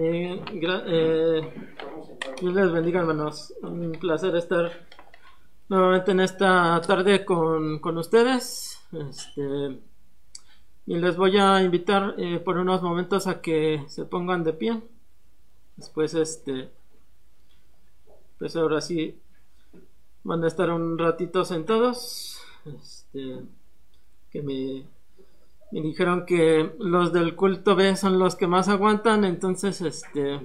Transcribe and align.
Eh, 0.00 0.44
eh, 0.86 1.52
Dios 2.40 2.54
les 2.54 2.70
bendiga, 2.70 3.00
hermanos. 3.00 3.52
Un 3.62 3.90
placer 3.92 4.36
estar 4.36 4.70
nuevamente 5.68 6.12
en 6.12 6.20
esta 6.20 6.80
tarde 6.82 7.24
con, 7.24 7.98
ustedes. 7.98 8.78
Este, 8.92 9.80
y 10.86 10.96
les 10.98 11.16
voy 11.16 11.36
a 11.38 11.60
invitar 11.62 12.14
eh, 12.16 12.38
por 12.38 12.58
unos 12.58 12.80
momentos 12.80 13.26
a 13.26 13.40
que 13.40 13.84
se 13.88 14.04
pongan 14.04 14.44
de 14.44 14.52
pie. 14.52 14.80
Después, 15.76 16.14
este, 16.14 16.70
pues 18.38 18.54
ahora 18.54 18.80
sí 18.80 19.18
van 20.22 20.44
a 20.44 20.46
estar 20.46 20.70
un 20.70 20.96
ratito 20.96 21.44
sentados. 21.44 22.40
Este, 22.64 23.40
que 24.30 24.42
me 24.42 24.84
me 25.70 25.80
dijeron 25.80 26.24
que 26.26 26.74
los 26.78 27.12
del 27.12 27.36
culto 27.36 27.76
B 27.76 27.96
son 27.96 28.18
los 28.18 28.36
que 28.36 28.46
más 28.46 28.68
aguantan, 28.68 29.24
entonces, 29.24 29.80
este, 29.80 30.40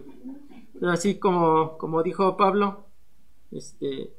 así 0.82 1.20
como, 1.20 1.78
como 1.78 2.04
dijo 2.04 2.36
Pablo, 2.36 2.86
este, 3.52 4.14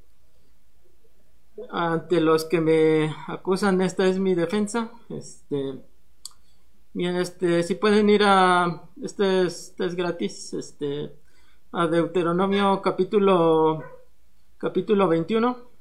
ante 1.70 2.20
los 2.20 2.44
que 2.44 2.60
me 2.60 3.14
acusan, 3.28 3.80
esta 3.82 4.06
es 4.06 4.18
mi 4.18 4.34
defensa, 4.34 4.90
este, 5.10 5.80
bien, 6.94 7.16
este, 7.16 7.62
si 7.62 7.74
pueden 7.74 8.08
ir 8.08 8.22
a, 8.24 8.82
este 9.02 9.42
es, 9.42 9.70
este 9.70 9.86
es 9.86 9.94
gratis, 9.94 10.54
este, 10.54 11.12
a 11.72 11.88
Deuteronomio 11.88 12.80
capítulo, 12.80 13.82
capítulo 14.58 15.08
21. 15.08 15.73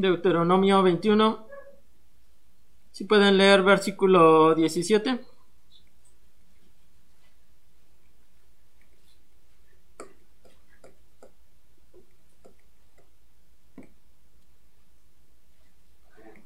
Deuteronomio 0.00 0.82
21. 0.82 1.46
Si 2.90 3.04
pueden 3.04 3.36
leer 3.36 3.62
versículo 3.62 4.54
17. 4.54 5.20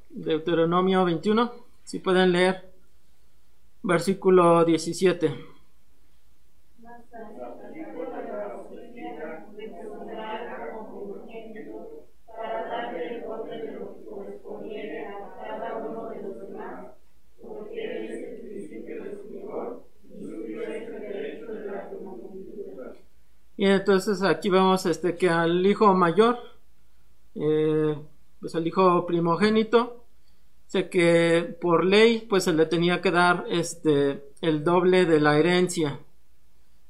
Deuteronomio 0.09 1.05
21. 1.05 1.53
Si 1.83 1.99
pueden 1.99 2.31
leer 2.31 2.73
versículo 3.83 4.65
17. 4.65 5.54
Y 23.57 23.65
entonces 23.65 24.21
aquí 24.21 24.49
vemos 24.49 24.85
este 24.85 25.15
que 25.15 25.29
al 25.29 25.65
hijo 25.65 25.93
mayor, 25.93 26.37
eh, 27.35 27.97
pues 28.39 28.55
al 28.55 28.67
hijo 28.67 29.05
primogénito, 29.05 30.03
sé 30.67 30.89
que 30.89 31.55
por 31.61 31.85
ley 31.85 32.25
pues 32.29 32.43
se 32.43 32.53
le 32.53 32.65
tenía 32.65 33.01
que 33.01 33.11
dar 33.11 33.45
este 33.49 34.25
el 34.41 34.63
doble 34.63 35.05
de 35.05 35.19
la 35.21 35.37
herencia. 35.37 35.99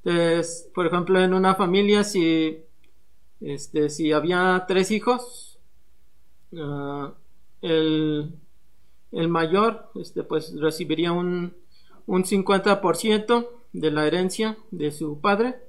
Entonces, 0.03 0.69
por 0.73 0.87
ejemplo, 0.87 1.19
en 1.21 1.33
una 1.33 1.55
familia 1.55 2.03
si 2.03 2.59
este 3.41 3.89
si 3.89 4.11
había 4.11 4.65
tres 4.67 4.91
hijos, 4.91 5.59
ah, 6.57 7.13
el, 7.61 8.33
el, 9.11 9.27
mayor 9.27 9.91
este 9.95 10.23
pues 10.23 10.53
recibiría 10.59 11.11
un, 11.11 11.53
un 12.07 12.23
50% 12.23 13.49
de 13.73 13.91
la 13.91 14.07
herencia 14.07 14.57
de 14.71 14.91
su 14.91 15.19
padre 15.21 15.64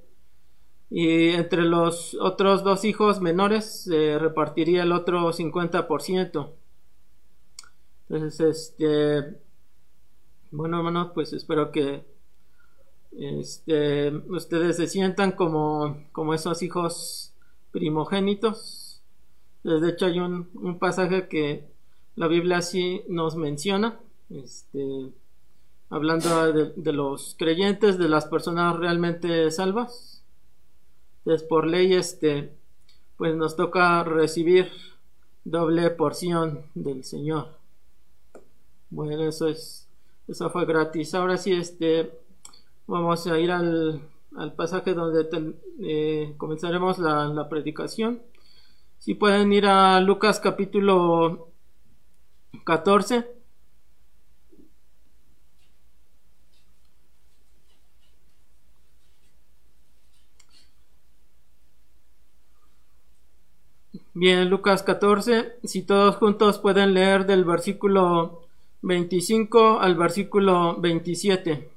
y 0.90 1.30
entre 1.30 1.62
los 1.62 2.16
otros 2.20 2.62
dos 2.62 2.84
hijos 2.84 3.20
menores 3.20 3.84
se 3.84 4.18
repartiría 4.18 4.82
el 4.82 4.92
otro 4.92 5.32
50%. 5.32 6.50
Entonces, 8.08 8.40
este, 8.40 9.36
bueno, 10.52 10.78
hermanos, 10.78 11.10
pues 11.12 11.32
espero 11.32 11.72
que 11.72 12.04
este, 13.18 14.10
ustedes 14.28 14.76
se 14.76 14.86
sientan 14.86 15.32
como, 15.32 16.04
como 16.12 16.34
esos 16.34 16.62
hijos 16.62 17.32
primogénitos. 17.72 19.02
De 19.64 19.88
hecho, 19.88 20.06
hay 20.06 20.20
un, 20.20 20.78
pasaje 20.78 21.26
que 21.28 21.64
la 22.14 22.28
Biblia 22.28 22.58
así 22.58 23.02
nos 23.08 23.34
menciona, 23.34 23.98
este, 24.30 25.10
hablando 25.90 26.52
de 26.52 26.92
los 26.92 27.34
creyentes, 27.36 27.98
de 27.98 28.08
las 28.08 28.26
personas 28.26 28.76
realmente 28.76 29.50
salvas. 29.50 30.15
Entonces, 31.26 31.48
por 31.48 31.66
ley, 31.66 31.92
este, 31.92 32.52
pues 33.16 33.34
nos 33.34 33.56
toca 33.56 34.04
recibir 34.04 34.70
doble 35.42 35.90
porción 35.90 36.66
del 36.76 37.02
Señor. 37.02 37.48
Bueno, 38.90 39.24
eso 39.24 39.48
es, 39.48 39.88
eso 40.28 40.50
fue 40.50 40.66
gratis. 40.66 41.16
Ahora 41.16 41.36
sí, 41.36 41.52
este, 41.52 42.12
vamos 42.86 43.26
a 43.26 43.40
ir 43.40 43.50
al, 43.50 44.02
al 44.36 44.52
pasaje 44.52 44.94
donde 44.94 45.28
eh, 45.80 46.32
comenzaremos 46.36 47.00
la, 47.00 47.26
la 47.26 47.48
predicación. 47.48 48.22
Si 49.00 49.14
pueden 49.14 49.52
ir 49.52 49.66
a 49.66 50.00
Lucas 50.00 50.38
capítulo 50.38 51.48
14. 52.64 53.35
Bien, 64.18 64.48
Lucas 64.48 64.82
14, 64.82 65.56
si 65.64 65.82
todos 65.82 66.16
juntos 66.16 66.58
pueden 66.58 66.94
leer 66.94 67.26
del 67.26 67.44
versículo 67.44 68.44
25 68.80 69.80
al 69.80 69.94
versículo 69.94 70.80
27. 70.80 71.68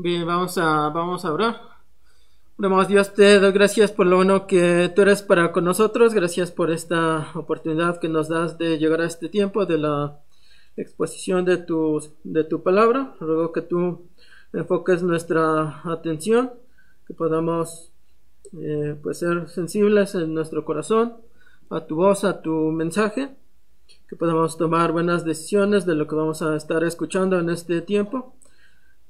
Bien, 0.00 0.24
vamos 0.24 0.56
a, 0.58 0.90
vamos 0.90 1.24
a 1.24 1.32
orar. 1.32 1.60
Dios, 2.86 3.12
te 3.14 3.40
doy 3.40 3.50
gracias 3.50 3.90
por 3.90 4.06
lo 4.06 4.14
bueno 4.14 4.46
que 4.46 4.92
tú 4.94 5.02
eres 5.02 5.22
para 5.22 5.50
con 5.50 5.64
nosotros. 5.64 6.14
Gracias 6.14 6.52
por 6.52 6.70
esta 6.70 7.32
oportunidad 7.34 7.98
que 7.98 8.08
nos 8.08 8.28
das 8.28 8.58
de 8.58 8.78
llegar 8.78 9.00
a 9.00 9.06
este 9.06 9.28
tiempo 9.28 9.66
de 9.66 9.78
la 9.78 10.20
exposición 10.76 11.44
de 11.44 11.56
tu, 11.56 12.00
de 12.22 12.44
tu 12.44 12.62
palabra. 12.62 13.16
Ruego 13.18 13.52
que 13.52 13.62
tú 13.62 14.06
enfoques 14.52 15.02
nuestra 15.02 15.82
atención, 15.82 16.52
que 17.08 17.14
podamos 17.14 17.90
eh, 18.52 18.96
pues 19.02 19.18
ser 19.18 19.48
sensibles 19.48 20.14
en 20.14 20.32
nuestro 20.32 20.64
corazón 20.64 21.16
a 21.70 21.86
tu 21.86 21.96
voz, 21.96 22.22
a 22.22 22.40
tu 22.40 22.70
mensaje, 22.70 23.34
que 24.08 24.14
podamos 24.14 24.56
tomar 24.58 24.92
buenas 24.92 25.24
decisiones 25.24 25.86
de 25.86 25.96
lo 25.96 26.06
que 26.06 26.14
vamos 26.14 26.40
a 26.42 26.54
estar 26.54 26.84
escuchando 26.84 27.40
en 27.40 27.50
este 27.50 27.80
tiempo. 27.80 28.37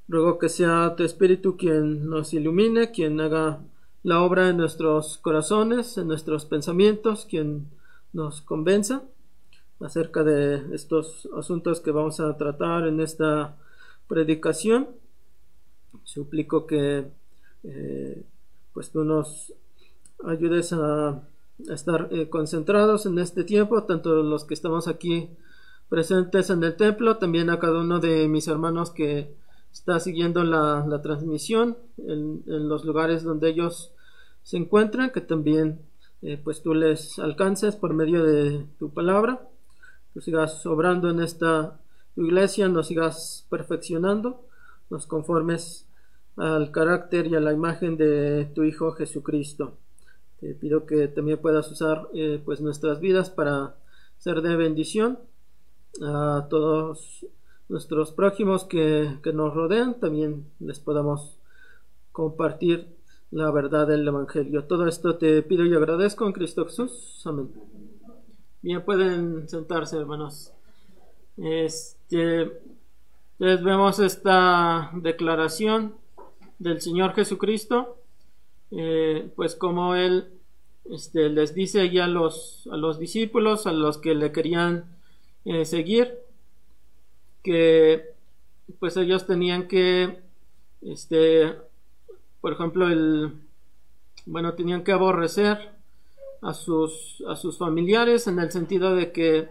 Ruego 0.09 0.39
que 0.39 0.49
sea 0.49 0.95
tu 0.97 1.05
Espíritu 1.05 1.57
quien 1.57 2.09
nos 2.09 2.33
ilumine, 2.33 2.91
quien 2.91 3.21
haga 3.21 3.61
la 4.03 4.23
obra 4.23 4.49
en 4.49 4.57
nuestros 4.57 5.19
corazones, 5.19 5.99
en 5.99 6.09
nuestros 6.09 6.47
pensamientos, 6.47 7.27
quien 7.29 7.69
nos 8.13 8.41
convenza 8.41 9.03
acerca 9.81 10.25
de 10.25 10.75
estos 10.75 11.29
asuntos 11.37 11.81
que 11.81 11.91
vamos 11.91 12.21
a 12.21 12.37
tratar 12.37 12.87
en 12.87 13.01
esta 13.01 13.57
predicación. 14.09 14.89
Suplico 16.05 16.67
que 16.67 17.05
eh, 17.65 18.25
pues 18.73 18.91
tú 18.91 19.05
nos 19.05 19.53
ayudes 20.25 20.73
a, 20.73 21.23
estar 21.69 22.09
eh, 22.13 22.29
concentrados 22.29 23.05
en 23.07 23.19
este 23.19 23.45
tiempo, 23.45 23.83
tanto 23.83 24.23
los 24.23 24.45
que 24.45 24.55
estamos 24.55 24.87
aquí 24.87 25.29
presentes 25.89 26.51
en 26.51 26.63
el 26.63 26.77
templo, 26.77 27.17
también 27.17 27.51
a 27.51 27.59
cada 27.59 27.81
uno 27.81 27.99
de 27.99 28.29
mis 28.29 28.47
hermanos 28.47 28.91
que 28.91 29.35
está 29.79 30.01
siguiendo 30.01 30.43
la, 30.43 31.01
transmisión 31.03 31.79
en, 31.99 32.43
los 32.47 32.85
lugares 32.85 33.23
donde 33.23 33.49
ellos 33.51 33.93
se 34.43 34.57
encuentran, 34.57 35.11
que 35.11 35.21
también 35.21 35.81
eh, 36.23 36.41
pues 36.43 36.63
tú 36.63 36.75
les 36.75 37.19
alcances 37.21 37.77
por 37.77 37.95
medio 37.95 38.25
de 38.25 38.67
tu 38.79 38.91
palabra, 38.91 39.41
tú 40.13 40.21
sigas 40.21 40.67
obrando 40.67 41.11
en 41.11 41.21
esta 41.21 41.79
iglesia, 42.17 42.69
nos 42.69 42.89
sigas 42.89 43.47
perfeccionando, 43.51 44.45
nos 44.91 45.07
conformes 45.07 45.87
al 46.37 46.73
carácter 46.73 47.29
y 47.29 47.37
a 47.37 47.41
la 47.41 47.53
imagen 47.53 47.97
de 47.97 48.51
tu 48.55 48.65
Hijo 48.65 48.93
Jesucristo. 48.93 49.79
Te 50.41 50.55
pido 50.55 50.87
que 50.87 51.09
también 51.09 51.39
puedas 51.39 51.71
usar 51.71 52.09
eh, 52.15 52.43
pues 52.45 52.61
nuestras 52.61 53.01
vidas 53.01 53.31
para 53.31 53.77
ser 54.19 54.43
de 54.43 54.57
bendición 54.57 55.19
a 56.03 56.47
todos 56.51 57.27
nuestros 57.69 58.13
prójimos 58.13 58.65
que, 58.65 59.19
que 59.23 59.33
nos 59.33 59.55
rodean, 59.55 60.01
también 60.01 60.47
les 60.59 60.81
podamos 60.81 61.39
compartir 62.13 62.89
la 63.31 63.51
verdad 63.51 63.87
del 63.87 64.07
Evangelio. 64.09 64.65
Todo 64.65 64.87
esto 64.87 65.17
te 65.17 65.43
pido 65.43 65.65
y 65.65 65.75
agradezco 65.75 66.27
en 66.27 66.33
Cristo 66.33 66.65
Jesús. 66.65 67.23
Amén. 67.27 67.51
Bien, 68.63 68.85
pueden 68.85 69.49
sentarse, 69.49 69.97
hermanos. 69.97 70.53
Este, 71.37 72.61
les 73.39 73.63
vemos 73.63 74.01
esta 74.01 74.91
declaración 74.95 75.95
del 76.59 76.81
Señor 76.81 77.15
Jesucristo, 77.15 77.99
eh, 78.73 79.31
pues 79.37 79.55
como 79.55 79.95
Él 79.95 80.33
este, 80.91 81.29
les 81.29 81.55
dice 81.55 81.89
ya 81.91 82.07
a 82.07 82.09
los, 82.09 82.69
a 82.73 82.77
los 82.77 82.99
discípulos, 82.99 83.67
a 83.67 83.73
los 83.73 83.99
que 83.99 84.15
le 84.15 84.33
querían 84.33 84.97
eh, 85.45 85.65
seguir, 85.65 86.19
que 87.49 88.11
pues 88.79 88.99
ellos 88.99 89.27
tenían 89.27 89.69
que, 89.69 90.19
este, 90.83 91.55
por 92.43 92.53
ejemplo, 92.53 92.89
el, 92.89 93.33
bueno, 94.27 94.53
tenían 94.53 94.85
que 94.85 94.93
aborrecer 94.93 95.71
a 96.43 96.53
sus, 96.53 97.25
a 97.27 97.37
sus 97.37 97.57
familiares 97.57 98.27
en 98.27 98.39
el 98.39 98.53
sentido 98.53 98.95
de 98.95 99.13
que 99.13 99.49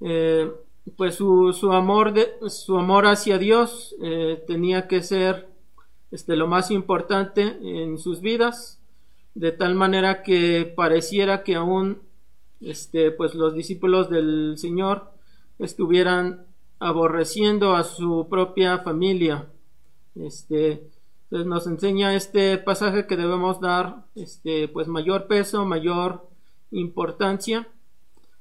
eh, 0.00 0.50
pues 0.96 1.16
su, 1.16 1.52
su, 1.52 1.70
amor 1.72 2.14
de, 2.14 2.32
su 2.48 2.78
amor 2.78 3.04
hacia 3.04 3.36
Dios 3.36 3.94
eh, 4.02 4.42
tenía 4.46 4.88
que 4.88 5.02
ser 5.02 5.48
este, 6.10 6.34
lo 6.34 6.46
más 6.46 6.70
importante 6.70 7.58
en 7.60 7.98
sus 7.98 8.22
vidas 8.22 8.80
de 9.34 9.52
tal 9.52 9.74
manera 9.74 10.22
que 10.22 10.72
pareciera 10.74 11.42
que 11.42 11.56
aún 11.56 11.98
este, 12.62 13.10
pues 13.10 13.34
los 13.34 13.52
discípulos 13.52 14.08
del 14.08 14.54
Señor 14.56 15.12
estuvieran 15.58 16.47
aborreciendo 16.78 17.74
a 17.74 17.84
su 17.84 18.26
propia 18.28 18.78
familia 18.78 19.46
este 20.14 20.88
nos 21.30 21.66
enseña 21.66 22.14
este 22.14 22.56
pasaje 22.58 23.06
que 23.06 23.16
debemos 23.16 23.60
dar 23.60 24.06
este, 24.14 24.68
pues 24.68 24.88
mayor 24.88 25.26
peso, 25.26 25.64
mayor 25.66 26.26
importancia 26.70 27.68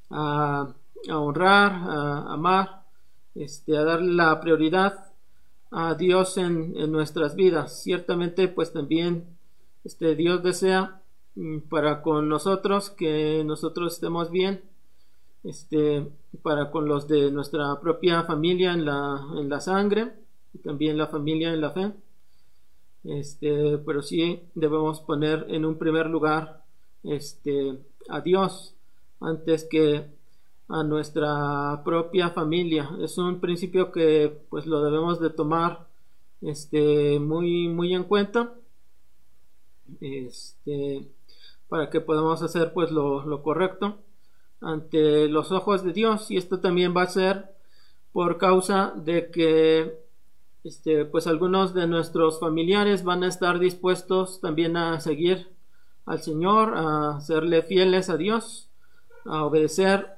a, 0.09 0.73
honrar, 1.09 1.71
a 1.73 2.33
amar, 2.33 2.83
este, 3.35 3.77
a 3.77 3.83
darle 3.83 4.13
la 4.13 4.39
prioridad 4.39 5.11
a 5.69 5.95
Dios 5.95 6.37
en, 6.37 6.91
nuestras 6.91 7.35
vidas. 7.35 7.83
Ciertamente 7.83 8.47
pues 8.47 8.71
también 8.71 9.25
este, 9.83 10.15
Dios 10.15 10.41
desea 10.41 11.01
mm, 11.35 11.59
para 11.69 12.01
con 12.01 12.29
nosotros 12.29 12.89
que 12.89 13.43
nosotros 13.45 13.95
estemos 13.95 14.31
bien, 14.31 14.61
este, 15.43 16.07
para 16.41 16.71
con 16.71 16.87
los 16.87 17.07
de 17.07 17.31
nuestra 17.31 17.79
propia 17.79 18.23
familia 18.23 18.73
en 18.73 18.85
la, 18.85 19.25
en 19.37 19.49
la 19.49 19.59
sangre 19.59 20.13
y 20.53 20.59
también 20.59 20.97
la 20.97 21.07
familia 21.07 21.53
en 21.53 21.61
la 21.61 21.71
fe 21.71 21.91
este, 23.07 23.77
pero 23.79 24.01
sí 24.01 24.41
debemos 24.53 24.99
poner 25.01 25.45
en 25.49 25.65
un 25.65 25.77
primer 25.77 26.07
lugar 26.07 26.63
este, 27.03 27.79
a 28.09 28.19
Dios 28.21 28.75
antes 29.21 29.63
que 29.63 30.05
a 30.67 30.83
nuestra 30.83 31.81
propia 31.85 32.31
familia. 32.31 32.89
Es 33.01 33.17
un 33.17 33.39
principio 33.39 33.91
que 33.93 34.37
pues 34.49 34.65
lo 34.65 34.83
debemos 34.83 35.21
de 35.21 35.29
tomar 35.29 35.87
este, 36.41 37.19
muy, 37.19 37.69
muy 37.69 37.93
en 37.93 38.03
cuenta 38.03 38.53
este, 40.01 41.07
para 41.69 41.89
que 41.89 42.01
podamos 42.01 42.41
hacer 42.43 42.73
pues 42.73 42.91
lo, 42.91 43.25
lo 43.25 43.41
correcto 43.41 43.99
ante 44.61 45.27
los 45.27 45.51
ojos 45.51 45.83
de 45.83 45.93
Dios 45.93 46.31
y 46.31 46.37
esto 46.37 46.59
también 46.59 46.95
va 46.95 47.03
a 47.03 47.07
ser 47.07 47.55
por 48.11 48.37
causa 48.37 48.93
de 48.95 49.29
que 49.29 49.99
este, 50.63 51.05
pues 51.05 51.27
algunos 51.27 51.73
de 51.73 51.87
nuestros 51.87 52.39
familiares 52.39 53.03
van 53.03 53.23
a 53.23 53.27
estar 53.27 53.59
dispuestos 53.59 54.41
también 54.41 54.75
a 54.75 54.99
seguir 54.99 55.49
al 56.05 56.21
Señor, 56.21 56.73
a 56.75 57.21
serle 57.21 57.61
fieles 57.61 58.09
a 58.09 58.17
Dios, 58.17 58.69
a 59.25 59.45
obedecer 59.45 60.17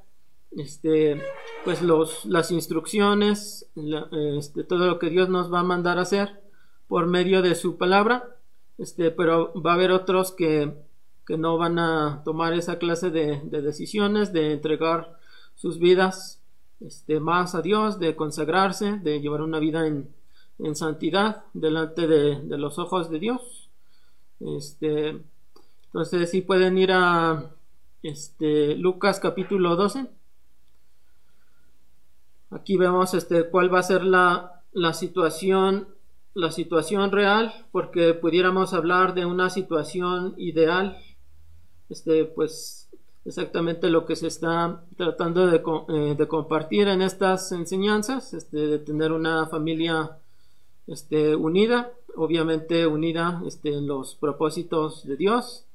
este, 0.52 1.22
pues 1.64 1.82
los, 1.82 2.26
las 2.26 2.52
instrucciones, 2.52 3.70
este, 4.38 4.64
todo 4.64 4.88
lo 4.88 5.00
que 5.00 5.10
Dios 5.10 5.30
nos 5.30 5.54
va 5.54 5.60
a 5.60 5.64
mandar 5.64 5.98
a 6.00 6.04
hacer 6.04 6.42
por 6.88 7.06
medio 7.06 7.42
de 7.42 7.56
su 7.56 7.78
palabra, 7.78 8.36
este, 8.78 9.12
pero 9.12 9.54
va 9.62 9.72
a 9.72 9.76
haber 9.76 9.92
otros 9.92 10.32
que, 10.32 10.74
que 11.30 11.38
no 11.38 11.60
van 11.60 11.78
a 11.78 12.24
tomar 12.26 12.54
esa 12.54 12.80
clase 12.80 13.12
de, 13.12 13.40
de 13.44 13.62
decisiones, 13.62 14.34
de 14.34 14.52
entregar 14.52 15.16
sus 15.54 15.78
vidas 15.78 16.42
este, 16.80 17.20
más 17.20 17.54
a 17.54 17.62
Dios, 17.62 18.00
de 18.00 18.16
consagrarse, 18.16 18.98
de 18.98 19.22
llevar 19.22 19.44
una 19.44 19.60
vida 19.60 19.86
en, 19.86 20.10
en 20.58 20.76
santidad 20.76 21.44
delante 21.54 22.08
de, 22.08 22.58
los 22.58 22.80
ojos 22.80 23.12
de 23.12 23.20
Dios. 23.20 23.70
Este, 24.40 25.22
entonces, 25.86 26.32
si 26.32 26.42
pueden 26.42 26.80
ir 26.80 26.92
a 26.94 27.52
este, 28.02 28.76
Lucas 28.76 29.20
capítulo 29.20 29.76
12. 29.76 30.08
Aquí 32.50 32.76
vemos 32.76 33.16
cuál 33.52 33.72
va 33.72 33.78
a 33.78 33.84
ser 33.84 34.04
la 34.04 34.64
situación 34.94 35.90
la 36.34 36.52
situación 36.52 37.12
real 37.12 37.54
porque 37.72 38.14
pudiéramos 38.14 38.74
hablar 38.74 39.14
de 39.14 39.26
una 39.26 39.50
situación 39.50 40.36
ideal 40.38 40.98
este 41.90 42.26
pues 42.26 42.90
exactamente 43.26 43.90
lo 43.90 44.06
que 44.06 44.16
se 44.16 44.28
está 44.28 44.84
tratando 44.98 45.48
de, 45.48 45.62
eh, 45.90 46.16
de 46.18 46.28
compartir 46.28 46.88
en 46.88 47.02
estas 47.02 47.52
enseñanzas 47.52 48.34
este, 48.34 48.58
de 48.58 48.80
tener 48.80 49.12
una 49.12 49.46
familia 49.48 50.18
este, 50.88 51.36
unida, 51.36 51.92
obviamente 52.16 52.88
unida 52.88 53.42
este, 53.46 53.74
en 53.74 53.88
los 53.88 54.16
propósitos 54.16 55.06
de 55.06 55.16
Dios, 55.18 55.66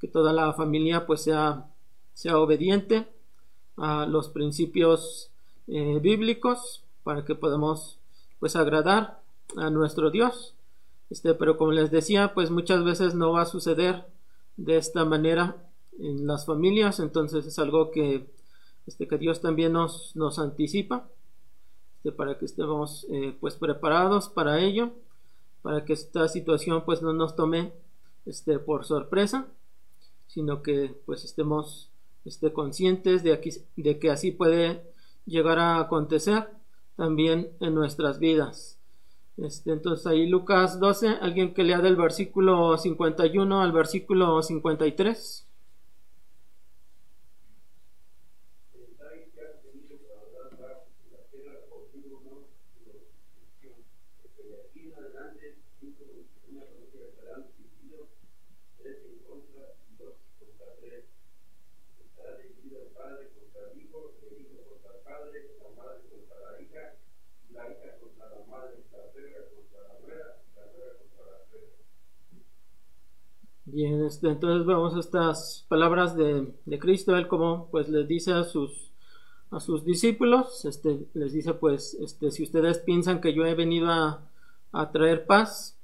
que 0.00 0.08
toda 0.08 0.32
la 0.32 0.52
familia 0.52 1.06
pues 1.06 1.22
sea, 1.22 1.66
sea 2.14 2.38
obediente 2.38 3.06
a 3.76 4.06
los 4.06 4.28
principios 4.28 5.30
eh, 5.68 5.98
bíblicos 6.02 6.82
para 7.04 7.24
que 7.24 7.34
podamos 7.34 7.98
pues 8.40 8.56
agradar 8.56 9.20
a 9.56 9.70
nuestro 9.70 10.10
Dios. 10.10 10.54
Este, 11.08 11.34
pero 11.34 11.56
como 11.56 11.70
les 11.70 11.92
decía, 11.92 12.34
pues 12.34 12.50
muchas 12.50 12.82
veces 12.82 13.14
no 13.14 13.32
va 13.32 13.42
a 13.42 13.46
suceder 13.46 14.06
de 14.56 14.76
esta 14.76 15.04
manera 15.04 15.70
en 15.98 16.26
las 16.26 16.46
familias, 16.46 17.00
entonces 17.00 17.46
es 17.46 17.58
algo 17.58 17.90
que, 17.90 18.30
este, 18.86 19.08
que 19.08 19.18
Dios 19.18 19.40
también 19.40 19.72
nos, 19.72 20.14
nos 20.16 20.38
anticipa 20.38 21.08
este, 22.06 22.12
para 22.12 22.38
que 22.38 22.44
estemos 22.44 23.04
eh, 23.10 23.36
pues 23.40 23.56
preparados 23.56 24.28
para 24.28 24.60
ello, 24.60 24.92
para 25.62 25.84
que 25.84 25.92
esta 25.92 26.28
situación 26.28 26.84
pues 26.84 27.02
no 27.02 27.12
nos 27.12 27.34
tome 27.34 27.72
este, 28.26 28.60
por 28.60 28.84
sorpresa, 28.84 29.48
sino 30.28 30.62
que 30.62 30.94
pues 31.04 31.24
estemos 31.24 31.90
este, 32.24 32.52
conscientes 32.52 33.24
de, 33.24 33.32
aquí, 33.32 33.50
de 33.76 33.98
que 33.98 34.10
así 34.10 34.30
puede 34.30 34.82
llegar 35.24 35.58
a 35.58 35.80
acontecer 35.80 36.48
también 36.94 37.50
en 37.58 37.74
nuestras 37.74 38.20
vidas. 38.20 38.75
Este, 39.36 39.72
entonces 39.72 40.06
ahí 40.06 40.26
Lucas 40.26 40.80
12, 40.80 41.18
alguien 41.20 41.52
que 41.52 41.62
lea 41.62 41.80
del 41.80 41.96
versículo 41.96 42.76
51 42.78 43.60
al 43.60 43.72
versículo 43.72 44.42
53. 44.42 45.45
Bien, 73.76 74.06
este, 74.06 74.28
entonces 74.28 74.66
vemos 74.66 74.96
estas 74.96 75.66
palabras 75.68 76.16
de, 76.16 76.50
Cristo, 76.80 77.14
él 77.14 77.28
como 77.28 77.68
pues 77.70 77.90
les 77.90 78.08
dice 78.08 78.32
a 78.32 78.42
sus 78.42 78.90
a 79.50 79.60
sus 79.60 79.84
discípulos, 79.84 80.64
este, 80.64 81.06
les 81.12 81.34
dice 81.34 81.52
pues, 81.52 81.92
este, 82.00 82.30
si 82.30 82.42
ustedes 82.42 82.78
piensan 82.78 83.20
que 83.20 83.34
yo 83.34 83.44
he 83.44 83.54
venido 83.54 83.90
a, 83.90 84.92
traer 84.92 85.26
paz, 85.26 85.76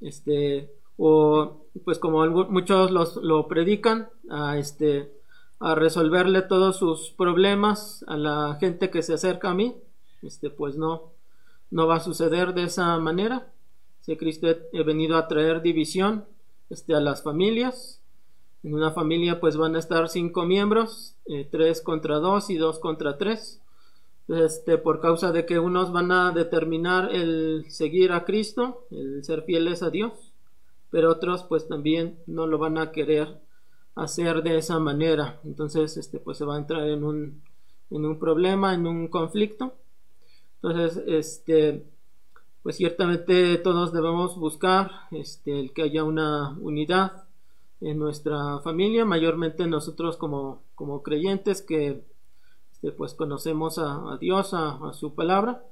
este, 0.00 0.70
o 0.96 1.64
pues 1.84 1.98
como 1.98 2.24
muchos 2.24 2.92
los, 2.92 3.16
lo 3.16 3.48
predican, 3.48 4.10
a 4.30 4.56
este, 4.56 5.12
a 5.58 5.74
resolverle 5.74 6.42
todos 6.42 6.76
sus 6.76 7.10
problemas 7.10 8.04
a 8.06 8.16
la 8.16 8.58
gente 8.60 8.90
que 8.90 9.02
se 9.02 9.14
acerca 9.14 9.50
a 9.50 9.54
mí, 9.54 9.74
este, 10.22 10.50
pues 10.50 10.76
no, 10.76 11.10
no 11.72 11.88
va 11.88 11.96
a 11.96 12.00
suceder 12.00 12.54
de 12.54 12.62
esa 12.62 12.96
manera. 13.00 13.52
Si 14.02 14.16
Cristo 14.16 14.46
ha 14.46 14.82
venido 14.84 15.16
a 15.16 15.26
traer 15.26 15.62
división 15.62 16.26
este, 16.74 16.94
a 16.94 17.00
las 17.00 17.22
familias. 17.22 18.02
En 18.64 18.74
una 18.74 18.90
familia 18.90 19.40
pues 19.40 19.56
van 19.56 19.76
a 19.76 19.78
estar 19.78 20.08
cinco 20.08 20.44
miembros, 20.44 21.14
eh, 21.26 21.48
tres 21.50 21.80
contra 21.80 22.16
dos 22.16 22.50
y 22.50 22.56
dos 22.56 22.80
contra 22.80 23.16
tres. 23.16 23.60
Este, 24.26 24.76
por 24.78 25.00
causa 25.00 25.32
de 25.32 25.46
que 25.46 25.58
unos 25.58 25.92
van 25.92 26.10
a 26.10 26.32
determinar 26.32 27.14
el 27.14 27.66
seguir 27.68 28.10
a 28.10 28.24
Cristo, 28.24 28.86
el 28.90 29.22
ser 29.22 29.42
fieles 29.42 29.82
a 29.82 29.90
Dios, 29.90 30.32
pero 30.90 31.12
otros 31.12 31.44
pues 31.44 31.68
también 31.68 32.18
no 32.26 32.46
lo 32.46 32.58
van 32.58 32.78
a 32.78 32.90
querer 32.90 33.38
hacer 33.94 34.42
de 34.42 34.56
esa 34.58 34.80
manera. 34.80 35.40
Entonces, 35.44 35.96
este, 35.96 36.18
pues 36.18 36.38
se 36.38 36.44
va 36.44 36.56
a 36.56 36.58
entrar 36.58 36.88
en 36.88 37.04
un, 37.04 37.42
en 37.90 38.04
un 38.04 38.18
problema, 38.18 38.74
en 38.74 38.86
un 38.86 39.08
conflicto. 39.08 39.74
Entonces, 40.56 41.02
este, 41.06 41.84
pues 42.64 42.76
ciertamente 42.78 43.58
todos 43.58 43.92
debemos 43.92 44.38
buscar 44.38 44.90
este, 45.10 45.60
el 45.60 45.74
que 45.74 45.82
haya 45.82 46.02
una 46.02 46.56
unidad 46.58 47.24
en 47.82 47.98
nuestra 47.98 48.58
familia, 48.60 49.04
mayormente 49.04 49.66
nosotros 49.66 50.16
como, 50.16 50.62
como 50.74 51.02
creyentes 51.02 51.60
que 51.60 52.02
este, 52.72 52.90
pues 52.90 53.12
conocemos 53.12 53.78
a, 53.78 54.16
Dios, 54.18 54.54
a, 54.54 54.94
su 54.94 55.14
palabra, 55.14 55.62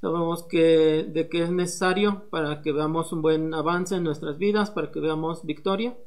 sabemos 0.00 0.44
que 0.44 1.02
de 1.02 1.28
que 1.28 1.42
es 1.42 1.50
necesario 1.50 2.22
para 2.30 2.62
que 2.62 2.70
veamos 2.70 3.12
un 3.12 3.22
buen 3.22 3.52
avance 3.52 3.96
en 3.96 4.04
nuestras 4.04 4.38
vidas, 4.38 4.70
para 4.70 4.92
que 4.92 5.00
veamos 5.00 5.44
victoria, 5.44 5.98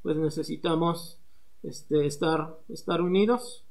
pues 0.00 0.16
necesitamos 0.16 1.18
este, 1.62 2.06
estar, 2.06 2.56
estar 2.70 3.02
unidos, 3.02 3.62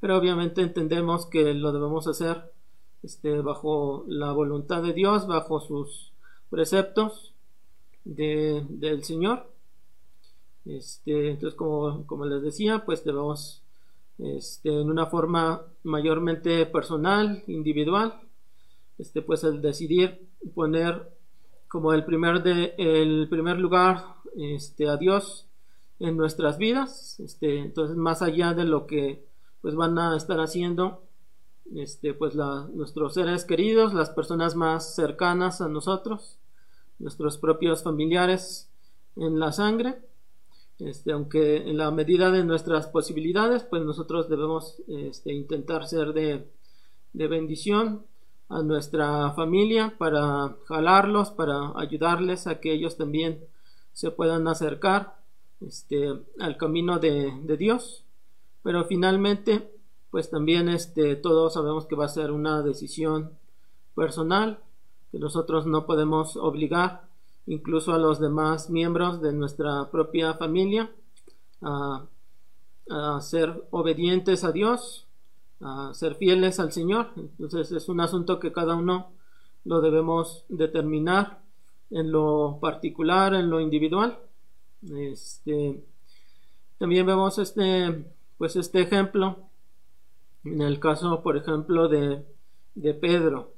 pero 0.00 0.16
obviamente 0.16 0.62
entendemos 0.62 1.26
que 1.26 1.52
lo 1.52 1.70
debemos 1.70 2.06
hacer 2.06 2.53
este, 3.04 3.40
bajo 3.42 4.04
la 4.08 4.32
voluntad 4.32 4.82
de 4.82 4.94
Dios, 4.94 5.26
bajo 5.26 5.60
sus 5.60 6.12
preceptos 6.48 7.34
del 8.04 9.04
Señor. 9.04 9.46
Este, 10.64 11.30
entonces, 11.30 11.56
como, 11.56 12.06
como, 12.06 12.24
les 12.24 12.42
decía, 12.42 12.84
pues 12.86 13.04
debemos 13.04 13.62
este, 14.18 14.80
en 14.80 14.90
una 14.90 15.06
forma 15.06 15.62
mayormente 15.82 16.64
personal, 16.64 17.44
individual, 17.46 18.20
este, 18.98 19.20
pues 19.20 19.44
el 19.44 19.60
decidir 19.60 20.26
poner 20.54 21.12
como 21.68 21.92
el 21.92 22.04
primer, 22.04 22.42
de, 22.42 22.74
el 22.78 23.28
primer 23.28 23.58
lugar 23.58 24.04
este, 24.36 24.88
a 24.88 24.96
Dios 24.96 25.46
en 25.98 26.16
nuestras 26.16 26.56
vidas. 26.56 27.20
Este, 27.20 27.58
entonces, 27.58 27.96
más 27.96 28.22
allá 28.22 28.54
de 28.54 28.64
lo 28.64 28.86
que 28.86 29.26
pues 29.60 29.74
van 29.74 29.98
a 29.98 30.16
estar 30.16 30.40
haciendo 30.40 31.02
este, 31.74 32.14
pues 32.14 32.34
nuestros 32.34 33.14
seres 33.14 33.44
queridos, 33.44 33.94
las 33.94 34.10
personas 34.10 34.54
más 34.54 34.94
cercanas 34.94 35.60
a 35.60 35.68
nosotros, 35.68 36.38
nuestros 36.98 37.38
propios 37.38 37.82
familiares 37.82 38.68
en 39.16 39.38
la 39.38 39.52
sangre. 39.52 39.98
Este, 40.78 41.12
aunque 41.12 41.56
en 41.56 41.78
la 41.78 41.90
medida 41.92 42.30
de 42.32 42.44
nuestras 42.44 42.88
posibilidades, 42.88 43.62
pues 43.62 43.82
nosotros 43.82 44.28
debemos 44.28 44.82
este, 44.88 45.32
intentar 45.32 45.86
ser 45.86 46.12
de, 46.12 46.48
bendición 47.12 48.04
a 48.48 48.62
nuestra 48.62 49.30
familia 49.32 49.94
para 49.96 50.56
jalarlos, 50.66 51.30
para 51.30 51.72
ayudarles 51.76 52.48
a 52.48 52.58
que 52.60 52.72
ellos 52.72 52.96
también 52.96 53.38
se 53.92 54.10
puedan 54.10 54.48
acercar 54.48 55.14
este, 55.60 56.12
al 56.40 56.56
camino 56.56 56.98
de 56.98 57.56
Dios. 57.56 58.04
Pero 58.64 58.84
finalmente 58.84 59.73
pues 60.14 60.30
también 60.30 60.68
este, 60.68 61.16
todos 61.16 61.54
sabemos 61.54 61.86
que 61.86 61.96
va 61.96 62.04
a 62.04 62.08
ser 62.08 62.30
una 62.30 62.62
decisión 62.62 63.32
personal, 63.96 64.60
que 65.10 65.18
nosotros 65.18 65.66
no 65.66 65.86
podemos 65.86 66.36
obligar 66.36 67.08
incluso 67.48 67.92
a 67.92 67.98
los 67.98 68.20
demás 68.20 68.70
miembros 68.70 69.20
de 69.20 69.32
nuestra 69.32 69.90
propia 69.90 70.34
familia 70.34 70.88
a, 71.62 72.06
ser 73.22 73.66
obedientes 73.72 74.44
a 74.44 74.52
Dios, 74.52 75.08
a 75.60 75.92
ser 75.94 76.14
fieles 76.14 76.60
al 76.60 76.70
Señor. 76.70 77.08
Entonces 77.16 77.72
es 77.72 77.88
un 77.88 77.98
asunto 77.98 78.38
que 78.38 78.52
cada 78.52 78.76
uno 78.76 79.10
lo 79.64 79.80
debemos 79.80 80.44
determinar 80.48 81.40
en 81.90 82.12
lo 82.12 82.58
particular, 82.60 83.34
en 83.34 83.50
lo 83.50 83.58
individual. 83.58 84.16
Este, 84.96 85.82
también 86.78 87.04
vemos 87.04 87.36
este, 87.38 88.04
pues 88.38 88.54
este 88.54 88.80
ejemplo 88.80 89.50
en 90.44 90.60
el 90.60 90.78
caso, 90.78 91.22
por 91.22 91.36
ejemplo, 91.36 91.88
de, 91.88 92.24
Pedro, 93.00 93.54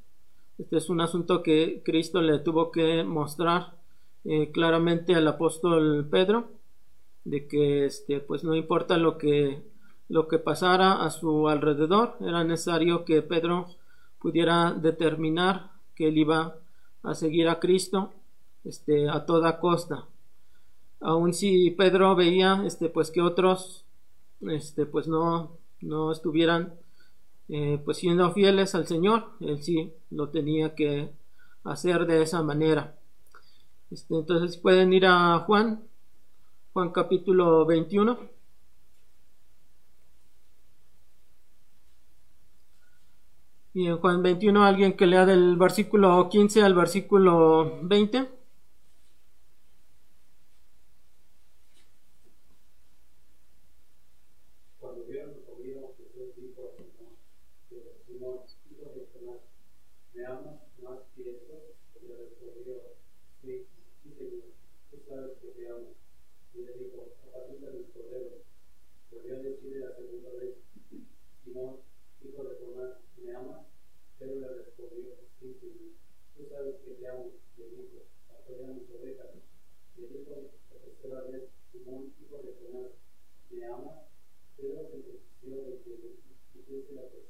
este 0.58 0.76
es 0.76 0.88
un 0.88 1.00
asunto 1.00 1.42
que 1.42 1.82
Cristo 1.84 2.22
le 2.22 2.38
tuvo 2.38 2.70
que 2.70 3.02
mostrar 3.02 3.76
eh, 4.24 4.50
claramente 4.52 5.14
al 5.14 5.26
apóstol 5.26 6.06
Pedro, 6.10 6.50
de 7.24 7.48
que 7.48 7.86
este, 7.86 8.20
pues 8.20 8.44
no 8.44 8.54
importa 8.54 8.96
lo 8.98 9.18
que, 9.18 9.62
lo 10.08 10.28
que 10.28 10.38
pasara 10.38 11.04
a 11.04 11.10
su 11.10 11.48
alrededor, 11.48 12.16
era 12.20 12.44
necesario 12.44 13.04
que 13.04 13.22
Pedro 13.22 13.66
pudiera 14.20 14.72
determinar 14.72 15.72
que 15.94 16.08
él 16.08 16.18
iba 16.18 16.56
a 17.02 17.14
seguir 17.14 17.48
a 17.48 17.58
Cristo 17.58 18.12
este, 18.64 19.08
a 19.08 19.26
toda 19.26 19.58
costa. 19.58 20.06
Aun 21.00 21.34
si 21.34 21.70
Pedro 21.72 22.14
veía 22.14 22.62
este, 22.64 22.88
pues 22.88 23.10
que 23.10 23.22
otros 23.22 23.84
este, 24.40 24.86
pues 24.86 25.08
no, 25.08 25.58
no 25.80 26.12
estuvieran 26.12 26.74
eh, 27.48 27.80
pues 27.84 27.98
siendo 27.98 28.32
fieles 28.32 28.74
al 28.74 28.86
Señor, 28.86 29.30
él 29.40 29.62
sí 29.62 29.92
lo 30.10 30.30
tenía 30.30 30.74
que 30.74 31.10
hacer 31.64 32.06
de 32.06 32.22
esa 32.22 32.42
manera. 32.42 32.98
Este, 33.90 34.14
entonces 34.16 34.56
pueden 34.56 34.92
ir 34.92 35.06
a 35.06 35.38
Juan, 35.40 35.84
Juan 36.72 36.90
capítulo 36.90 37.64
21. 37.66 38.18
Y 43.74 43.86
en 43.86 43.98
Juan 43.98 44.22
21 44.22 44.64
alguien 44.64 44.96
que 44.96 45.06
lea 45.06 45.26
del 45.26 45.56
versículo 45.56 46.28
15 46.28 46.62
al 46.62 46.74
versículo 46.74 47.78
20. 47.82 48.35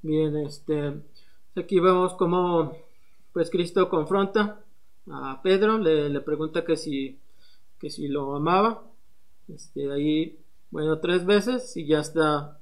Bien, 0.00 0.36
este, 0.36 0.94
aquí 1.56 1.80
vemos 1.80 2.14
cómo 2.14 2.72
pues 3.32 3.50
Cristo 3.50 3.88
confronta 3.88 4.60
a 5.10 5.40
Pedro, 5.42 5.78
le, 5.78 6.20
pregunta 6.20 6.64
que 6.64 6.76
si, 6.76 7.18
que 7.80 7.90
si 7.90 8.06
lo 8.06 8.36
amaba, 8.36 8.84
este, 9.48 9.90
ahí, 9.90 10.38
bueno, 10.70 11.00
tres 11.00 11.26
veces 11.26 11.76
y 11.76 11.86
ya 11.86 11.98
está, 11.98 12.60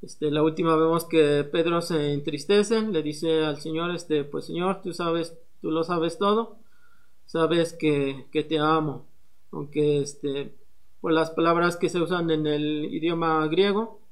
este, 0.00 0.30
la 0.30 0.44
última 0.44 0.76
vemos 0.76 1.04
que 1.06 1.42
Pedro 1.50 1.80
se 1.80 2.12
entristece, 2.12 2.80
le 2.82 3.02
dice 3.02 3.44
al 3.44 3.60
Señor, 3.60 3.92
este, 3.92 4.22
pues 4.22 4.46
Señor, 4.46 4.80
tú 4.82 4.92
sabes, 4.92 5.36
tú 5.60 5.72
lo 5.72 5.82
sabes 5.82 6.18
todo, 6.18 6.56
sabes 7.26 7.72
que, 7.72 8.26
que 8.30 8.44
te 8.44 8.60
amo, 8.60 9.06
aunque 9.50 10.02
este, 10.02 10.54
por 11.00 11.12
las 11.12 11.30
palabras 11.30 11.76
que 11.76 11.88
se 11.88 12.00
usan 12.00 12.30
en 12.30 12.46
el 12.46 12.94
idioma 12.94 13.44
griego, 13.48 14.05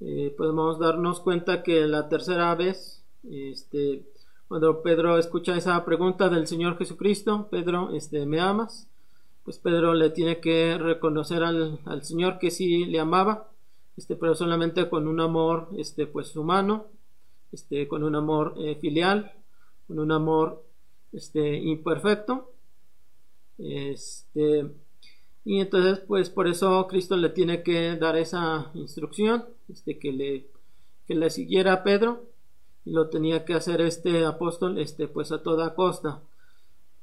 eh, 0.00 0.34
podemos 0.36 0.78
darnos 0.78 1.20
cuenta 1.20 1.62
que 1.62 1.86
la 1.86 2.08
tercera 2.08 2.54
vez 2.54 3.04
este, 3.30 4.04
cuando 4.48 4.82
Pedro 4.82 5.18
escucha 5.18 5.56
esa 5.56 5.84
pregunta 5.84 6.28
del 6.28 6.46
Señor 6.46 6.78
Jesucristo, 6.78 7.48
Pedro, 7.50 7.90
este, 7.94 8.26
¿me 8.26 8.40
amas? 8.40 8.88
Pues 9.44 9.58
Pedro 9.58 9.94
le 9.94 10.10
tiene 10.10 10.40
que 10.40 10.78
reconocer 10.78 11.42
al, 11.42 11.80
al 11.84 12.04
Señor 12.04 12.38
que 12.38 12.50
sí 12.50 12.84
le 12.84 13.00
amaba, 13.00 13.50
este, 13.96 14.14
pero 14.16 14.34
solamente 14.34 14.88
con 14.88 15.08
un 15.08 15.20
amor, 15.20 15.68
este, 15.76 16.06
pues 16.06 16.36
humano, 16.36 16.86
este, 17.50 17.88
con 17.88 18.04
un 18.04 18.14
amor 18.14 18.54
eh, 18.58 18.76
filial, 18.76 19.32
con 19.88 19.98
un 19.98 20.12
amor, 20.12 20.64
este, 21.12 21.56
imperfecto, 21.56 22.52
este, 23.58 24.70
y 25.46 25.60
entonces, 25.60 26.00
pues 26.00 26.28
por 26.28 26.48
eso 26.48 26.88
Cristo 26.88 27.16
le 27.16 27.28
tiene 27.28 27.62
que 27.62 27.94
dar 27.94 28.16
esa 28.16 28.72
instrucción, 28.74 29.44
este, 29.68 29.96
que 29.96 30.10
le, 30.10 30.48
que 31.06 31.14
le 31.14 31.30
siguiera 31.30 31.72
a 31.72 31.82
Pedro, 31.84 32.24
y 32.84 32.90
lo 32.90 33.10
tenía 33.10 33.44
que 33.44 33.54
hacer 33.54 33.80
este 33.80 34.24
apóstol, 34.24 34.76
este, 34.80 35.06
pues 35.06 35.30
a 35.30 35.44
toda 35.44 35.76
costa. 35.76 36.20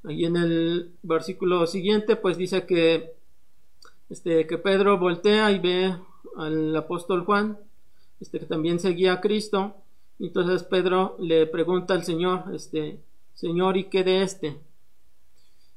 Ahí 0.03 0.25
en 0.25 0.35
el 0.35 0.91
versículo 1.03 1.65
siguiente, 1.67 2.17
pues 2.17 2.35
dice 2.35 2.65
que, 2.65 3.13
este, 4.09 4.45
que 4.45 4.57
Pedro 4.57 4.99
voltea 4.99 5.49
y 5.53 5.59
ve 5.59 5.95
al 6.35 6.75
apóstol 6.75 7.23
Juan, 7.23 7.57
este, 8.19 8.39
que 8.39 8.45
también 8.45 8.81
seguía 8.81 9.13
a 9.13 9.21
Cristo. 9.21 9.73
Entonces 10.19 10.63
Pedro 10.63 11.15
le 11.17 11.47
pregunta 11.47 11.93
al 11.93 12.03
Señor, 12.03 12.43
este, 12.53 12.99
Señor, 13.35 13.77
¿y 13.77 13.85
qué 13.85 14.03
de 14.03 14.21
este? 14.21 14.57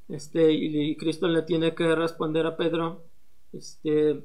Este, 0.09 0.53
y, 0.53 0.95
Cristo 0.95 1.27
le 1.27 1.41
tiene 1.41 1.75
que 1.75 1.95
responder 1.95 2.45
a 2.45 2.55
Pedro, 2.55 3.03
este, 3.51 4.23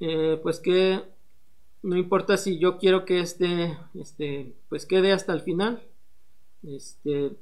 eh, 0.00 0.38
pues 0.42 0.60
que 0.60 1.02
no 1.82 1.96
importa 1.96 2.36
si 2.36 2.58
yo 2.58 2.78
quiero 2.78 3.04
que 3.04 3.20
este, 3.20 3.76
este, 3.94 4.54
pues 4.68 4.86
quede 4.86 5.12
hasta 5.12 5.32
el 5.32 5.40
final, 5.42 5.82
este, 6.62 7.36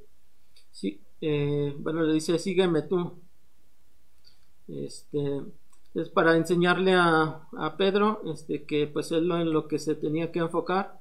sí, 0.70 1.00
eh, 1.20 1.76
bueno, 1.78 2.02
le 2.02 2.14
dice, 2.14 2.38
sígueme 2.38 2.82
tú, 2.82 3.12
este, 4.68 5.42
es 5.94 6.08
para 6.08 6.36
enseñarle 6.36 6.94
a, 6.94 7.46
a 7.56 7.76
Pedro, 7.76 8.22
este, 8.32 8.64
que 8.64 8.86
pues 8.86 9.12
él 9.12 9.30
en 9.32 9.52
lo 9.52 9.68
que 9.68 9.78
se 9.78 9.94
tenía 9.94 10.32
que 10.32 10.38
enfocar, 10.38 11.00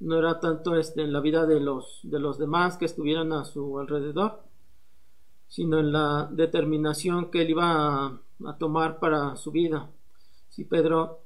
no 0.00 0.18
era 0.18 0.40
tanto 0.40 0.76
este, 0.76 1.02
en 1.02 1.12
la 1.12 1.20
vida 1.20 1.46
de 1.46 1.60
los, 1.60 2.00
de 2.02 2.18
los 2.18 2.36
demás 2.38 2.76
que 2.76 2.84
estuvieran 2.84 3.32
a 3.32 3.44
su 3.44 3.78
alrededor, 3.78 4.42
sino 5.52 5.80
en 5.80 5.92
la 5.92 6.30
determinación 6.32 7.30
que 7.30 7.42
él 7.42 7.50
iba 7.50 8.06
a, 8.06 8.56
tomar 8.58 8.98
para 8.98 9.36
su 9.36 9.50
vida. 9.50 9.90
Si 10.48 10.64
Pedro 10.64 11.20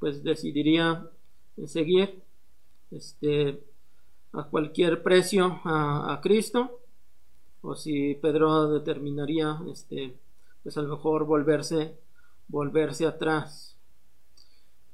pues 0.00 0.24
decidiría 0.24 1.08
seguir 1.66 2.20
este, 2.90 3.62
a 4.32 4.42
cualquier 4.42 5.04
precio 5.04 5.60
a, 5.62 6.18
Cristo, 6.20 6.80
o 7.62 7.76
si 7.76 8.16
Pedro 8.16 8.72
determinaría 8.72 9.60
este, 9.70 10.18
pues 10.64 10.76
a 10.76 10.82
lo 10.82 10.96
mejor 10.96 11.24
volverse, 11.24 11.96
volverse 12.48 13.06
atrás. 13.06 13.76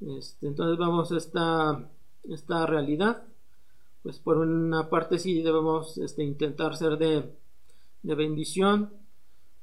Este, 0.02 0.48
entonces 0.48 0.76
vamos 0.76 1.12
a 1.12 1.16
esta, 1.16 1.88
esta 2.28 2.66
realidad. 2.66 3.22
Pues 4.02 4.18
por 4.18 4.36
una 4.36 4.90
parte 4.90 5.18
sí 5.18 5.40
debemos 5.40 5.96
este, 5.96 6.24
intentar 6.24 6.76
ser 6.76 6.98
de, 6.98 7.32
de 8.06 8.14
bendición 8.14 8.90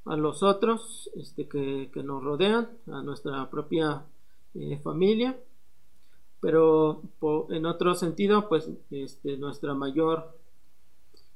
a 0.03 0.17
los 0.17 0.43
otros 0.43 1.09
este, 1.15 1.47
que, 1.47 2.03
nos 2.03 2.21
rodean, 2.21 2.69
a 2.91 3.01
nuestra 3.01 3.49
propia 3.49 4.03
eh, 4.53 4.77
familia, 4.83 5.39
pero 6.41 7.01
en 7.49 7.65
otro 7.65 7.95
sentido, 7.95 8.49
pues 8.49 8.69
este, 8.91 9.37
nuestra 9.37 9.73
mayor 9.73 10.37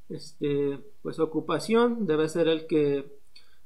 este, 0.10 0.80
pues, 1.02 1.20
ocupación 1.20 2.06
debe 2.06 2.28
ser 2.28 2.50
el 2.50 2.68
que 2.68 3.10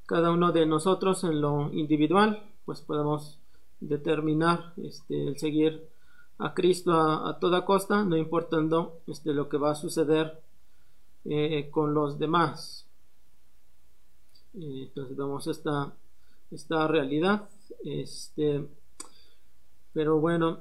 cada 0.06 0.30
uno 0.30 0.52
de 0.52 0.68
nosotros 0.68 1.24
en 1.24 1.42
lo 1.42 1.74
individual, 1.74 2.44
pues 2.65 2.82
podemos 2.82 3.39
determinar 3.80 4.74
este, 4.78 5.28
el 5.28 5.39
seguir 5.39 5.89
a 6.38 6.54
Cristo 6.54 6.94
a, 6.94 7.39
toda 7.39 7.65
costa, 7.65 8.04
no 8.04 8.18
importando 8.18 9.00
este, 9.08 9.34
lo 9.34 9.50
que 9.50 9.58
va 9.58 9.72
a 9.72 9.76
suceder 9.76 10.44
eh, 11.26 11.70
con 11.72 11.96
los 11.96 12.20
demás 12.20 12.86
entonces 14.54 15.16
vemos 15.16 15.48
esta, 15.48 15.94
esta 16.52 16.88
realidad. 16.88 17.50
Este, 17.84 18.66
pero 19.94 20.20
bueno, 20.20 20.60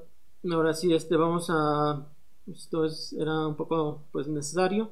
ahora 0.50 0.74
sí, 0.74 0.94
este 0.94 1.16
vamos 1.16 1.48
a 1.50 2.07
esto 2.46 2.85
es, 2.85 3.12
era 3.12 3.46
un 3.46 3.55
poco 3.55 4.03
pues 4.12 4.26
necesario 4.26 4.90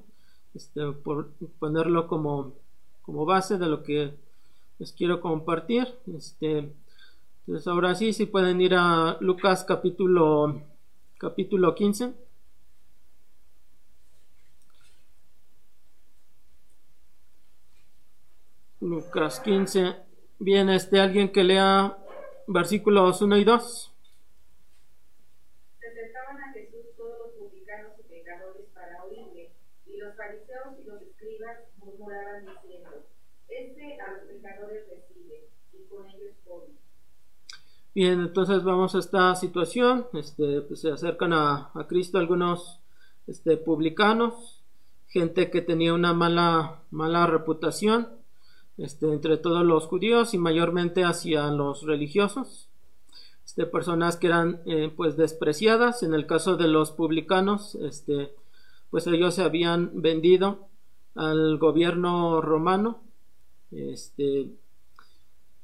este, 0.54 0.92
por 0.92 1.30
ponerlo 1.58 2.06
como, 2.06 2.54
como 3.02 3.24
base 3.24 3.58
de 3.58 3.66
lo 3.66 3.82
que 3.82 4.14
les 4.78 4.92
quiero 4.92 5.20
compartir. 5.20 5.88
Este, 6.16 6.72
entonces 7.46 7.66
ahora 7.66 7.94
sí, 7.94 8.12
si 8.12 8.26
pueden 8.26 8.60
ir 8.60 8.74
a 8.74 9.16
Lucas 9.20 9.64
capítulo 9.64 10.62
capítulo 11.18 11.74
15. 11.74 12.27
Lucas 19.08 19.40
15. 19.40 19.96
Bien, 20.38 20.68
este, 20.68 21.00
alguien 21.00 21.32
que 21.32 21.42
lea 21.42 21.96
versículos 22.46 23.22
1 23.22 23.38
y 23.38 23.44
2. 23.44 23.94
Se 25.80 25.86
acercaban 25.86 26.42
a 26.42 26.52
Jesús 26.52 26.94
todos 26.94 27.18
los 27.18 27.30
publicanos 27.38 27.92
y 27.98 28.02
pecadores 28.02 28.66
para 28.74 29.02
oírle, 29.04 29.52
y 29.86 29.96
los 29.96 30.14
fariseos 30.14 30.78
y 30.78 30.84
los 30.84 31.00
escribas 31.00 31.56
murmuraban 31.78 32.44
diciendo: 32.44 33.06
Este 33.48 33.98
a 33.98 34.12
los 34.12 34.24
pecadores 34.24 34.84
recibe, 34.90 35.48
y 35.72 35.84
con 35.88 36.06
ellos 36.10 36.34
come. 36.44 36.74
Bien, 37.94 38.20
entonces 38.20 38.62
vamos 38.62 38.94
a 38.94 38.98
esta 38.98 39.34
situación. 39.36 40.06
Este, 40.12 40.60
pues 40.60 40.82
se 40.82 40.90
acercan 40.90 41.32
a, 41.32 41.70
a 41.72 41.86
Cristo 41.88 42.18
algunos 42.18 42.82
este, 43.26 43.56
publicanos, 43.56 44.62
gente 45.06 45.50
que 45.50 45.62
tenía 45.62 45.94
una 45.94 46.12
mala, 46.12 46.82
mala 46.90 47.26
reputación 47.26 48.17
este, 48.78 49.12
entre 49.12 49.36
todos 49.36 49.64
los 49.64 49.86
judíos 49.86 50.34
y 50.34 50.38
mayormente 50.38 51.04
hacia 51.04 51.50
los 51.50 51.82
religiosos. 51.82 52.68
Este, 53.44 53.66
personas 53.66 54.16
que 54.16 54.28
eran 54.28 54.62
eh, 54.66 54.92
pues 54.96 55.16
despreciadas. 55.16 56.02
En 56.02 56.14
el 56.14 56.26
caso 56.26 56.56
de 56.56 56.68
los 56.68 56.92
publicanos, 56.92 57.74
este, 57.76 58.32
pues 58.90 59.06
ellos 59.08 59.34
se 59.34 59.42
habían 59.42 60.00
vendido 60.00 60.68
al 61.16 61.58
gobierno 61.58 62.40
romano. 62.40 63.02
Este, 63.72 64.52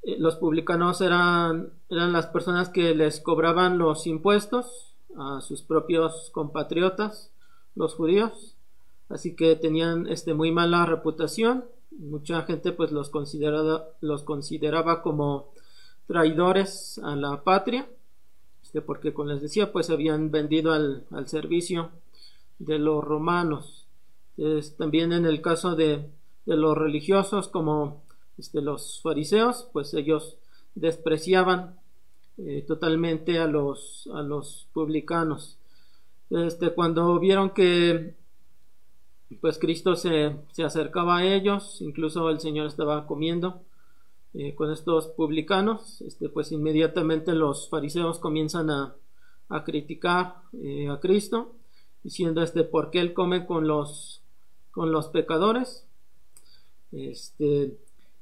eh, 0.03 0.17
los 0.19 0.37
publicanos 0.37 1.01
eran, 1.01 1.73
eran 1.89 2.13
las 2.13 2.27
personas 2.27 2.69
que 2.69 2.95
les 2.95 3.21
cobraban 3.21 3.79
los 3.79 4.09
impuestos 4.09 4.97
a 5.17 5.41
sus 5.41 5.63
propios 5.63 6.31
compatriotas, 6.33 7.31
los 7.77 7.95
judíos. 7.95 8.57
Así 9.09 9.37
que 9.37 9.55
tenían 9.55 10.09
este, 10.09 10.35
muy 10.35 10.51
mala 10.51 10.85
reputación 10.85 11.65
mucha 11.99 12.43
gente 12.43 12.73
pues 12.73 12.93
los 12.93 13.11
consideraba, 13.11 13.89
los 14.01 14.23
consideraba 14.23 15.03
como 15.03 15.53
traidores 16.07 16.99
a 17.03 17.17
la 17.17 17.43
patria, 17.43 17.89
este, 18.63 18.81
porque 18.83 19.13
como 19.13 19.31
les 19.31 19.43
decía 19.43 19.73
pues 19.73 19.91
habían 19.91 20.31
vendido 20.31 20.73
al, 20.73 21.07
servicio 21.27 21.91
de 22.59 22.79
los 22.79 23.03
romanos. 23.05 23.87
también 24.79 25.13
en 25.13 25.27
el 25.27 25.41
caso 25.41 25.77
de, 25.77 26.11
los 26.47 26.77
religiosos 26.77 27.49
como 27.49 28.03
este, 28.37 28.61
los 28.61 29.01
fariseos, 29.03 29.69
pues 29.73 29.95
ellos 29.95 30.37
despreciaban 30.75 31.79
eh, 32.37 32.65
totalmente 32.67 33.39
a 33.39 33.47
los, 33.47 34.09
a 34.13 34.23
los 34.23 34.67
publicanos. 34.73 35.57
Este, 36.31 36.71
cuando 36.71 37.19
vieron 37.21 37.51
que 37.51 38.17
pues 39.41 39.59
Cristo 39.59 39.97
se, 39.97 40.37
acercaba 40.65 41.19
a 41.19 41.25
ellos, 41.25 41.81
incluso 41.81 42.31
el 42.31 42.41
Señor 42.41 42.67
estaba 42.67 43.07
comiendo 43.07 43.63
eh, 44.35 44.55
con 44.55 44.71
estos 44.71 45.09
publicanos, 45.09 46.01
este, 46.03 46.29
pues 46.29 46.53
inmediatamente 46.53 47.33
los 47.35 47.69
fariseos 47.69 48.19
comienzan 48.19 48.71
a, 48.71 48.97
criticar 49.65 50.43
eh, 50.53 50.89
a 50.89 50.99
Cristo, 50.99 51.53
diciendo 52.03 52.43
este, 52.43 52.65
¿por 52.65 52.91
qué 52.91 52.99
él 53.01 53.13
come 53.13 53.47
con 53.47 53.69
los, 53.69 54.23
con 54.73 54.91
los 54.91 55.09
pecadores? 55.09 55.87
Este, 56.91 57.79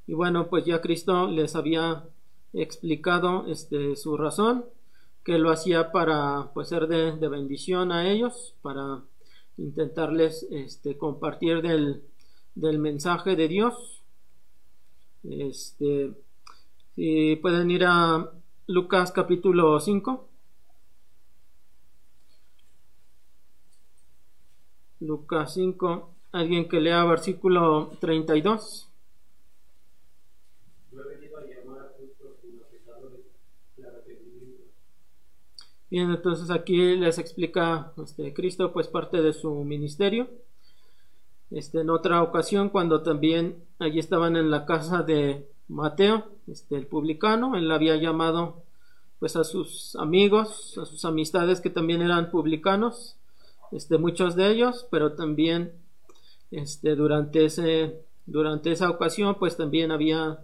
y 0.06 0.12
bueno, 0.12 0.48
pues 0.48 0.66
ya 0.66 0.82
Cristo 0.82 1.26
les 1.28 1.56
había 1.56 2.04
explicado 2.52 3.46
este, 3.46 3.96
su 3.96 4.16
razón, 4.16 4.66
que 5.24 5.38
lo 5.38 5.50
hacía 5.50 5.92
para 5.92 6.50
pues, 6.52 6.68
ser 6.68 6.86
de, 6.88 7.12
de 7.12 7.28
bendición 7.28 7.92
a 7.92 8.10
ellos, 8.10 8.54
para 8.60 9.02
intentarles 9.62 10.46
este, 10.50 10.98
compartir 10.98 11.62
del, 11.62 12.02
del 12.54 12.78
mensaje 12.78 13.36
de 13.36 13.48
Dios. 13.48 14.02
Este, 15.22 16.12
si 16.94 17.36
pueden 17.36 17.70
ir 17.70 17.84
a 17.86 18.30
Lucas 18.66 19.12
capítulo 19.12 19.78
5. 19.78 20.28
Lucas 25.00 25.54
5, 25.54 26.10
alguien 26.32 26.68
que 26.68 26.80
lea 26.80 27.04
versículo 27.04 27.90
32. 28.00 28.91
Bien, 35.92 36.10
entonces 36.10 36.48
aquí 36.50 36.96
les 36.96 37.18
explica 37.18 37.92
este, 38.02 38.32
Cristo 38.32 38.72
pues 38.72 38.88
parte 38.88 39.20
de 39.20 39.34
su 39.34 39.52
ministerio. 39.62 40.26
Este, 41.50 41.82
en 41.82 41.90
otra 41.90 42.22
ocasión, 42.22 42.70
cuando 42.70 43.02
también 43.02 43.62
allí 43.78 43.98
estaban 43.98 44.36
en 44.36 44.50
la 44.50 44.64
casa 44.64 45.02
de 45.02 45.46
Mateo, 45.68 46.24
este, 46.46 46.76
el 46.76 46.86
publicano, 46.86 47.56
él 47.56 47.70
había 47.70 47.96
llamado 47.96 48.62
pues 49.18 49.36
a 49.36 49.44
sus 49.44 49.94
amigos, 49.96 50.78
a 50.78 50.86
sus 50.86 51.04
amistades 51.04 51.60
que 51.60 51.68
también 51.68 52.00
eran 52.00 52.30
publicanos, 52.30 53.18
este, 53.70 53.98
muchos 53.98 54.34
de 54.34 54.50
ellos, 54.50 54.86
pero 54.90 55.12
también 55.12 55.72
este, 56.50 56.96
durante, 56.96 57.44
ese, 57.44 58.00
durante 58.24 58.72
esa 58.72 58.88
ocasión 58.88 59.36
pues 59.38 59.58
también 59.58 59.90
había 59.90 60.38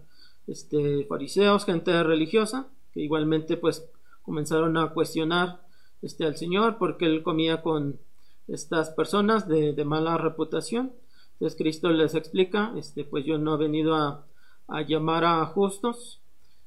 este, 0.45 1.05
fariseos, 1.05 1.65
gente 1.65 2.03
religiosa, 2.03 2.67
que 2.93 3.01
igualmente 3.01 3.57
pues 3.57 3.89
comenzaron 4.29 4.77
a 4.77 4.93
cuestionar 4.93 5.59
este, 6.03 6.23
al 6.23 6.37
Señor 6.37 6.77
porque 6.77 7.07
él 7.07 7.23
comía 7.23 7.63
con 7.63 7.99
estas 8.47 8.91
personas 8.91 9.47
de, 9.47 9.73
mala 9.85 10.19
reputación. 10.19 10.93
Entonces 11.33 11.57
Cristo 11.57 11.89
les 11.89 12.13
explica, 12.13 12.71
este, 12.77 13.05
pues 13.05 13.25
yo 13.25 13.39
no 13.39 13.55
he 13.55 13.57
venido 13.57 13.95
a, 13.95 14.27
a 14.67 14.81
llamar 14.83 15.25
a 15.25 15.43
justos, 15.47 16.21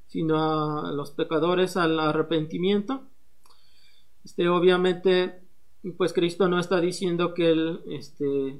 sino 0.07 0.81
a 0.85 0.91
los 0.91 1.11
pecadores 1.11 1.77
al 1.77 1.97
arrepentimiento. 2.01 3.03
Este, 4.25 4.49
obviamente, 4.49 5.41
pues 5.95 6.11
Cristo 6.11 6.49
no 6.49 6.59
está 6.59 6.81
diciendo 6.81 7.33
que 7.33 7.49
él 7.49 7.81
este, 7.87 8.59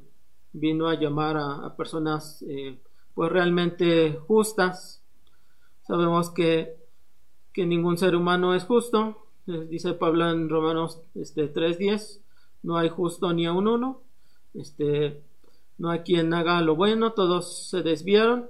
vino 0.53 0.87
a 0.87 0.97
llamar 0.97 1.35
a, 1.35 1.75
personas 1.75 2.41
eh, 2.47 2.79
pues 3.13 3.29
realmente 3.29 4.17
justas. 4.27 5.03
Sabemos 5.85 6.29
que 6.29 6.82
que 7.53 7.65
ningún 7.65 7.97
ser 7.97 8.15
humano 8.15 8.55
es 8.55 8.63
justo. 8.63 9.27
Dice 9.45 9.93
Pablo 9.93 10.29
en 10.29 10.49
Romanos 10.49 11.01
este, 11.15 11.53
3.10, 11.53 12.21
no 12.63 12.77
hay 12.77 12.89
justo 12.89 13.31
ni 13.33 13.45
a 13.45 13.53
un 13.53 13.67
uno. 13.67 14.01
Este, 14.53 15.21
no 15.77 15.89
hay 15.89 15.99
quien 15.99 16.33
haga 16.33 16.61
lo 16.61 16.75
bueno, 16.75 17.13
todos 17.13 17.69
se 17.69 17.81
desviaron, 17.81 18.47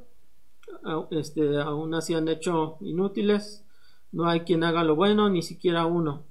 este, 1.12 1.60
aún 1.60 1.94
así 1.94 2.14
han 2.14 2.28
hecho 2.28 2.78
inútiles. 2.82 3.64
No 4.12 4.28
hay 4.28 4.42
quien 4.42 4.64
haga 4.64 4.84
lo 4.84 4.96
bueno, 4.96 5.30
ni 5.30 5.42
siquiera 5.42 5.86
uno. 5.86 6.24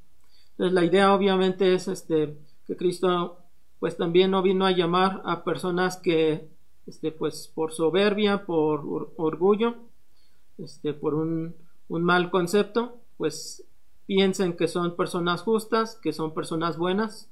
Entonces 0.52 0.72
la 0.72 0.84
idea 0.84 1.14
obviamente 1.14 1.74
es 1.74 1.88
este, 1.88 2.38
que 2.66 2.76
Cristo 2.76 3.38
pues 3.80 3.96
también 3.96 4.30
no 4.30 4.42
vino 4.42 4.64
a 4.64 4.70
llamar 4.70 5.22
a 5.24 5.42
personas 5.42 5.96
que 5.96 6.46
este, 6.86 7.10
pues 7.10 7.50
por 7.52 7.72
soberbia, 7.72 8.46
por 8.46 9.10
orgullo, 9.16 9.74
este, 10.58 10.94
por 10.94 11.14
un 11.14 11.56
un 11.92 12.04
mal 12.04 12.30
concepto, 12.30 12.96
pues 13.18 13.64
piensen 14.06 14.56
que 14.56 14.66
son 14.66 14.96
personas 14.96 15.42
justas, 15.42 15.96
que 16.02 16.14
son 16.14 16.32
personas 16.32 16.78
buenas, 16.78 17.28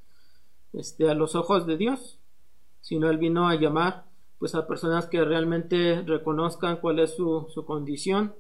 este, 0.75 1.09
a 1.09 1.15
los 1.15 1.35
ojos 1.35 1.67
de 1.67 1.79
Dios, 1.79 2.19
sino 2.83 3.09
Él 3.09 3.17
vino 3.17 3.49
a 3.49 3.55
llamar 3.55 4.05
pues 4.39 4.55
a 4.55 4.67
personas 4.67 5.07
que 5.07 5.25
realmente 5.25 6.03
reconozcan 6.03 6.77
cuál 6.77 6.99
es 6.99 7.17
su, 7.17 7.47
su 7.55 7.65
condición 7.65 8.35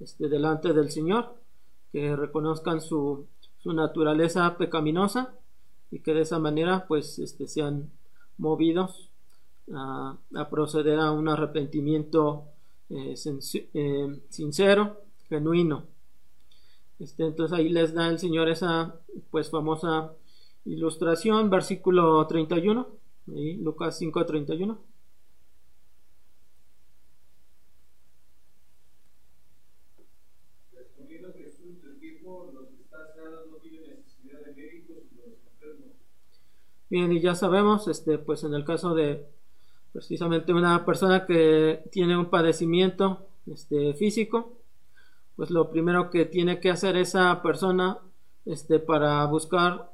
este, 0.00 0.28
delante 0.28 0.72
del 0.72 0.90
Señor, 0.90 1.36
que 1.92 2.16
reconozcan 2.16 2.80
su, 2.80 3.26
su 3.58 3.72
naturaleza 3.72 4.58
pecaminosa 4.58 5.34
y 5.92 6.00
que 6.00 6.14
de 6.14 6.22
esa 6.22 6.40
manera 6.40 6.84
pues 6.88 7.20
este, 7.20 7.46
sean 7.46 7.92
movidos 8.38 9.08
a, 9.72 10.16
a 10.34 10.50
proceder 10.50 10.98
a 10.98 11.12
un 11.12 11.28
arrepentimiento 11.28 12.46
eh, 12.90 13.14
eh, 13.74 14.20
sincero 14.28 15.03
genuino. 15.28 15.86
Este, 16.98 17.24
entonces 17.24 17.58
ahí 17.58 17.68
les 17.68 17.94
da 17.94 18.08
el 18.08 18.18
Señor 18.18 18.48
esa 18.48 19.00
pues 19.30 19.50
famosa 19.50 20.12
ilustración, 20.64 21.50
versículo 21.50 22.26
31, 22.26 22.86
ahí, 23.28 23.56
Lucas 23.56 23.98
5, 23.98 24.24
31. 24.26 24.94
Bien, 36.90 37.10
y 37.10 37.20
ya 37.20 37.34
sabemos, 37.34 37.88
este, 37.88 38.18
pues 38.18 38.44
en 38.44 38.54
el 38.54 38.64
caso 38.64 38.94
de 38.94 39.26
precisamente 39.92 40.52
una 40.52 40.84
persona 40.84 41.26
que 41.26 41.82
tiene 41.90 42.16
un 42.16 42.30
padecimiento 42.30 43.26
este, 43.52 43.94
físico, 43.94 44.53
pues 45.36 45.50
lo 45.50 45.70
primero 45.70 46.10
que 46.10 46.24
tiene 46.24 46.60
que 46.60 46.70
hacer 46.70 46.96
esa 46.96 47.42
persona 47.42 47.98
este, 48.44 48.78
para 48.78 49.24
buscar 49.26 49.90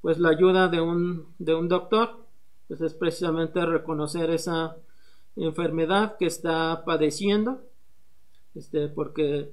pues 0.00 0.18
la 0.18 0.30
ayuda 0.30 0.68
de 0.68 0.80
un, 0.80 1.34
de 1.38 1.54
un 1.54 1.68
doctor 1.68 2.26
pues 2.68 2.80
es 2.80 2.94
precisamente 2.94 3.64
reconocer 3.64 4.30
esa 4.30 4.76
enfermedad 5.36 6.16
que 6.18 6.26
está 6.26 6.84
padeciendo 6.84 7.62
este 8.54 8.88
porque 8.88 9.52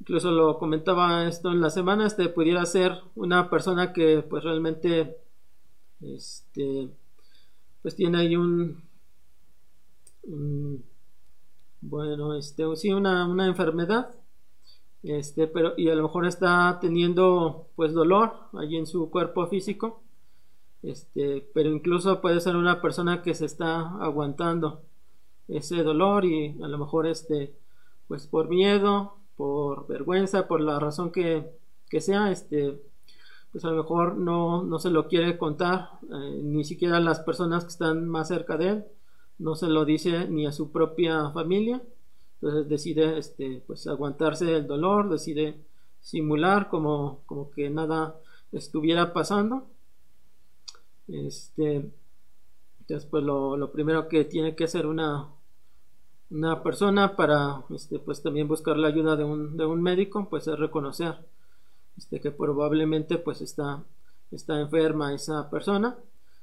incluso 0.00 0.30
lo 0.30 0.58
comentaba 0.58 1.26
esto 1.26 1.50
en 1.50 1.60
la 1.60 1.70
semana 1.70 2.06
este 2.06 2.28
pudiera 2.28 2.64
ser 2.66 3.00
una 3.14 3.48
persona 3.48 3.92
que 3.92 4.22
pues 4.28 4.42
realmente 4.42 5.16
este 6.00 6.90
pues 7.82 7.94
tiene 7.94 8.18
ahí 8.18 8.36
un, 8.36 8.82
bueno 11.80 12.34
este 12.34 12.64
sí 12.76 12.92
una, 12.92 13.28
una 13.28 13.46
enfermedad 13.46 14.14
este, 15.04 15.46
pero, 15.46 15.74
y 15.76 15.90
a 15.90 15.94
lo 15.94 16.02
mejor 16.02 16.26
está 16.26 16.78
teniendo 16.80 17.68
pues 17.76 17.92
dolor 17.92 18.32
allí 18.54 18.76
en 18.76 18.86
su 18.86 19.10
cuerpo 19.10 19.46
físico, 19.46 20.00
este, 20.82 21.46
pero 21.52 21.70
incluso 21.70 22.20
puede 22.20 22.40
ser 22.40 22.56
una 22.56 22.80
persona 22.80 23.22
que 23.22 23.34
se 23.34 23.44
está 23.46 23.80
aguantando 24.02 24.82
ese 25.48 25.82
dolor 25.82 26.24
y 26.24 26.56
a 26.62 26.68
lo 26.68 26.78
mejor 26.78 27.06
este, 27.06 27.54
pues 28.08 28.26
por 28.26 28.48
miedo, 28.48 29.16
por 29.36 29.86
vergüenza, 29.86 30.48
por 30.48 30.60
la 30.60 30.78
razón 30.78 31.10
que, 31.12 31.50
que 31.90 32.00
sea, 32.00 32.30
este, 32.30 32.80
pues 33.52 33.64
a 33.64 33.70
lo 33.70 33.76
mejor 33.76 34.16
no, 34.16 34.62
no 34.64 34.78
se 34.78 34.90
lo 34.90 35.06
quiere 35.06 35.36
contar, 35.36 35.90
eh, 36.02 36.40
ni 36.42 36.64
siquiera 36.64 36.96
a 36.96 37.00
las 37.00 37.20
personas 37.20 37.64
que 37.64 37.70
están 37.70 38.08
más 38.08 38.28
cerca 38.28 38.56
de 38.56 38.68
él, 38.68 38.84
no 39.38 39.54
se 39.54 39.68
lo 39.68 39.84
dice 39.84 40.28
ni 40.28 40.46
a 40.46 40.52
su 40.52 40.72
propia 40.72 41.30
familia, 41.30 41.82
entonces 42.44 42.68
decide 42.68 43.16
este, 43.16 43.62
pues, 43.66 43.86
aguantarse 43.86 44.54
el 44.54 44.66
dolor, 44.66 45.08
decide 45.08 45.56
simular 46.00 46.68
como, 46.68 47.22
como 47.24 47.50
que 47.50 47.70
nada 47.70 48.20
estuviera 48.52 49.14
pasando. 49.14 49.66
Este, 51.08 51.90
entonces, 52.80 53.08
pues 53.10 53.24
lo, 53.24 53.72
primero 53.72 54.08
que 54.08 54.24
tiene 54.24 54.54
que 54.54 54.64
hacer 54.64 54.86
una, 54.86 55.30
una 56.28 56.62
persona 56.62 57.16
para 57.16 57.64
este, 57.70 57.98
pues, 57.98 58.22
también 58.22 58.46
buscar 58.46 58.76
la 58.76 58.88
ayuda 58.88 59.16
de 59.16 59.24
un, 59.24 59.56
de 59.56 59.64
un 59.64 59.82
médico, 59.82 60.28
pues 60.28 60.46
es 60.46 60.58
reconocer 60.58 61.16
este, 61.96 62.20
que 62.20 62.30
probablemente 62.30 63.16
pues 63.16 63.40
está, 63.40 63.84
está 64.30 64.60
enferma 64.60 65.14
esa 65.14 65.48
persona. 65.48 65.96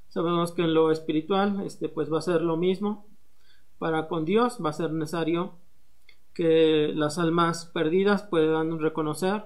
Sabemos 0.08 0.50
que 0.50 0.62
en 0.62 0.74
lo 0.74 0.90
espiritual 0.90 1.62
este, 1.64 1.88
pues 1.88 2.12
va 2.12 2.18
a 2.18 2.22
ser 2.22 2.42
lo 2.42 2.56
mismo. 2.56 3.06
Para 3.78 4.08
con 4.08 4.24
Dios 4.24 4.58
va 4.64 4.70
a 4.70 4.72
ser 4.72 4.90
necesario 4.92 5.61
que 6.34 6.92
las 6.94 7.18
almas 7.18 7.66
perdidas 7.66 8.22
puedan 8.22 8.78
reconocer 8.78 9.44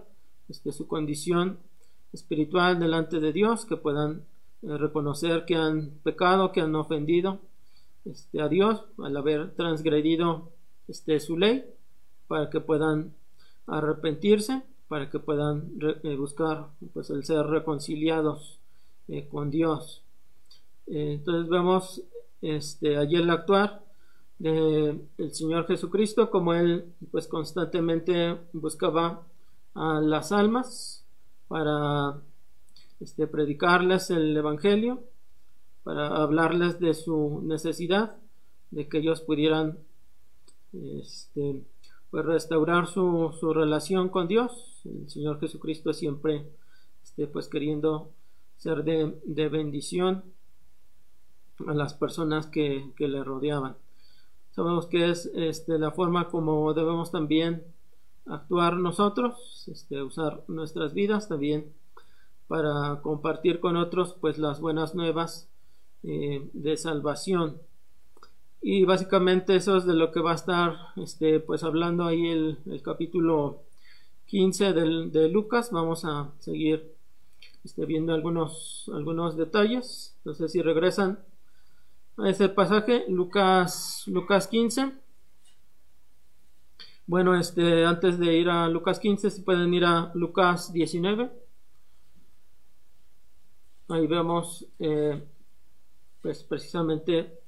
este, 0.48 0.72
su 0.72 0.86
condición 0.86 1.58
espiritual 2.12 2.78
delante 2.78 3.20
de 3.20 3.32
Dios, 3.32 3.66
que 3.66 3.76
puedan 3.76 4.24
eh, 4.62 4.78
reconocer 4.78 5.44
que 5.44 5.56
han 5.56 5.90
pecado, 6.02 6.52
que 6.52 6.60
han 6.60 6.74
ofendido 6.74 7.40
este, 8.04 8.40
a 8.40 8.48
Dios 8.48 8.84
al 8.98 9.16
haber 9.16 9.54
transgredido 9.54 10.52
este, 10.88 11.18
su 11.20 11.36
ley, 11.36 11.64
para 12.28 12.50
que 12.50 12.60
puedan 12.60 13.14
arrepentirse, 13.66 14.62
para 14.88 15.10
que 15.10 15.18
puedan 15.18 15.72
eh, 16.02 16.16
buscar 16.16 16.68
pues, 16.94 17.10
el 17.10 17.24
ser 17.24 17.46
reconciliados 17.46 18.60
eh, 19.08 19.26
con 19.28 19.50
Dios. 19.50 20.02
entonces 20.86 21.48
vemos 21.48 22.02
este, 22.42 22.96
allí 22.96 23.16
el 23.16 23.30
actuar 23.30 23.85
de 24.38 25.00
el 25.18 25.34
Señor 25.34 25.66
Jesucristo, 25.66 26.30
como 26.30 26.54
él 26.54 26.92
pues 27.10 27.26
constantemente 27.26 28.36
buscaba 28.52 29.22
a 29.74 30.00
las 30.00 30.32
almas 30.32 31.04
para 31.48 32.18
este, 33.00 33.26
predicarles 33.26 34.10
el 34.10 34.36
Evangelio, 34.36 35.02
para 35.84 36.08
hablarles 36.08 36.80
de 36.80 36.94
su 36.94 37.42
necesidad, 37.44 38.16
de 38.70 38.88
que 38.88 38.98
ellos 38.98 39.20
pudieran 39.20 39.78
este, 40.72 41.62
pues 42.10 42.24
restaurar 42.24 42.86
su, 42.86 43.34
su, 43.38 43.52
relación 43.54 44.08
con 44.08 44.28
Dios. 44.28 44.80
El 44.84 45.08
Señor 45.08 45.40
Jesucristo 45.40 45.92
siempre 45.92 46.46
este, 47.02 47.26
pues 47.26 47.48
queriendo 47.48 48.10
ser 48.56 48.84
de, 48.84 49.18
de 49.24 49.48
bendición 49.48 50.24
a 51.66 51.74
las 51.74 51.94
personas 51.94 52.46
que, 52.46 52.92
que 52.96 53.08
le 53.08 53.22
rodeaban. 53.22 53.76
Sabemos 54.56 54.86
que 54.86 55.10
es 55.10 55.30
este, 55.34 55.78
la 55.78 55.90
forma 55.90 56.30
como 56.30 56.72
debemos 56.72 57.12
también 57.12 57.62
actuar 58.24 58.78
nosotros, 58.78 59.68
este, 59.70 60.02
usar 60.02 60.44
nuestras 60.48 60.94
vidas 60.94 61.28
también 61.28 61.74
para 62.48 63.02
compartir 63.02 63.60
con 63.60 63.76
otros 63.76 64.16
pues 64.18 64.38
las 64.38 64.58
buenas 64.62 64.94
nuevas 64.94 65.50
eh, 66.04 66.48
de 66.54 66.78
salvación. 66.78 67.60
Y 68.62 68.86
básicamente 68.86 69.56
eso 69.56 69.76
es 69.76 69.84
de 69.84 69.92
lo 69.92 70.10
que 70.10 70.20
va 70.20 70.32
a 70.32 70.36
estar 70.36 70.74
este 70.96 71.38
pues 71.38 71.62
hablando 71.62 72.04
ahí 72.04 72.26
el, 72.26 72.80
capítulo 72.82 73.60
15 74.24 74.72
del, 74.72 75.12
de 75.12 75.28
Lucas. 75.28 75.70
Vamos 75.70 76.06
a 76.06 76.32
seguir 76.38 76.94
viendo 77.76 78.14
algunos 78.14 78.90
algunos 78.94 79.36
detalles. 79.36 80.14
Entonces 80.20 80.50
si 80.50 80.62
regresan 80.62 81.18
a 82.18 82.28
ese 82.28 82.48
pasaje 82.48 83.04
Lucas 83.08 84.04
Lucas 84.06 84.46
15 84.48 84.92
bueno 87.06 87.34
este 87.38 87.84
antes 87.84 88.18
de 88.18 88.34
ir 88.34 88.48
a 88.48 88.68
Lucas 88.68 88.98
15 88.98 89.30
si 89.30 89.42
pueden 89.42 89.72
ir 89.74 89.84
a 89.84 90.10
Lucas 90.14 90.72
19 90.72 91.30
ahí 93.88 94.06
vemos 94.06 94.66
eh, 94.78 95.22
pues 96.22 96.42
precisamente 96.44 97.38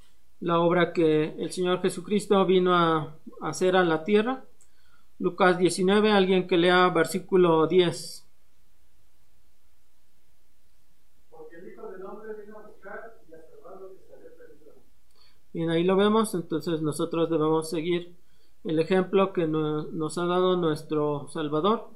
la 0.40 0.60
obra 0.60 0.92
que 0.92 1.34
el 1.38 1.50
Señor 1.50 1.82
Jesucristo 1.82 2.44
vino 2.46 2.74
a, 2.74 3.16
hacer 3.40 3.76
a 3.76 3.84
la 3.84 4.04
tierra. 4.04 4.44
Lucas 5.18 5.58
19, 5.58 6.12
alguien 6.12 6.46
que 6.46 6.56
lea 6.56 6.88
versículo 6.90 7.66
10. 7.66 8.27
Bien, 15.58 15.70
ahí 15.70 15.82
lo 15.82 15.96
vemos, 15.96 16.34
entonces 16.34 16.82
nosotros 16.82 17.28
debemos 17.28 17.68
seguir 17.68 18.14
el 18.62 18.78
ejemplo 18.78 19.32
que 19.32 19.48
nos 19.48 20.16
ha 20.16 20.24
dado 20.24 20.56
nuestro 20.56 21.26
Salvador. 21.30 21.88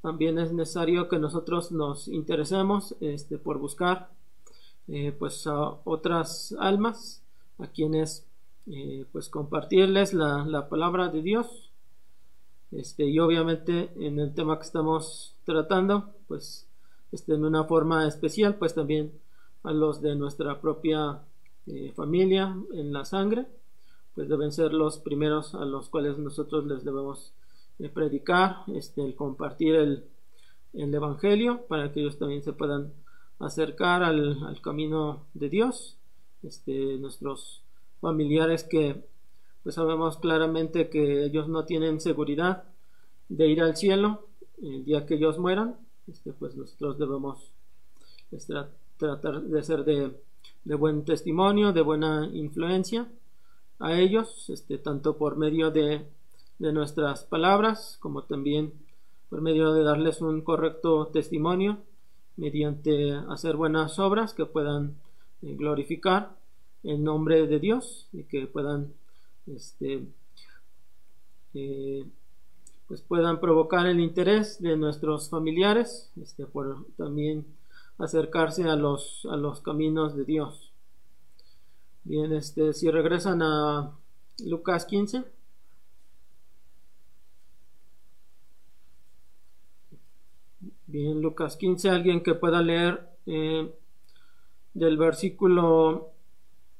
También 0.00 0.38
es 0.38 0.54
necesario 0.54 1.06
que 1.06 1.18
nosotros 1.18 1.70
nos 1.70 2.08
interesemos 2.08 2.96
este, 3.02 3.36
por 3.36 3.58
buscar 3.58 4.08
eh, 4.88 5.14
pues 5.18 5.46
a 5.46 5.60
otras 5.84 6.56
almas 6.58 7.22
a 7.58 7.66
quienes 7.66 8.26
eh, 8.68 9.04
pues 9.12 9.28
compartirles 9.28 10.14
la, 10.14 10.46
la, 10.46 10.70
palabra 10.70 11.08
de 11.08 11.20
Dios 11.20 11.72
este 12.72 13.04
y 13.04 13.18
obviamente 13.18 13.92
en 13.96 14.18
el 14.18 14.32
tema 14.32 14.56
que 14.56 14.64
estamos 14.64 15.36
tratando 15.44 16.14
pues 16.26 16.66
este 17.12 17.34
en 17.34 17.44
una 17.44 17.64
forma 17.64 18.08
especial 18.08 18.54
pues 18.54 18.74
también 18.74 19.12
a 19.62 19.72
los 19.72 20.00
de 20.00 20.16
nuestra 20.16 20.58
propia 20.62 21.20
eh, 21.66 21.92
familia 21.94 22.56
en 22.72 22.92
la 22.92 23.04
sangre 23.04 23.46
pues 24.14 24.28
deben 24.28 24.52
ser 24.52 24.72
los 24.72 24.98
primeros 24.98 25.54
a 25.54 25.64
los 25.64 25.88
cuales 25.88 26.18
nosotros 26.18 26.64
les 26.66 26.84
debemos 26.84 27.32
predicar 27.92 28.58
este 28.68 29.04
el 29.04 29.16
compartir 29.16 29.74
el, 29.74 30.04
el 30.74 30.94
evangelio 30.94 31.66
para 31.66 31.92
que 31.92 32.00
ellos 32.00 32.18
también 32.18 32.42
se 32.42 32.52
puedan 32.52 32.92
acercar 33.38 34.02
al, 34.02 34.60
camino 34.62 35.26
de 35.34 35.48
Dios. 35.48 35.96
Este, 36.42 36.98
nuestros 36.98 37.62
familiares 38.00 38.64
que 38.64 39.02
pues 39.62 39.76
sabemos 39.76 40.18
claramente 40.18 40.90
que 40.90 41.24
ellos 41.24 41.48
no 41.48 41.64
tienen 41.64 42.00
seguridad 42.00 42.64
de 43.30 43.48
ir 43.48 43.62
al 43.62 43.76
cielo 43.76 44.26
el 44.62 44.84
día 44.84 45.06
que 45.06 45.14
ellos 45.14 45.38
mueran, 45.38 45.76
este, 46.06 46.32
pues 46.34 46.54
nosotros 46.54 46.98
debemos 46.98 47.50
este, 48.30 48.54
tratar 48.98 49.40
de 49.40 49.62
ser 49.62 49.84
de, 49.84 50.14
de, 50.64 50.74
buen 50.74 51.04
testimonio, 51.04 51.72
de 51.72 51.82
buena 51.82 52.28
influencia 52.32 53.06
a 53.78 53.98
ellos, 53.98 54.48
este, 54.50 54.78
tanto 54.78 55.16
por 55.16 55.36
medio 55.36 55.70
de, 55.70 56.06
de 56.58 56.72
nuestras 56.72 57.24
palabras 57.24 57.98
como 58.00 58.22
también 58.22 58.72
por 59.28 59.40
medio 59.40 59.72
de 59.72 59.82
darles 59.82 60.20
un 60.20 60.42
correcto 60.42 61.08
testimonio 61.08 61.78
mediante 62.36 63.12
hacer 63.28 63.56
buenas 63.56 63.98
obras 63.98 64.32
que 64.32 64.46
puedan 64.46 64.94
eh, 65.42 65.54
glorificar 65.56 66.36
el 66.82 67.02
nombre 67.02 67.46
de 67.46 67.58
Dios 67.58 68.08
y 68.12 68.24
que 68.24 68.46
puedan 68.46 68.92
este, 69.46 70.06
eh, 71.54 72.04
pues 72.88 73.02
puedan 73.02 73.40
provocar 73.40 73.86
el 73.86 74.00
interés 74.00 74.60
de 74.60 74.76
nuestros 74.76 75.30
familiares 75.30 76.10
este, 76.20 76.46
por 76.46 76.86
también 76.96 77.44
acercarse 77.98 78.64
a 78.64 78.76
los 78.76 79.26
a 79.30 79.36
los 79.36 79.60
caminos 79.60 80.16
de 80.16 80.24
Dios 80.24 80.72
bien 82.04 82.32
este 82.32 82.72
si 82.72 82.90
regresan 82.90 83.42
a 83.42 83.92
Lucas 84.38 84.84
15 84.84 85.24
Bien, 90.94 91.20
Lucas 91.20 91.56
15, 91.56 91.90
alguien 91.90 92.22
que 92.22 92.34
pueda 92.36 92.62
leer 92.62 93.08
eh, 93.26 93.68
del 94.74 94.96
versículo, 94.96 96.12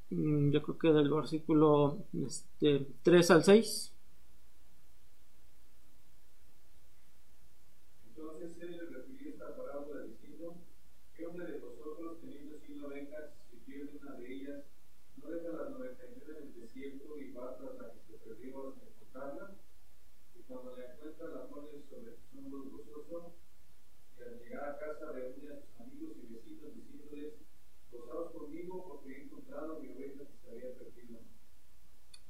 mm, 0.09 0.51
yo 0.51 0.61
creo 0.61 0.77
que 0.77 0.87
del 0.93 1.09
versículo 1.09 1.97
este, 2.25 2.87
3 3.03 3.31
al 3.31 3.43
6. 3.43 3.94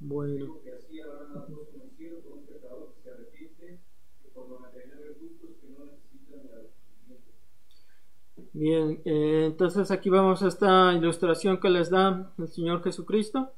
Bueno. 0.08 0.60
Bien, 8.54 9.02
eh, 9.04 9.46
entonces 9.48 9.90
aquí 9.92 10.10
vamos 10.10 10.44
a 10.44 10.48
esta 10.48 10.94
ilustración 10.94 11.60
que 11.60 11.70
les 11.70 11.90
da 11.90 12.32
el 12.38 12.48
Señor 12.48 12.84
Jesucristo. 12.84 13.52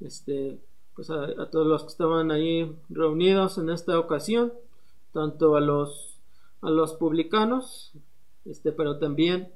Este, 0.00 0.60
pues 0.94 1.10
a, 1.10 1.24
a, 1.24 1.50
todos 1.50 1.66
los 1.66 1.82
que 1.82 1.88
estaban 1.88 2.30
ahí 2.30 2.74
reunidos 2.88 3.58
en 3.58 3.68
esta 3.70 3.98
ocasión, 3.98 4.52
tanto 5.12 5.56
a 5.56 5.60
los 5.60 6.20
a 6.62 6.70
los 6.70 6.94
publicanos, 6.94 7.92
este, 8.44 8.72
pero 8.72 8.98
también 8.98 9.52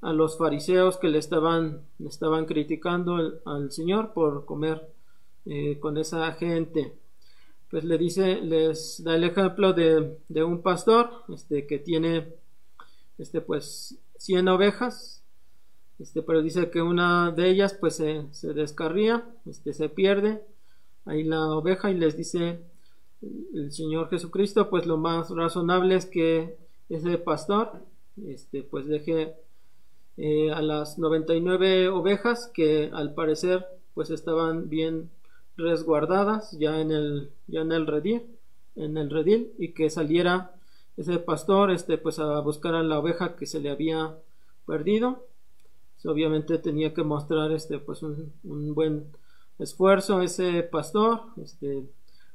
a 0.00 0.12
los 0.12 0.38
fariseos 0.38 0.96
que 0.96 1.08
le 1.08 1.18
estaban, 1.18 1.82
le 1.98 2.08
estaban 2.08 2.46
criticando 2.46 3.18
el, 3.18 3.40
al 3.44 3.72
Señor 3.72 4.12
por 4.14 4.46
comer 4.46 4.88
eh, 5.46 5.78
con 5.80 5.98
esa 5.98 6.32
gente. 6.32 6.94
Pues 7.70 7.84
le 7.84 7.98
dice, 7.98 8.40
les 8.40 9.02
da 9.04 9.14
el 9.14 9.24
ejemplo 9.24 9.72
de, 9.72 10.18
de 10.28 10.44
un 10.44 10.62
pastor 10.62 11.24
este, 11.32 11.66
que 11.66 11.78
tiene 11.78 12.34
este, 13.18 13.40
pues 13.40 13.98
100 14.18 14.48
ovejas, 14.48 15.22
este, 15.98 16.22
pero 16.22 16.42
dice 16.42 16.70
que 16.70 16.82
una 16.82 17.30
de 17.30 17.50
ellas 17.50 17.74
pues 17.74 17.96
se, 17.96 18.24
se 18.32 18.54
descarría, 18.54 19.24
este, 19.46 19.72
se 19.72 19.88
pierde 19.88 20.42
ahí 21.04 21.24
la 21.24 21.42
oveja 21.50 21.90
y 21.90 21.94
les 21.94 22.16
dice 22.16 22.60
el 23.22 23.70
Señor 23.72 24.08
Jesucristo 24.08 24.70
pues 24.70 24.86
lo 24.86 24.96
más 24.96 25.30
razonable 25.30 25.96
es 25.96 26.06
que 26.06 26.56
ese 26.88 27.18
pastor 27.18 27.84
este, 28.26 28.62
pues 28.62 28.86
deje 28.86 29.34
eh, 30.16 30.50
a 30.50 30.62
las 30.62 30.98
99 30.98 31.88
ovejas 31.88 32.50
que 32.52 32.90
al 32.92 33.14
parecer 33.14 33.66
pues 33.94 34.10
estaban 34.10 34.68
bien 34.68 35.10
resguardadas 35.60 36.52
ya 36.58 36.80
en 36.80 36.90
el 36.90 37.30
ya 37.46 37.60
en 37.60 37.72
el 37.72 37.86
redil 37.86 38.22
en 38.76 38.96
el 38.96 39.10
redil 39.10 39.52
y 39.58 39.72
que 39.72 39.90
saliera 39.90 40.52
ese 40.96 41.18
pastor 41.18 41.70
este 41.70 41.98
pues 41.98 42.18
a 42.18 42.40
buscar 42.40 42.74
a 42.74 42.82
la 42.82 42.98
oveja 42.98 43.36
que 43.36 43.46
se 43.46 43.60
le 43.60 43.70
había 43.70 44.16
perdido. 44.66 45.26
Obviamente 46.04 46.58
tenía 46.58 46.94
que 46.94 47.02
mostrar 47.02 47.52
este 47.52 47.78
pues 47.78 48.02
un, 48.02 48.32
buen 48.74 49.06
esfuerzo 49.58 50.22
ese 50.22 50.62
pastor 50.62 51.22
este 51.42 51.84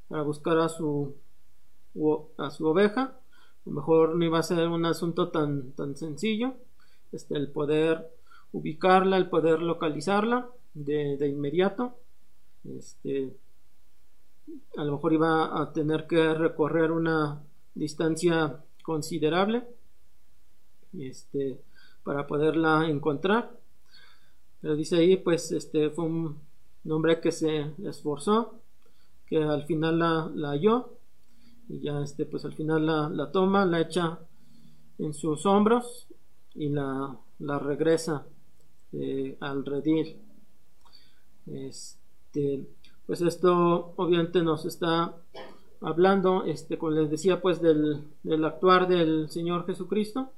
para 0.07 0.21
buscar 0.21 0.59
a 0.59 0.69
su 0.69 1.15
a 2.37 2.49
su 2.51 2.67
oveja. 2.67 3.01
A 3.01 3.69
lo 3.69 3.71
mejor 3.71 4.15
no 4.15 4.25
iba 4.25 4.39
a 4.39 4.43
ser 4.43 4.67
un 4.67 4.85
asunto 4.85 5.29
tan 5.29 5.71
tan 5.71 5.95
sencillo 5.95 6.53
este 7.11 7.35
el 7.35 7.49
poder 7.51 8.11
ubicarla 8.51 9.17
el 9.17 9.29
poder 9.29 9.61
localizarla 9.61 10.47
de, 10.73 11.17
de 11.17 11.27
inmediato 11.27 11.95
este, 12.67 13.35
a 14.77 14.83
lo 14.83 14.93
mejor 14.93 15.13
iba 15.13 15.61
a 15.61 15.73
tener 15.73 16.07
que 16.07 16.33
recorrer 16.33 16.91
una 16.91 17.41
distancia 17.73 18.63
considerable 18.83 19.63
este, 20.97 21.61
para 22.03 22.27
poderla 22.27 22.87
encontrar. 22.89 23.51
Pero 24.61 24.75
dice 24.75 24.97
ahí, 24.97 25.17
pues, 25.17 25.51
este 25.51 25.89
fue 25.89 26.05
un 26.05 26.41
hombre 26.89 27.19
que 27.19 27.31
se 27.31 27.71
esforzó, 27.83 28.59
que 29.27 29.43
al 29.43 29.65
final 29.65 29.99
la, 29.99 30.31
la 30.33 30.49
halló, 30.49 30.91
y 31.67 31.79
ya 31.79 32.01
este, 32.01 32.25
pues 32.25 32.45
al 32.45 32.53
final 32.53 32.85
la, 32.85 33.09
la 33.09 33.31
toma, 33.31 33.65
la 33.65 33.81
echa 33.81 34.19
en 34.99 35.13
sus 35.13 35.45
hombros 35.45 36.07
y 36.53 36.69
la, 36.69 37.17
la 37.39 37.59
regresa 37.59 38.25
eh, 38.93 39.35
al 39.39 39.65
redil. 39.65 40.17
Este, 41.47 42.04
pues 43.05 43.21
esto 43.21 43.93
obviamente 43.95 44.41
nos 44.41 44.65
está 44.65 45.15
hablando, 45.81 46.43
este, 46.45 46.77
como 46.77 46.91
les 46.91 47.09
decía, 47.09 47.41
pues 47.41 47.61
del, 47.61 48.03
del 48.23 48.45
actuar 48.45 48.87
del 48.87 49.29
Señor 49.29 49.65
Jesucristo, 49.65 50.31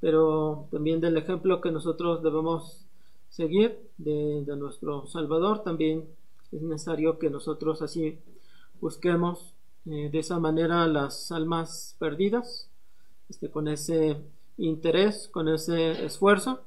pero 0.00 0.66
también 0.70 1.00
del 1.00 1.16
ejemplo 1.16 1.60
que 1.60 1.70
nosotros 1.70 2.22
debemos 2.22 2.84
seguir 3.30 3.78
de, 3.98 4.44
de, 4.44 4.56
nuestro 4.56 5.06
Salvador. 5.06 5.62
También 5.62 6.04
es 6.52 6.62
necesario 6.62 7.18
que 7.18 7.30
nosotros 7.30 7.82
así 7.82 8.18
busquemos 8.80 9.54
eh, 9.86 10.08
de 10.10 10.18
esa 10.18 10.38
manera 10.38 10.86
las 10.86 11.30
almas 11.30 11.96
perdidas, 11.98 12.68
este, 13.28 13.50
con 13.50 13.68
ese 13.68 14.20
interés, 14.56 15.28
con 15.28 15.48
ese 15.48 16.04
esfuerzo 16.04 16.60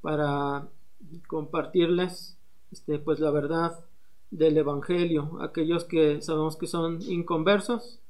para 0.00 0.68
compartirles 1.26 2.36
este, 2.72 2.98
pues 2.98 3.20
la 3.20 3.30
verdad 3.30 3.78
del 4.30 4.56
Evangelio, 4.56 5.38
aquellos 5.40 5.84
que 5.84 6.22
sabemos 6.22 6.56
que 6.56 6.66
son 6.66 7.02
inconversos, 7.02 8.00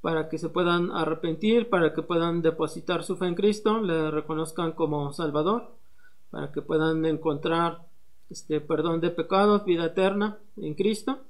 para 0.00 0.28
que 0.28 0.36
se 0.36 0.50
puedan 0.50 0.90
arrepentir, 0.90 1.70
para 1.70 1.94
que 1.94 2.02
puedan 2.02 2.42
depositar 2.42 3.04
su 3.04 3.16
fe 3.16 3.26
en 3.26 3.34
Cristo, 3.34 3.80
le 3.80 4.10
reconozcan 4.10 4.72
como 4.72 5.14
Salvador, 5.14 5.72
para 6.30 6.52
que 6.52 6.60
puedan 6.60 7.06
encontrar 7.06 7.86
este 8.28 8.60
perdón 8.60 9.00
de 9.00 9.10
pecados, 9.10 9.64
vida 9.64 9.86
eterna 9.86 10.38
en 10.56 10.74
Cristo, 10.74 11.20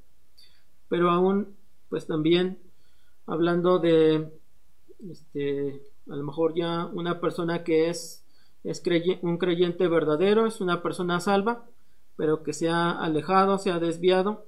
pero 0.89 1.11
aún 1.11 1.55
pues 1.89 2.07
también 2.07 2.59
hablando 3.27 3.79
de 3.79 4.33
este 5.09 5.81
a 6.11 6.17
lo 6.17 6.25
mejor 6.25 6.55
ya 6.55 6.87
una 6.87 7.21
persona 7.21 7.65
que 7.65 7.89
es, 7.89 8.25
es 8.63 8.83
un 9.23 9.39
creyente 9.39 9.89
verdadero, 9.89 10.47
es 10.47 10.61
una 10.61 10.83
persona 10.83 11.21
salva, 11.21 11.65
pero 12.16 12.42
que 12.42 12.53
se 12.53 12.68
ha 12.68 12.90
alejado, 12.92 13.59
se 13.59 13.70
ha 13.70 13.79
desviado 13.79 14.46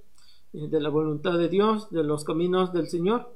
eh, 0.53 0.69
de 0.69 0.81
la 0.81 0.89
voluntad 0.89 1.39
de 1.39 1.49
Dios, 1.49 1.91
de 1.91 2.05
los 2.05 2.25
caminos 2.25 2.73
del 2.73 2.89
Señor. 2.89 3.35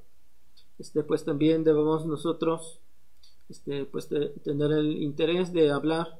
Este, 0.78 1.02
pues 1.02 1.24
también 1.24 1.64
debemos 1.64 2.06
nosotros 2.06 2.80
este, 3.48 3.84
pues 3.84 4.08
tener 4.08 4.72
el 4.72 5.02
interés 5.02 5.52
de 5.52 5.70
hablar 5.70 6.18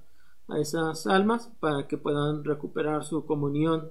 a 0.49 0.59
esas 0.59 1.07
almas 1.07 1.51
para 1.61 1.87
que 1.87 1.97
puedan 1.97 2.45
recuperar 2.45 3.05
su 3.05 3.25
comunión 3.25 3.91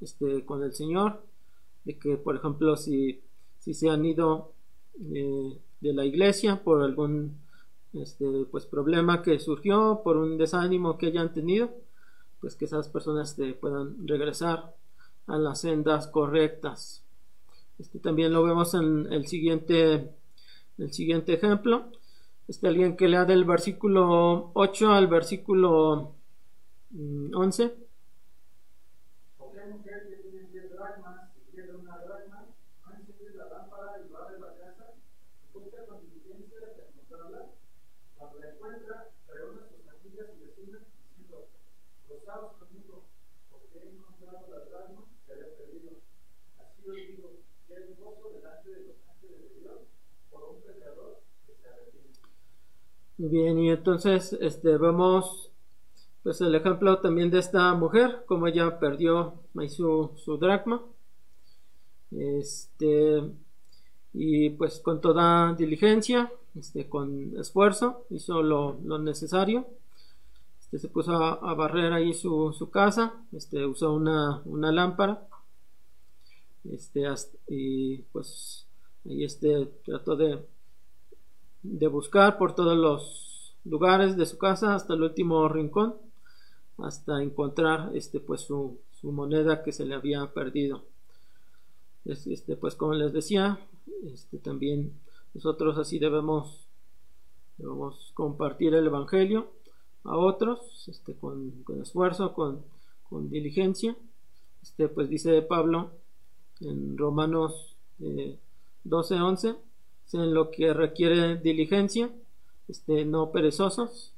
este, 0.00 0.44
con 0.44 0.62
el 0.64 0.74
Señor, 0.74 1.22
de 1.84 1.96
que 1.96 2.16
por 2.16 2.36
ejemplo 2.36 2.76
si, 2.76 3.22
si 3.58 3.72
se 3.72 3.88
han 3.88 4.04
ido 4.04 4.52
eh, 5.14 5.58
de 5.80 5.92
la 5.92 6.04
iglesia 6.04 6.62
por 6.62 6.82
algún 6.82 7.38
este, 7.92 8.46
pues 8.50 8.66
problema 8.66 9.22
que 9.22 9.38
surgió, 9.38 10.00
por 10.02 10.16
un 10.16 10.36
desánimo 10.38 10.98
que 10.98 11.06
hayan 11.06 11.32
tenido, 11.32 11.70
pues 12.42 12.56
que 12.56 12.64
esas 12.64 12.88
personas 12.88 13.36
te 13.36 13.54
puedan 13.54 14.06
regresar 14.06 14.74
a 15.28 15.38
las 15.38 15.60
sendas 15.60 16.08
correctas. 16.08 17.04
Este 17.78 18.00
también 18.00 18.32
lo 18.32 18.42
vemos 18.42 18.74
en 18.74 19.10
el 19.12 19.28
siguiente, 19.28 20.10
el 20.76 20.92
siguiente 20.92 21.34
ejemplo. 21.34 21.86
Este 22.48 22.66
alguien 22.66 22.96
que 22.96 23.06
lea 23.06 23.24
del 23.24 23.44
versículo 23.44 24.50
8 24.54 24.90
al 24.90 25.06
versículo 25.06 26.16
11. 26.92 27.64
Mm, 27.64 27.72
Bien, 53.24 53.56
y 53.60 53.70
entonces 53.70 54.36
este, 54.40 54.76
vemos 54.78 55.52
pues 56.24 56.40
el 56.40 56.56
ejemplo 56.56 56.98
también 56.98 57.30
de 57.30 57.38
esta 57.38 57.72
mujer, 57.74 58.24
como 58.26 58.48
ella 58.48 58.80
perdió 58.80 59.34
su, 59.68 60.10
su 60.16 60.38
dracma. 60.38 60.82
Este, 62.10 63.22
y 64.12 64.50
pues 64.50 64.80
con 64.80 65.00
toda 65.00 65.54
diligencia, 65.54 66.32
este, 66.56 66.88
con 66.88 67.38
esfuerzo, 67.38 68.06
hizo 68.10 68.42
lo, 68.42 68.80
lo 68.84 68.98
necesario. 68.98 69.68
Este, 70.58 70.80
se 70.80 70.88
puso 70.88 71.12
a, 71.12 71.54
barrer 71.54 71.92
ahí 71.92 72.14
su, 72.14 72.52
su, 72.52 72.70
casa, 72.70 73.24
este, 73.30 73.64
usó 73.64 73.92
una, 73.92 74.42
una 74.46 74.72
lámpara. 74.72 75.28
Este, 76.64 77.04
y 77.48 77.98
pues 78.10 78.66
ahí 79.04 79.22
este, 79.22 79.66
trató 79.84 80.16
de 80.16 80.44
de 81.62 81.86
buscar 81.86 82.38
por 82.38 82.54
todos 82.54 82.76
los 82.76 83.54
lugares 83.64 84.16
de 84.16 84.26
su 84.26 84.38
casa 84.38 84.74
hasta 84.74 84.94
el 84.94 85.02
último 85.02 85.48
rincón 85.48 85.94
hasta 86.78 87.22
encontrar 87.22 87.90
este 87.94 88.20
pues 88.20 88.42
su, 88.42 88.78
moneda 89.02 89.64
que 89.64 89.72
se 89.72 89.84
le 89.84 89.96
había 89.96 90.32
perdido. 90.32 90.84
Este 92.04 92.56
pues 92.56 92.76
como 92.76 92.94
les 92.94 93.12
decía 93.12 93.58
este 94.04 94.38
también 94.38 94.92
nosotros 95.34 95.76
así 95.78 95.98
debemos 95.98 96.66
debemos 97.58 98.12
compartir 98.14 98.74
el 98.74 98.86
evangelio 98.86 99.50
a 100.04 100.16
otros 100.16 100.84
este 100.88 101.14
con, 101.14 101.62
con 101.64 101.80
esfuerzo 101.82 102.32
con, 102.32 102.62
con, 103.08 103.30
diligencia. 103.30 103.96
Este 104.62 104.88
pues 104.88 105.08
dice 105.08 105.42
Pablo 105.42 105.90
en 106.60 106.96
Romanos 106.96 107.74
eh, 108.00 108.38
12 108.84 109.14
11 109.20 109.56
en 110.12 110.34
lo 110.34 110.50
que 110.50 110.72
requiere 110.74 111.36
diligencia, 111.36 112.10
este, 112.68 113.04
no 113.04 113.30
perezosos, 113.32 114.12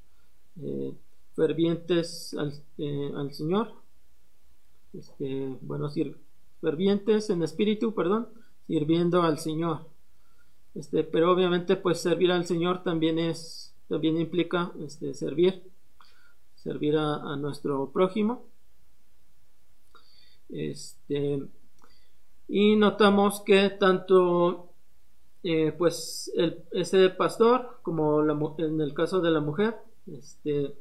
eh, 0.61 0.92
fervientes 1.35 2.35
al, 2.38 2.53
eh, 2.79 3.12
al, 3.16 3.33
Señor, 3.33 3.73
este, 4.92 5.57
bueno, 5.61 5.90
fervientes 6.61 7.31
en 7.31 7.42
espíritu, 7.42 7.94
perdón, 7.94 8.29
sirviendo 8.66 9.23
al 9.23 9.38
Señor. 9.38 9.87
Este, 10.75 11.05
pero 11.05 11.33
obviamente 11.33 11.77
pues 11.77 12.01
servir 12.01 12.33
al 12.33 12.47
Señor 12.47 12.83
también 12.83 13.18
es, 13.18 13.73
también 13.88 14.18
implica 14.20 14.73
este, 14.85 15.14
servir, 15.14 15.62
servir 16.57 16.97
a, 16.97 17.16
a 17.16 17.37
nuestro 17.37 17.90
prójimo. 17.90 18.44
Este, 20.49 21.42
y 22.49 22.77
notamos 22.77 23.40
que 23.40 23.70
tanto 23.70 24.74
eh, 25.44 25.72
pues 25.76 26.33
ese 26.72 27.11
pastor, 27.11 27.78
como 27.83 28.22
en 28.59 28.80
el 28.80 28.94
caso 28.94 29.20
de 29.20 29.30
la 29.30 29.40
mujer, 29.40 29.76
este, 30.07 30.74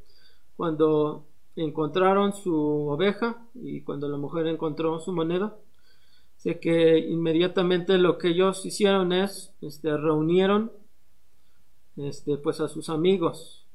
cuando 0.56 1.26
encontraron 1.58 2.34
su 2.34 2.88
oveja 2.88 3.45
y 3.56 3.82
cuando 3.82 4.08
la 4.08 4.15
mujer 4.15 4.47
encontró 4.47 5.02
su 5.02 5.12
moneda, 5.12 5.54
sé 6.38 6.62
que 6.62 6.97
inmediatamente 6.97 7.97
lo 7.97 8.17
que 8.17 8.30
ellos 8.30 8.65
hicieron 8.65 9.12
es, 9.12 9.54
este, 9.62 9.97
reunieron, 9.97 10.71
este, 11.97 12.38
pues 12.38 12.61
a 12.61 12.70
sus 12.70 12.89
amigos. 12.89 13.66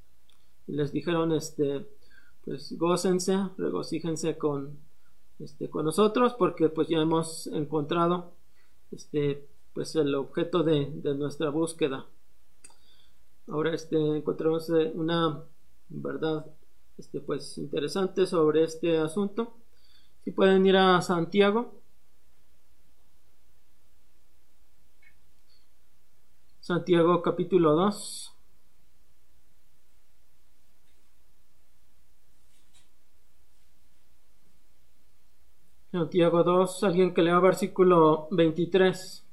Y 0.67 0.73
les 0.73 0.91
dijeron, 0.93 1.33
este, 1.33 1.87
pues 2.47 2.77
gócense, 2.79 3.37
regocíjense 3.59 4.39
con, 4.39 4.79
este, 5.39 5.69
con 5.69 5.85
nosotros 5.85 6.33
porque 6.33 6.71
pues 6.71 6.89
ya 6.89 6.97
hemos 6.97 7.47
encontrado, 7.49 8.33
este, 8.91 9.47
pues 9.73 9.95
el 9.97 10.15
objeto 10.15 10.63
de, 10.63 10.87
nuestra 11.15 11.51
búsqueda. 11.51 12.07
Ahora 13.49 13.75
este 13.75 13.97
encontramos 13.97 14.69
eh, 14.71 14.93
una 14.95 15.43
verdad 15.89 16.47
este 16.99 17.21
pues 17.21 17.59
interesante 17.59 18.27
sobre 18.27 18.65
este 18.65 18.99
asunto. 18.99 19.55
Si 20.25 20.33
pueden 20.33 20.67
ir 20.67 20.77
a 20.77 21.01
Santiago. 21.01 21.75
Santiago 26.61 27.23
capítulo 27.23 27.75
2. 27.75 28.35
Santiago 35.91 36.45
2, 36.45 36.85
alguien 36.85 37.15
que 37.15 37.23
lea 37.23 37.39
versículo 37.41 38.29
23. 38.31 39.25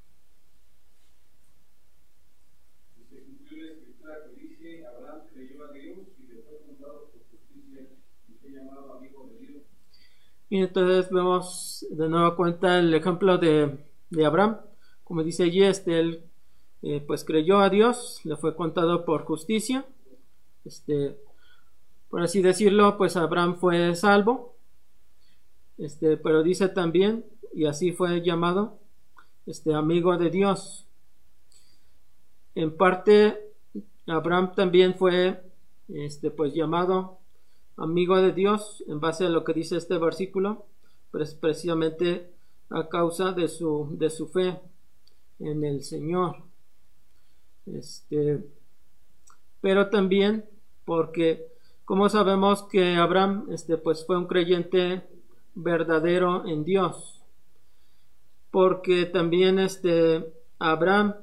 creyó 5.33 5.65
a 5.65 5.71
Dios 5.73 5.97
y 6.17 6.27
le 6.27 6.41
fue 6.43 6.61
contado 6.65 7.11
por 7.11 7.21
justicia 7.29 7.87
y 8.29 8.33
fue 8.39 8.51
llamado 8.51 8.93
amigo 8.93 9.27
de 9.27 9.65
Y 10.49 10.59
entonces 10.59 11.09
vemos 11.11 11.85
de 11.89 12.07
nuevo 12.07 12.35
cuenta 12.35 12.79
el 12.79 12.93
ejemplo 12.93 13.37
de, 13.37 13.77
de 14.09 14.25
Abraham. 14.25 14.57
Como 15.03 15.23
dice 15.23 15.43
allí, 15.43 15.63
este, 15.63 15.99
él 15.99 16.23
eh, 16.81 17.03
pues 17.05 17.23
creyó 17.23 17.59
a 17.59 17.69
Dios, 17.69 18.21
le 18.23 18.35
fue 18.35 18.55
contado 18.55 19.05
por 19.05 19.25
justicia. 19.25 19.85
Este, 20.65 21.17
por 22.09 22.21
así 22.21 22.41
decirlo, 22.41 22.97
pues 22.97 23.17
Abraham 23.17 23.57
fue 23.57 23.95
salvo. 23.95 24.55
Este, 25.77 26.17
pero 26.17 26.43
dice 26.43 26.69
también, 26.69 27.25
y 27.53 27.65
así 27.65 27.91
fue 27.91 28.21
llamado, 28.21 28.77
este 29.45 29.73
amigo 29.73 30.17
de 30.17 30.29
Dios. 30.29 30.85
En 32.53 32.75
parte, 32.77 33.51
Abraham 34.07 34.53
también 34.55 34.95
fue, 34.95 35.41
este, 35.89 36.31
pues 36.31 36.53
llamado 36.53 37.19
amigo 37.77 38.17
de 38.17 38.31
Dios 38.31 38.83
en 38.87 38.99
base 38.99 39.25
a 39.25 39.29
lo 39.29 39.43
que 39.43 39.53
dice 39.53 39.77
este 39.77 39.97
versículo, 39.97 40.65
precisamente 41.39 42.31
a 42.69 42.87
causa 42.89 43.31
de 43.31 43.47
su, 43.47 43.89
de 43.91 44.09
su 44.09 44.27
fe 44.27 44.59
en 45.39 45.63
el 45.63 45.83
Señor. 45.83 46.37
Este, 47.65 48.43
pero 49.61 49.89
también 49.89 50.45
porque, 50.85 51.47
como 51.83 52.09
sabemos 52.09 52.63
que 52.63 52.95
Abraham, 52.95 53.47
este, 53.51 53.77
pues 53.77 54.05
fue 54.05 54.17
un 54.17 54.27
creyente 54.27 55.03
verdadero 55.55 56.45
en 56.45 56.63
Dios, 56.63 57.23
porque 58.51 59.05
también 59.05 59.59
este 59.59 60.33
Abraham, 60.59 61.15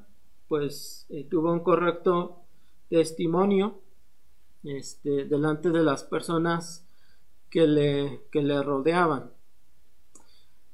pues 0.47 1.05
eh, 1.09 1.25
tuvo 1.29 1.51
un 1.51 1.61
correcto 1.61 2.41
testimonio 2.89 3.79
este, 4.63 5.25
delante 5.25 5.69
de 5.69 5.83
las 5.83 6.03
personas 6.03 6.85
que 7.49 7.67
le, 7.67 8.21
que 8.31 8.41
le 8.41 8.61
rodeaban. 8.63 9.31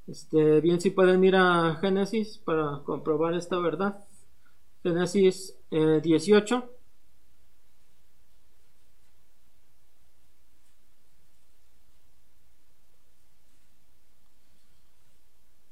Este, 0.08 0.60
bien, 0.62 0.82
si 0.82 0.90
pueden 0.90 1.24
ir 1.24 1.36
a 1.36 1.76
Génesis 1.82 2.40
para 2.40 2.82
comprobar 2.84 3.36
esta 3.36 3.60
verdad. 3.60 4.04
Génesis 4.84 5.56
18. 5.72 6.56
Eh, 6.58 6.80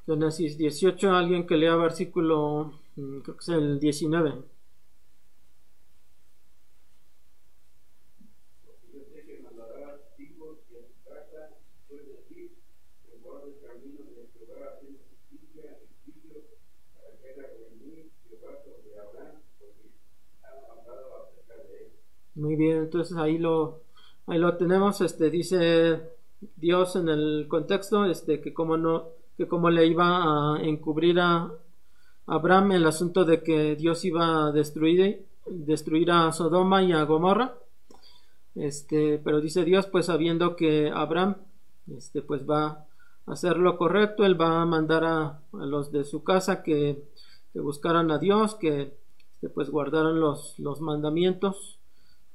Génesis 0.07 0.57
18, 0.57 1.11
alguien 1.11 1.45
que 1.45 1.55
lea 1.55 1.75
versículo, 1.75 2.73
mm, 2.95 3.19
creo 3.19 3.35
que 3.37 3.43
es 3.43 3.49
el 3.49 3.79
19. 3.79 4.33
Muy 22.37 22.46
bien, 22.57 22.77
entonces 22.79 23.17
ahí 23.17 23.37
lo, 23.37 23.81
ahí 24.25 24.37
lo 24.37 24.57
tenemos, 24.57 25.01
este, 25.01 25.29
dice 25.29 26.01
Dios 26.55 26.95
en 26.95 27.09
el 27.09 27.47
contexto, 27.47 28.05
este, 28.05 28.41
que 28.41 28.53
como 28.53 28.77
no, 28.77 29.05
que 29.37 29.47
como 29.47 29.69
le 29.69 29.85
iba 29.87 30.55
a 30.55 30.61
encubrir 30.61 31.19
a 31.19 31.51
Abraham 32.25 32.73
el 32.73 32.85
asunto 32.85 33.23
de 33.25 33.41
que 33.41 33.75
Dios 33.75 34.03
iba 34.05 34.47
a 34.47 34.51
destruir, 34.51 35.25
destruir 35.45 36.11
a 36.11 36.31
Sodoma 36.31 36.83
y 36.83 36.91
a 36.91 37.03
Gomorra, 37.03 37.55
este, 38.55 39.19
pero 39.23 39.39
dice 39.39 39.63
Dios, 39.63 39.87
pues 39.87 40.07
sabiendo 40.07 40.55
que 40.55 40.91
Abraham, 40.93 41.37
este, 41.95 42.21
pues 42.21 42.49
va 42.49 42.65
a 42.65 43.31
hacer 43.31 43.57
lo 43.57 43.77
correcto, 43.77 44.25
él 44.25 44.39
va 44.39 44.61
a 44.61 44.65
mandar 44.65 45.03
a, 45.05 45.41
los 45.53 45.91
de 45.91 46.03
su 46.03 46.23
casa 46.23 46.63
que, 46.63 47.03
que 47.53 47.59
buscaran 47.59 48.11
a 48.11 48.17
Dios, 48.17 48.55
que, 48.55 48.97
que 49.39 49.49
pues 49.49 49.69
guardaran 49.69 50.19
los, 50.19 50.57
los 50.59 50.81
mandamientos 50.81 51.76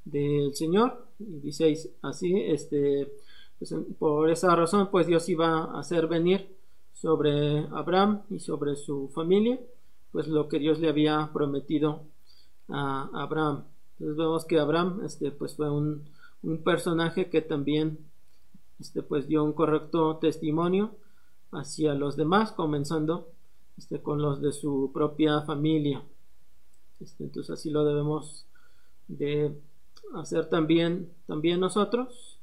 del 0.04 0.54
Señor. 0.54 1.06
Y 1.18 1.40
dice 1.40 1.74
así, 2.02 2.34
este, 2.40 3.12
pues, 3.58 3.74
por 3.98 4.30
esa 4.30 4.54
razón, 4.56 4.88
pues 4.90 5.06
Dios 5.06 5.28
iba 5.28 5.64
a 5.64 5.80
hacer 5.80 6.06
venir 6.06 6.56
sobre 6.92 7.66
Abraham 7.72 8.22
y 8.30 8.38
sobre 8.38 8.76
su 8.76 9.08
familia, 9.08 9.58
pues 10.12 10.28
lo 10.28 10.48
que 10.48 10.58
Dios 10.58 10.78
le 10.78 10.88
había 10.88 11.30
prometido 11.32 12.02
a 12.68 13.08
Abraham. 13.12 13.64
Entonces 13.92 14.16
vemos 14.16 14.44
que 14.44 14.58
Abraham, 14.58 15.00
este, 15.04 15.30
pues 15.30 15.54
fue 15.54 15.70
un, 15.70 16.04
un 16.42 16.58
personaje 16.62 17.30
que 17.30 17.40
también, 17.40 17.98
este, 18.80 19.02
pues 19.02 19.28
dio 19.28 19.44
un 19.44 19.52
correcto 19.52 20.16
testimonio 20.16 20.96
hacia 21.52 21.94
los 21.94 22.16
demás, 22.16 22.52
comenzando 22.52 23.28
este, 23.78 24.00
con 24.00 24.20
los 24.20 24.40
de 24.40 24.52
su 24.52 24.90
propia 24.92 25.42
familia. 25.42 26.02
Este, 27.00 27.24
entonces 27.24 27.50
así 27.50 27.70
lo 27.70 27.84
debemos 27.84 28.46
de 29.08 29.56
hacer 30.14 30.48
también, 30.48 31.12
también 31.26 31.60
nosotros. 31.60 32.38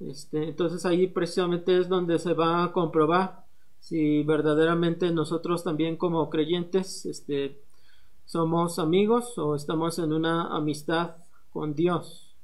Este, 0.00 0.48
entonces 0.48 0.84
ahí 0.86 1.08
precisamente 1.08 1.78
es 1.78 1.88
donde 1.88 2.18
se 2.18 2.34
va 2.34 2.64
a 2.64 2.72
comprobar 2.72 3.44
si 3.80 4.22
verdaderamente 4.22 5.10
nosotros 5.12 5.64
también 5.64 5.96
como 5.96 6.28
creyentes 6.30 7.06
este, 7.06 7.60
somos 8.26 8.78
amigos 8.78 9.38
o 9.38 9.54
estamos 9.54 9.98
en 9.98 10.12
una 10.12 10.54
amistad 10.54 11.16
con 11.52 11.74
Dios. 11.74 12.34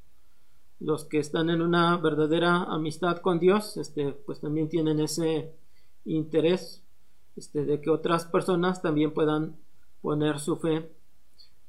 Los 0.81 1.05
que 1.05 1.19
están 1.19 1.51
en 1.51 1.63
una 1.63 1.97
verdadera 1.97 2.65
amistad 2.65 3.19
con 3.19 3.39
Dios, 3.39 3.77
este, 3.77 4.13
pues 4.13 4.41
también 4.41 4.69
tienen 4.69 5.01
ese 5.01 5.53
interés 6.05 6.83
este, 7.37 7.65
de 7.65 7.81
que 7.81 7.91
otras 7.91 8.27
personas 8.27 8.83
también 8.83 9.13
puedan 9.13 9.57
poner 10.03 10.41
su 10.41 10.57
fe, 10.57 10.91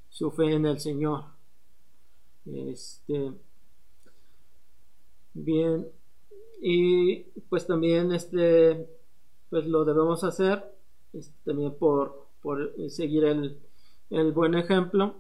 su 0.09 0.31
fe 0.31 0.53
en 0.53 0.65
el 0.65 0.79
Señor. 0.79 1.34
Este, 2.45 3.33
bien, 5.33 5.87
y 6.61 7.23
pues 7.49 7.65
también 7.67 8.11
este, 8.11 8.87
pues 9.49 9.65
lo 9.65 9.83
debemos 9.83 10.23
hacer 10.23 10.63
este, 11.13 11.33
también 11.43 11.73
por, 11.75 12.27
por 12.41 12.71
seguir 12.89 13.25
el, 13.25 13.59
el 14.09 14.31
buen 14.31 14.55
ejemplo 14.55 15.15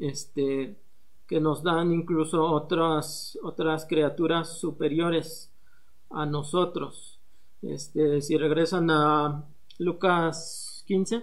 este 0.00 0.76
que 1.26 1.40
nos 1.40 1.62
dan 1.62 1.92
incluso 1.92 2.44
otras 2.44 3.38
otras 3.42 3.86
criaturas 3.86 4.58
superiores 4.58 5.50
a 6.10 6.26
nosotros. 6.26 7.20
Este 7.62 8.20
si 8.20 8.36
regresan 8.36 8.90
a 8.90 9.44
Lucas 9.78 10.84
15 10.86 11.22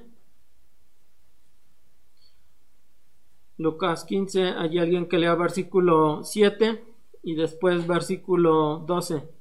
Lucas 3.60 4.06
15, 4.06 4.54
hay 4.58 4.80
alguien 4.80 5.10
que 5.10 5.18
lea 5.18 5.36
versículo 5.36 6.24
7 6.24 6.82
y 7.24 7.36
después 7.36 7.86
versículo 7.86 8.86
12. 8.88 9.39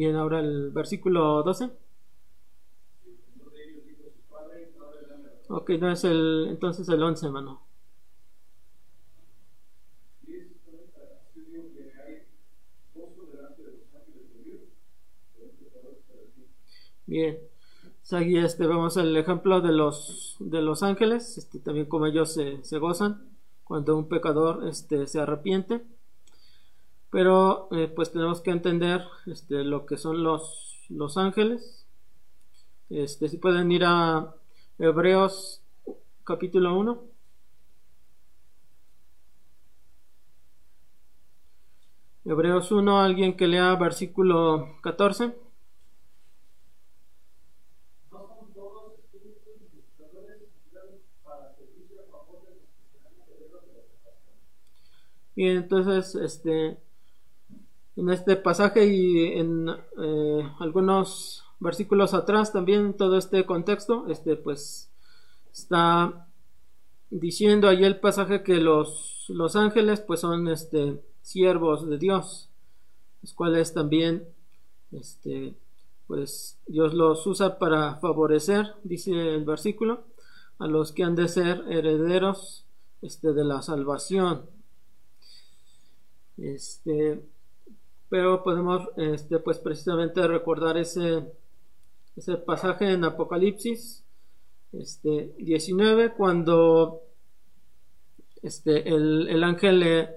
Bien, 0.00 0.16
ahora 0.16 0.40
el 0.40 0.70
versículo 0.70 1.42
12. 1.42 1.68
Ok, 5.48 5.70
no 5.80 5.90
es 5.90 6.04
el, 6.04 6.46
entonces 6.48 6.88
el 6.88 7.02
11, 7.02 7.26
hermano. 7.26 7.60
Bien, 17.06 17.38
aquí 18.12 18.38
este, 18.38 18.66
vemos 18.66 18.96
el 18.96 19.16
ejemplo 19.16 19.60
de 19.60 19.72
los, 19.72 20.36
de 20.40 20.62
los 20.62 20.82
ángeles, 20.82 21.38
este, 21.38 21.58
también 21.58 21.86
como 21.86 22.06
ellos 22.06 22.32
se, 22.34 22.62
se 22.64 22.78
gozan 22.78 23.28
cuando 23.64 23.96
un 23.96 24.08
pecador 24.08 24.66
este, 24.68 25.06
se 25.06 25.20
arrepiente 25.20 25.82
pero 27.10 27.68
eh, 27.72 27.88
pues 27.94 28.12
tenemos 28.12 28.40
que 28.40 28.50
entender 28.50 29.02
este, 29.26 29.64
lo 29.64 29.84
que 29.84 29.96
son 29.96 30.22
los, 30.22 30.86
los 30.88 31.16
ángeles. 31.16 31.86
Este, 32.88 33.28
si 33.28 33.38
pueden 33.38 33.70
ir 33.72 33.84
a 33.84 34.34
Hebreos 34.78 35.62
capítulo 36.24 36.76
1 36.78 37.02
Hebreos 42.24 42.70
1 42.72 43.00
alguien 43.00 43.36
que 43.36 43.46
lea 43.46 43.74
versículo 43.76 44.76
14 44.82 45.34
¿No 48.10 48.18
son 48.28 48.52
todos 48.54 48.92
espíritus 48.98 49.38
para 51.22 51.54
servicio 51.54 52.00
a 52.00 52.10
favor 52.10 52.42
de 52.46 52.54
los 53.50 53.62
Bien, 55.34 55.56
entonces, 55.56 56.14
este, 56.16 56.78
en 58.00 58.08
este 58.08 58.34
pasaje 58.36 58.86
y 58.86 59.38
en 59.38 59.68
eh, 59.68 60.50
algunos 60.58 61.44
versículos 61.58 62.14
atrás 62.14 62.50
también 62.50 62.96
todo 62.96 63.18
este 63.18 63.44
contexto, 63.44 64.06
este, 64.08 64.36
pues, 64.36 64.90
está 65.52 66.26
diciendo 67.10 67.68
ahí 67.68 67.84
el 67.84 68.00
pasaje 68.00 68.42
que 68.42 68.54
los, 68.54 69.26
los 69.28 69.54
ángeles, 69.54 70.00
pues, 70.00 70.20
son, 70.20 70.48
este, 70.48 70.98
siervos 71.20 71.86
de 71.86 71.98
Dios, 71.98 72.48
los 73.20 73.34
cuales 73.34 73.74
también, 73.74 74.26
este, 74.92 75.54
pues, 76.06 76.58
Dios 76.66 76.94
los 76.94 77.26
usa 77.26 77.58
para 77.58 77.96
favorecer, 77.96 78.76
dice 78.82 79.34
el 79.34 79.44
versículo, 79.44 80.04
a 80.58 80.66
los 80.66 80.92
que 80.92 81.04
han 81.04 81.16
de 81.16 81.28
ser 81.28 81.64
herederos, 81.68 82.64
este, 83.02 83.34
de 83.34 83.44
la 83.44 83.60
salvación. 83.60 84.46
Este, 86.38 87.22
pero 88.10 88.42
podemos, 88.42 88.88
este, 88.96 89.38
pues 89.38 89.58
precisamente 89.58 90.26
recordar 90.26 90.76
ese, 90.76 91.32
ese 92.16 92.36
pasaje 92.36 92.92
en 92.92 93.04
Apocalipsis, 93.04 94.04
este, 94.72 95.32
19, 95.38 96.12
cuando 96.14 97.02
este, 98.42 98.88
el, 98.88 99.42
ángel 99.44 99.78
le, 99.78 100.08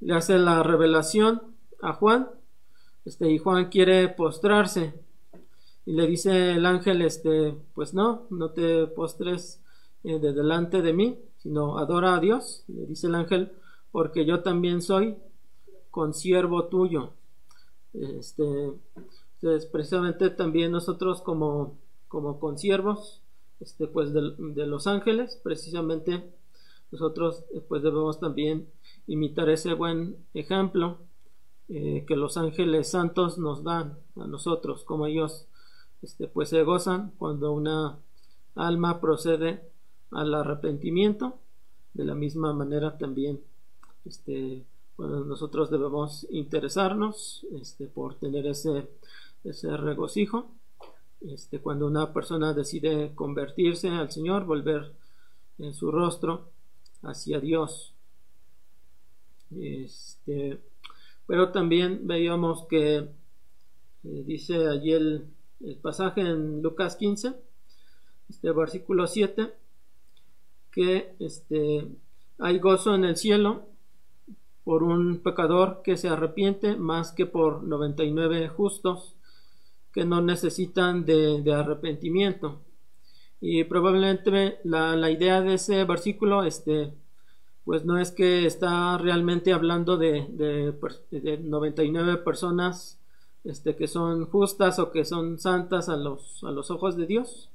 le, 0.00 0.14
hace 0.14 0.38
la 0.38 0.62
revelación 0.62 1.40
a 1.80 1.94
Juan, 1.94 2.28
este, 3.06 3.30
y 3.30 3.38
Juan 3.38 3.70
quiere 3.70 4.08
postrarse, 4.08 4.92
y 5.86 5.92
le 5.92 6.06
dice 6.06 6.52
el 6.52 6.66
ángel, 6.66 7.00
este, 7.00 7.56
pues 7.74 7.94
no, 7.94 8.26
no 8.28 8.50
te 8.50 8.86
postres 8.86 9.62
eh, 10.04 10.18
de 10.18 10.34
delante 10.34 10.82
de 10.82 10.92
mí, 10.92 11.18
sino 11.38 11.78
adora 11.78 12.16
a 12.16 12.20
Dios, 12.20 12.64
le 12.68 12.84
dice 12.84 13.06
el 13.06 13.14
ángel, 13.14 13.52
porque 13.92 14.26
yo 14.26 14.42
también 14.42 14.82
soy 14.82 15.16
consiervo 15.90 16.66
tuyo. 16.66 17.14
Este, 17.94 18.72
entonces, 19.42 19.66
precisamente 19.70 20.30
también 20.30 20.72
nosotros 20.72 21.22
como, 21.22 21.78
como 22.08 22.38
consiervos, 22.38 23.22
este, 23.60 23.86
pues 23.86 24.12
de, 24.12 24.66
los 24.66 24.86
ángeles, 24.86 25.38
precisamente 25.42 26.32
nosotros 26.90 27.44
pues 27.68 27.82
debemos 27.82 28.18
también 28.18 28.68
imitar 29.06 29.48
ese 29.48 29.74
buen 29.74 30.16
ejemplo 30.34 30.98
eh, 31.68 32.04
que 32.08 32.16
los 32.16 32.36
ángeles 32.36 32.90
santos 32.90 33.38
nos 33.38 33.62
dan 33.62 33.98
a 34.16 34.26
nosotros, 34.26 34.82
como 34.84 35.06
ellos 35.06 35.46
este, 36.02 36.26
pues 36.26 36.48
se 36.48 36.62
gozan 36.62 37.12
cuando 37.18 37.52
una 37.52 37.98
alma 38.54 39.00
procede 39.00 39.62
al 40.10 40.34
arrepentimiento, 40.34 41.38
de 41.94 42.04
la 42.04 42.14
misma 42.14 42.52
manera 42.54 42.98
también 42.98 43.40
este, 44.04 44.64
nosotros 45.08 45.70
debemos 45.70 46.26
interesarnos 46.30 47.46
este, 47.60 47.86
por 47.86 48.16
tener 48.16 48.46
ese, 48.46 48.88
ese 49.44 49.76
regocijo. 49.76 50.50
Este, 51.20 51.60
cuando 51.60 51.86
una 51.86 52.12
persona 52.12 52.54
decide 52.54 53.14
convertirse 53.14 53.88
al 53.88 54.10
Señor, 54.10 54.44
volver 54.44 54.92
en 55.58 55.74
su 55.74 55.90
rostro 55.90 56.50
hacia 57.02 57.40
Dios. 57.40 57.94
Este, 59.58 60.60
pero 61.26 61.50
también 61.50 62.06
veíamos 62.06 62.66
que 62.66 62.96
eh, 62.96 63.08
dice 64.02 64.68
allí 64.68 64.92
el, 64.92 65.26
el, 65.60 65.76
pasaje 65.76 66.22
en 66.22 66.62
Lucas 66.62 66.96
15, 66.96 67.34
este 68.28 68.52
versículo 68.52 69.06
7, 69.06 69.52
que 70.70 71.14
este, 71.18 71.88
hay 72.38 72.58
gozo 72.58 72.94
en 72.94 73.04
el 73.04 73.16
cielo 73.16 73.69
por 74.70 74.84
un 74.84 75.18
pecador 75.18 75.82
que 75.82 75.96
se 75.96 76.08
arrepiente 76.08 76.76
más 76.76 77.10
que 77.10 77.26
por 77.26 77.64
99 77.64 78.46
justos 78.50 79.16
que 79.92 80.04
no 80.04 80.22
necesitan 80.22 81.04
de, 81.04 81.42
arrepentimiento. 81.52 82.60
Y 83.40 83.64
probablemente 83.64 84.60
la, 84.62 85.10
idea 85.10 85.40
de 85.40 85.54
ese 85.54 85.82
versículo, 85.82 86.44
este, 86.44 86.94
pues 87.64 87.84
no 87.84 87.98
es 87.98 88.12
que 88.12 88.46
está 88.46 88.96
realmente 88.96 89.52
hablando 89.52 89.96
de, 89.96 90.28
de, 91.10 91.38
99 91.38 92.18
personas 92.18 93.00
este, 93.42 93.74
que 93.74 93.88
son 93.88 94.26
justas 94.26 94.78
o 94.78 94.92
que 94.92 95.04
son 95.04 95.40
santas 95.40 95.88
a 95.88 95.96
los, 95.96 96.44
a 96.44 96.52
los 96.52 96.70
ojos 96.70 96.96
de 96.96 97.08
Dios 97.08 97.50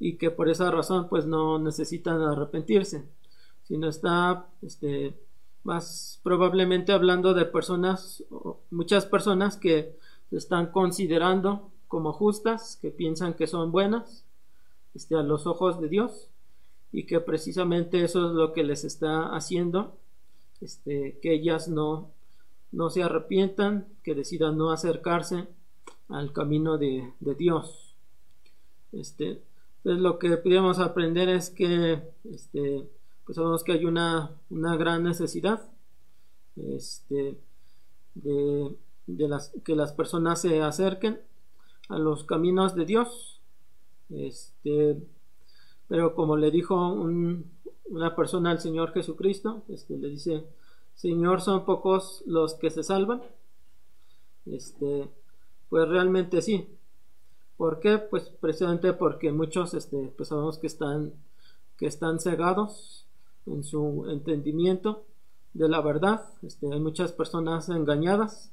y 0.00 0.16
que 0.16 0.32
por 0.32 0.48
esa 0.48 0.68
razón 0.72 1.08
pues 1.08 1.26
no 1.26 1.60
necesitan 1.60 2.20
arrepentirse, 2.22 3.04
sino 3.62 3.88
está 3.88 4.48
este, 4.62 5.14
más 5.68 6.18
probablemente 6.22 6.92
hablando 6.92 7.34
de 7.34 7.44
personas, 7.44 8.24
muchas 8.70 9.04
personas 9.04 9.58
que 9.58 9.94
están 10.30 10.72
considerando 10.72 11.70
como 11.88 12.14
justas, 12.14 12.78
que 12.80 12.90
piensan 12.90 13.34
que 13.34 13.46
son 13.46 13.70
buenas 13.70 14.24
este, 14.94 15.14
a 15.14 15.22
los 15.22 15.46
ojos 15.46 15.78
de 15.78 15.88
Dios 15.88 16.30
y 16.90 17.04
que 17.04 17.20
precisamente 17.20 18.02
eso 18.02 18.28
es 18.28 18.32
lo 18.32 18.54
que 18.54 18.64
les 18.64 18.84
está 18.84 19.36
haciendo 19.36 19.98
este, 20.62 21.18
que 21.20 21.34
ellas 21.34 21.68
no, 21.68 22.12
no 22.72 22.88
se 22.88 23.02
arrepientan, 23.02 23.88
que 24.02 24.14
decidan 24.14 24.56
no 24.56 24.72
acercarse 24.72 25.48
al 26.08 26.32
camino 26.32 26.78
de, 26.78 27.12
Dios. 27.38 27.94
Este, 28.92 29.42
entonces 29.78 30.02
lo 30.02 30.18
que 30.18 30.34
podemos 30.38 30.78
aprender 30.78 31.28
es 31.28 31.50
que 31.50 32.02
pues 33.28 33.36
sabemos 33.36 33.62
que 33.62 33.72
hay 33.72 33.84
una, 33.84 34.30
una 34.48 34.74
gran 34.78 35.02
necesidad 35.02 35.60
este, 36.56 37.38
de, 38.14 38.74
las, 39.06 39.52
que 39.66 39.76
las 39.76 39.92
personas 39.92 40.40
se 40.40 40.62
acerquen 40.62 41.20
a 41.90 41.98
los 41.98 42.24
caminos 42.24 42.74
de 42.74 42.86
Dios. 42.86 43.42
Este, 44.08 45.06
pero 45.88 46.14
como 46.14 46.38
le 46.38 46.50
dijo 46.50 46.90
una 46.90 48.16
persona 48.16 48.50
al 48.50 48.60
Señor 48.60 48.94
Jesucristo, 48.94 49.62
este, 49.68 49.98
le 49.98 50.08
dice, 50.08 50.46
Señor, 50.94 51.42
son 51.42 51.66
pocos 51.66 52.22
los 52.24 52.54
que 52.54 52.70
se 52.70 52.82
salvan. 52.82 53.20
Este, 54.46 55.06
pues 55.68 55.86
realmente 55.86 56.40
sí. 56.40 56.66
¿Por 57.58 57.78
qué? 57.80 57.98
Pues 57.98 58.30
precisamente 58.30 58.94
porque 58.94 59.32
muchos, 59.32 59.74
este, 59.74 60.14
pues 60.16 60.30
sabemos 60.30 60.56
que 60.56 60.66
están, 60.66 61.12
que 61.76 61.84
están 61.84 62.20
cegados 62.20 63.04
en 63.54 63.64
su 63.64 64.06
entendimiento 64.08 65.04
de 65.54 65.68
la 65.68 65.80
verdad. 65.80 66.22
Este, 66.42 66.72
hay 66.72 66.80
muchas 66.80 67.12
personas 67.12 67.68
engañadas, 67.68 68.52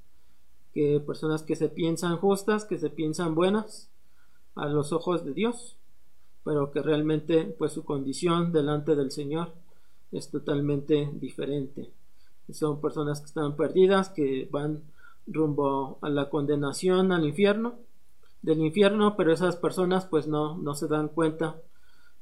que 0.74 1.00
personas 1.00 1.44
que 1.44 1.56
se 1.56 1.70
piensan 1.70 2.18
justas, 2.18 2.66
que 2.66 2.78
se 2.78 2.90
piensan 2.90 3.36
buenas 3.36 3.90
a 4.56 4.68
los 4.68 4.92
ojos 4.92 5.24
de 5.24 5.34
Dios, 5.34 5.78
pero 6.44 6.72
que 6.72 6.82
realmente 6.82 7.44
pues 7.58 7.72
su 7.72 7.86
condición 7.86 8.52
delante 8.52 8.96
del 8.96 9.12
Señor 9.12 9.54
es 10.12 10.30
totalmente 10.30 11.10
diferente. 11.14 11.92
Son 12.52 12.80
personas 12.80 13.20
que 13.20 13.28
están 13.28 13.56
perdidas, 13.56 14.10
que 14.10 14.48
van 14.52 14.84
rumbo 15.28 15.98
a 16.02 16.10
la 16.10 16.30
condenación 16.30 17.12
al 17.12 17.26
infierno, 17.26 17.76
del 18.42 18.60
infierno, 18.60 19.16
pero 19.16 19.34
esas 19.34 19.56
personas 19.56 20.06
pues 20.06 20.28
no, 20.28 20.58
no 20.58 20.76
se 20.76 20.88
dan 20.88 21.10
cuenta 21.10 21.56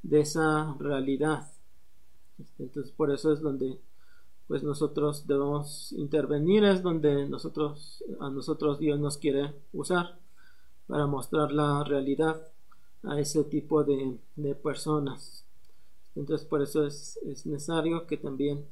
de 0.04 0.22
esa 0.22 0.76
realidad. 0.80 1.53
Este, 2.44 2.64
entonces 2.64 2.92
por 2.92 3.12
eso 3.12 3.32
es 3.32 3.42
donde 3.42 3.80
pues 4.48 4.64
nosotros 4.64 5.26
debemos 5.26 5.94
intervenir, 5.94 6.64
es 6.66 6.84
donde 6.84 7.28
nosotros 7.28 8.04
a 8.20 8.30
nosotros 8.30 8.78
Dios 8.80 9.00
nos 9.00 9.18
quiere 9.18 9.54
usar 9.72 10.20
para 10.88 11.08
mostrar 11.08 11.52
la 11.52 11.84
realidad 11.84 12.42
a 13.04 13.20
ese 13.20 13.44
tipo 13.46 13.84
de, 13.84 14.20
personas. 14.62 15.46
Entonces 16.16 16.46
por 16.46 16.62
eso 16.62 16.86
es, 16.86 17.20
necesario 17.46 18.06
que 18.06 18.18
también 18.18 18.66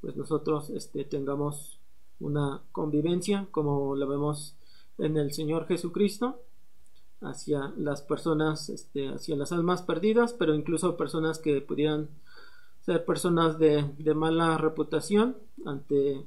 pues 0.00 0.16
nosotros 0.16 0.70
este, 0.70 1.04
tengamos 1.04 1.78
una 2.20 2.62
convivencia 2.72 3.48
como 3.50 3.96
lo 3.96 4.06
vemos 4.06 4.54
en 4.98 5.16
el 5.16 5.32
Señor 5.32 5.66
Jesucristo 5.66 6.40
hacia 7.22 7.72
las 7.76 8.02
personas, 8.02 8.68
este, 8.68 9.08
hacia 9.08 9.34
las 9.36 9.50
almas 9.52 9.82
perdidas, 9.82 10.34
pero 10.34 10.54
incluso 10.54 10.96
personas 10.96 11.38
que 11.38 11.60
pudieran 11.62 12.08
ser 12.84 13.04
personas 13.04 13.58
de, 13.58 14.14
mala 14.14 14.58
reputación 14.58 15.36
ante 15.64 16.26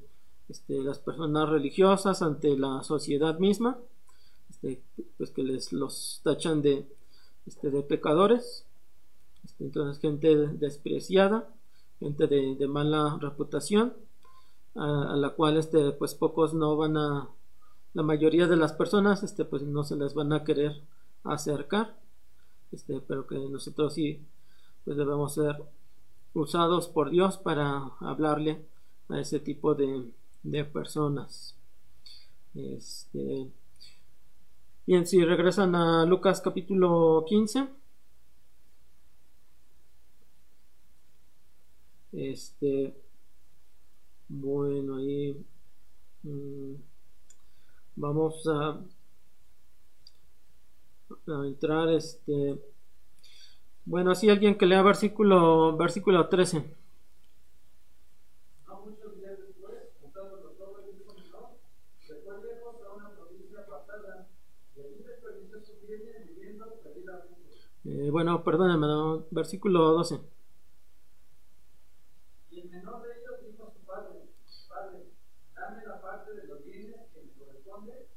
este, 0.49 0.81
las 0.81 0.97
personas 0.97 1.49
religiosas, 1.49 2.21
ante 2.21 2.57
la 2.57 2.83
sociedad 2.83 3.37
misma, 3.37 3.77
este, 4.49 4.81
pues 5.17 5.29
que 5.29 5.43
les 5.43 5.71
los 5.71 6.21
tachan 6.23 6.61
de, 6.63 6.87
este, 7.45 7.69
de 7.69 7.83
pecadores, 7.83 8.65
este, 9.43 9.65
entonces 9.65 10.01
gente 10.01 10.35
despreciada, 10.35 11.47
gente 11.99 12.25
de, 12.25 12.67
mala 12.67 13.17
reputación, 13.21 13.93
a, 14.75 15.15
la 15.15 15.31
cual 15.31 15.57
este, 15.57 15.91
pues 15.91 16.15
pocos 16.15 16.53
no 16.53 16.75
van 16.75 16.97
a, 16.97 17.29
la 17.93 18.03
mayoría 18.03 18.47
de 18.47 18.57
las 18.57 18.73
personas 18.73 19.23
este, 19.23 19.45
pues 19.45 19.63
no 19.63 19.83
se 19.83 19.95
les 19.95 20.13
van 20.13 20.33
a 20.33 20.43
querer 20.43 20.81
acercar, 21.23 21.99
este, 22.71 22.99
pero 23.01 23.27
que 23.27 23.37
nosotros 23.37 23.93
sí 23.93 24.25
pues 24.85 24.97
debemos 24.97 25.33
ser 25.33 25.57
usados 26.33 26.87
por 26.87 27.09
Dios 27.09 27.37
para 27.37 27.91
hablarle 27.99 28.65
a 29.09 29.19
ese 29.19 29.39
tipo 29.39 29.75
de, 29.75 30.11
de 30.43 30.65
personas. 30.65 31.55
Este, 32.55 33.47
bien, 34.85 35.05
si 35.05 35.23
regresan 35.23 35.75
a 35.75 36.05
Lucas 36.05 36.41
capítulo 36.41 37.23
15. 37.27 37.67
Este, 42.11 42.95
bueno, 44.29 44.95
ahí 44.97 45.45
mm, 46.23 46.75
vamos 47.95 48.47
a, 48.47 48.79
a 51.27 51.45
entrar, 51.45 51.89
este, 51.89 52.59
bueno, 53.87 54.11
así 54.11 54.29
alguien 54.29 54.57
que 54.57 54.65
lea 54.65 54.81
versículo, 54.83 55.77
versículo 55.77 56.27
13. 56.27 56.65
Eh, 67.85 68.09
bueno, 68.11 68.43
perdóname, 68.43 68.85
no, 68.85 69.25
versículo 69.31 69.93
12. 69.93 70.19
Y 72.51 72.59
padre, 73.85 75.05
dame 75.55 75.85
la 75.87 76.01
parte 76.01 76.33
de 76.33 76.43
los 76.47 76.65
bienes 76.65 76.97
que 77.13 77.21
me 77.21 77.45
corresponde, 77.45 78.07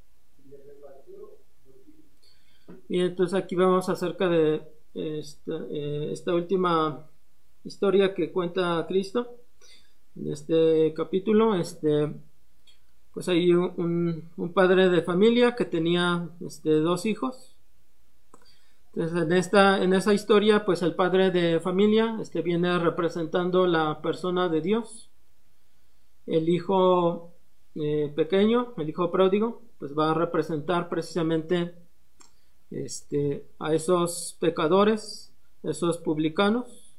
y 0.43 0.49
le 0.49 0.57
repartió 0.57 1.37
los 2.89 2.99
entonces 2.99 3.39
aquí 3.39 3.55
vamos 3.55 3.87
acerca 3.87 4.27
de 4.27 4.80
esta, 4.93 5.53
eh, 5.71 6.09
esta 6.11 6.33
última 6.33 7.07
historia 7.63 8.13
que 8.13 8.31
cuenta 8.31 8.85
Cristo 8.87 9.35
en 10.15 10.31
este 10.31 10.93
capítulo. 10.93 11.55
Este, 11.55 12.13
pues 13.13 13.27
hay 13.27 13.53
un, 13.53 14.29
un 14.37 14.53
padre 14.53 14.89
de 14.89 15.01
familia 15.01 15.55
que 15.55 15.65
tenía 15.65 16.29
este, 16.39 16.71
dos 16.71 17.05
hijos 17.05 17.51
entonces, 18.93 19.23
en 19.23 19.31
esta, 19.31 19.81
en 19.81 19.93
esa 19.93 20.13
historia, 20.13 20.65
pues 20.65 20.81
el 20.81 20.95
padre 20.95 21.31
de 21.31 21.61
familia 21.61 22.17
este, 22.19 22.41
viene 22.41 22.77
representando 22.77 23.65
la 23.65 24.01
persona 24.01 24.49
de 24.49 24.61
Dios. 24.61 25.09
El 26.27 26.49
hijo 26.49 27.31
eh, 27.75 28.11
pequeño, 28.13 28.73
el 28.77 28.89
hijo 28.89 29.09
pródigo, 29.09 29.61
pues 29.79 29.97
va 29.97 30.11
a 30.11 30.13
representar 30.13 30.89
precisamente 30.89 31.73
este, 32.71 33.45
a 33.59 33.73
esos 33.73 34.37
pecadores, 34.39 35.31
esos 35.63 35.97
publicanos, 35.97 36.95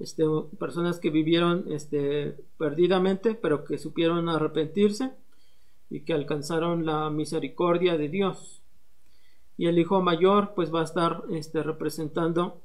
este, 0.00 0.24
personas 0.58 0.98
que 0.98 1.10
vivieron 1.10 1.64
este, 1.70 2.36
perdidamente, 2.56 3.34
pero 3.34 3.64
que 3.64 3.78
supieron 3.78 4.28
arrepentirse 4.28 5.12
y 5.90 6.00
que 6.00 6.12
alcanzaron 6.12 6.84
la 6.84 7.10
misericordia 7.10 7.96
de 7.96 8.08
Dios 8.08 8.58
y 9.58 9.66
el 9.66 9.78
hijo 9.78 10.00
mayor 10.00 10.54
pues 10.54 10.72
va 10.72 10.80
a 10.80 10.84
estar 10.84 11.24
este, 11.30 11.62
representando 11.62 12.62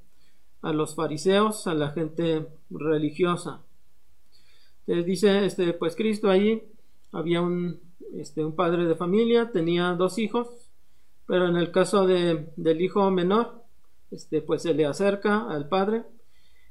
a 0.61 0.71
los 0.71 0.95
fariseos, 0.95 1.67
a 1.67 1.74
la 1.74 1.89
gente 1.89 2.47
religiosa. 2.69 3.61
Entonces 4.82 5.05
dice, 5.05 5.45
este, 5.45 5.74
pues 5.74 5.95
Cristo 5.95 6.30
ahí 6.30 6.63
había 7.11 7.41
un, 7.41 7.82
este, 8.13 8.45
un 8.45 8.55
padre 8.55 8.86
de 8.86 8.95
familia, 8.95 9.51
tenía 9.51 9.93
dos 9.93 10.19
hijos, 10.19 10.62
pero 11.26 11.47
en 11.47 11.55
el 11.55 11.71
caso 11.71 12.05
de, 12.05 12.47
del 12.55 12.82
hijo 12.82 13.09
menor, 13.11 13.63
este, 14.11 14.41
pues 14.41 14.61
se 14.61 14.74
le 14.74 14.86
acerca 14.86 15.49
al 15.49 15.67
padre 15.69 16.03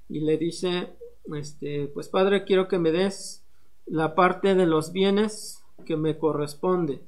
y 0.09 0.20
le 0.20 0.36
dice, 0.38 0.90
este, 1.34 1.86
pues 1.88 2.09
padre, 2.09 2.44
quiero 2.44 2.68
que 2.68 2.78
me 2.78 2.92
des 2.92 3.42
la 3.86 4.14
parte 4.14 4.55
de 4.55 4.66
los 4.66 4.92
bienes 4.92 5.62
que 5.84 5.96
me 5.96 6.18
corresponde. 6.18 7.03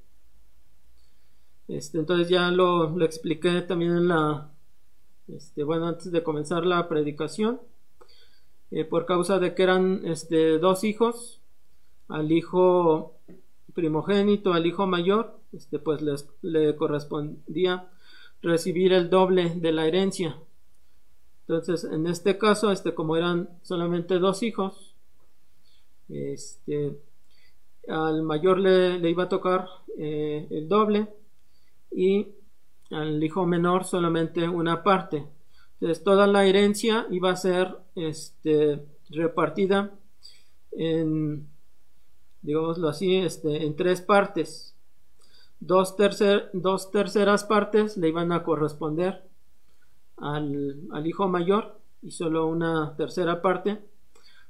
Este, 1.68 1.98
entonces 1.98 2.28
ya 2.28 2.50
lo, 2.50 3.00
expliqué 3.02 3.62
también 3.62 3.92
en 3.92 4.08
la, 4.08 4.50
este, 5.28 5.64
bueno, 5.64 5.86
antes 5.86 6.10
de 6.12 6.22
comenzar 6.22 6.66
la 6.66 6.88
predicación, 6.88 7.60
eh, 8.70 8.84
por 8.84 9.06
causa 9.06 9.38
de 9.38 9.54
que 9.54 9.62
eran 9.62 10.02
este, 10.04 10.58
dos 10.58 10.84
hijos, 10.84 11.40
al 12.08 12.32
hijo 12.32 13.14
primogénito, 13.72 14.52
al 14.52 14.66
hijo 14.66 14.86
mayor, 14.86 15.38
este, 15.54 15.78
pues 15.78 16.02
les, 16.02 16.28
le 16.42 16.74
correspondía 16.76 17.88
recibir 18.42 18.92
el 18.92 19.10
doble 19.10 19.54
de 19.56 19.72
la 19.72 19.86
herencia. 19.86 20.36
Entonces, 21.46 21.84
en 21.84 22.06
este 22.06 22.38
caso, 22.38 22.70
este, 22.70 22.94
como 22.94 23.16
eran 23.16 23.48
solamente 23.62 24.18
dos 24.18 24.42
hijos, 24.42 24.94
este, 26.08 26.98
al 27.88 28.22
mayor 28.22 28.58
le, 28.58 29.08
iba 29.08 29.24
a 29.24 29.28
tocar 29.28 29.68
eh, 29.98 30.46
el 30.50 30.68
doble 30.68 31.08
y 31.90 32.28
al 32.90 33.22
hijo 33.22 33.46
menor 33.46 33.84
solamente 33.84 34.48
una 34.48 34.82
parte. 34.82 35.26
Entonces 35.74 36.04
toda 36.04 36.26
la 36.26 36.46
herencia 36.46 37.06
iba 37.10 37.30
a 37.30 37.36
ser 37.36 37.76
este, 37.94 38.80
repartida 39.10 39.92
en, 40.72 41.48
digámoslo 42.42 42.88
así, 42.88 43.16
este, 43.16 43.66
en 43.66 43.76
tres 43.76 44.00
partes. 44.00 44.73
Dos, 45.66 45.96
dos 46.52 46.90
terceras 46.90 47.44
partes 47.44 47.96
le 47.96 48.08
iban 48.08 48.32
a 48.32 48.42
corresponder 48.42 49.22
al, 50.18 50.82
al, 50.92 51.06
hijo 51.06 51.26
mayor 51.26 51.80
y 52.02 52.10
solo 52.10 52.46
una 52.46 52.94
tercera 52.98 53.40
parte 53.40 53.78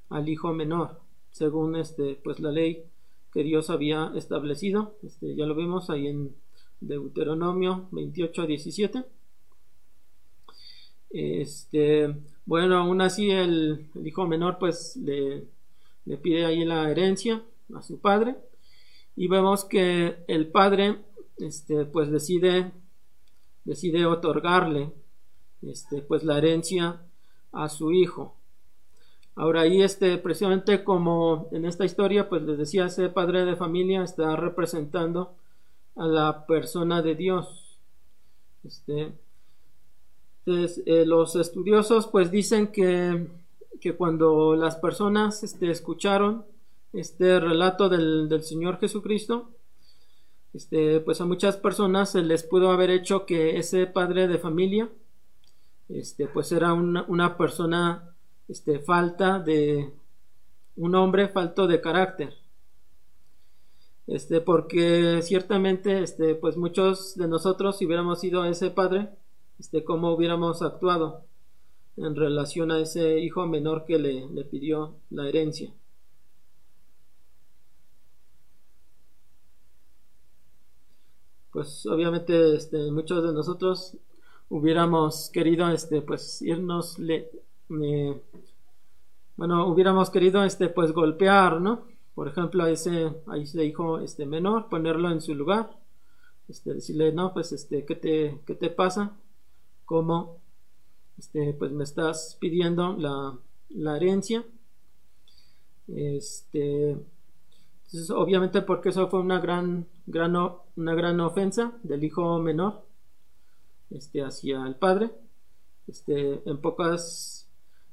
al 0.08 0.28
hijo 0.28 0.52
menor, 0.52 1.00
según 1.30 1.76
este, 1.76 2.18
pues 2.24 2.40
la 2.40 2.50
ley 2.50 2.82
que 3.32 3.44
Dios 3.44 3.70
había 3.70 4.10
establecido. 4.16 4.96
Este, 5.04 5.36
ya 5.36 5.46
lo 5.46 5.54
vimos 5.54 5.88
ahí 5.88 6.08
en 6.08 6.34
Deuteronomio 6.80 7.86
28 7.92 8.42
a 8.42 8.46
17. 8.46 9.04
Este, 11.10 12.12
bueno, 12.44 12.76
aún 12.76 13.00
así 13.00 13.30
el, 13.30 13.86
hijo 14.04 14.26
menor 14.26 14.58
pues 14.58 14.96
le, 14.96 15.44
le, 16.06 16.16
pide 16.16 16.44
ahí 16.44 16.64
la 16.64 16.90
herencia 16.90 17.40
a 17.72 17.82
su 17.82 18.00
padre 18.00 18.34
y 19.16 19.28
vemos 19.28 19.64
que 19.64 20.24
el 20.28 20.48
padre 20.48 20.98
este, 21.38 21.84
pues 21.84 22.10
decide 22.10 22.72
decide 23.64 24.06
otorgarle 24.06 24.92
este, 25.62 26.02
pues 26.02 26.22
la 26.22 26.38
herencia 26.38 27.00
a 27.52 27.68
su 27.68 27.92
hijo. 27.92 28.36
Ahora 29.36 29.62
ahí 29.62 29.82
este 29.82 30.18
precisamente 30.18 30.84
como 30.84 31.48
en 31.50 31.64
esta 31.64 31.84
historia 31.84 32.28
pues 32.28 32.42
les 32.42 32.58
decía 32.58 32.86
ese 32.86 33.08
padre 33.08 33.44
de 33.44 33.56
familia 33.56 34.04
está 34.04 34.36
representando 34.36 35.34
a 35.96 36.06
la 36.06 36.46
persona 36.46 37.02
de 37.02 37.14
Dios. 37.14 37.78
Este, 38.62 39.12
eh, 40.46 41.04
los 41.06 41.36
estudiosos 41.36 42.06
pues 42.06 42.30
dicen 42.30 42.68
que, 42.68 43.28
que 43.80 43.94
cuando 43.94 44.54
las 44.54 44.76
personas 44.76 45.42
este, 45.42 45.70
escucharon 45.70 46.44
este 46.94 47.40
relato 47.40 47.88
del, 47.88 48.28
del, 48.28 48.42
Señor 48.42 48.78
Jesucristo, 48.78 49.50
este, 50.52 51.00
pues 51.00 51.20
a 51.20 51.26
muchas 51.26 51.56
personas 51.56 52.12
se 52.12 52.22
les 52.22 52.42
pudo 52.44 52.70
haber 52.70 52.90
hecho 52.90 53.26
que 53.26 53.58
ese 53.58 53.86
padre 53.86 54.28
de 54.28 54.38
familia, 54.38 54.88
este, 55.88 56.28
pues 56.28 56.52
era 56.52 56.72
una, 56.72 57.04
una 57.08 57.36
persona 57.36 58.14
este, 58.48 58.78
falta 58.78 59.38
de 59.38 59.92
un 60.76 60.94
hombre 60.94 61.28
falto 61.28 61.66
de 61.66 61.80
carácter 61.80 62.34
este, 64.06 64.40
porque 64.40 65.20
ciertamente, 65.22 66.02
este, 66.02 66.34
pues 66.34 66.56
muchos 66.56 67.16
de 67.16 67.26
nosotros, 67.26 67.78
si 67.78 67.86
hubiéramos 67.86 68.20
sido 68.20 68.44
ese 68.44 68.70
padre, 68.70 69.08
este, 69.58 69.84
cómo 69.84 70.12
hubiéramos 70.12 70.62
actuado 70.62 71.24
en 71.96 72.14
relación 72.14 72.70
a 72.70 72.80
ese 72.80 73.20
hijo 73.20 73.46
menor 73.46 73.84
que 73.86 73.98
le, 73.98 74.28
le 74.28 74.44
pidió 74.44 74.96
la 75.10 75.28
herencia. 75.28 75.72
Pues 81.54 81.86
obviamente, 81.86 82.56
este, 82.56 82.90
muchos 82.90 83.22
de 83.22 83.32
nosotros 83.32 83.96
hubiéramos 84.50 85.30
querido, 85.32 85.70
este, 85.70 86.02
pues 86.02 86.42
irnos, 86.42 86.98
le, 86.98 87.30
eh, 87.80 88.20
bueno, 89.36 89.68
hubiéramos 89.68 90.10
querido, 90.10 90.42
este, 90.42 90.68
pues 90.68 90.90
golpear, 90.90 91.60
¿no? 91.60 91.84
por 92.16 92.26
ejemplo, 92.26 92.64
a 92.64 92.70
ese, 92.70 93.12
a 93.28 93.36
ese 93.36 93.64
hijo 93.64 94.00
este, 94.00 94.26
menor, 94.26 94.68
ponerlo 94.68 95.12
en 95.12 95.20
su 95.20 95.32
lugar, 95.32 95.70
este, 96.48 96.74
decirle, 96.74 97.12
no, 97.12 97.32
pues, 97.32 97.52
este, 97.52 97.84
¿qué 97.84 97.94
te, 97.94 98.40
qué 98.44 98.56
te 98.56 98.70
pasa? 98.70 99.16
¿Cómo, 99.84 100.38
este, 101.18 101.54
pues, 101.54 101.70
me 101.70 101.84
estás 101.84 102.36
pidiendo 102.40 102.94
la, 102.94 103.38
la 103.70 103.96
herencia? 103.96 104.44
Este, 105.86 106.96
obviamente, 108.10 108.62
porque 108.62 108.90
eso 108.90 109.08
fue 109.08 109.20
una 109.20 109.40
gran, 109.40 109.86
gran, 110.06 110.36
una 110.76 110.94
gran 110.94 111.20
ofensa 111.20 111.72
del 111.82 112.04
hijo 112.04 112.38
menor, 112.38 112.84
este, 113.90 114.22
hacia 114.22 114.66
el 114.66 114.76
padre, 114.76 115.10
este, 115.86 116.42
en 116.48 116.58
pocas, 116.58 117.48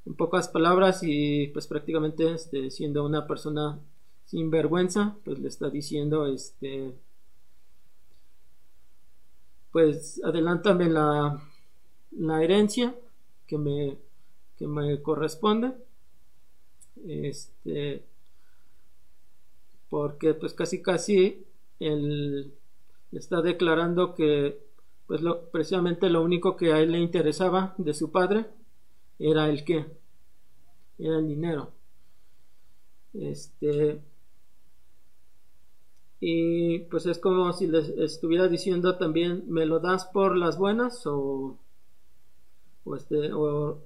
en 0.06 0.14
pocas 0.14 0.48
palabras 0.48 1.00
y, 1.02 1.48
pues, 1.48 1.66
prácticamente, 1.66 2.32
este, 2.32 2.70
siendo 2.70 3.04
una 3.04 3.26
persona 3.26 3.78
sin 4.24 4.50
vergüenza, 4.50 5.16
pues 5.24 5.38
le 5.38 5.48
está 5.48 5.68
diciendo, 5.68 6.26
este, 6.26 6.94
pues 9.72 10.22
adelántame 10.22 10.88
la, 10.88 11.42
la 12.12 12.42
herencia 12.42 12.94
que 13.46 13.58
me, 13.58 13.98
que 14.56 14.66
me 14.66 15.02
corresponde. 15.02 15.72
Este, 17.06 18.04
porque 19.92 20.32
pues 20.32 20.54
casi 20.54 20.80
casi 20.80 21.44
él 21.78 22.54
está 23.12 23.42
declarando 23.42 24.14
que 24.14 24.58
pues 25.06 25.20
lo, 25.20 25.50
precisamente 25.50 26.08
lo 26.08 26.22
único 26.22 26.56
que 26.56 26.72
a 26.72 26.80
él 26.80 26.92
le 26.92 26.98
interesaba 26.98 27.74
de 27.76 27.92
su 27.92 28.10
padre 28.10 28.46
era 29.18 29.50
el 29.50 29.66
que 29.66 29.84
era 30.98 31.18
el 31.18 31.28
dinero. 31.28 31.72
Este 33.12 34.00
y 36.20 36.78
pues 36.78 37.04
es 37.04 37.18
como 37.18 37.52
si 37.52 37.66
les 37.66 37.90
estuviera 37.90 38.48
diciendo 38.48 38.96
también 38.96 39.44
me 39.48 39.66
lo 39.66 39.78
das 39.78 40.06
por 40.06 40.38
las 40.38 40.56
buenas 40.56 41.02
o, 41.04 41.58
este, 42.96 43.30
o, 43.30 43.78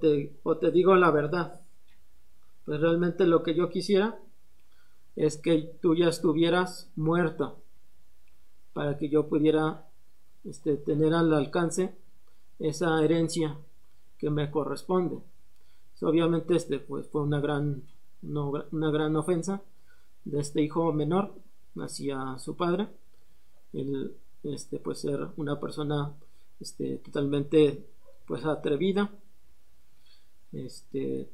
te, 0.00 0.32
o 0.44 0.56
te 0.56 0.70
digo 0.70 0.96
la 0.96 1.10
verdad 1.10 1.60
pues 2.64 2.80
realmente 2.80 3.26
lo 3.26 3.42
que 3.42 3.54
yo 3.54 3.68
quisiera 3.68 4.18
es 5.16 5.36
que 5.36 5.78
tú 5.80 5.94
ya 5.94 6.08
estuvieras 6.08 6.90
muerto 6.96 7.58
para 8.72 8.96
que 8.96 9.08
yo 9.08 9.28
pudiera 9.28 9.86
este, 10.44 10.76
tener 10.76 11.14
al 11.14 11.32
alcance 11.32 11.94
esa 12.58 13.02
herencia 13.04 13.58
que 14.18 14.30
me 14.30 14.50
corresponde. 14.50 15.18
obviamente 16.00 16.56
este 16.56 16.78
pues, 16.78 17.06
fue 17.08 17.22
una 17.22 17.40
gran, 17.40 17.82
una 18.22 18.90
gran 18.90 19.16
ofensa 19.16 19.62
de 20.24 20.40
este 20.40 20.62
hijo 20.62 20.92
menor 20.92 21.34
hacia 21.76 22.38
su 22.38 22.56
padre. 22.56 22.88
El, 23.72 24.16
este, 24.44 24.78
pues 24.78 24.98
ser 25.00 25.28
una 25.36 25.60
persona 25.60 26.12
este, 26.60 26.98
totalmente 26.98 27.86
pues 28.26 28.44
atrevida 28.44 29.10
este, 30.52 31.28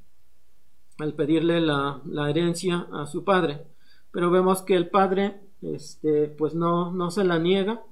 al 0.98 1.14
pedirle 1.14 1.60
la, 1.60 2.00
la, 2.06 2.30
herencia 2.30 2.88
a 2.92 3.06
su 3.06 3.24
padre 3.24 3.64
pero 4.10 4.30
vemos 4.30 4.62
que 4.62 4.74
el 4.74 4.88
padre 4.88 5.40
este, 5.62 6.28
pues 6.28 6.54
no, 6.54 6.92
no 6.92 7.10
se 7.10 7.24
la 7.24 7.38
niega 7.38 7.82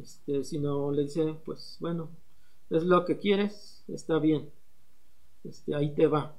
este, 0.00 0.44
sino 0.44 0.92
le 0.92 1.04
dice, 1.04 1.36
pues 1.44 1.78
bueno, 1.80 2.10
es 2.68 2.82
lo 2.82 3.04
que 3.04 3.18
quieres, 3.18 3.82
está 3.88 4.18
bien, 4.18 4.50
este, 5.42 5.74
ahí 5.74 5.94
te 5.94 6.06
va. 6.06 6.36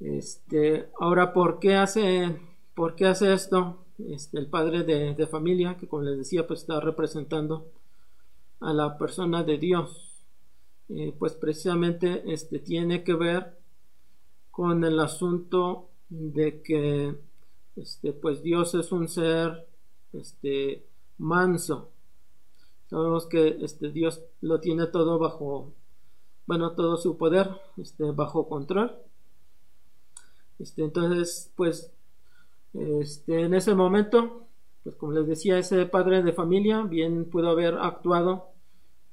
Este, 0.00 0.88
ahora, 0.98 1.32
¿por 1.32 1.58
qué 1.58 1.74
hace, 1.74 2.38
por 2.74 2.94
qué 2.94 3.06
hace 3.06 3.32
esto? 3.32 3.84
Este, 4.08 4.38
el 4.38 4.46
padre 4.46 4.82
de, 4.82 5.26
familia, 5.26 5.76
que 5.76 5.86
como 5.86 6.02
les 6.04 6.16
decía, 6.16 6.46
pues 6.46 6.60
está 6.60 6.80
representando 6.80 7.70
a 8.60 8.72
la 8.72 8.96
persona 8.96 9.42
de 9.42 9.58
Dios. 9.58 10.10
Eh, 10.88 11.14
pues 11.18 11.34
precisamente 11.34 12.22
este, 12.32 12.58
tiene 12.58 13.04
que 13.04 13.14
ver 13.14 13.58
con 14.54 14.84
el 14.84 15.00
asunto 15.00 15.88
de 16.08 16.62
que 16.62 17.18
este, 17.74 18.12
pues 18.12 18.40
Dios 18.40 18.72
es 18.76 18.92
un 18.92 19.08
ser 19.08 19.66
este, 20.12 20.86
manso. 21.18 21.90
Sabemos 22.86 23.26
que 23.26 23.56
este 23.62 23.90
Dios 23.90 24.22
lo 24.42 24.60
tiene 24.60 24.86
todo 24.86 25.18
bajo, 25.18 25.72
bueno, 26.46 26.70
todo 26.76 26.96
su 26.98 27.16
poder, 27.16 27.50
este, 27.78 28.12
bajo 28.12 28.48
control. 28.48 28.94
Este, 30.60 30.84
entonces, 30.84 31.50
pues, 31.56 31.92
este, 32.74 33.40
en 33.40 33.54
ese 33.54 33.74
momento, 33.74 34.46
pues 34.84 34.94
como 34.94 35.14
les 35.14 35.26
decía, 35.26 35.58
ese 35.58 35.84
padre 35.86 36.22
de 36.22 36.32
familia 36.32 36.82
bien 36.82 37.24
pudo 37.24 37.48
haber 37.48 37.74
actuado, 37.74 38.50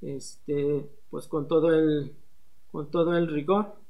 este, 0.04 0.88
pues 1.10 1.28
con 1.28 1.48
todo 1.48 1.74
el, 1.74 2.14
con 2.72 2.92
todo 2.92 3.18
el 3.18 3.28
rigor, 3.28 3.81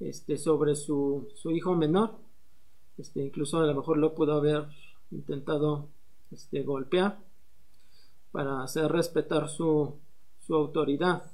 este, 0.00 0.36
sobre 0.36 0.74
su, 0.76 1.28
su 1.34 1.50
hijo 1.50 1.74
menor. 1.74 2.12
Este, 2.98 3.24
incluso 3.24 3.58
a 3.58 3.66
lo 3.66 3.74
mejor 3.74 3.98
lo 3.98 4.14
pudo 4.14 4.34
haber 4.34 4.66
intentado 5.10 5.88
este, 6.30 6.62
golpear 6.62 7.18
para 8.32 8.62
hacer 8.62 8.90
respetar 8.90 9.48
su, 9.48 9.94
su 10.40 10.54
autoridad. 10.54 11.30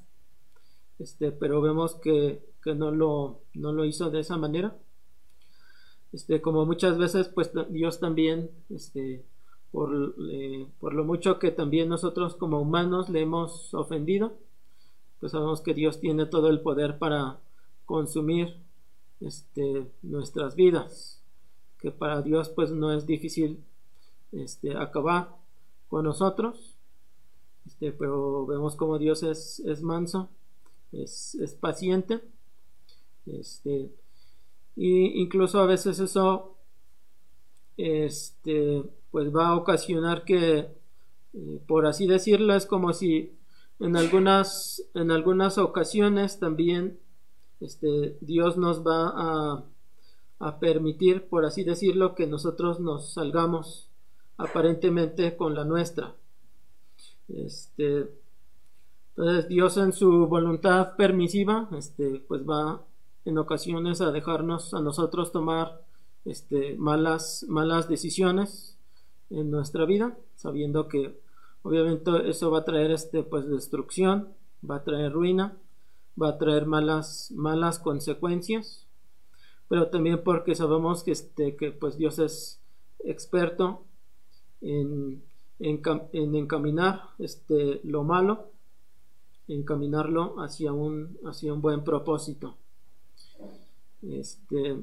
Este, 0.98 1.32
pero 1.32 1.60
vemos 1.60 1.94
que, 1.94 2.44
que, 2.62 2.74
no, 2.74 2.90
lo, 2.90 3.40
no 3.54 3.72
lo 3.72 3.84
hizo 3.84 4.10
de 4.10 4.20
esa 4.20 4.36
manera. 4.36 4.76
Este, 6.12 6.40
como 6.40 6.66
muchas 6.66 6.98
veces, 6.98 7.28
pues 7.28 7.52
Dios 7.70 8.00
también, 8.00 8.50
este, 8.68 9.24
por, 9.70 10.14
por 10.78 10.92
lo 10.92 11.04
mucho 11.04 11.38
que 11.38 11.52
también 11.52 11.88
nosotros 11.88 12.34
como 12.34 12.60
humanos 12.60 13.08
le 13.08 13.20
hemos 13.22 13.72
ofendido, 13.74 14.34
pues 15.20 15.32
sabemos 15.32 15.60
que 15.60 15.74
Dios 15.74 16.00
tiene 16.00 16.26
todo 16.26 16.48
el 16.48 16.60
poder 16.60 16.98
para 16.98 17.38
consumir 17.90 18.54
este, 19.20 19.90
nuestras 20.02 20.54
vidas, 20.54 21.20
que 21.80 21.90
para 21.90 22.22
Dios 22.22 22.48
pues 22.48 22.70
no 22.70 22.92
es 22.92 23.04
difícil 23.04 23.64
este, 24.30 24.76
acabar 24.76 25.34
con 25.88 26.04
nosotros, 26.04 26.76
este, 27.66 27.90
pero 27.90 28.46
vemos 28.46 28.76
como 28.76 28.96
Dios 28.96 29.24
es, 29.24 29.82
manso, 29.82 30.28
es, 30.92 31.34
es, 31.34 31.54
paciente, 31.54 32.20
este, 33.26 33.90
y 34.76 35.20
incluso 35.20 35.58
a 35.58 35.66
veces 35.66 35.98
eso, 35.98 36.58
este, 37.76 38.84
pues 39.10 39.34
va 39.34 39.48
a 39.48 39.56
ocasionar 39.56 40.24
que, 40.24 40.58
eh, 41.32 41.62
por 41.66 41.86
así 41.86 42.06
decirlo, 42.06 42.54
es 42.54 42.66
como 42.66 42.92
si 42.92 43.36
en 43.80 43.96
algunas, 43.96 44.80
en 44.94 45.10
algunas 45.10 45.58
ocasiones 45.58 46.38
también, 46.38 47.00
este, 47.60 48.16
Dios 48.20 48.56
nos 48.56 48.86
va 48.86 49.12
a, 49.14 49.64
a 50.38 50.58
permitir, 50.58 51.28
por 51.28 51.44
así 51.44 51.64
decirlo, 51.64 52.14
que 52.14 52.26
nosotros 52.26 52.80
nos 52.80 53.12
salgamos 53.12 53.88
aparentemente 54.38 55.36
con 55.36 55.54
la 55.54 55.64
nuestra. 55.64 56.14
Este, 57.28 58.08
entonces 59.10 59.48
Dios 59.48 59.76
en 59.76 59.92
su 59.92 60.26
voluntad 60.26 60.96
permisiva, 60.96 61.68
este, 61.76 62.24
pues 62.26 62.42
va 62.48 62.82
en 63.24 63.38
ocasiones 63.38 64.00
a 64.00 64.10
dejarnos 64.12 64.72
a 64.72 64.80
nosotros 64.80 65.30
tomar 65.30 65.82
este, 66.24 66.74
malas, 66.78 67.44
malas 67.48 67.88
decisiones 67.88 68.78
en 69.28 69.50
nuestra 69.50 69.84
vida, 69.84 70.16
sabiendo 70.36 70.88
que 70.88 71.20
obviamente 71.62 72.10
eso 72.28 72.50
va 72.50 72.60
a 72.60 72.64
traer 72.64 72.90
este, 72.92 73.22
pues, 73.22 73.46
destrucción, 73.48 74.28
va 74.68 74.76
a 74.76 74.84
traer 74.84 75.12
ruina, 75.12 75.56
va 76.20 76.30
a 76.30 76.38
traer 76.38 76.66
malas, 76.66 77.32
malas 77.34 77.78
consecuencias, 77.78 78.86
pero 79.68 79.88
también 79.88 80.22
porque 80.24 80.54
sabemos 80.54 81.02
que, 81.02 81.12
este, 81.12 81.56
que 81.56 81.72
pues 81.72 81.96
Dios 81.96 82.18
es 82.18 82.60
experto 83.04 83.84
en 84.60 85.22
en, 85.60 86.34
encaminar 86.34 87.02
este, 87.18 87.80
lo 87.84 88.02
malo, 88.02 88.50
encaminarlo 89.46 90.40
hacia 90.40 90.72
un, 90.72 91.18
hacia 91.24 91.52
un 91.52 91.60
buen 91.60 91.84
propósito. 91.84 92.56
Este, 94.02 94.76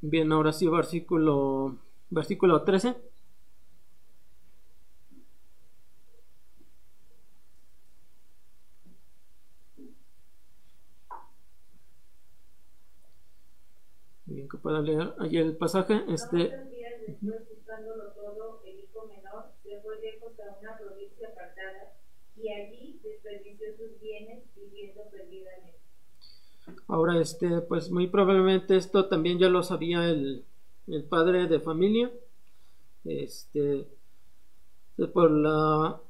bien, 0.00 0.32
ahora 0.32 0.52
sí, 0.52 0.66
versículo, 0.66 1.76
versículo 2.10 2.62
13. 2.62 2.96
Pueda 14.64 14.80
leer 14.80 15.12
allí 15.18 15.36
el 15.36 15.58
pasaje. 15.58 16.02
Este, 16.08 16.50
y 22.34 22.48
allí 22.48 22.98
desperdició 23.02 23.66
sus 23.76 24.00
bienes 24.00 24.42
viviendo 24.56 25.02
perdidamente. 25.10 25.78
Ahora, 26.88 27.20
este, 27.20 27.60
pues 27.60 27.90
muy 27.90 28.06
probablemente 28.06 28.78
esto 28.78 29.06
también 29.06 29.38
ya 29.38 29.50
lo 29.50 29.62
sabía 29.62 30.08
el, 30.08 30.46
el 30.86 31.04
padre 31.04 31.46
de 31.46 31.60
familia. 31.60 32.10
Este, 33.04 33.86
por 35.12 35.30
la, 35.30 36.00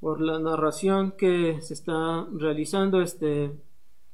por 0.00 0.22
la 0.22 0.38
narración 0.38 1.12
que 1.12 1.60
se 1.60 1.74
está 1.74 2.26
realizando, 2.32 3.02
este, 3.02 3.50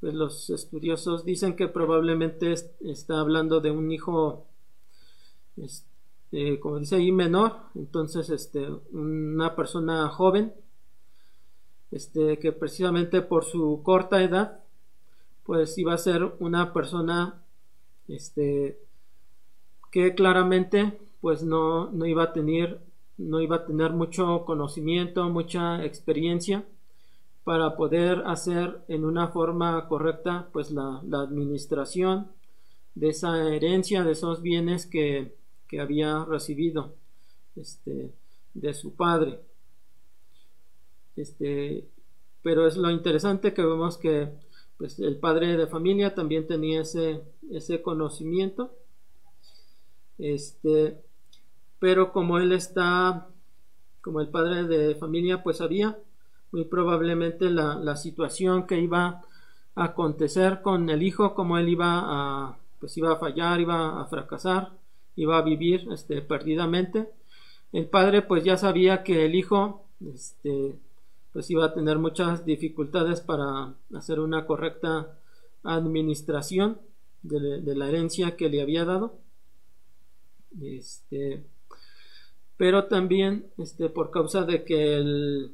pues 0.01 0.15
los 0.15 0.51
estudiosos 0.51 1.25
dicen 1.25 1.57
que 1.57 1.69
probablemente 1.69 2.53
está 2.81 3.21
hablando 3.21 3.61
de 3.61 3.71
un 3.71 3.91
hijo, 3.91 4.47
este, 5.57 6.61
como 6.61 6.79
dice 6.79 6.97
ahí, 6.97 7.11
menor, 7.11 7.57
entonces, 7.75 8.31
este, 8.31 8.69
una 8.93 9.57
persona 9.57 10.09
joven 10.09 10.55
este, 11.91 12.39
que 12.39 12.53
precisamente 12.53 13.23
por 13.23 13.45
su 13.45 13.83
corta 13.83 14.23
edad, 14.23 14.61
pues 15.45 15.79
iba 15.79 15.95
a 15.95 15.99
ser 15.99 16.35
una 16.39 16.73
persona, 16.73 17.43
este, 18.07 18.79
que 19.91 20.15
claramente 20.15 20.99
pues 21.21 21.43
no, 21.43 21.91
no 21.91 22.07
iba 22.07 22.25
a 22.25 22.33
tener 22.33 22.87
no 23.17 23.41
iba 23.41 23.57
a 23.57 23.67
tener 23.67 23.91
mucho 23.93 24.45
conocimiento, 24.45 25.29
mucha 25.29 25.85
experiencia 25.85 26.65
para 27.49 27.77
poder 27.77 28.25
hacer 28.27 28.83
en 28.89 29.07
una 29.07 29.29
forma 29.29 29.89
correcta 29.89 30.51
pues 30.53 30.71
la, 30.71 31.01
administración 31.15 32.31
de 32.95 33.09
esa 33.09 33.43
herencia, 33.55 34.05
de 34.05 34.13
esos 34.13 34.43
bienes 34.43 34.85
que, 34.85 35.35
había 35.81 36.27
recibido 36.27 36.93
este, 37.57 38.13
de 38.53 38.75
su 38.75 38.95
padre. 38.95 39.41
Este, 41.17 41.89
pero 42.43 42.67
es 42.67 42.77
lo 42.77 42.91
interesante 42.91 43.55
que 43.55 43.63
vemos 43.63 43.97
que 43.97 44.29
pues, 44.77 44.99
el 44.99 45.17
padre 45.17 45.57
de 45.57 45.67
familia 45.67 46.15
también 46.15 46.47
tenía 46.47 46.83
ese, 46.83 47.23
ese 47.51 47.81
conocimiento. 47.81 48.77
Este, 50.19 51.01
pero 51.79 52.13
como 52.13 52.37
él 52.37 52.53
está, 52.53 53.27
como 54.03 54.21
el 54.21 54.29
padre 54.29 54.65
de 54.65 54.95
familia, 54.97 55.43
pues 55.43 55.57
sabía 55.57 55.97
muy 56.53 56.65
probablemente 56.65 57.51
la, 57.51 57.97
situación 57.97 58.67
que 58.67 58.81
iba 58.81 59.23
a 59.75 59.85
acontecer 59.85 60.63
con 60.63 60.89
el 60.91 61.03
hijo, 61.03 61.35
como 61.35 61.59
él 61.59 61.69
iba 61.69 62.01
a, 62.05 62.59
pues 62.81 62.97
iba 62.97 63.13
a 63.13 63.17
fallar, 63.17 63.61
iba 63.61 64.01
a 64.01 64.07
fracasar, 64.07 64.71
iba 65.17 65.39
a 65.39 65.43
vivir 65.43 65.87
este, 65.93 66.23
perdidamente. 66.23 67.09
El 67.73 67.87
padre 67.87 68.23
pues 68.23 68.45
ya 68.45 68.57
sabía 68.57 69.03
que 69.03 69.27
el 69.27 69.35
hijo 69.35 69.85
este, 70.13 70.75
pues 71.33 71.51
iba 71.51 71.67
a 71.67 71.75
tener 71.75 71.99
muchas 71.99 72.45
dificultades 72.45 73.21
para 73.21 73.75
hacer 73.95 74.21
una 74.21 74.47
correcta 74.47 75.19
administración 75.65 76.79
de, 77.23 77.61
de 77.61 77.75
la 77.77 77.89
herencia 77.89 78.37
que 78.37 78.49
le 78.49 78.63
había 78.63 78.85
dado. 78.85 79.19
Este, 80.61 81.45
pero 82.57 82.87
también 82.87 83.47
este, 83.57 83.89
por 83.89 84.11
causa 84.11 84.43
de 84.43 84.65
que 84.65 84.97
el, 84.97 85.53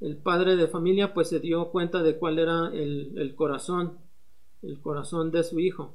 el, 0.00 0.16
padre 0.16 0.56
de 0.56 0.68
familia 0.68 1.14
pues 1.14 1.28
se 1.28 1.40
dio 1.40 1.70
cuenta 1.70 2.02
de 2.02 2.16
cuál 2.16 2.38
era 2.38 2.70
el, 2.72 3.34
corazón, 3.36 3.98
el 4.62 4.80
corazón 4.80 5.30
de 5.30 5.44
su 5.44 5.58
hijo. 5.58 5.94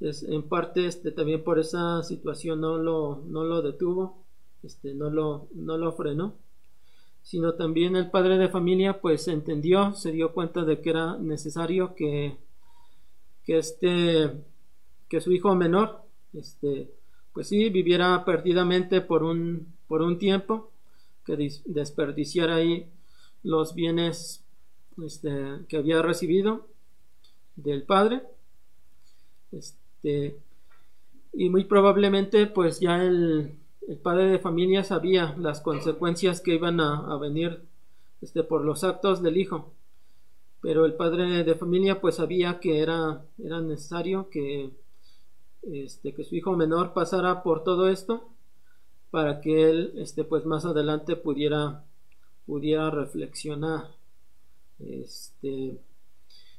en 0.00 0.42
parte 0.48 0.86
este, 0.86 1.10
también 1.10 1.44
por 1.44 1.58
esa 1.58 2.02
situación 2.02 2.60
no 2.60 2.78
lo, 2.78 3.22
no 3.26 3.44
lo 3.44 3.62
detuvo, 3.62 4.24
este, 4.62 4.94
no, 4.94 5.10
lo, 5.10 5.48
no 5.54 5.76
lo 5.78 5.92
frenó, 5.92 6.34
sino 7.22 7.54
también 7.54 7.96
el 7.96 8.10
padre 8.10 8.38
de 8.38 8.48
familia 8.48 9.00
pues 9.00 9.28
entendió, 9.28 9.92
se 9.94 10.12
dio 10.12 10.32
cuenta 10.32 10.64
de 10.64 10.80
que 10.80 10.90
era 10.90 11.16
necesario 11.16 11.94
que, 11.94 12.36
que, 13.44 13.58
este, 13.58 14.44
que 15.08 15.20
su 15.20 15.32
hijo 15.32 15.54
menor 15.54 16.02
este, 16.32 16.90
pues 17.32 17.48
sí, 17.48 17.70
viviera 17.70 18.24
perdidamente 18.24 19.00
por 19.00 19.22
un, 19.22 19.74
por 19.88 20.02
un 20.02 20.18
tiempo, 20.18 20.69
que 21.24 21.36
desperdiciara 21.66 22.56
ahí 22.56 22.86
los 23.42 23.74
bienes 23.74 24.44
este, 25.04 25.30
que 25.68 25.76
había 25.76 26.02
recibido 26.02 26.66
del 27.56 27.82
padre. 27.82 28.22
Este, 29.52 30.36
y 31.32 31.48
muy 31.48 31.64
probablemente 31.64 32.46
pues 32.46 32.80
ya 32.80 33.02
el, 33.02 33.56
padre 34.02 34.26
de 34.26 34.38
familia 34.38 34.84
sabía 34.84 35.34
las 35.38 35.60
consecuencias 35.60 36.40
que 36.40 36.54
iban 36.54 36.80
a, 36.80 37.16
venir 37.16 37.62
este, 38.20 38.44
por 38.44 38.64
los 38.64 38.84
actos 38.84 39.22
del 39.22 39.36
hijo. 39.36 39.72
Pero 40.62 40.84
el 40.84 40.94
padre 40.94 41.42
de 41.42 41.54
familia 41.54 42.00
pues 42.00 42.16
sabía 42.16 42.60
que 42.60 42.80
era, 42.80 43.24
era 43.42 43.60
necesario 43.60 44.28
que 44.30 44.70
este, 45.62 46.14
que 46.14 46.24
su 46.24 46.36
hijo 46.36 46.56
menor 46.56 46.94
pasara 46.94 47.42
por 47.42 47.64
todo 47.64 47.88
esto 47.88 48.28
para 49.10 49.40
que 49.40 49.70
él 49.70 49.92
este, 49.96 50.24
pues 50.24 50.44
más 50.44 50.64
adelante 50.64 51.16
pudiera 51.16 51.84
pudiera 52.46 52.90
reflexionar 52.90 53.88
este, 54.80 55.78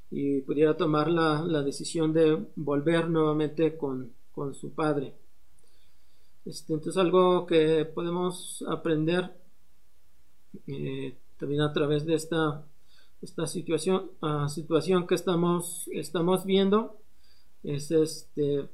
y 0.09 0.41
pudiera 0.41 0.77
tomar 0.77 1.09
la, 1.09 1.63
decisión 1.63 2.13
de 2.13 2.45
volver 2.55 3.09
nuevamente 3.09 3.77
con, 3.77 4.13
su 4.53 4.71
padre. 4.71 5.13
Este, 6.45 6.73
entonces 6.73 6.97
algo 6.97 7.45
que 7.45 7.85
podemos 7.85 8.63
aprender 8.67 9.31
eh, 10.65 11.15
también 11.37 11.61
a 11.61 11.73
través 11.73 12.05
de 12.05 12.15
esta 12.15 12.63
esta 13.21 13.45
situación, 13.45 14.09
ah, 14.21 14.49
situación 14.49 15.05
que 15.05 15.15
estamos, 15.15 15.87
estamos 15.93 16.43
viendo 16.45 16.97
es 17.63 17.91
este 17.91 18.67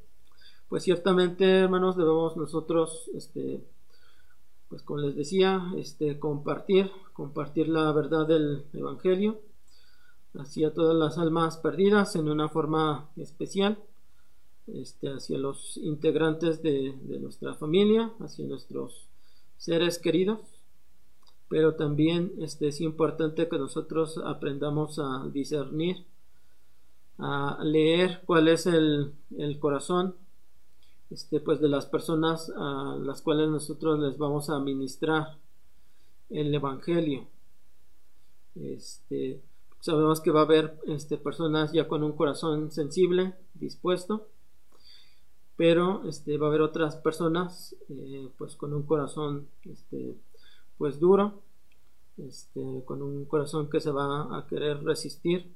pues 0.69 0.83
ciertamente, 0.83 1.59
hermanos, 1.59 1.95
debemos 1.95 2.35
nosotros, 2.35 3.09
este, 3.15 3.63
pues 4.69 4.81
como 4.81 4.99
les 4.99 5.15
decía, 5.15 5.61
este, 5.77 6.19
compartir, 6.19 6.91
compartir 7.13 7.69
la 7.69 7.91
verdad 7.93 8.27
del 8.27 8.65
Evangelio 8.73 9.39
hacia 10.35 10.73
todas 10.73 10.95
las 10.95 11.17
almas 11.17 11.57
perdidas 11.57 12.15
en 12.15 12.29
una 12.29 12.49
forma 12.49 13.09
especial, 13.15 13.77
este, 14.67 15.07
hacia 15.07 15.37
los 15.37 15.77
integrantes 15.77 16.61
de, 16.61 16.93
nuestra 17.19 17.55
familia, 17.55 18.11
hacia 18.19 18.45
nuestros 18.45 19.07
seres 19.57 19.99
queridos, 19.99 20.41
pero 21.47 21.75
también 21.75 22.33
este, 22.39 22.67
es 22.67 22.81
importante 22.81 23.47
que 23.47 23.57
nosotros 23.57 24.19
aprendamos 24.25 24.99
a 24.99 25.25
discernir, 25.31 26.05
a 27.17 27.57
leer 27.63 28.21
cuál 28.25 28.49
es 28.49 28.67
el, 28.67 29.13
el 29.37 29.57
corazón 29.59 30.15
este, 31.09 31.39
pues 31.39 31.59
de 31.59 31.69
las 31.69 31.85
personas 31.85 32.51
a 32.55 32.97
las 32.99 33.21
cuales 33.21 33.49
nosotros 33.49 33.99
les 33.99 34.17
vamos 34.17 34.49
a 34.49 34.59
ministrar 34.59 35.37
el 36.29 36.53
evangelio. 36.53 37.27
Este, 38.55 39.41
sabemos 39.79 40.21
que 40.21 40.31
va 40.31 40.41
a 40.41 40.43
haber 40.43 40.79
este, 40.87 41.17
personas 41.17 41.71
ya 41.71 41.87
con 41.87 42.03
un 42.03 42.13
corazón 42.13 42.71
sensible 42.71 43.35
dispuesto 43.53 44.27
pero 45.57 46.07
este, 46.07 46.37
va 46.37 46.45
a 46.45 46.49
haber 46.49 46.61
otras 46.61 46.95
personas 46.95 47.75
eh, 47.89 48.29
pues 48.37 48.55
con 48.55 48.73
un 48.73 48.83
corazón 48.83 49.47
este, 49.65 50.15
pues 50.77 50.99
duro 50.99 51.41
este, 52.17 52.83
con 52.85 53.01
un 53.01 53.25
corazón 53.25 53.69
que 53.69 53.81
se 53.81 53.91
va 53.91 54.37
a 54.37 54.47
querer 54.47 54.83
resistir 54.83 55.51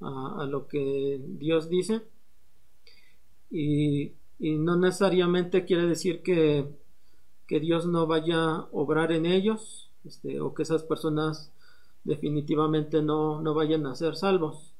a, 0.00 0.42
a 0.42 0.46
lo 0.46 0.66
que 0.66 1.20
Dios 1.38 1.68
dice. 1.68 2.02
Y 3.50 4.12
y 4.38 4.56
no 4.56 4.76
necesariamente 4.76 5.64
quiere 5.64 5.86
decir 5.86 6.22
que, 6.22 6.82
Dios 7.48 7.86
no 7.86 8.08
vaya 8.08 8.36
a 8.36 8.68
obrar 8.72 9.12
en 9.12 9.26
ellos 9.26 9.88
este, 10.04 10.40
o 10.40 10.54
que 10.54 10.64
esas 10.64 10.82
personas 10.82 11.52
definitivamente 12.02 13.00
no, 13.00 13.40
no, 13.42 13.54
vayan 13.54 13.86
a 13.86 13.94
ser 13.94 14.16
salvos. 14.16 14.72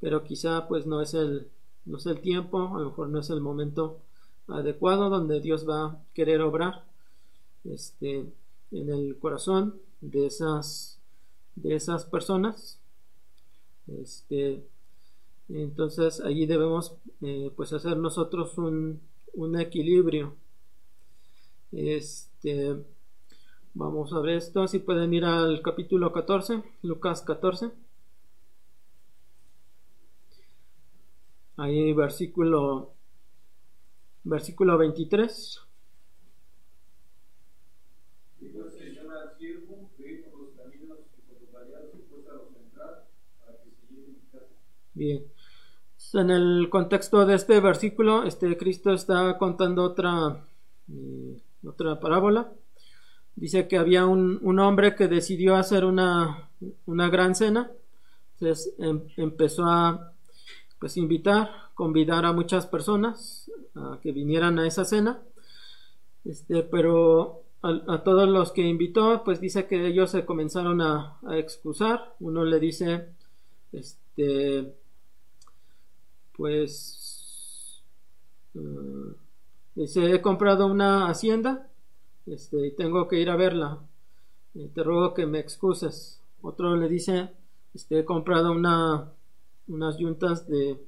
Pero 0.00 0.24
quizá 0.24 0.68
pues 0.68 0.86
no 0.86 1.02
es 1.02 1.12
el 1.12 1.48
no 1.84 1.98
es 1.98 2.06
el 2.06 2.20
tiempo 2.22 2.74
a 2.74 2.80
lo 2.80 2.90
mejor 2.90 3.10
no 3.10 3.18
es 3.18 3.28
el 3.28 3.42
momento 3.42 3.98
adecuado 4.46 5.10
donde 5.10 5.40
Dios 5.40 5.68
va 5.68 5.84
a 5.84 6.02
querer 6.14 6.40
obrar 6.40 6.84
este, 7.64 8.32
en 8.70 8.88
el 8.90 9.18
corazón 9.18 9.74
de 10.00 10.26
esas 10.26 10.98
de 11.56 11.74
esas 11.74 12.06
personas. 12.06 12.80
Este, 13.86 14.64
entonces 15.48 16.20
allí 16.20 16.46
debemos 16.46 16.94
eh, 17.22 17.50
pues 17.56 17.72
hacer 17.72 17.96
nosotros 17.96 18.56
un, 18.58 19.00
un, 19.34 19.60
equilibrio. 19.60 20.34
Este, 21.72 22.76
vamos 23.74 24.12
a 24.12 24.20
ver 24.20 24.36
esto, 24.36 24.66
si 24.68 24.78
pueden 24.78 25.14
ir 25.14 25.24
al 25.24 25.62
capítulo 25.62 26.12
14, 26.12 26.62
Lucas 26.82 27.22
14. 27.22 27.70
Ahí 31.56 31.92
versículo 31.92 32.92
versículo 34.24 34.78
23. 34.78 35.60
Bien. 44.94 45.37
En 46.14 46.30
el 46.30 46.68
contexto 46.70 47.26
de 47.26 47.34
este 47.34 47.60
versículo, 47.60 48.24
este 48.24 48.56
Cristo 48.56 48.92
está 48.92 49.36
contando 49.36 49.82
otra, 49.82 50.42
eh, 50.90 51.36
otra 51.66 52.00
parábola. 52.00 52.50
Dice 53.36 53.68
que 53.68 53.76
había 53.76 54.06
un, 54.06 54.58
hombre 54.58 54.94
que 54.94 55.06
decidió 55.06 55.56
hacer 55.56 55.84
una, 55.84 56.48
una 56.86 57.10
gran 57.10 57.34
cena. 57.34 57.70
Entonces 58.34 58.74
em, 58.78 59.02
empezó 59.16 59.64
a 59.64 60.12
pues 60.78 60.96
invitar, 60.96 61.50
convidar 61.74 62.24
a 62.24 62.32
muchas 62.32 62.66
personas 62.66 63.50
a 63.74 63.98
que 64.02 64.12
vinieran 64.12 64.58
a 64.58 64.66
esa 64.66 64.84
cena. 64.84 65.20
Este, 66.24 66.62
pero 66.62 67.42
a, 67.60 68.02
todos 68.02 68.28
los 68.28 68.52
que 68.52 68.62
invitó, 68.62 69.22
pues 69.24 69.40
dice 69.40 69.66
que 69.66 69.86
ellos 69.86 70.10
se 70.10 70.24
comenzaron 70.24 70.80
a, 70.80 71.18
a 71.26 71.36
excusar. 71.36 72.14
Uno 72.20 72.44
le 72.44 72.58
dice, 72.60 73.08
este, 73.72 74.72
pues 76.38 76.98
Dice, 79.78 80.12
he 80.12 80.20
comprado 80.20 80.66
una 80.66 81.08
hacienda 81.08 81.68
este, 82.26 82.66
y 82.66 82.72
tengo 82.72 83.06
que 83.06 83.20
ir 83.20 83.30
a 83.30 83.36
verla. 83.36 83.78
Eh, 84.56 84.68
te 84.74 84.82
ruego 84.82 85.14
que 85.14 85.24
me 85.24 85.38
excuses. 85.38 86.20
Otro 86.42 86.74
le 86.74 86.88
dice, 86.88 87.30
este, 87.74 88.00
he 88.00 88.04
comprado 88.04 88.50
una, 88.50 89.12
unas 89.68 89.98
yuntas 89.98 90.48
de, 90.48 90.84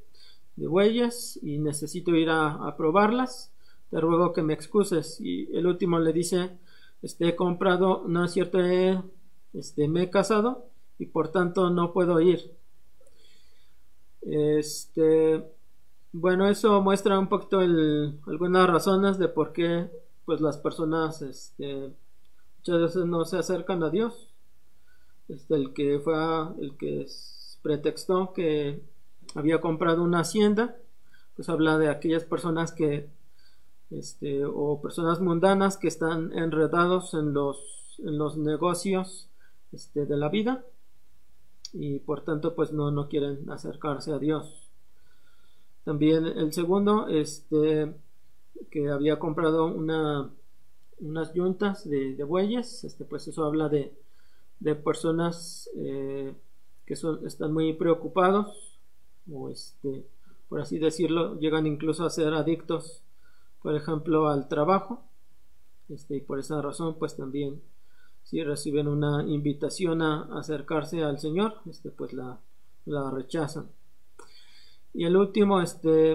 de 0.57 0.67
bueyes 0.67 1.39
y 1.41 1.59
necesito 1.59 2.17
ir 2.17 2.31
a, 2.31 2.67
a, 2.67 2.77
probarlas. 2.77 3.53
Te 3.91 4.01
ruego 4.01 4.33
que 4.33 4.43
me 4.43 4.55
excuses. 4.55 5.21
Y 5.21 5.55
el 5.57 5.69
último 5.69 6.01
le 6.01 6.13
dice, 6.13 6.59
este, 7.01 7.29
he 7.29 7.37
comprado, 7.37 8.03
no 8.09 8.25
es 8.25 8.33
cierto, 8.33 8.59
este, 9.53 9.87
me 9.87 10.03
he 10.03 10.11
casado 10.11 10.67
y 10.99 11.07
por 11.07 11.29
tanto 11.29 11.71
no 11.71 11.93
puedo 11.93 12.21
ir. 12.21 12.57
Este, 14.23 15.45
bueno, 16.13 16.49
eso 16.49 16.81
muestra 16.83 17.19
un 17.19 17.29
poquito 17.29 17.63
el, 17.63 18.19
algunas 18.27 18.69
razones 18.69 19.19
de 19.19 19.29
por 19.29 19.53
qué 19.53 19.91
pues 20.25 20.41
las 20.41 20.59
personas 20.59 21.23
este, 21.23 21.93
muchas 22.59 22.81
veces 22.81 23.07
no 23.07 23.25
se 23.25 23.39
acercan 23.39 23.83
a 23.83 23.91
Dios. 23.91 24.35
Este, 25.29 25.55
el 25.55 25.73
que 25.73 26.01
fue 26.01 26.15
el 26.61 26.77
que 26.77 27.07
pretextó 27.63 28.33
que 28.33 28.83
había 29.35 29.61
comprado 29.61 30.03
una 30.03 30.21
hacienda, 30.21 30.77
pues 31.37 31.49
habla 31.49 31.79
de 31.79 31.89
aquellas 31.89 32.25
personas 32.25 32.73
que 32.73 33.09
este, 33.91 34.45
o 34.45 34.81
personas 34.81 35.21
mundanas 35.21 35.77
que 35.77 35.89
están 35.89 36.33
enredados 36.37 37.15
en 37.15 37.33
los, 37.33 37.97
en 37.99 38.19
los 38.19 38.37
negocios 38.37 39.29
este, 39.73 40.07
de 40.07 40.17
la 40.17 40.29
vida 40.29 40.65
y 41.73 41.99
por 42.01 42.23
tanto 42.23 42.55
pues 42.55 42.73
no, 42.73 42.91
no 42.91 43.09
quieren 43.09 43.49
acercarse 43.51 44.13
a 44.13 44.19
Dios. 44.19 44.71
También 45.85 46.27
el 46.27 46.53
segundo, 46.53 47.09
este, 47.09 47.95
que 48.71 48.91
había 48.91 49.19
comprado 49.19 49.67
una, 49.67 50.31
unas 51.01 51.33
yuntas 51.33 51.89
de, 51.89 52.23
bueyes, 52.25 52.85
este, 52.85 53.05
pues 53.05 53.27
eso 53.29 53.45
habla 53.45 53.69
de, 53.69 53.93
de 54.61 54.75
personas 54.75 55.71
eh, 55.77 56.35
que 56.87 56.97
son, 56.97 57.27
están 57.27 57.53
muy 57.53 57.73
preocupados 57.73 58.79
o 59.31 59.49
este, 59.49 60.07
por 60.49 60.61
así 60.61 60.79
decirlo, 60.79 61.39
llegan 61.39 61.67
incluso 61.67 62.05
a 62.05 62.11
ser 62.11 62.35
adictos, 62.35 63.03
por 63.63 63.77
ejemplo, 63.77 64.29
al 64.29 64.49
trabajo. 64.49 65.05
Este, 65.89 66.17
y 66.17 66.21
por 66.21 66.39
esa 66.39 66.61
razón, 66.61 66.97
pues 66.99 67.17
también 67.17 67.63
si 68.25 68.43
reciben 68.43 68.89
una 68.89 69.25
invitación 69.27 70.03
a 70.03 70.29
acercarse 70.39 71.03
al 71.03 71.19
Señor, 71.19 71.55
este, 71.69 71.91
pues 71.91 72.13
la, 72.13 72.39
la 72.87 73.11
rechazan. 73.11 73.69
Y 74.93 75.05
el 75.05 75.17
último, 75.17 75.61
este, 75.61 76.13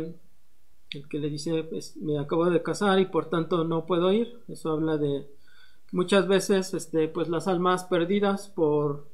el 0.92 1.10
que 1.10 1.20
le 1.20 1.30
dice, 1.30 1.64
pues, 1.64 1.98
me 1.98 2.20
acabo 2.20 2.50
de 2.50 2.62
casar 2.62 3.00
y 3.00 3.06
por 3.06 3.30
tanto 3.30 3.64
no 3.64 3.86
puedo 3.86 4.12
ir. 4.12 4.40
Eso 4.48 4.72
habla 4.72 4.98
de 4.98 5.28
muchas 5.92 6.28
veces, 6.28 6.74
este, 6.74 7.08
pues 7.08 7.30
las 7.30 7.48
almas 7.48 7.86
perdidas 7.86 8.50
por, 8.50 9.08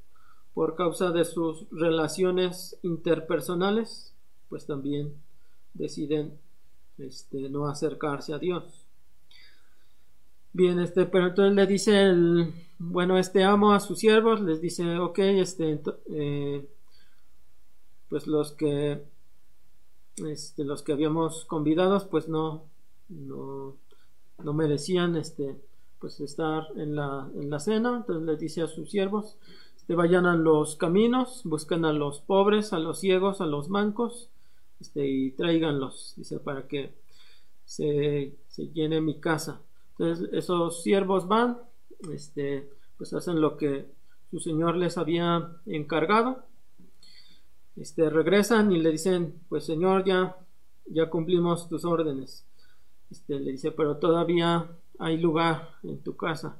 por 0.53 0.75
causa 0.75 1.11
de 1.11 1.25
sus 1.25 1.67
relaciones 1.71 2.77
interpersonales, 2.83 4.13
pues 4.49 4.65
también 4.65 5.13
deciden 5.73 6.37
este, 6.97 7.49
no 7.49 7.67
acercarse 7.67 8.33
a 8.33 8.39
Dios. 8.39 8.80
Bien, 10.53 10.79
este, 10.79 11.05
pero 11.05 11.27
entonces 11.27 11.55
le 11.55 11.65
dice 11.65 12.01
el, 12.03 12.53
bueno, 12.77 13.17
este 13.17 13.43
amo 13.43 13.73
a 13.73 13.79
sus 13.79 13.99
siervos, 13.99 14.41
les 14.41 14.59
dice, 14.61 14.97
ok, 14.97 15.19
este, 15.19 15.81
eh, 16.09 16.67
pues 18.09 18.27
los 18.27 18.51
que 18.51 19.01
este, 20.17 20.63
los 20.63 20.83
que 20.83 20.91
habíamos 20.91 21.45
convidados 21.45 22.05
pues 22.05 22.27
no, 22.27 22.63
no, 23.09 23.75
no 24.43 24.53
merecían 24.53 25.15
este, 25.15 25.55
pues 25.99 26.19
estar 26.19 26.67
en 26.75 26.95
la, 26.95 27.29
en 27.35 27.49
la 27.49 27.59
cena, 27.59 27.97
entonces 27.97 28.25
les 28.25 28.39
dice 28.39 28.61
a 28.61 28.67
sus 28.67 28.89
siervos, 28.89 29.37
este, 29.77 29.95
vayan 29.95 30.25
a 30.25 30.35
los 30.35 30.75
caminos, 30.75 31.41
busquen 31.45 31.85
a 31.85 31.93
los 31.93 32.19
pobres, 32.19 32.73
a 32.73 32.79
los 32.79 32.99
ciegos, 32.99 33.41
a 33.41 33.45
los 33.45 33.69
mancos, 33.69 34.29
este, 34.79 35.07
y 35.07 35.31
tráiganlos, 35.31 36.13
dice, 36.17 36.39
para 36.39 36.67
que 36.67 36.93
se, 37.65 38.35
se 38.49 38.67
llene 38.67 38.99
mi 39.01 39.19
casa. 39.19 39.61
Entonces 39.91 40.29
esos 40.33 40.83
siervos 40.83 41.27
van, 41.27 41.59
este, 42.11 42.69
pues 42.97 43.13
hacen 43.13 43.41
lo 43.41 43.57
que 43.57 43.85
su 44.29 44.39
señor 44.39 44.75
les 44.77 44.97
había 44.97 45.57
encargado 45.65 46.45
este, 47.75 48.09
regresan 48.09 48.71
y 48.71 48.79
le 48.79 48.91
dicen, 48.91 49.41
pues 49.49 49.65
Señor, 49.65 50.03
ya, 50.05 50.35
ya 50.87 51.09
cumplimos 51.09 51.69
tus 51.69 51.85
órdenes. 51.85 52.45
Este, 53.09 53.39
le 53.39 53.51
dice, 53.51 53.71
pero 53.71 53.97
todavía 53.97 54.69
hay 54.99 55.17
lugar 55.17 55.69
en 55.83 55.99
tu 55.99 56.15
casa. 56.15 56.57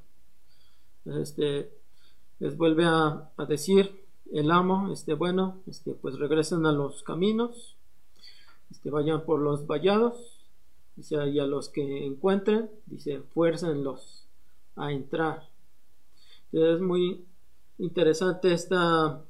Este, 1.05 1.71
les 2.39 2.57
vuelve 2.57 2.85
a, 2.85 3.29
decir 3.47 4.05
el 4.31 4.51
amo, 4.51 4.91
este, 4.93 5.13
bueno, 5.13 5.61
este, 5.67 5.93
pues 5.93 6.17
regresen 6.17 6.65
a 6.65 6.71
los 6.71 7.03
caminos, 7.03 7.75
este, 8.69 8.89
vayan 8.89 9.25
por 9.25 9.41
los 9.41 9.67
vallados, 9.67 10.30
dice, 11.01 11.29
y 11.29 11.39
a 11.39 11.45
los 11.45 11.69
que 11.69 12.05
encuentren, 12.05 12.69
dice, 12.85 13.21
fuércenlos 13.33 14.27
a 14.75 14.91
entrar. 14.91 15.49
es 16.51 16.79
muy 16.79 17.25
interesante 17.77 18.53
esta 18.53 19.23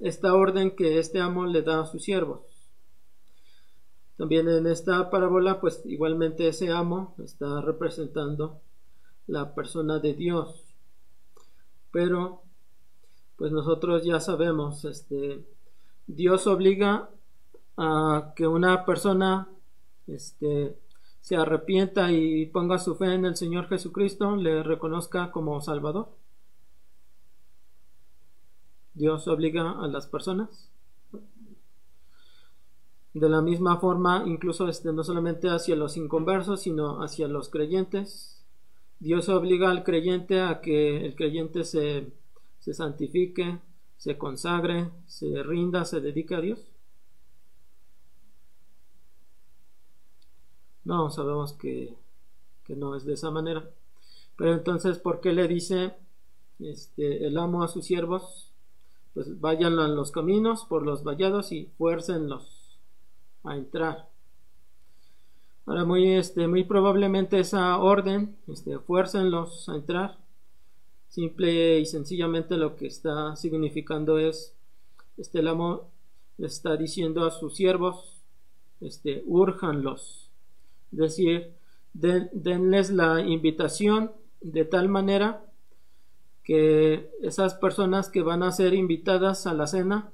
esta 0.00 0.34
orden 0.34 0.74
que 0.76 0.98
este 0.98 1.20
amo 1.20 1.46
le 1.46 1.62
da 1.62 1.80
a 1.80 1.86
sus 1.86 2.02
siervos. 2.02 2.40
También 4.16 4.48
en 4.48 4.66
esta 4.66 5.10
parábola, 5.10 5.60
pues 5.60 5.82
igualmente 5.84 6.48
ese 6.48 6.70
amo 6.70 7.14
está 7.24 7.60
representando 7.60 8.60
la 9.26 9.54
persona 9.54 9.98
de 9.98 10.14
Dios. 10.14 10.74
Pero, 11.90 12.42
pues 13.36 13.50
nosotros 13.50 14.04
ya 14.04 14.20
sabemos, 14.20 14.84
este, 14.84 15.44
Dios 16.06 16.46
obliga 16.46 17.10
a 17.76 18.34
que 18.36 18.46
una 18.46 18.84
persona, 18.84 19.48
este, 20.06 20.76
se 21.24 21.36
arrepienta 21.36 22.12
y 22.12 22.44
ponga 22.44 22.78
su 22.78 22.96
fe 22.96 23.14
en 23.14 23.24
el 23.24 23.34
Señor 23.34 23.66
Jesucristo, 23.66 24.36
le 24.36 24.62
reconozca 24.62 25.30
como 25.32 25.58
Salvador. 25.62 26.10
Dios 28.92 29.26
obliga 29.26 29.70
a 29.70 29.88
las 29.88 30.06
personas. 30.06 30.70
De 33.14 33.26
la 33.30 33.40
misma 33.40 33.78
forma, 33.78 34.24
incluso 34.26 34.68
este, 34.68 34.92
no 34.92 35.02
solamente 35.02 35.48
hacia 35.48 35.76
los 35.76 35.96
inconversos, 35.96 36.60
sino 36.60 37.02
hacia 37.02 37.26
los 37.26 37.48
creyentes. 37.48 38.44
Dios 39.00 39.30
obliga 39.30 39.70
al 39.70 39.82
creyente 39.82 40.42
a 40.42 40.60
que 40.60 41.06
el 41.06 41.16
creyente 41.16 41.64
se, 41.64 42.12
se 42.58 42.74
santifique, 42.74 43.60
se 43.96 44.18
consagre, 44.18 44.90
se 45.06 45.42
rinda, 45.42 45.86
se 45.86 46.02
dedique 46.02 46.34
a 46.34 46.42
Dios. 46.42 46.73
No, 50.84 51.10
sabemos 51.10 51.52
que, 51.54 51.94
que 52.64 52.76
no 52.76 52.96
es 52.96 53.04
de 53.04 53.14
esa 53.14 53.30
manera. 53.30 53.68
Pero 54.36 54.52
entonces, 54.52 54.98
¿por 54.98 55.20
qué 55.20 55.32
le 55.32 55.48
dice 55.48 55.94
este, 56.58 57.26
el 57.26 57.38
amo 57.38 57.62
a 57.62 57.68
sus 57.68 57.86
siervos? 57.86 58.54
pues 59.14 59.40
vayan 59.40 59.78
a 59.78 59.86
los 59.86 60.10
caminos 60.10 60.66
por 60.66 60.82
los 60.82 61.04
vallados 61.04 61.52
y 61.52 61.66
fuércenlos 61.78 62.78
a 63.44 63.56
entrar. 63.56 64.10
Ahora 65.66 65.84
muy 65.84 66.10
este 66.10 66.46
muy 66.48 66.64
probablemente 66.64 67.38
esa 67.38 67.78
orden, 67.78 68.36
este 68.48 68.78
fuércenlos 68.80 69.68
a 69.68 69.76
entrar. 69.76 70.18
Simple 71.08 71.78
y 71.78 71.86
sencillamente 71.86 72.56
lo 72.56 72.74
que 72.74 72.88
está 72.88 73.36
significando 73.36 74.18
es 74.18 74.52
este 75.16 75.38
el 75.38 75.48
amo 75.48 75.88
le 76.36 76.48
está 76.48 76.76
diciendo 76.76 77.24
a 77.24 77.30
sus 77.30 77.54
siervos 77.54 78.20
este 78.80 79.22
urjanlos. 79.26 80.23
Es 80.94 81.16
decir, 81.16 81.52
denles 81.92 82.90
la 82.90 83.20
invitación 83.20 84.12
de 84.40 84.64
tal 84.64 84.88
manera 84.88 85.44
que 86.42 87.10
esas 87.22 87.54
personas 87.54 88.10
que 88.10 88.22
van 88.22 88.42
a 88.42 88.52
ser 88.52 88.74
invitadas 88.74 89.46
a 89.46 89.54
la 89.54 89.66
cena 89.66 90.12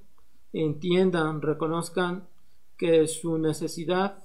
entiendan, 0.53 1.43
reconozcan 1.43 2.29
que 2.77 3.07
su 3.07 3.39
necesidad 3.39 4.23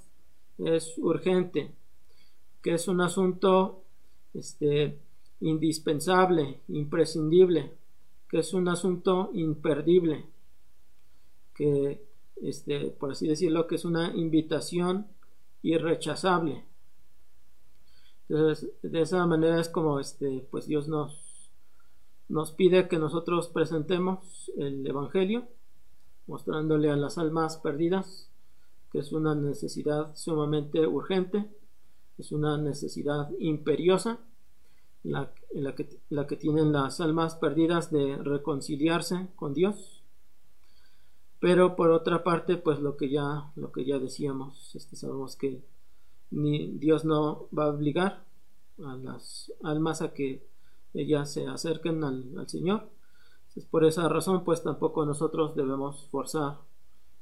es 0.58 0.98
urgente, 0.98 1.72
que 2.62 2.76
es 2.76 2.88
un 2.88 3.02
asunto 3.02 3.84
este, 4.34 5.00
indispensable, 5.42 6.62
imprescindible, 6.68 7.72
que 8.30 8.40
es 8.40 8.54
un 8.54 8.68
asunto 8.68 9.32
imperdible, 9.34 10.26
que, 11.54 12.02
este, 12.42 12.92
por 12.92 13.12
así 13.12 13.28
decirlo, 13.28 13.68
que 13.68 13.76
es 13.76 13.86
una 13.86 14.16
invitación 14.16 15.08
irrechazable. 15.66 16.64
Entonces, 18.30 18.72
de 18.82 19.02
esa 19.02 19.26
manera 19.26 19.60
es 19.60 19.70
como 19.70 20.00
este, 20.00 20.48
pues 20.50 20.68
Dios 20.68 20.88
nos 20.88 21.26
nos 22.28 22.52
pide 22.52 22.88
que 22.88 22.98
nosotros 22.98 23.50
presentemos 23.50 24.52
el 24.58 24.86
Evangelio, 24.88 25.48
mostrándole 26.26 26.90
a 26.90 26.96
las 26.96 27.20
almas 27.20 27.58
perdidas 27.58 28.32
que 28.92 29.00
es 29.00 29.12
una 29.12 29.36
necesidad 29.36 30.16
sumamente 30.16 30.88
urgente, 30.88 31.46
es 32.18 32.32
una 32.32 32.58
necesidad 32.58 33.30
imperiosa 33.40 34.20
la, 35.04 35.32
la, 35.54 35.76
que, 35.76 36.00
la 36.10 36.26
que 36.26 36.36
tienen 36.36 36.72
las 36.72 37.02
almas 37.02 37.36
perdidas 37.36 37.92
de 37.92 38.18
reconciliarse 38.18 39.28
con 39.36 39.54
Dios. 39.54 39.95
Pero 41.46 41.76
por 41.76 41.92
otra 41.92 42.24
parte, 42.24 42.58
pues 42.58 42.80
lo 42.80 42.98
que 42.98 43.08
ya, 43.08 43.52
lo 43.56 43.72
que 43.72 43.86
ya 43.86 44.00
decíamos, 44.00 44.76
este, 44.76 44.96
sabemos 44.96 45.36
que 45.36 45.64
Dios 46.32 47.06
no 47.06 47.50
va 47.56 47.66
a 47.66 47.70
obligar 47.70 48.26
a 48.84 48.96
las 48.96 49.54
almas 49.62 50.02
a 50.02 50.12
que 50.12 50.44
ellas 50.96 51.32
se 51.32 51.46
acerquen 51.46 52.04
al, 52.04 52.50
Señor. 52.50 52.90
Por 53.70 53.86
esa 53.86 54.10
razón, 54.10 54.44
pues 54.44 54.64
tampoco 54.64 55.06
nosotros 55.06 55.56
debemos 55.56 56.08
forzar 56.08 56.62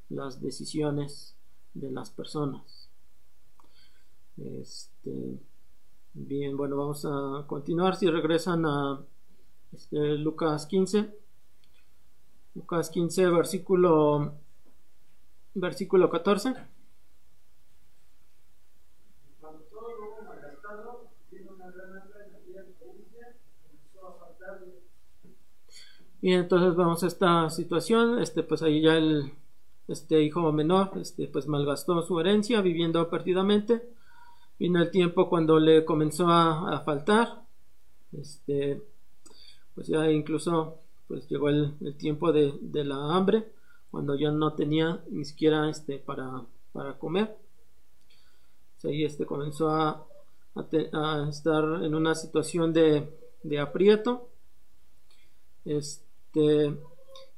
las 0.08 0.40
decisiones 0.40 1.36
de 1.74 1.92
las 1.92 2.10
personas. 2.10 2.88
Este, 4.38 5.38
bien, 6.14 6.56
bueno, 6.56 6.78
vamos 6.78 7.04
a 7.04 7.44
continuar. 7.46 7.98
Si 7.98 8.10
regresan 8.10 8.66
a 8.68 9.02
este, 9.74 9.98
Lucas 10.16 10.66
15, 10.68 11.23
Lucas 12.56 12.90
15, 12.90 13.30
versículo, 13.30 14.34
versículo 15.56 16.10
14. 16.10 16.54
Y 26.24 26.32
entonces 26.32 26.74
vamos 26.78 27.04
a 27.04 27.08
esta 27.08 27.50
situación, 27.50 28.22
este 28.22 28.44
pues 28.44 28.62
ahí 28.64 28.82
ya 28.82 28.96
el 28.96 29.34
este 29.90 30.24
hijo 30.24 30.50
menor 30.54 30.92
este 30.96 31.28
pues 31.28 31.48
malgastó 31.48 32.02
su 32.02 32.18
herencia 32.18 32.62
viviendo 32.62 33.10
perdidamente. 33.10 33.84
Vino 34.58 34.82
el 34.82 34.90
tiempo 34.90 35.28
cuando 35.28 35.60
le 35.60 35.84
comenzó 35.84 36.30
a, 36.30 36.82
faltar. 36.86 37.44
Este 38.14 38.82
pues 39.76 39.88
ya 39.88 40.10
incluso 40.10 40.83
pues 41.14 41.30
llegó 41.30 41.48
el, 41.50 41.96
tiempo 41.96 42.34
de, 42.34 42.58
la 42.84 43.16
hambre 43.16 43.52
cuando 43.92 44.16
ya 44.16 44.32
no 44.32 44.54
tenía 44.54 45.04
ni 45.12 45.24
siquiera 45.26 45.70
este 45.70 46.00
para, 46.00 46.42
comer. 46.98 47.38
ahí 48.84 49.06
este 49.06 49.24
comenzó 49.24 49.70
a, 49.70 50.08
estar 51.30 51.84
en 51.84 51.94
una 51.94 52.16
situación 52.16 52.74
de, 52.74 53.08
aprieto. 53.62 54.28
Este, 55.66 56.76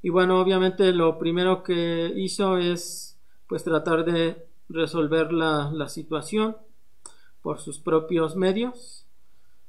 y 0.01 0.09
bueno, 0.09 0.39
obviamente 0.39 0.93
lo 0.93 1.19
primero 1.19 1.61
que 1.61 2.13
hizo 2.15 2.57
es 2.57 3.17
pues 3.45 3.65
tratar 3.65 4.05
de 4.05 4.47
resolver 4.69 5.33
la, 5.33 5.89
situación 5.89 6.55
por 7.41 7.59
sus 7.59 7.79
propios 7.79 8.37
medios, 8.37 9.05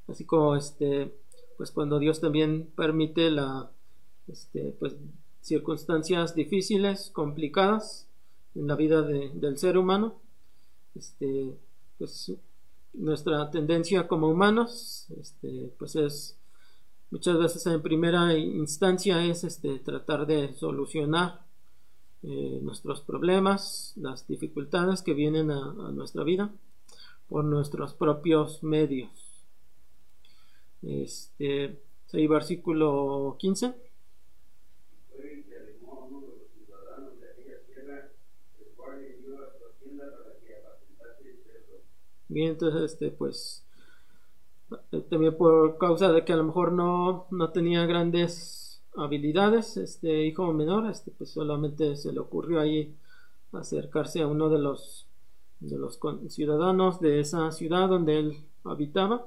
así 0.07 0.23
como 0.23 0.55
este 0.55 1.13
pues 1.57 1.71
cuando 1.71 1.99
Dios 1.99 2.21
también 2.21 2.71
permite 2.73 3.31
la 3.31 3.71
este, 4.27 4.75
pues 4.79 4.95
circunstancias 5.41 6.35
difíciles, 6.35 7.09
complicadas 7.11 8.07
en 8.55 8.67
la 8.67 8.75
vida 8.75 9.01
del 9.01 9.57
ser 9.57 9.77
humano, 9.77 10.15
este, 10.95 11.57
pues 11.97 12.33
nuestra 12.93 13.49
tendencia 13.51 14.07
como 14.07 14.29
humanos, 14.29 15.07
este, 15.19 15.71
pues 15.77 15.95
es 15.95 16.37
muchas 17.11 17.37
veces 17.37 17.65
en 17.67 17.81
primera 17.81 18.37
instancia 18.37 19.23
es 19.23 19.43
este, 19.43 19.79
tratar 19.79 20.25
de 20.25 20.53
solucionar 20.53 21.45
eh, 22.23 22.59
nuestros 22.61 23.01
problemas, 23.01 23.93
las 23.95 24.27
dificultades 24.27 25.01
que 25.01 25.13
vienen 25.13 25.51
a, 25.51 25.91
nuestra 25.91 26.23
vida 26.23 26.51
por 27.29 27.45
nuestros 27.45 27.93
propios 27.93 28.63
medios. 28.63 29.11
Este, 30.81 31.79
ahí 32.13 32.27
versículo 32.27 33.35
15. 33.39 33.86
Entonces, 42.45 42.93
este, 42.93 43.11
pues, 43.11 43.65
eh, 44.91 45.01
también 45.09 45.35
por 45.37 45.77
causa 45.77 46.11
de 46.11 46.25
que 46.25 46.33
a 46.33 46.37
lo 46.37 46.43
mejor 46.43 46.71
no, 46.71 47.27
no 47.31 47.51
tenía 47.51 47.85
grandes 47.85 48.81
habilidades 48.95 49.77
este 49.77 50.25
hijo 50.25 50.51
menor 50.53 50.89
este 50.89 51.11
pues 51.11 51.29
solamente 51.29 51.95
se 51.95 52.11
le 52.11 52.19
ocurrió 52.19 52.59
ahí 52.59 52.95
acercarse 53.53 54.21
a 54.21 54.27
uno 54.27 54.49
de 54.49 54.57
los 54.57 55.07
de 55.59 55.77
los 55.77 55.99
ciudadanos 56.29 56.99
de 56.99 57.19
esa 57.19 57.51
ciudad 57.51 57.89
donde 57.89 58.19
él 58.19 58.37
habitaba. 58.63 59.25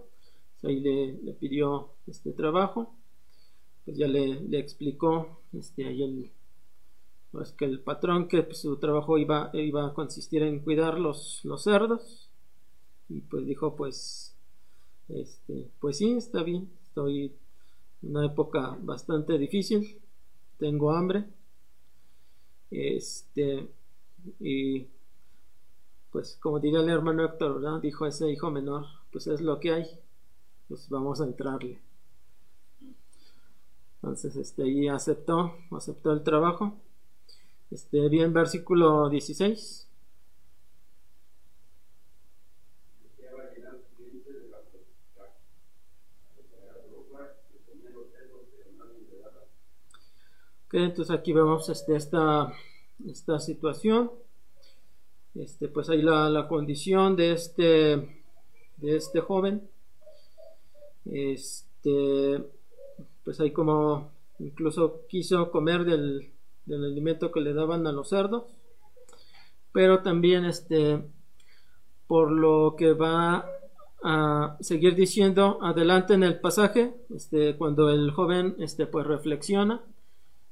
Ahí 0.63 0.81
le, 0.81 1.33
pidió 1.35 1.91
este 2.07 2.33
trabajo. 2.33 2.95
Pues 3.85 3.97
ya 3.97 4.07
le, 4.07 4.41
le 4.41 4.59
explicó 4.59 5.41
este 5.53 5.87
ahí 5.87 6.03
el 6.03 6.31
pues 7.33 7.53
que 7.53 7.65
el 7.65 7.81
patrón 7.81 8.29
que 8.29 8.43
pues, 8.43 8.61
su 8.61 8.77
trabajo 8.77 9.17
iba 9.17 9.51
iba 9.55 9.87
a 9.87 9.95
consistir 9.95 10.43
en 10.43 10.61
cuidar 10.61 10.99
los, 10.99 11.41
los 11.45 11.63
cerdos 11.63 12.30
y 13.11 13.21
pues 13.21 13.45
dijo 13.45 13.77
pues 13.77 14.31
este, 15.13 15.71
pues 15.81 15.99
sí, 15.99 16.13
está 16.13 16.43
bien. 16.43 16.71
Estoy 16.85 17.35
en 18.03 18.11
una 18.17 18.27
época 18.27 18.77
bastante 18.81 19.39
difícil. 19.39 20.01
Tengo 20.59 20.93
hambre. 20.93 21.25
Este, 22.71 23.69
y 24.39 24.87
pues 26.13 26.39
como 26.41 26.61
diría 26.61 26.81
el 26.81 26.89
hermano 26.89 27.25
Héctor, 27.25 27.81
dijo 27.81 28.07
ese 28.07 28.31
hijo 28.31 28.51
menor, 28.51 28.87
pues 29.11 29.27
es 29.27 29.41
lo 29.41 29.59
que 29.59 29.73
hay. 29.73 29.87
Pues 30.69 30.89
vamos 30.89 31.21
a 31.21 31.25
entrarle. 31.25 31.81
Entonces, 33.97 34.37
este, 34.37 34.67
y 34.67 34.89
aceptó, 34.89 35.55
aceptó 35.73 36.13
el 36.13 36.23
trabajo. 36.23 36.75
Este, 37.71 38.09
bien, 38.09 38.33
versículo 38.33 39.11
16. 39.11 39.90
Entonces 50.73 51.11
aquí 51.11 51.33
vemos 51.33 51.69
este, 51.69 51.97
esta, 51.97 52.53
esta 53.09 53.39
situación. 53.41 54.11
Este, 55.35 55.69
pues 55.69 55.89
ahí 55.91 56.03
la, 56.03 56.29
la, 56.29 56.49
condición 56.49 57.17
de 57.17 57.33
este, 57.33 57.97
de 58.77 58.97
este 58.97 59.21
joven. 59.21 59.69
Este, 61.05 62.43
pues 63.25 63.41
ahí 63.41 63.53
como 63.53 64.11
incluso 64.39 65.07
quiso 65.09 65.51
comer 65.51 65.85
del, 65.85 66.31
del 66.67 66.85
alimento 66.85 67.31
que 67.31 67.41
le 67.41 67.55
daban 67.55 67.87
a 67.87 67.93
los 67.93 68.09
cerdos. 68.09 68.45
Pero 69.73 70.03
también 70.03 70.45
este, 70.45 71.03
por 72.07 72.31
lo 72.31 72.75
que 72.77 72.93
va 72.93 73.47
a 74.03 74.57
seguir 74.61 74.95
diciendo 74.95 75.59
adelante 75.63 76.15
en 76.15 76.23
el 76.23 76.41
pasaje, 76.41 76.95
este, 77.15 77.57
cuando 77.57 77.91
el 77.91 78.11
joven 78.13 78.57
este, 78.59 78.87
pues 78.87 79.07
reflexiona 79.07 79.85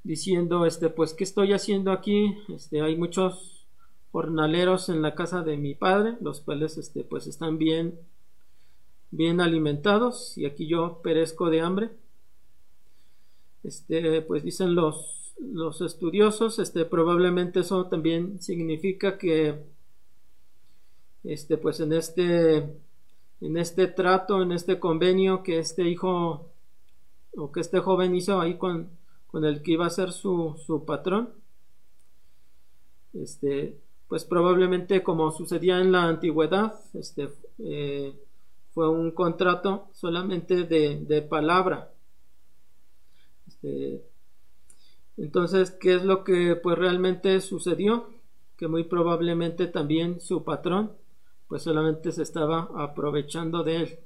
diciendo, 0.08 0.64
este, 0.64 0.88
pues, 0.88 1.12
¿qué 1.12 1.22
estoy 1.22 1.52
haciendo 1.52 1.92
aquí? 1.92 2.34
Este, 2.48 2.80
hay 2.80 2.96
muchos 2.96 3.66
jornaleros 4.10 4.88
en 4.88 5.02
la 5.02 5.14
casa 5.14 5.42
de 5.42 5.58
mi 5.58 5.74
padre, 5.74 6.16
los 6.22 6.40
cuales, 6.40 6.78
este, 6.78 7.04
pues, 7.04 7.26
están 7.26 7.58
bien, 7.58 8.00
bien 9.10 9.42
alimentados 9.42 10.38
y 10.38 10.46
aquí 10.46 10.66
yo 10.66 11.02
perezco 11.02 11.50
de 11.50 11.60
hambre. 11.60 11.90
Este, 13.62 14.22
pues, 14.22 14.42
dicen 14.42 14.74
los, 14.74 15.34
los 15.38 15.82
estudiosos, 15.82 16.58
este, 16.58 16.86
probablemente 16.86 17.60
eso 17.60 17.84
también 17.88 18.40
significa 18.40 19.18
que, 19.18 19.62
este, 21.22 21.58
pues, 21.58 21.80
en 21.80 21.92
este, 21.92 22.56
en 23.42 23.58
este 23.58 23.88
trato, 23.88 24.40
en 24.40 24.52
este 24.52 24.80
convenio 24.80 25.42
que 25.42 25.58
este 25.58 25.82
hijo 25.82 26.50
o 27.36 27.52
que 27.52 27.60
este 27.60 27.80
joven 27.80 28.14
hizo 28.14 28.40
ahí 28.40 28.56
con, 28.56 28.96
con 29.28 29.44
el 29.44 29.62
que 29.62 29.72
iba 29.72 29.86
a 29.86 29.90
ser 29.90 30.10
su, 30.12 30.56
su 30.66 30.84
patrón. 30.84 31.30
Este, 33.14 33.78
pues 34.08 34.24
probablemente 34.24 35.02
como 35.02 35.30
sucedía 35.30 35.80
en 35.80 35.92
la 35.92 36.04
antigüedad, 36.04 36.74
este, 36.94 37.28
eh, 37.58 38.14
fue 38.72 38.88
un 38.88 39.12
contrato 39.12 39.88
solamente 39.92 40.64
de, 40.64 41.00
de 41.00 41.22
palabra. 41.22 41.92
Este, 43.46 44.02
entonces, 45.16 45.70
¿qué 45.70 45.94
es 45.94 46.04
lo 46.04 46.24
que 46.24 46.56
pues 46.56 46.78
realmente 46.78 47.40
sucedió? 47.40 48.10
Que 48.56 48.68
muy 48.68 48.84
probablemente 48.84 49.66
también 49.66 50.20
su 50.20 50.44
patrón 50.44 50.92
pues 51.48 51.62
solamente 51.62 52.12
se 52.12 52.22
estaba 52.22 52.68
aprovechando 52.76 53.64
de 53.64 53.76
él, 53.76 53.98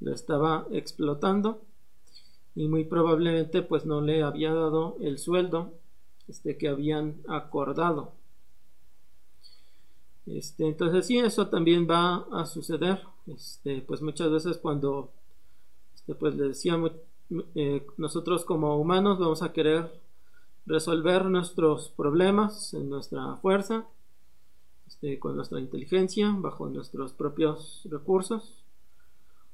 lo 0.00 0.12
estaba 0.12 0.66
explotando 0.70 1.62
y 2.54 2.68
muy 2.68 2.84
probablemente 2.84 3.62
pues 3.62 3.86
no 3.86 4.00
le 4.00 4.22
había 4.22 4.52
dado 4.54 4.96
el 5.00 5.18
sueldo 5.18 5.74
este 6.28 6.56
que 6.56 6.68
habían 6.68 7.16
acordado 7.28 8.12
Este, 10.26 10.66
entonces 10.66 11.06
sí, 11.06 11.18
eso 11.18 11.48
también 11.48 11.86
va 11.88 12.26
a 12.32 12.46
suceder. 12.46 13.02
Este, 13.26 13.82
pues 13.82 14.02
muchas 14.02 14.30
veces 14.30 14.58
cuando, 14.58 15.10
este, 15.94 16.14
pues 16.14 16.34
le 16.36 16.48
decíamos, 16.48 16.92
eh, 17.54 17.86
nosotros 17.96 18.44
como 18.44 18.78
humanos 18.78 19.18
vamos 19.18 19.42
a 19.42 19.52
querer 19.52 20.00
resolver 20.66 21.26
nuestros 21.26 21.90
problemas 21.90 22.74
en 22.74 22.88
nuestra 22.90 23.36
fuerza, 23.36 23.86
este, 24.86 25.18
con 25.18 25.36
nuestra 25.36 25.60
inteligencia, 25.60 26.34
bajo 26.38 26.68
nuestros 26.68 27.12
propios 27.12 27.82
recursos, 27.90 28.64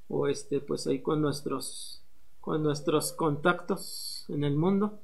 o 0.09 0.27
este, 0.29 0.61
pues 0.61 0.87
ahí 0.87 1.01
con 1.01 1.21
nuestros, 1.23 2.00
con 2.41 2.63
nuestros 2.63 3.13
contactos 3.13 4.25
en 4.29 4.45
el 4.45 4.57
mundo. 4.57 4.99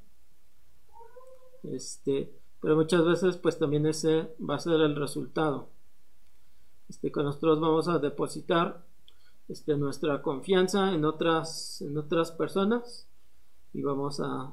Este, 1.63 2.33
pero 2.61 2.77
muchas 2.77 3.05
veces 3.05 3.37
pues 3.37 3.59
también 3.59 3.87
ese 3.87 4.35
va 4.39 4.57
a 4.57 4.61
ser 4.61 4.81
el 4.81 4.97
resultado. 4.97 5.69
Este, 6.89 7.11
que 7.11 7.23
nosotros 7.23 7.61
vamos 7.61 7.89
a 7.89 7.99
depositar 7.99 8.85
este, 9.49 9.77
nuestra 9.77 10.23
confianza 10.23 10.93
en 10.93 11.05
otras, 11.05 11.83
en 11.83 11.99
otras 11.99 12.31
personas 12.33 13.07
y 13.73 13.83
vamos 13.83 14.21
a, 14.21 14.53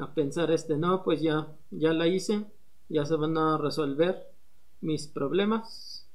a 0.00 0.14
pensar 0.14 0.50
este 0.50 0.76
no 0.76 1.02
pues 1.02 1.20
ya 1.20 1.48
ya 1.70 1.92
la 1.92 2.06
hice 2.06 2.44
ya 2.88 3.04
se 3.04 3.14
van 3.16 3.36
a 3.38 3.58
resolver 3.58 4.26
mis 4.80 5.06
problemas 5.06 6.06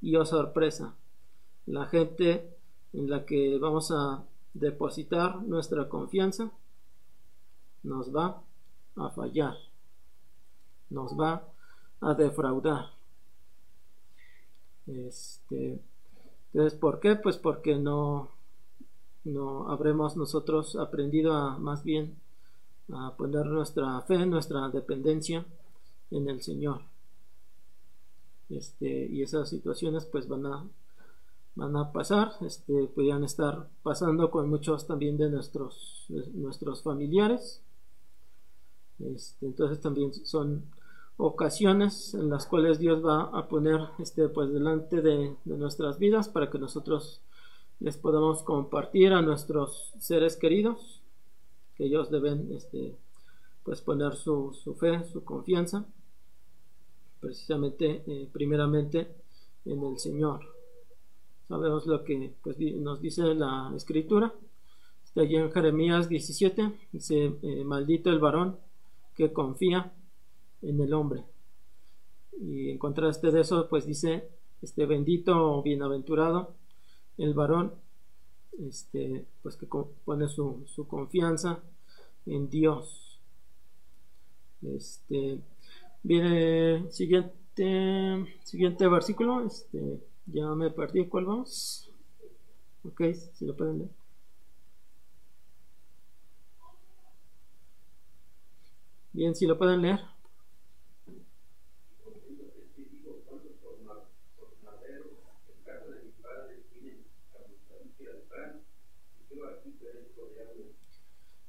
y 0.00 0.16
oh 0.16 0.24
sorpresa 0.24 0.94
la 1.66 1.86
gente 1.86 2.56
en 2.92 3.10
la 3.10 3.26
que 3.26 3.58
vamos 3.58 3.90
a 3.90 4.24
depositar 4.58 5.42
nuestra 5.42 5.88
confianza 5.88 6.50
nos 7.82 8.14
va 8.14 8.42
a 8.96 9.10
fallar 9.10 9.54
nos 10.90 11.18
va 11.18 11.48
a 12.00 12.14
defraudar 12.14 12.92
este 14.86 15.80
entonces 16.52 16.78
¿por 16.78 17.00
qué? 17.00 17.16
pues 17.16 17.36
porque 17.36 17.76
no 17.76 18.30
no 19.24 19.68
habremos 19.70 20.16
nosotros 20.16 20.76
aprendido 20.76 21.34
a 21.34 21.58
más 21.58 21.82
bien 21.82 22.16
a 22.92 23.16
poner 23.16 23.46
nuestra 23.46 24.00
fe, 24.02 24.24
nuestra 24.26 24.68
dependencia 24.68 25.44
en 26.10 26.28
el 26.28 26.42
Señor. 26.42 26.82
Este, 28.48 29.06
y 29.06 29.22
esas 29.22 29.48
situaciones 29.48 30.04
pues 30.06 30.28
van 30.28 30.46
a 30.46 30.64
van 31.56 31.76
a 31.76 31.92
pasar, 31.92 32.32
este, 32.42 32.86
podrían 32.86 33.24
estar 33.24 33.68
pasando 33.82 34.30
con 34.30 34.48
muchos 34.48 34.86
también 34.86 35.16
de 35.16 35.30
nuestros 35.30 36.06
nuestros 36.34 36.82
familiares. 36.82 37.62
Este, 39.00 39.46
entonces 39.46 39.80
también 39.80 40.14
son 40.14 40.64
ocasiones 41.16 42.14
en 42.14 42.30
las 42.30 42.46
cuales 42.46 42.78
Dios 42.78 43.04
va 43.04 43.22
a 43.36 43.48
poner 43.48 43.80
este 43.98 44.28
pues 44.28 44.52
delante 44.52 45.02
de, 45.02 45.36
de 45.44 45.56
nuestras 45.56 45.98
vidas 45.98 46.28
para 46.28 46.50
que 46.50 46.58
nosotros 46.58 47.20
les 47.80 47.96
podamos 47.96 48.42
compartir 48.42 49.12
a 49.12 49.22
nuestros 49.22 49.92
seres 49.98 50.36
queridos 50.36 51.02
que 51.76 51.84
ellos 51.84 52.10
deben 52.10 52.52
este, 52.52 52.96
pues 53.62 53.80
poner 53.82 54.16
su, 54.16 54.52
su 54.54 54.74
fe, 54.74 55.04
su 55.04 55.24
confianza, 55.24 55.84
precisamente, 57.20 58.02
eh, 58.06 58.28
primeramente 58.32 59.08
en 59.64 59.84
el 59.84 59.98
Señor. 59.98 60.55
Sabemos 61.48 61.86
lo 61.86 62.02
que 62.04 62.34
pues, 62.42 62.58
nos 62.58 63.00
dice 63.00 63.22
la 63.34 63.72
escritura. 63.76 64.34
Está 65.04 65.22
allí 65.22 65.36
en 65.36 65.50
Jeremías 65.50 66.08
17, 66.08 66.72
dice, 66.92 67.36
eh, 67.42 67.64
maldito 67.64 68.10
el 68.10 68.18
varón 68.18 68.58
que 69.14 69.32
confía 69.32 69.92
en 70.62 70.80
el 70.80 70.92
hombre. 70.92 71.24
Y 72.40 72.70
en 72.70 72.78
contraste 72.78 73.30
de 73.30 73.40
eso, 73.40 73.68
pues 73.68 73.86
dice, 73.86 74.28
este 74.60 74.86
bendito 74.86 75.58
o 75.58 75.62
bienaventurado 75.62 76.54
el 77.18 77.32
varón 77.34 77.72
este, 78.58 79.26
pues 79.42 79.56
que 79.56 79.66
pone 79.66 80.28
su, 80.28 80.64
su 80.66 80.86
confianza 80.86 81.60
en 82.26 82.48
Dios. 82.48 83.20
Este, 84.62 85.40
viene 86.02 86.90
siguiente, 86.90 88.26
siguiente 88.44 88.88
versículo, 88.88 89.44
este, 89.46 90.00
ya 90.26 90.46
me 90.54 90.70
perdí, 90.70 91.06
¿cuál 91.06 91.24
vamos? 91.24 91.90
Ok, 92.84 93.02
si 93.34 93.46
lo 93.46 93.56
pueden 93.56 93.78
leer. 93.78 93.90
Bien, 99.12 99.34
si 99.34 99.46
lo 99.46 99.56
pueden 99.58 99.82
leer. 99.82 100.00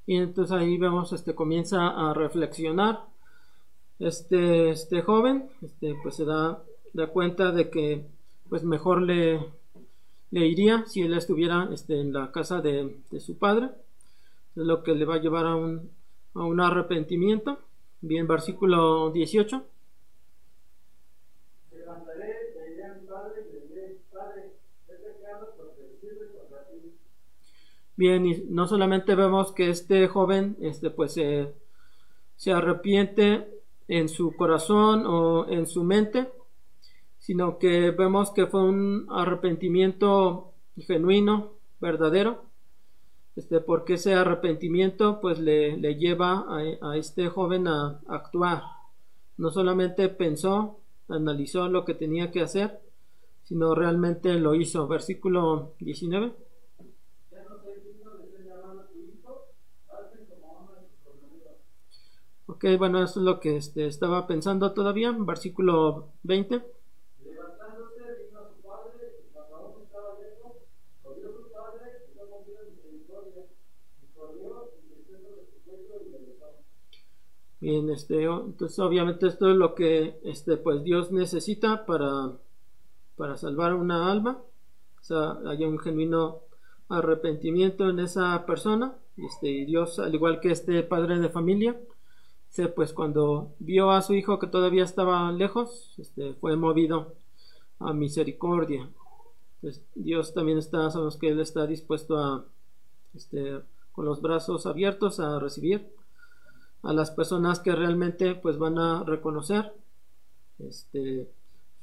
y 0.08 0.16
entonces 0.16 0.56
ahí 0.56 0.78
vemos 0.78 1.12
este 1.12 1.34
comienza 1.34 1.88
a 1.88 2.14
reflexionar 2.14 3.00
este 3.98 4.70
este 4.70 5.02
joven 5.02 5.50
este 5.60 5.96
pues 6.02 6.16
se 6.16 6.24
da, 6.24 6.62
da 6.94 7.08
cuenta 7.08 7.52
de 7.52 7.68
que 7.68 8.06
pues 8.48 8.64
mejor 8.64 9.02
le, 9.02 9.40
le 10.30 10.46
iría 10.46 10.84
si 10.86 11.02
él 11.02 11.14
estuviera 11.14 11.68
este, 11.72 12.00
en 12.00 12.12
la 12.12 12.32
casa 12.32 12.60
de, 12.60 12.96
de, 13.10 13.20
su 13.20 13.38
padre. 13.38 13.70
Es 14.56 14.64
lo 14.64 14.82
que 14.82 14.94
le 14.94 15.04
va 15.04 15.16
a 15.16 15.20
llevar 15.20 15.46
a 15.46 15.56
un, 15.56 15.90
a 16.34 16.44
un 16.44 16.60
arrepentimiento. 16.60 17.58
Bien 18.00 18.26
versículo 18.26 19.10
18 19.10 19.64
Bien, 27.98 28.24
y 28.26 28.44
no 28.48 28.68
solamente 28.68 29.16
vemos 29.16 29.50
que 29.50 29.70
este 29.70 30.06
joven 30.06 30.56
este, 30.60 30.88
pues, 30.88 31.14
se 31.14 32.52
arrepiente 32.52 33.48
en 33.88 34.08
su 34.08 34.36
corazón 34.36 35.04
o 35.04 35.48
en 35.48 35.66
su 35.66 35.82
mente, 35.82 36.28
sino 37.28 37.58
que 37.58 37.90
vemos 37.90 38.30
que 38.30 38.46
fue 38.46 38.62
un 38.62 39.06
arrepentimiento 39.10 40.54
genuino, 40.78 41.58
verdadero, 41.78 42.46
este, 43.36 43.60
porque 43.60 43.94
ese 43.94 44.14
arrepentimiento 44.14 45.20
pues 45.20 45.38
le, 45.38 45.76
le 45.76 45.96
lleva 45.96 46.46
a, 46.48 46.92
a, 46.92 46.96
este 46.96 47.28
joven 47.28 47.68
a 47.68 48.00
actuar. 48.08 48.62
No 49.36 49.50
solamente 49.50 50.08
pensó, 50.08 50.80
analizó 51.06 51.68
lo 51.68 51.84
que 51.84 51.92
tenía 51.92 52.30
que 52.30 52.40
hacer, 52.40 52.80
sino 53.44 53.74
realmente 53.74 54.32
lo 54.38 54.54
hizo. 54.54 54.88
Versículo 54.88 55.74
19. 55.80 56.32
Ok, 62.46 62.64
bueno, 62.78 63.04
eso 63.04 63.20
es 63.20 63.26
lo 63.26 63.38
que 63.38 63.56
este, 63.56 63.86
estaba 63.86 64.26
pensando 64.26 64.72
todavía. 64.72 65.12
Versículo 65.12 66.12
20. 66.22 66.78
Levantándose, 67.24 68.24
vino 68.24 68.38
a 68.40 68.48
su 68.48 68.62
padre, 68.62 69.20
y 69.20 69.32
cuando 69.32 69.56
aún 69.56 69.82
estaba 69.82 70.18
lejos, 70.18 70.52
corrió 71.02 71.32
su 71.32 71.52
padre, 71.52 72.06
y 72.10 72.18
no 72.18 72.30
confió 72.30 72.62
en 72.62 72.74
misericordia, 72.74 73.44
y 74.02 74.06
corrió, 74.16 74.72
y 74.74 74.88
creció 74.88 75.18
sobre 75.18 75.44
su 75.50 75.62
cuello, 75.64 76.00
y 76.06 76.10
le 76.10 76.18
besó. 76.18 76.64
Bien, 77.60 77.90
este, 77.90 78.22
entonces 78.24 78.78
obviamente 78.78 79.26
esto 79.26 79.50
es 79.50 79.56
lo 79.56 79.74
que 79.74 80.20
este, 80.24 80.56
pues 80.56 80.84
Dios 80.84 81.10
necesita 81.10 81.86
para, 81.86 82.32
para 83.16 83.36
salvar 83.36 83.74
una 83.74 84.10
alma. 84.10 84.38
O 85.00 85.04
sea, 85.04 85.38
hay 85.46 85.64
un 85.64 85.78
genuino 85.78 86.40
arrepentimiento 86.88 87.88
en 87.88 87.98
esa 87.98 88.46
persona. 88.46 88.94
Este, 89.16 89.48
y 89.48 89.64
Dios, 89.64 89.98
al 89.98 90.14
igual 90.14 90.40
que 90.40 90.52
este 90.52 90.82
padre 90.84 91.18
de 91.18 91.28
familia, 91.28 91.76
pues 92.74 92.92
cuando 92.92 93.54
vio 93.58 93.90
a 93.90 94.02
su 94.02 94.14
hijo 94.14 94.38
que 94.38 94.46
todavía 94.46 94.84
estaba 94.84 95.30
lejos, 95.32 95.94
este, 95.98 96.34
fue 96.34 96.56
movido 96.56 97.14
a 97.78 97.92
misericordia. 97.92 98.88
Pues, 99.60 99.82
Dios 99.94 100.34
también 100.34 100.58
está, 100.58 100.90
sabemos 100.90 101.16
que 101.16 101.28
Él 101.28 101.40
está 101.40 101.66
dispuesto 101.66 102.18
a, 102.18 102.44
este, 103.14 103.60
con 103.92 104.04
los 104.04 104.22
brazos 104.22 104.66
abiertos 104.66 105.20
a 105.20 105.38
recibir 105.38 105.97
a 106.82 106.92
las 106.92 107.10
personas 107.10 107.60
que 107.60 107.74
realmente 107.74 108.34
pues 108.34 108.58
van 108.58 108.78
a 108.78 109.04
reconocer 109.04 109.72
este, 110.58 111.28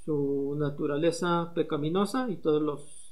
su 0.03 0.55
naturaleza 0.57 1.51
pecaminosa 1.53 2.30
y 2.30 2.38
todos 2.38 2.61
los 2.61 3.05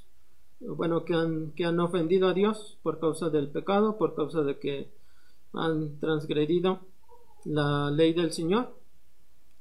bueno 0.60 1.04
que 1.04 1.14
han, 1.14 1.52
que 1.52 1.64
han 1.64 1.80
ofendido 1.80 2.28
a 2.28 2.34
Dios 2.34 2.78
por 2.82 2.98
causa 2.98 3.28
del 3.28 3.48
pecado, 3.50 3.98
por 3.98 4.14
causa 4.14 4.42
de 4.42 4.58
que 4.58 4.90
han 5.52 5.98
transgredido 5.98 6.80
la 7.44 7.90
ley 7.90 8.14
del 8.14 8.32
Señor, 8.32 8.74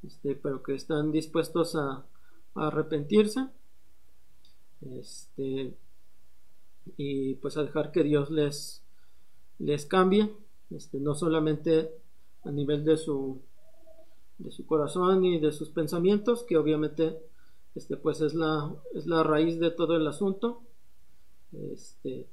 este, 0.04 0.36
pero 0.36 0.64
que 0.64 0.76
están 0.76 1.12
dispuestos 1.12 1.76
a, 1.76 2.06
a 2.56 2.68
arrepentirse 2.68 3.48
este, 4.82 5.76
y 6.98 7.36
pues 7.36 7.58
a 7.58 7.64
dejar 7.64 7.92
que 7.92 8.04
Dios 8.04 8.30
les, 8.30 8.84
les 9.60 9.86
cambie, 9.86 10.34
este, 10.70 11.00
no 11.00 11.16
solamente 11.16 12.03
a 12.46 12.52
nivel 12.52 12.84
de 12.84 12.98
su, 12.98 13.42
de 14.38 14.52
su 14.52 14.66
corazón 14.66 15.26
y 15.26 15.40
de 15.40 15.52
sus 15.52 15.70
pensamientos, 15.70 16.44
que 16.44 16.58
obviamente 16.58 17.20
este 17.76 17.98
pues 17.98 18.22
es 18.22 18.34
la, 18.34 18.74
es 18.94 19.08
la 19.08 19.24
raíz 19.24 19.60
de 19.60 19.72
todo 19.72 19.96
el 19.96 20.06
asunto. 20.08 20.62
Este, 21.72 22.28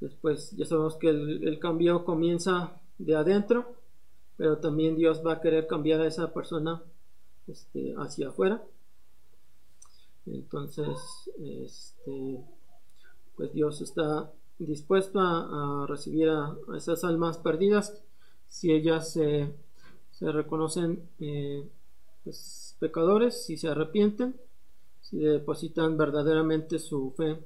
después 0.00 0.52
ya 0.52 0.66
sabemos 0.66 0.96
que 0.96 1.08
el, 1.08 1.58
cambio 1.58 2.04
comienza 2.04 2.80
de 2.98 3.16
adentro, 3.16 3.74
pero 4.36 4.58
también 4.58 4.96
Dios 4.96 5.22
va 5.24 5.34
a 5.34 5.40
querer 5.40 5.66
cambiar 5.66 6.00
a 6.00 6.06
esa 6.06 6.32
persona 6.32 6.82
este, 7.46 7.94
hacia 7.96 8.28
afuera. 8.28 8.62
Entonces, 10.26 11.30
este, 11.38 12.40
pues 13.36 13.52
Dios 13.52 13.80
está 13.80 14.32
dispuesto 14.58 15.20
a, 15.20 15.86
recibir 15.88 16.28
a, 16.28 16.56
esas 16.76 17.04
almas 17.04 17.38
perdidas 17.38 18.02
si 18.48 18.72
ellas 18.72 19.12
se, 19.12 19.52
reconocen 20.20 21.08
eh, 21.20 21.68
pues, 22.24 22.76
pecadores, 22.78 23.44
si 23.44 23.56
se 23.56 23.68
arrepienten, 23.68 24.36
si 25.00 25.18
depositan 25.18 25.96
verdaderamente 25.96 26.78
su 26.78 27.12
fe 27.16 27.38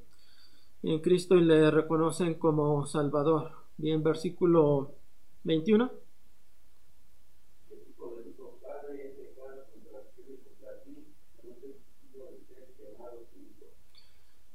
en 0.82 1.00
Cristo 1.00 1.36
y 1.36 1.42
le 1.42 1.70
reconocen 1.70 2.34
como 2.34 2.86
Salvador. 2.86 3.52
Bien, 3.76 4.02
versículo 4.02 4.92
21. 5.44 5.90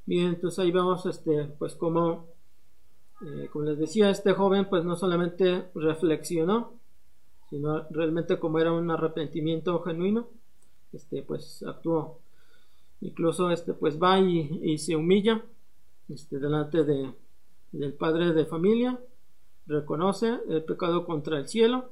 Bien, 0.08 0.28
entonces 0.28 0.60
ahí 0.60 0.72
vamos, 0.72 1.06
este, 1.08 1.46
pues 1.58 1.74
como, 1.74 2.28
eh, 3.22 3.48
como 3.52 3.66
les 3.66 3.78
decía, 3.78 4.10
este 4.10 4.34
joven 4.34 4.68
pues 4.70 4.84
no 4.84 4.96
solamente 4.96 5.70
reflexionó, 5.74 6.74
sino 7.50 7.84
realmente 7.90 8.40
como 8.40 8.60
era 8.60 8.74
un 8.74 8.92
arrepentimiento 8.92 9.82
genuino, 9.84 10.28
este, 10.92 11.22
pues 11.22 11.64
actuó. 11.64 12.20
Incluso 13.02 13.52
este, 13.52 13.74
pues 13.74 14.02
va 14.02 14.20
y, 14.20 14.78
se 14.78 14.96
humilla 14.96 15.44
este, 16.10 16.40
delante 16.40 16.84
de, 16.84 17.14
del 17.72 17.94
padre 17.94 18.34
de 18.34 18.46
familia, 18.46 19.00
reconoce 19.68 20.40
el 20.50 20.64
pecado 20.64 21.06
contra 21.06 21.38
el 21.38 21.48
cielo, 21.48 21.92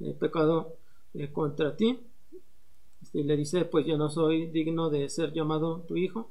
el 0.00 0.14
pecado 0.14 0.76
eh, 1.14 1.30
contra 1.32 1.76
ti, 1.76 2.00
este, 3.02 3.20
y 3.20 3.24
le 3.24 3.36
dice, 3.36 3.64
pues 3.66 3.86
yo 3.86 3.98
no 3.98 4.08
soy 4.08 4.46
digno 4.46 4.88
de 4.88 5.08
ser 5.08 5.32
llamado 5.32 5.80
tu 5.80 5.96
hijo 5.96 6.30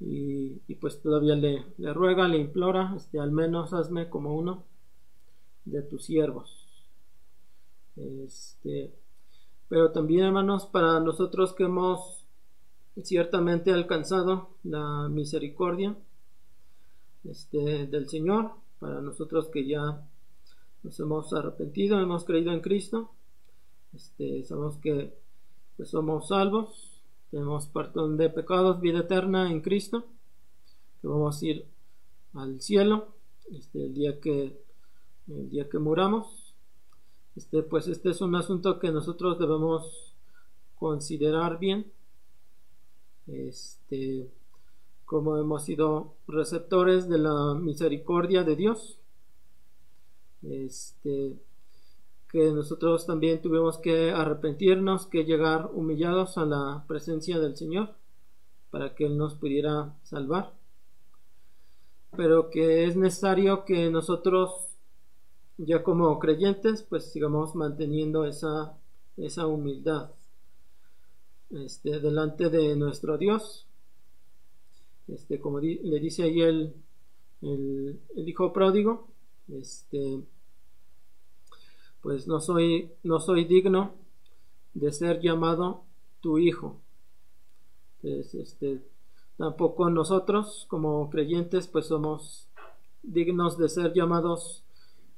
y, 0.00 0.74
pues 0.76 1.00
todavía 1.02 1.34
le, 1.34 1.64
le, 1.76 1.92
ruega, 1.92 2.28
le 2.28 2.38
implora, 2.38 2.94
este, 2.96 3.18
al 3.18 3.32
menos 3.32 3.72
hazme 3.72 4.08
como 4.08 4.36
uno 4.36 4.64
de 5.64 5.82
tus 5.82 6.04
siervos. 6.04 6.66
Este, 7.96 8.92
pero 9.68 9.90
también, 9.90 10.26
hermanos, 10.26 10.66
para 10.66 11.00
nosotros 11.00 11.52
que 11.52 11.64
hemos 11.64 12.24
ciertamente 13.02 13.72
alcanzado 13.72 14.50
la 14.64 15.08
misericordia 15.08 15.96
este, 17.24 17.86
del 17.86 18.08
Señor, 18.08 18.52
para 18.78 19.00
nosotros 19.00 19.48
que 19.48 19.66
ya 19.66 20.06
nos 20.82 21.00
hemos 21.00 21.32
arrepentido, 21.32 22.00
hemos 22.00 22.24
creído 22.24 22.52
en 22.52 22.60
Cristo, 22.60 23.10
este, 23.94 24.44
sabemos 24.44 24.76
que 24.76 25.12
pues, 25.76 25.90
somos 25.90 26.28
salvos, 26.28 26.87
tenemos 27.30 27.66
perdón 27.66 28.16
de 28.16 28.30
pecados, 28.30 28.80
vida 28.80 29.00
eterna 29.00 29.50
en 29.50 29.60
Cristo, 29.60 30.04
que 31.00 31.08
vamos 31.08 31.42
a 31.42 31.46
ir 31.46 31.66
al 32.34 32.60
cielo 32.60 33.08
este, 33.50 33.84
el 33.84 33.94
día 33.94 34.20
que 34.20 34.56
el 35.28 35.50
día 35.50 35.68
que 35.68 35.78
muramos. 35.78 36.54
Este, 37.36 37.62
pues 37.62 37.86
este 37.86 38.10
es 38.10 38.20
un 38.20 38.34
asunto 38.34 38.78
que 38.78 38.90
nosotros 38.90 39.38
debemos 39.38 40.14
considerar 40.78 41.58
bien. 41.58 41.92
Este, 43.26 44.30
como 45.04 45.36
hemos 45.36 45.64
sido 45.64 46.14
receptores 46.26 47.08
de 47.08 47.18
la 47.18 47.54
misericordia 47.54 48.42
de 48.42 48.56
Dios. 48.56 48.98
Este, 50.42 51.36
que 52.30 52.52
nosotros 52.52 53.06
también 53.06 53.40
tuvimos 53.40 53.78
que 53.78 54.10
arrepentirnos, 54.10 55.06
que 55.06 55.24
llegar 55.24 55.70
humillados 55.72 56.36
a 56.36 56.44
la 56.44 56.84
presencia 56.86 57.38
del 57.38 57.56
Señor 57.56 57.94
para 58.70 58.94
que 58.94 59.06
Él 59.06 59.16
nos 59.16 59.34
pudiera 59.34 59.94
salvar. 60.02 60.52
Pero 62.16 62.50
que 62.50 62.84
es 62.84 62.96
necesario 62.96 63.64
que 63.64 63.90
nosotros, 63.90 64.50
ya 65.56 65.82
como 65.82 66.18
creyentes, 66.18 66.82
pues 66.82 67.10
sigamos 67.10 67.54
manteniendo 67.54 68.26
esa, 68.26 68.76
esa 69.16 69.46
humildad 69.46 70.10
este, 71.50 71.98
delante 72.00 72.50
de 72.50 72.76
nuestro 72.76 73.16
Dios. 73.16 73.66
Este, 75.06 75.40
como 75.40 75.60
le 75.60 76.00
dice 76.00 76.24
ahí 76.24 76.42
el, 76.42 76.74
el, 77.40 77.98
el 78.14 78.28
hijo 78.28 78.52
pródigo, 78.52 79.08
este, 79.48 80.20
pues 82.08 82.26
no 82.26 82.40
soy, 82.40 82.90
no 83.02 83.20
soy 83.20 83.44
digno 83.44 83.92
de 84.72 84.92
ser 84.92 85.20
llamado 85.20 85.82
tu 86.22 86.38
hijo. 86.38 86.80
este, 88.02 88.80
tampoco 89.36 89.90
nosotros 89.90 90.64
como 90.70 91.10
creyentes 91.10 91.66
pues 91.66 91.88
somos 91.88 92.48
dignos 93.02 93.58
de 93.58 93.68
ser 93.68 93.92
llamados 93.92 94.64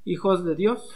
hijos 0.04 0.44
de 0.44 0.56
Dios. 0.56 0.90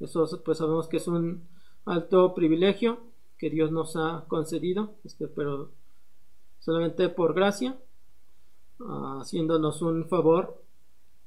Eso 0.00 0.28
pues 0.44 0.58
sabemos 0.58 0.86
que 0.86 0.98
es 0.98 1.08
un 1.08 1.48
alto 1.86 2.34
privilegio 2.34 2.98
que 3.38 3.48
Dios 3.48 3.72
nos 3.72 3.96
ha 3.96 4.26
concedido, 4.28 4.96
este, 5.02 5.28
pero 5.28 5.70
solamente 6.58 7.08
por 7.08 7.32
gracia, 7.32 7.78
haciéndonos 9.18 9.80
un 9.80 10.10
favor, 10.10 10.62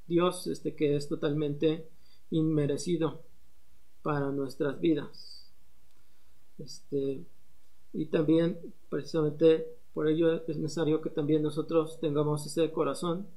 Dios, 0.05 0.45
este 0.45 0.75
que 0.75 0.95
es 0.95 1.09
totalmente 1.09 1.89
inmerecido 2.29 3.27
para 4.01 4.31
nuestras 4.31 4.79
vidas. 4.79 5.51
Este, 6.57 7.23
y 7.93 8.05
también, 8.05 8.57
precisamente 8.89 9.67
por 9.93 10.07
ello 10.07 10.33
es 10.47 10.57
necesario 10.57 11.01
que 11.01 11.09
también 11.09 11.43
nosotros 11.43 11.99
tengamos 11.99 12.45
ese 12.45 12.71
corazón 12.71 13.27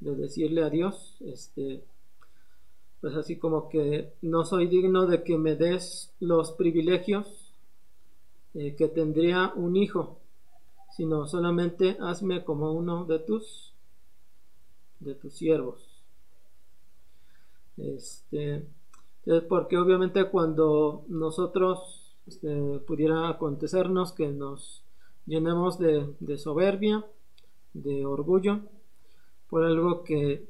de 0.00 0.14
decirle 0.14 0.62
a 0.62 0.70
Dios, 0.70 1.16
este, 1.20 1.82
pues 3.00 3.14
así 3.16 3.36
como 3.36 3.68
que 3.68 4.12
no 4.22 4.44
soy 4.44 4.66
digno 4.66 5.06
de 5.06 5.22
que 5.22 5.38
me 5.38 5.56
des 5.56 6.12
los 6.20 6.52
privilegios 6.52 7.52
eh, 8.54 8.74
que 8.76 8.88
tendría 8.88 9.52
un 9.56 9.76
hijo, 9.76 10.18
sino 10.96 11.26
solamente 11.26 11.96
hazme 12.00 12.44
como 12.44 12.72
uno 12.72 13.04
de 13.04 13.18
tus 13.18 13.72
de 15.00 15.14
tus 15.14 15.34
siervos. 15.34 15.80
Este, 17.76 18.64
porque 19.48 19.78
obviamente 19.78 20.28
cuando 20.30 21.04
nosotros 21.08 22.04
este, 22.26 22.78
pudiera 22.80 23.28
acontecernos 23.28 24.12
que 24.12 24.28
nos 24.28 24.82
llenemos 25.26 25.78
de, 25.78 26.38
soberbia, 26.38 27.04
de 27.72 28.04
orgullo, 28.04 28.60
por 29.48 29.64
algo 29.64 30.04
que, 30.04 30.48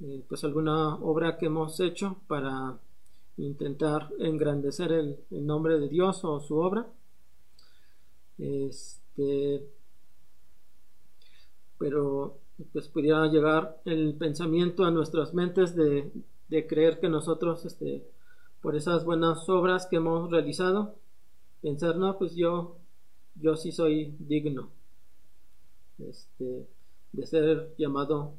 eh, 0.00 0.24
pues 0.28 0.44
alguna 0.44 0.96
obra 0.96 1.36
que 1.38 1.46
hemos 1.46 1.80
hecho 1.80 2.16
para 2.26 2.78
intentar 3.36 4.10
engrandecer 4.18 4.92
el, 4.92 5.18
nombre 5.30 5.78
de 5.78 5.88
Dios 5.88 6.24
o 6.24 6.40
su 6.40 6.56
obra, 6.56 6.86
este, 8.38 9.66
pero 11.78 12.38
pues 12.72 12.88
pudiera 12.88 13.26
llegar 13.26 13.80
el 13.86 14.14
pensamiento 14.14 14.84
a 14.84 14.90
nuestras 14.90 15.32
mentes 15.32 15.74
de, 15.74 16.10
de 16.50 16.66
creer 16.66 16.98
que 16.98 17.08
nosotros, 17.08 17.64
este, 17.64 18.04
por 18.60 18.76
esas 18.76 19.04
buenas 19.04 19.48
obras 19.48 19.86
que 19.86 19.96
hemos 19.96 20.30
realizado, 20.30 20.96
pensar, 21.62 21.96
no, 21.96 22.18
pues 22.18 22.34
yo, 22.34 22.76
yo 23.36 23.56
sí 23.56 23.70
soy 23.70 24.16
digno, 24.18 24.70
este, 25.98 26.66
de 27.12 27.26
ser 27.26 27.72
llamado, 27.78 28.34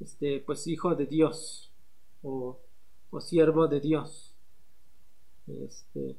este, 0.00 0.40
pues 0.40 0.66
hijo 0.66 0.96
de 0.96 1.06
Dios 1.06 1.70
o, 2.22 2.58
o 3.10 3.20
siervo 3.20 3.68
de 3.68 3.80
Dios. 3.80 4.34
Este, 5.46 6.16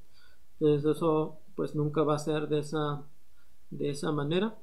entonces 0.53 0.95
eso, 0.95 1.39
pues 1.55 1.75
nunca 1.75 2.03
va 2.03 2.15
a 2.15 2.19
ser 2.19 2.47
de 2.47 2.59
esa, 2.59 3.03
de 3.71 3.89
esa 3.89 4.13
manera. 4.13 4.57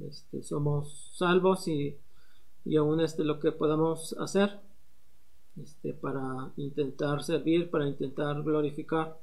Este, 0.00 0.42
somos 0.42 1.12
salvos 1.16 1.66
y, 1.66 1.96
y 2.66 2.76
aún 2.76 3.00
este 3.00 3.24
lo 3.24 3.40
que 3.40 3.52
podamos 3.52 4.14
hacer 4.18 4.60
este, 5.60 5.92
para 5.92 6.52
intentar 6.56 7.22
servir, 7.22 7.70
para 7.70 7.86
intentar 7.86 8.42
glorificar 8.42 9.18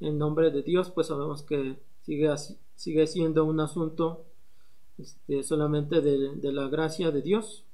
el 0.00 0.18
nombre 0.18 0.50
de 0.50 0.62
Dios, 0.62 0.90
pues 0.90 1.08
sabemos 1.08 1.42
que 1.42 1.78
sigue, 2.02 2.32
sigue 2.76 3.06
siendo 3.06 3.44
un 3.44 3.60
asunto 3.60 4.24
este, 4.98 5.42
solamente 5.42 6.00
de, 6.00 6.52
la 6.52 6.68
gracia 6.68 7.10
de 7.10 7.22
Dios. 7.22 7.64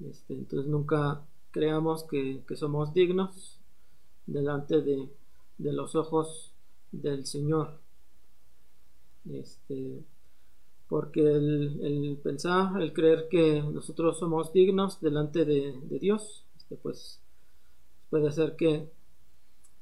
Este, 0.00 0.34
entonces 0.34 0.68
nunca 0.68 1.22
creamos 1.50 2.04
que, 2.04 2.42
somos 2.54 2.92
dignos 2.94 3.58
delante 4.26 4.80
de, 4.80 5.08
los 5.58 5.94
ojos 5.94 6.52
del 6.92 7.26
Señor. 7.26 7.80
este, 9.30 10.04
porque 10.88 11.22
el, 11.22 12.20
pensar, 12.22 12.82
el 12.82 12.92
creer 12.92 13.28
que 13.30 13.62
nosotros 13.62 14.18
somos 14.18 14.52
dignos 14.52 15.00
delante 15.00 15.46
de, 15.46 15.80
de 15.84 15.98
Dios, 15.98 16.41
pues 16.76 17.20
puede 18.10 18.28
hacer 18.28 18.56
que 18.56 18.88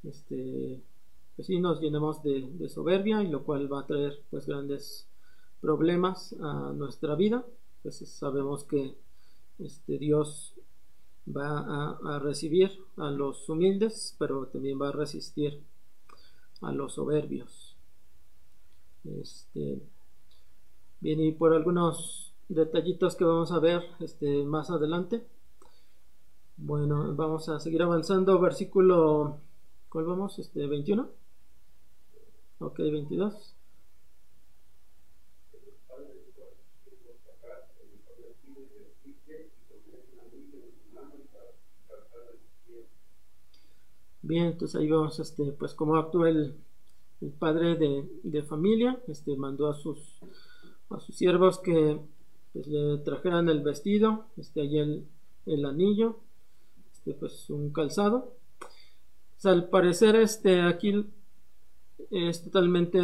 este, 0.04 0.80
pues 1.36 1.46
sí 1.46 1.58
nos 1.58 1.80
llenemos 1.80 2.22
de, 2.22 2.48
de, 2.52 2.68
soberbia 2.68 3.22
y 3.22 3.28
lo 3.28 3.44
cual 3.44 3.72
va 3.72 3.80
a 3.80 3.86
traer 3.86 4.22
pues 4.30 4.46
grandes 4.46 5.06
problemas 5.60 6.34
a 6.40 6.72
nuestra 6.72 7.14
vida. 7.14 7.44
Pues 7.82 7.96
sabemos 8.08 8.64
que 8.64 8.94
este, 9.58 9.98
Dios 9.98 10.54
va 11.28 11.58
a, 11.58 12.16
a 12.16 12.18
recibir 12.18 12.70
a 12.96 13.10
los 13.10 13.48
humildes, 13.48 14.16
pero 14.18 14.46
también 14.46 14.80
va 14.80 14.88
a 14.88 14.92
resistir 14.92 15.62
a 16.60 16.72
los 16.72 16.94
soberbios. 16.94 17.76
Este, 19.04 19.80
bien, 21.00 21.20
y 21.20 21.32
por 21.32 21.54
algunos 21.54 22.32
detallitos 22.48 23.16
que 23.16 23.24
vamos 23.24 23.52
a 23.52 23.58
ver 23.58 23.82
este, 24.00 24.44
más 24.44 24.70
adelante. 24.70 25.24
Bueno, 26.62 27.14
vamos 27.16 27.48
a 27.48 27.58
seguir 27.58 27.82
avanzando. 27.82 28.38
Versículo, 28.38 29.38
¿cuál 29.88 30.04
vamos? 30.04 30.38
Este, 30.38 30.66
21. 30.66 31.08
Ok, 32.58 32.78
22. 32.80 33.56
Bien, 44.20 44.46
entonces 44.46 44.78
ahí 44.78 44.86
vemos 44.86 45.18
este, 45.18 45.52
pues 45.52 45.72
cómo 45.72 45.96
actúa 45.96 46.28
el, 46.28 46.54
padre 47.38 47.76
de, 47.76 48.06
de, 48.22 48.42
familia, 48.42 49.00
este 49.08 49.34
mandó 49.34 49.68
a 49.68 49.74
sus 49.74 50.20
a 50.90 51.00
sus 51.00 51.16
siervos 51.16 51.58
que 51.58 51.98
pues, 52.52 52.66
le 52.66 52.98
trajeran 52.98 53.48
el 53.48 53.62
vestido, 53.62 54.26
este 54.36 54.60
ahí 54.60 54.78
el, 54.78 55.06
el 55.46 55.64
anillo, 55.64 56.20
este 57.00 57.14
pues 57.18 57.48
un 57.50 57.72
calzado. 57.72 58.34
al 59.44 59.68
parecer 59.68 60.16
este 60.16 60.60
aquí 60.62 61.06
es 62.10 62.42
totalmente 62.42 63.00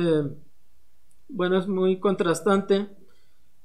bueno, 1.28 1.58
es 1.58 1.66
muy 1.66 1.98
contrastante 1.98 2.88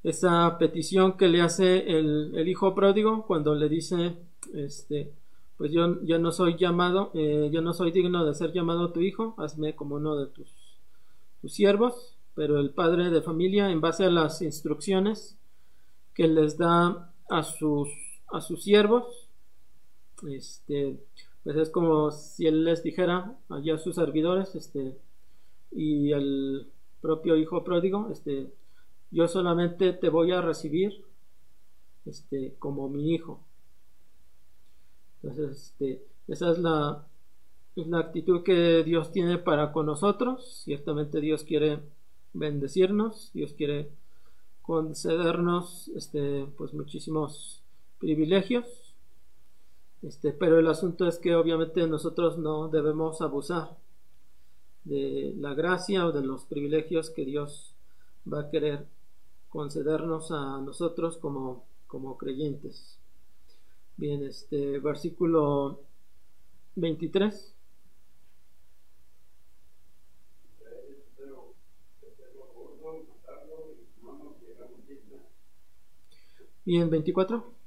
esa 0.03 0.57
petición 0.57 1.15
que 1.17 1.27
le 1.27 1.41
hace 1.41 1.97
el, 1.97 2.31
el 2.35 2.47
hijo 2.47 2.73
pródigo 2.73 3.25
cuando 3.27 3.53
le 3.55 3.69
dice 3.69 4.15
este 4.53 5.13
pues 5.61 5.71
yo, 5.71 6.01
yo 6.01 6.17
no 6.17 6.31
soy 6.31 6.57
llamado, 6.57 7.11
eh, 7.13 7.51
yo 7.53 7.61
no 7.61 7.73
soy 7.73 7.91
digno 7.91 8.25
de 8.25 8.33
ser 8.33 8.51
llamado 8.51 8.91
tu 8.91 9.01
hijo, 9.01 9.35
hazme 9.37 9.75
como 9.75 9.93
uno 9.97 10.15
de 10.15 10.25
tus, 10.25 10.49
tus 11.39 11.53
siervos, 11.53 12.17
pero 12.33 12.59
el 12.59 12.71
padre 12.71 13.11
de 13.11 13.21
familia, 13.21 13.69
en 13.69 13.79
base 13.79 14.05
a 14.05 14.09
las 14.09 14.41
instrucciones 14.41 15.37
que 16.15 16.27
les 16.27 16.57
da 16.57 17.13
a 17.29 17.43
sus, 17.43 17.89
a 18.31 18.41
sus 18.41 18.63
siervos, 18.63 19.29
este, 20.29 20.97
pues 21.43 21.55
es 21.57 21.69
como 21.69 22.11
si 22.11 22.47
él 22.47 22.63
les 22.63 22.83
dijera 22.83 23.37
allá 23.49 23.75
a 23.75 23.79
sus 23.79 23.95
servidores, 23.95 24.55
este, 24.55 24.97
y 25.71 26.11
el 26.11 26.67
propio 27.01 27.35
hijo 27.37 27.63
pródigo, 27.63 28.09
este, 28.11 28.51
yo 29.11 29.27
solamente 29.27 29.93
te 29.93 30.09
voy 30.09 30.31
a 30.31 30.41
recibir, 30.41 31.03
este, 32.05 32.55
como 32.59 32.89
mi 32.89 33.13
hijo. 33.13 33.39
Entonces, 35.21 35.73
este, 35.73 36.03
esa 36.27 36.51
es 36.51 36.57
la, 36.59 37.05
es 37.75 37.87
la 37.87 37.99
actitud 37.99 38.43
que 38.43 38.83
Dios 38.83 39.11
tiene 39.11 39.37
para 39.37 39.71
con 39.71 39.85
nosotros. 39.85 40.61
Ciertamente 40.63 41.21
Dios 41.21 41.43
quiere 41.43 41.79
bendecirnos, 42.33 43.31
Dios 43.33 43.53
quiere 43.53 43.89
concedernos 44.61 45.89
este, 45.89 46.47
pues 46.57 46.73
muchísimos 46.73 47.61
privilegios. 47.99 48.90
Este, 50.01 50.33
pero 50.33 50.57
el 50.59 50.67
asunto 50.67 51.07
es 51.07 51.19
que 51.19 51.35
obviamente 51.35 51.85
nosotros 51.87 52.37
no 52.37 52.69
debemos 52.69 53.21
abusar 53.21 53.77
de 54.83 55.33
la 55.37 55.53
gracia 55.53 56.07
o 56.07 56.11
de 56.11 56.21
los 56.21 56.45
privilegios 56.45 57.11
que 57.11 57.23
Dios 57.23 57.75
va 58.31 58.41
a 58.41 58.49
querer 58.49 58.87
concedernos 59.49 60.31
a 60.31 60.59
nosotros 60.61 61.17
como, 61.17 61.65
como 61.87 62.17
creyentes. 62.17 62.97
Bien, 63.97 64.23
este 64.23 64.79
versículo 64.79 65.81
23. 66.75 67.53
Bien, 76.65 76.89
24. 76.89 77.60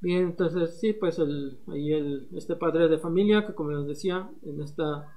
Bien, 0.00 0.24
entonces 0.24 0.78
sí, 0.78 0.92
pues 0.92 1.18
el, 1.18 1.58
ahí 1.68 1.92
el, 1.92 2.28
este 2.34 2.54
padre 2.56 2.88
de 2.88 2.98
familia 2.98 3.46
que 3.46 3.54
como 3.54 3.70
les 3.72 3.86
decía 3.86 4.30
en 4.42 4.60
esta 4.60 5.16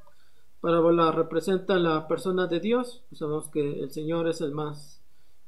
parábola 0.61 1.11
representa 1.11 1.77
la 1.77 2.07
persona 2.07 2.47
de 2.47 2.59
Dios. 2.59 3.03
Sabemos 3.13 3.49
que 3.49 3.81
el 3.81 3.91
Señor 3.91 4.27
es 4.27 4.41
el 4.41 4.51
más 4.51 5.01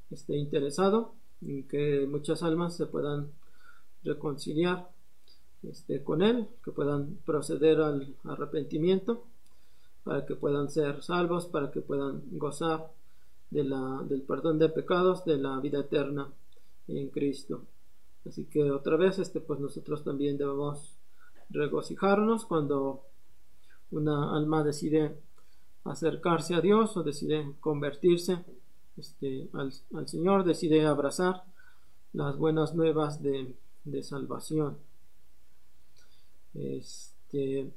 este, 0.10 0.38
interesado 0.38 1.14
en 1.41 1.68
que 1.68 2.06
muchas 2.10 2.44
almas 2.44 2.76
se 2.76 2.86
puedan 2.86 3.32
reconciliar 4.03 4.90
este, 5.64 6.03
con 6.03 6.22
Él, 6.22 6.48
que 6.64 6.72
puedan 6.72 7.18
proceder 7.26 7.82
al 7.82 8.16
arrepentimiento, 8.26 9.24
para 10.03 10.26
que 10.26 10.36
puedan 10.36 10.70
ser 10.70 11.03
salvos, 11.03 11.45
para 11.45 11.72
que 11.72 11.82
puedan 11.82 12.24
gozar 12.32 12.91
de 13.49 13.64
la, 13.64 14.03
del 14.08 14.24
perdón 14.24 14.60
de 14.60 14.70
pecados, 14.70 15.24
de 15.26 15.38
la 15.38 15.60
vida 15.60 15.80
eterna 15.80 16.30
en 16.88 17.10
Cristo. 17.10 17.62
Así 18.27 18.45
que 18.45 18.72
otra 18.72 18.98
vez, 18.98 19.19
este, 19.19 19.39
pues 19.39 19.60
nosotros 19.60 20.03
también 20.03 20.38
debemos 20.38 20.95
regocijarnos 21.49 22.45
cuando 22.45 23.03
una 23.91 24.35
alma 24.35 24.64
decide 24.64 25.18
acercarse 25.84 26.53
a 26.56 26.61
Dios 26.61 26.95
o 26.95 27.03
decide 27.03 27.53
convertirse 27.60 28.43
este, 28.98 29.49
al, 29.53 29.73
Señor, 30.07 30.43
decide 30.43 30.85
abrazar 30.85 31.43
las 32.14 32.38
buenas 32.38 32.76
nuevas 32.76 33.22
de, 33.22 33.56
salvación. 34.03 34.77
Este, 36.53 37.72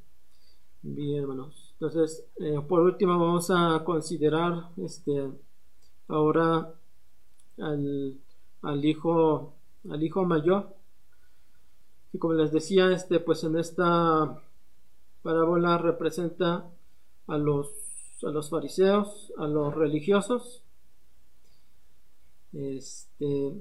bien, 0.82 1.22
hermanos. 1.22 1.72
Entonces, 1.74 2.26
eh, 2.36 2.60
por 2.68 2.80
último, 2.80 3.18
vamos 3.18 3.50
a 3.50 3.82
considerar 3.84 4.68
este, 4.76 5.30
ahora 6.08 6.74
al, 7.58 8.18
al 8.62 8.84
hijo 8.84 9.54
al 9.90 10.02
hijo 10.02 10.24
mayor. 10.24 10.74
Y 12.12 12.18
como 12.18 12.34
les 12.34 12.52
decía 12.52 12.92
este 12.92 13.20
pues 13.20 13.44
en 13.44 13.56
esta 13.56 14.40
parábola 15.22 15.78
representa 15.78 16.70
a 17.26 17.38
los, 17.38 17.68
a 18.22 18.30
los 18.30 18.50
fariseos, 18.50 19.32
a 19.38 19.46
los 19.46 19.74
religiosos, 19.74 20.62
este, 22.52 23.54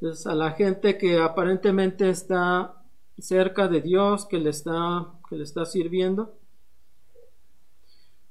entonces 0.00 0.26
a 0.26 0.34
la 0.34 0.52
gente 0.52 0.96
que 0.96 1.18
aparentemente 1.18 2.08
está 2.08 2.82
cerca 3.18 3.68
de 3.68 3.82
Dios, 3.82 4.24
que 4.24 4.38
le 4.38 4.50
está, 4.50 5.12
que 5.28 5.36
le 5.36 5.44
está 5.44 5.66
sirviendo, 5.66 6.34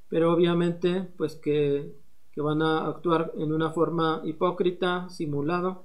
pero 0.08 0.34
obviamente 0.34 1.08
pues 1.18 1.36
que, 1.36 1.94
que 2.32 2.42
van 2.42 2.62
a 2.62 2.88
actuar 2.88 3.34
en 3.38 3.54
una 3.54 3.72
forma 3.72 4.22
hipócrita, 4.24 5.10
simulado, 5.10 5.84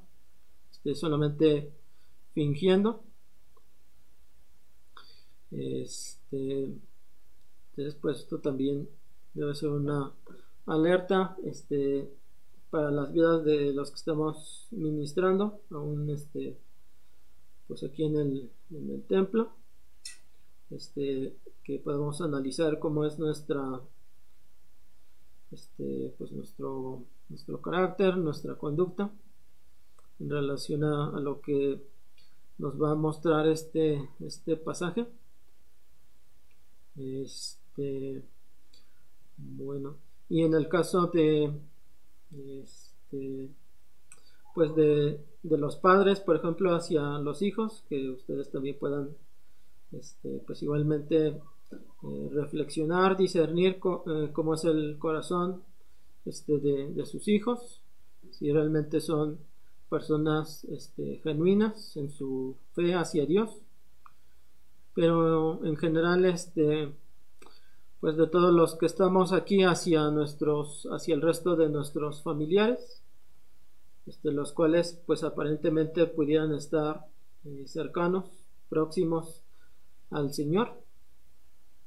solamente 0.93 1.73
fingiendo. 2.35 3.03
Este, 5.51 6.65
entonces, 7.71 7.95
pues 8.01 8.19
esto 8.19 8.41
también 8.41 8.89
debe 9.33 9.55
ser 9.55 9.71
una 9.71 10.13
alerta 10.67 11.37
este, 11.45 12.11
para 12.71 12.91
las 12.91 13.13
vidas 13.13 13.45
de 13.45 13.73
los 13.73 13.91
que 13.91 13.97
estamos 13.97 14.67
ministrando, 14.73 15.61
aún 15.71 16.11
este, 16.11 16.59
pues 17.69 17.83
aquí 17.85 18.05
en 18.05 18.17
el, 18.17 18.51
en 18.71 18.91
el 18.91 19.03
templo, 19.05 19.53
este, 20.71 21.37
que 21.63 21.79
podemos 21.79 22.21
analizar 22.21 22.79
cómo 22.79 23.05
es 23.05 23.19
nuestra, 23.19 23.81
este, 25.53 26.15
pues 26.19 26.33
nuestro, 26.33 27.05
nuestro 27.29 27.63
carácter, 27.63 28.17
nuestra 28.17 28.57
conducta 28.57 29.11
en 30.21 30.31
relación 30.31 30.85
a, 30.85 31.19
lo 31.21 31.41
que 31.41 31.81
nos 32.59 32.81
va 32.81 32.93
a 32.93 32.95
mostrar 32.95 33.47
este, 33.49 34.09
este 34.21 34.57
pasaje. 34.57 35.07
Este, 36.97 38.23
bueno, 39.37 39.97
y 40.29 40.43
en 40.43 40.55
el 40.55 40.69
caso 40.69 41.07
de, 41.09 41.53
este, 42.61 43.49
pues 44.55 44.75
de, 44.77 45.21
de 45.43 45.59
los 45.59 45.77
padres, 45.77 46.21
por 46.21 46.37
ejemplo, 46.37 46.75
hacia 46.75 47.03
los 47.19 47.43
hijos, 47.43 47.85
que 47.89 48.11
ustedes 48.11 48.51
también 48.51 48.79
puedan, 48.79 49.11
este, 49.93 50.41
pues 50.47 50.63
igualmente 50.63 51.41
eh, 52.03 52.31
reflexionar, 52.33 53.17
discernir 53.17 53.79
eh, 54.07 54.31
cómo 54.33 54.55
es 54.55 54.65
el 54.65 54.99
corazón 54.99 55.63
este, 56.25 56.59
de, 56.59 57.07
sus 57.07 57.29
hijos, 57.29 57.81
si 58.31 58.53
realmente 58.53 59.01
son 59.01 59.39
personas 59.89 60.65
este, 60.65 61.21
genuinas 61.23 61.97
en 61.97 62.11
su 62.11 62.57
fe 62.73 62.95
hacia 62.95 63.27
Dios. 63.27 63.63
Pero 64.95 65.65
en 65.65 65.77
general, 65.77 66.25
este, 66.25 66.93
pues 68.01 68.17
de 68.17 68.27
todos 68.27 68.53
los 68.53 68.77
que 68.77 68.87
estamos 68.87 69.33
aquí 69.33 69.63
hacia 69.63 70.11
nuestros, 70.11 70.87
hacia 70.91 71.15
el 71.15 71.23
resto 71.23 71.57
de 71.57 71.69
nuestros 71.69 72.23
familiares, 72.23 73.03
este, 74.07 74.31
los 74.31 74.53
cuales 74.53 75.01
pues 75.07 75.25
aparentemente 75.25 76.07
pudieran 76.07 76.53
estar 76.55 77.07
eh, 77.45 77.65
cercanos, 77.67 78.27
próximos 78.69 79.43
al 80.11 80.33
Señor, 80.33 80.73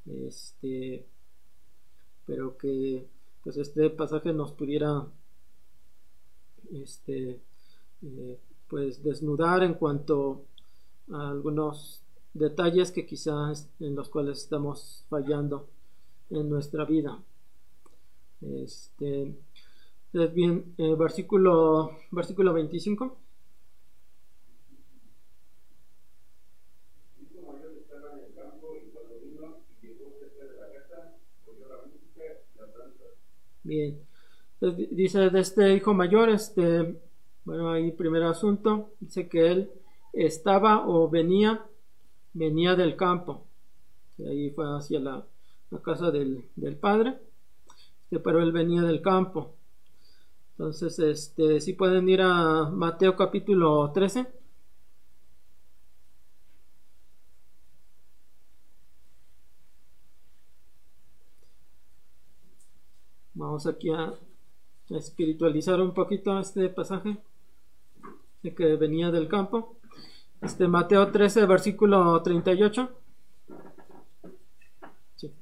este, 0.07 1.05
pero 2.25 2.57
que 2.57 3.05
pues 3.43 3.57
este 3.57 3.89
pasaje 3.89 4.33
nos 4.33 4.51
pudiera 4.51 5.05
este, 6.71 7.39
eh, 8.03 8.37
pues 8.67 9.03
desnudar 9.03 9.63
en 9.63 9.73
cuanto 9.75 10.43
a 11.11 11.29
algunos 11.29 12.01
detalles 12.33 12.91
que 12.91 13.05
quizás 13.05 13.69
en 13.79 13.95
los 13.95 14.09
cuales 14.09 14.39
estamos 14.39 15.05
fallando 15.09 15.67
en 16.29 16.49
nuestra 16.49 16.85
vida. 16.85 17.19
Este, 18.41 19.33
es 20.13 20.33
bien, 20.33 20.75
eh, 20.77 20.95
versículo, 20.95 21.91
versículo 22.11 22.53
25. 22.53 23.17
Bien. 33.63 33.99
dice 34.91 35.29
de 35.29 35.39
este 35.41 35.73
hijo 35.75 35.93
mayor, 35.93 36.29
este, 36.29 36.95
bueno, 37.47 37.71
ahí 37.71 37.91
primer 37.93 38.23
asunto, 38.23 38.91
dice 38.99 39.29
que 39.29 39.47
él 39.47 39.71
estaba 40.11 40.85
o 40.85 41.09
venía, 41.09 41.65
venía 42.33 42.75
del 42.75 42.97
campo. 42.97 43.45
ahí 44.19 44.49
fue 44.51 44.65
hacia 44.77 44.99
la, 44.99 45.25
casa 45.81 46.11
del, 46.11 46.43
padre, 46.81 47.17
este, 48.03 48.19
pero 48.19 48.43
él 48.43 48.51
venía 48.51 48.81
del 48.81 49.01
campo. 49.01 49.55
Entonces, 50.51 50.99
este, 50.99 51.61
si 51.61 51.71
pueden 51.71 52.09
ir 52.09 52.21
a 52.21 52.69
Mateo 52.69 53.15
capítulo 53.15 53.89
13. 53.93 54.27
Vamos 63.35 63.65
aquí 63.67 63.89
a 63.89 64.13
espiritualizar 64.89 65.79
un 65.79 65.93
poquito 65.93 66.37
este 66.39 66.67
pasaje 66.67 67.17
que 68.41 68.75
venía 68.75 69.11
del 69.11 69.27
campo. 69.27 69.77
Este 70.41 70.67
Mateo 70.67 71.11
13, 71.11 71.45
versículo 71.45 72.21
38. 72.21 72.89
Sí. 75.15 75.33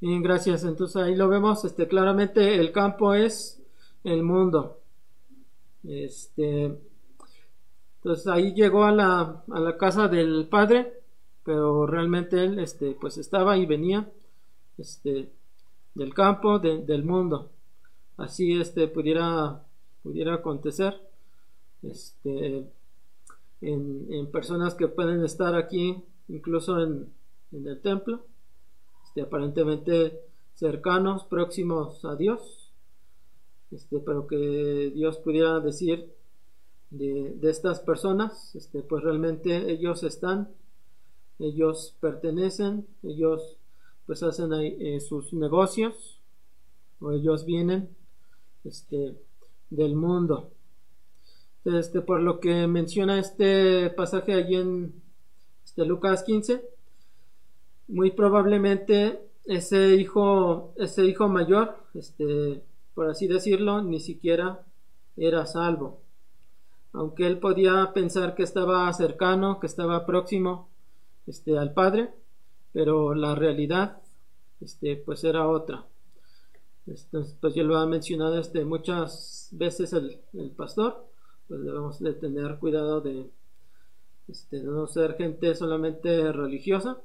Bien, 0.00 0.22
gracias. 0.22 0.64
Entonces 0.64 1.02
ahí 1.02 1.16
lo 1.16 1.28
vemos, 1.28 1.64
este 1.64 1.88
claramente 1.88 2.56
el 2.56 2.72
campo 2.72 3.14
es 3.14 3.62
el 4.04 4.22
mundo. 4.22 4.80
Este, 5.82 6.78
entonces 8.04 8.26
ahí 8.26 8.52
llegó 8.52 8.84
a 8.84 8.92
la, 8.92 9.42
a 9.50 9.60
la 9.60 9.78
casa 9.78 10.08
del 10.08 10.46
padre, 10.50 10.92
pero 11.42 11.86
realmente 11.86 12.44
él, 12.44 12.58
este, 12.58 12.94
pues 13.00 13.16
estaba 13.16 13.56
y 13.56 13.64
venía, 13.64 14.06
este, 14.76 15.32
del 15.94 16.12
campo, 16.12 16.58
del 16.58 17.02
mundo. 17.02 17.50
Así, 18.18 18.60
este, 18.60 18.88
pudiera, 18.88 19.64
pudiera 20.02 20.34
acontecer, 20.34 21.00
este, 21.82 22.66
en, 23.62 24.06
en 24.10 24.30
personas 24.30 24.74
que 24.74 24.88
pueden 24.88 25.24
estar 25.24 25.54
aquí, 25.54 25.96
incluso 26.28 26.82
en, 26.82 27.10
en 27.52 27.66
el 27.66 27.80
templo, 27.80 28.26
este, 29.06 29.22
aparentemente 29.22 30.20
cercanos, 30.52 31.24
próximos 31.24 32.04
a 32.04 32.16
Dios, 32.16 32.70
este, 33.70 33.98
pero 34.00 34.26
que 34.26 34.92
Dios 34.94 35.16
pudiera 35.16 35.58
decir 35.60 36.12
de, 36.90 37.36
estas 37.42 37.80
personas, 37.80 38.54
este, 38.54 38.82
pues 38.82 39.02
realmente 39.02 39.70
ellos 39.70 40.02
están, 40.02 40.48
ellos 41.38 41.96
pertenecen, 42.00 42.86
ellos 43.02 43.58
pues 44.06 44.22
hacen 44.22 44.52
eh, 44.52 45.00
sus 45.00 45.32
negocios 45.32 46.20
o 47.00 47.12
ellos 47.12 47.44
vienen 47.44 47.88
este, 48.64 49.16
del 49.70 49.96
mundo. 49.96 50.50
Este, 51.64 52.02
por 52.02 52.20
lo 52.20 52.40
que 52.40 52.66
menciona 52.66 53.18
este 53.18 53.88
pasaje 53.90 54.34
allí 54.34 54.56
en 54.56 55.02
este, 55.64 55.84
Lucas 55.84 56.22
15, 56.22 56.62
muy 57.88 58.10
probablemente 58.10 59.20
ese 59.46 59.94
hijo, 59.94 60.72
ese 60.76 61.04
hijo 61.06 61.28
mayor, 61.28 61.76
este, 61.94 62.62
por 62.94 63.08
así 63.08 63.26
decirlo, 63.26 63.82
ni 63.82 64.00
siquiera 64.00 64.64
era 65.16 65.46
salvo. 65.46 66.03
Aunque 66.94 67.26
él 67.26 67.38
podía 67.38 67.92
pensar 67.92 68.34
que 68.34 68.44
estaba 68.44 68.90
cercano, 68.92 69.58
que 69.60 69.66
estaba 69.66 70.06
próximo 70.06 70.68
este, 71.26 71.58
al 71.58 71.74
Padre, 71.74 72.14
pero 72.72 73.14
la 73.14 73.34
realidad 73.34 74.00
este, 74.60 74.96
pues 74.96 75.24
era 75.24 75.48
otra. 75.48 75.86
pues 76.84 77.54
yo 77.54 77.64
lo 77.64 77.76
ha 77.78 77.86
mencionado 77.86 78.38
este, 78.38 78.64
muchas 78.64 79.48
veces 79.52 79.92
el, 79.92 80.50
pastor, 80.56 81.06
pues 81.48 81.62
debemos 81.62 81.98
de 81.98 82.14
tener 82.14 82.58
cuidado 82.58 83.00
de, 83.00 83.28
este, 84.28 84.62
no 84.62 84.86
ser 84.86 85.16
gente 85.16 85.52
solamente 85.56 86.30
religiosa, 86.32 87.02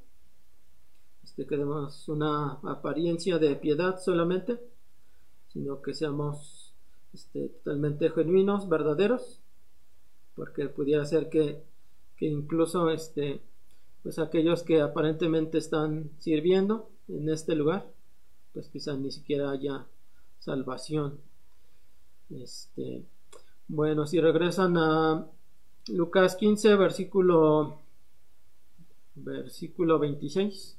este, 1.24 1.48
que 1.48 1.58
demos 1.58 2.08
una 2.08 2.60
apariencia 2.64 3.40
de 3.40 3.56
piedad 3.56 4.00
solamente, 4.00 4.60
sino 5.48 5.82
que 5.82 5.96
seamos 5.96 6.74
este, 7.12 7.50
totalmente 7.50 8.12
genuinos, 8.12 8.70
verdaderos, 8.70 9.42
porque 10.40 10.70
pudiera 10.70 11.04
ser 11.06 11.28
que, 11.28 11.62
incluso 12.22 12.90
este, 12.92 13.42
pues 14.04 14.20
aquellos 14.20 14.64
que 14.64 14.80
aparentemente 14.80 15.58
están 15.58 16.12
sirviendo 16.20 16.90
en 17.10 17.28
este 17.28 17.56
lugar, 17.56 17.92
pues 18.54 18.70
quizás 18.70 18.98
ni 19.00 19.12
siquiera 19.12 19.52
haya 19.52 19.86
salvación. 20.40 21.20
Este, 22.30 23.04
bueno, 23.68 24.08
si 24.08 24.22
regresan 24.22 24.78
a 24.78 25.28
Lucas 25.90 26.38
15, 26.38 26.74
versículo, 26.76 27.82
versículo 29.16 30.00
26. 30.00 30.79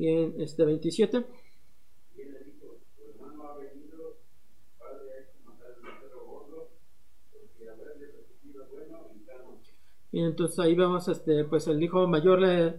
Bien, 0.00 0.34
este 0.38 0.64
27. 0.64 1.26
Y 10.12 10.20
entonces 10.20 10.58
ahí 10.58 10.74
vamos, 10.74 11.06
este, 11.08 11.44
pues 11.44 11.68
el 11.68 11.82
hijo 11.82 12.06
mayor 12.06 12.40
le, 12.40 12.76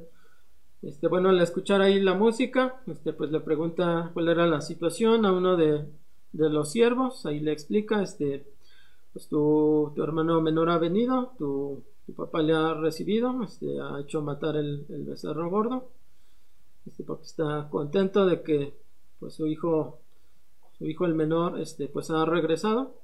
este, 0.82 1.08
bueno, 1.08 1.30
al 1.30 1.40
escuchar 1.40 1.82
ahí 1.82 2.00
la 2.02 2.16
música, 2.16 2.82
este, 2.88 3.14
pues 3.14 3.32
le 3.32 3.40
pregunta 3.40 4.10
cuál 4.16 4.30
era 4.30 4.48
la 4.48 4.62
situación 4.62 5.24
a 5.28 5.32
uno 5.32 5.56
de, 5.56 5.86
los 6.34 6.72
siervos, 6.72 7.28
ahí 7.28 7.40
le 7.40 7.52
explica, 7.52 8.02
este, 8.02 8.48
pues 9.14 9.28
tu, 9.28 9.94
hermano 9.96 10.42
menor 10.42 10.72
ha 10.72 10.80
venido, 10.80 11.34
tu, 11.38 11.84
papá 12.16 12.42
le 12.42 12.54
ha 12.54 12.74
recibido, 12.74 13.44
este, 13.44 13.80
ha 13.80 14.00
hecho 14.00 14.24
matar 14.24 14.56
el, 14.56 14.88
el 14.90 15.04
becerro 15.04 15.52
gordo, 15.52 15.92
este 16.86 17.04
papi 17.04 17.24
está 17.24 17.68
contento 17.70 18.26
de 18.26 18.42
que 18.42 18.74
pues 19.20 19.34
su 19.36 19.48
hijo 19.48 20.00
su 20.78 20.86
hijo 20.88 21.06
el 21.06 21.16
menor 21.16 21.60
este 21.60 21.88
pues 21.88 22.10
ha 22.12 22.26
regresado. 22.26 22.96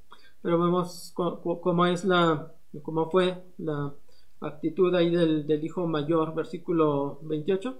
Pero 0.42 0.60
vemos 0.60 1.14
cómo 1.16 1.86
es 1.86 2.06
la 2.06 2.52
cómo 2.84 3.10
fue 3.10 3.44
la 3.58 3.94
actitud 4.40 4.94
ahí 4.96 5.10
del, 5.10 5.48
del 5.48 5.64
hijo 5.64 5.88
mayor 5.88 6.36
versículo 6.36 7.20
28 7.24 7.80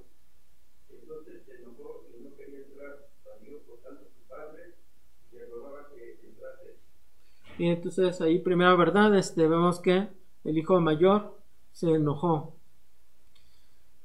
y 7.60 7.68
entonces 7.68 8.22
ahí 8.22 8.40
primera 8.40 8.76
verdad 8.76 9.16
este 9.18 9.48
vemos 9.48 9.80
que 9.80 10.08
el 10.44 10.58
hijo 10.58 10.80
mayor 10.80 11.38
se 11.74 11.92
enojó. 11.92 12.57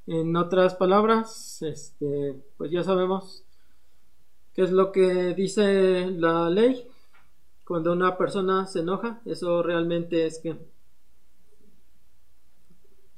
En 0.06 0.34
otras 0.36 0.74
palabras, 0.74 1.62
este, 1.62 2.34
pues 2.56 2.70
ya 2.72 2.82
sabemos 2.82 3.44
qué 4.52 4.62
es 4.62 4.72
lo 4.72 4.90
que 4.90 5.34
dice 5.34 6.10
la 6.10 6.50
ley. 6.50 6.88
Cuando 7.64 7.92
una 7.92 8.16
persona 8.18 8.66
se 8.66 8.80
enoja, 8.80 9.20
eso 9.24 9.62
realmente 9.62 10.26
es 10.26 10.40
que 10.40 10.56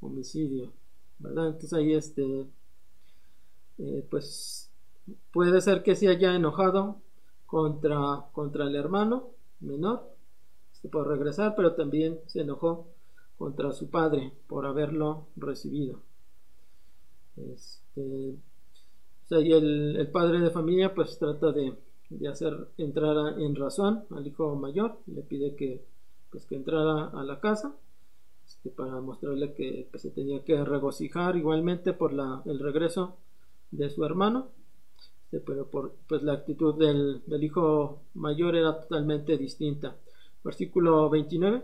homicidio, 0.03 0.73
¿verdad? 1.19 1.47
Entonces 1.47 1.73
ahí 1.73 1.95
este, 1.95 2.47
eh, 3.79 4.07
pues 4.11 4.71
puede 5.33 5.63
ser 5.63 5.83
que 5.83 5.97
se 5.97 6.09
haya 6.09 6.35
enojado 6.35 7.01
contra, 7.47 8.27
contra 8.33 8.65
el 8.65 8.77
hermano 8.77 9.31
menor, 9.61 10.15
este, 10.75 10.89
por 10.89 11.09
regresar, 11.09 11.55
pero 11.57 11.75
también 11.75 12.21
se 12.27 12.43
enojó 12.43 12.87
contra 13.39 13.73
su 13.73 13.89
padre 13.89 14.33
por 14.47 14.67
haberlo 14.67 15.27
recibido. 15.37 16.01
Este, 17.37 18.37
y 19.31 19.53
el, 19.53 20.09
padre 20.13 20.41
de 20.41 20.51
familia 20.51 20.95
pues 20.95 21.19
trata 21.19 21.53
de, 21.53 21.75
hacer 22.29 22.69
entrar 22.79 23.41
en 23.41 23.57
razón 23.57 24.05
al 24.11 24.27
hijo 24.27 24.55
mayor, 24.55 24.99
le 25.07 25.23
pide 25.23 25.57
que 25.57 25.85
pues 26.31 26.47
que 26.47 26.57
entrara 26.57 27.07
a 27.07 27.25
la 27.25 27.41
casa 27.41 27.77
este, 28.47 28.71
para 28.71 29.01
mostrarle 29.01 29.55
que, 29.55 29.89
se 29.95 30.11
tenía 30.11 30.45
que 30.45 30.65
regocijar 30.65 31.37
igualmente 31.37 31.93
por 31.93 32.13
la, 32.13 32.43
el 32.45 32.59
regreso 32.59 33.17
de 33.71 33.89
su 33.91 34.05
hermano. 34.05 34.49
Este, 35.25 35.41
pero 35.41 35.67
por 35.67 35.95
pues 36.09 36.23
la 36.23 36.35
actitud 36.35 36.75
del, 36.77 37.23
del 37.27 37.45
hijo 37.45 38.03
mayor 38.15 38.57
era 38.57 38.81
totalmente 38.81 39.37
distinta. 39.39 39.97
Versículo 40.43 41.09
29 41.09 41.63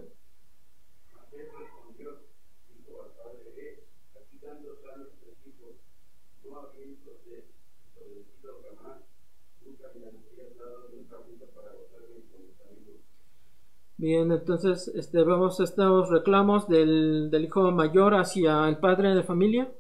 Bien, 14.01 14.33
entonces 14.33 14.89
este, 14.95 15.23
vemos 15.23 15.61
estos 15.61 16.09
reclamos 16.09 16.67
del, 16.69 17.29
del, 17.31 17.45
hijo 17.45 17.71
mayor 17.71 18.15
hacia 18.15 18.67
el 18.67 18.79
padre 18.79 19.15
de 19.15 19.23
familia. 19.23 19.71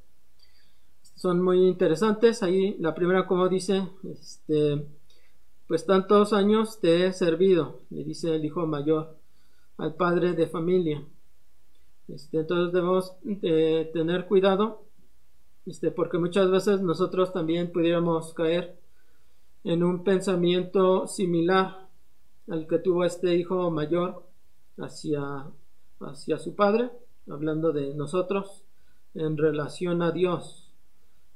Son 1.16 1.42
muy 1.42 1.66
interesantes. 1.66 2.42
Ahí 2.42 2.76
la 2.80 2.94
primera, 2.94 3.26
como 3.26 3.48
dice, 3.48 3.88
este, 4.04 4.86
pues 5.66 5.86
tantos 5.86 6.34
años 6.34 6.80
te 6.80 7.06
he 7.06 7.14
servido, 7.14 7.80
le 7.88 8.04
dice 8.04 8.34
el 8.34 8.44
hijo 8.44 8.66
mayor 8.66 9.16
al 9.78 9.94
padre 9.94 10.34
de 10.34 10.48
familia. 10.48 11.02
Este, 12.06 12.40
entonces 12.40 12.74
debemos 12.74 13.14
de 13.22 13.90
tener 13.94 14.26
cuidado, 14.26 14.82
este, 15.64 15.90
porque 15.92 16.18
muchas 16.18 16.50
veces 16.50 16.82
nosotros 16.82 17.32
también 17.32 17.72
pudiéramos 17.72 18.34
caer 18.34 18.78
en 19.64 19.82
un 19.82 20.04
pensamiento 20.04 21.06
similar 21.06 21.89
al 22.50 22.66
que 22.66 22.78
tuvo 22.78 23.04
este 23.04 23.36
hijo 23.36 23.70
mayor 23.70 24.24
hacia, 24.76 25.46
hacia 26.00 26.38
su 26.38 26.54
padre, 26.56 26.90
hablando 27.28 27.72
de 27.72 27.94
nosotros 27.94 28.64
en 29.14 29.36
relación 29.36 30.02
a 30.02 30.10
Dios. 30.10 30.68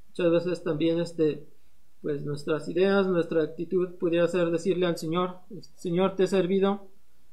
Muchas 0.09 0.31
veces 0.31 0.63
también 0.63 0.99
este, 0.99 1.47
pues 2.01 2.25
nuestras 2.25 2.67
ideas, 2.67 3.07
nuestra 3.07 3.43
actitud 3.43 3.95
pudiera 3.95 4.27
ser 4.27 4.51
decirle 4.51 4.87
al 4.87 4.97
Señor, 4.97 5.37
Señor, 5.75 6.17
te 6.17 6.23
he 6.23 6.27
servido 6.27 6.87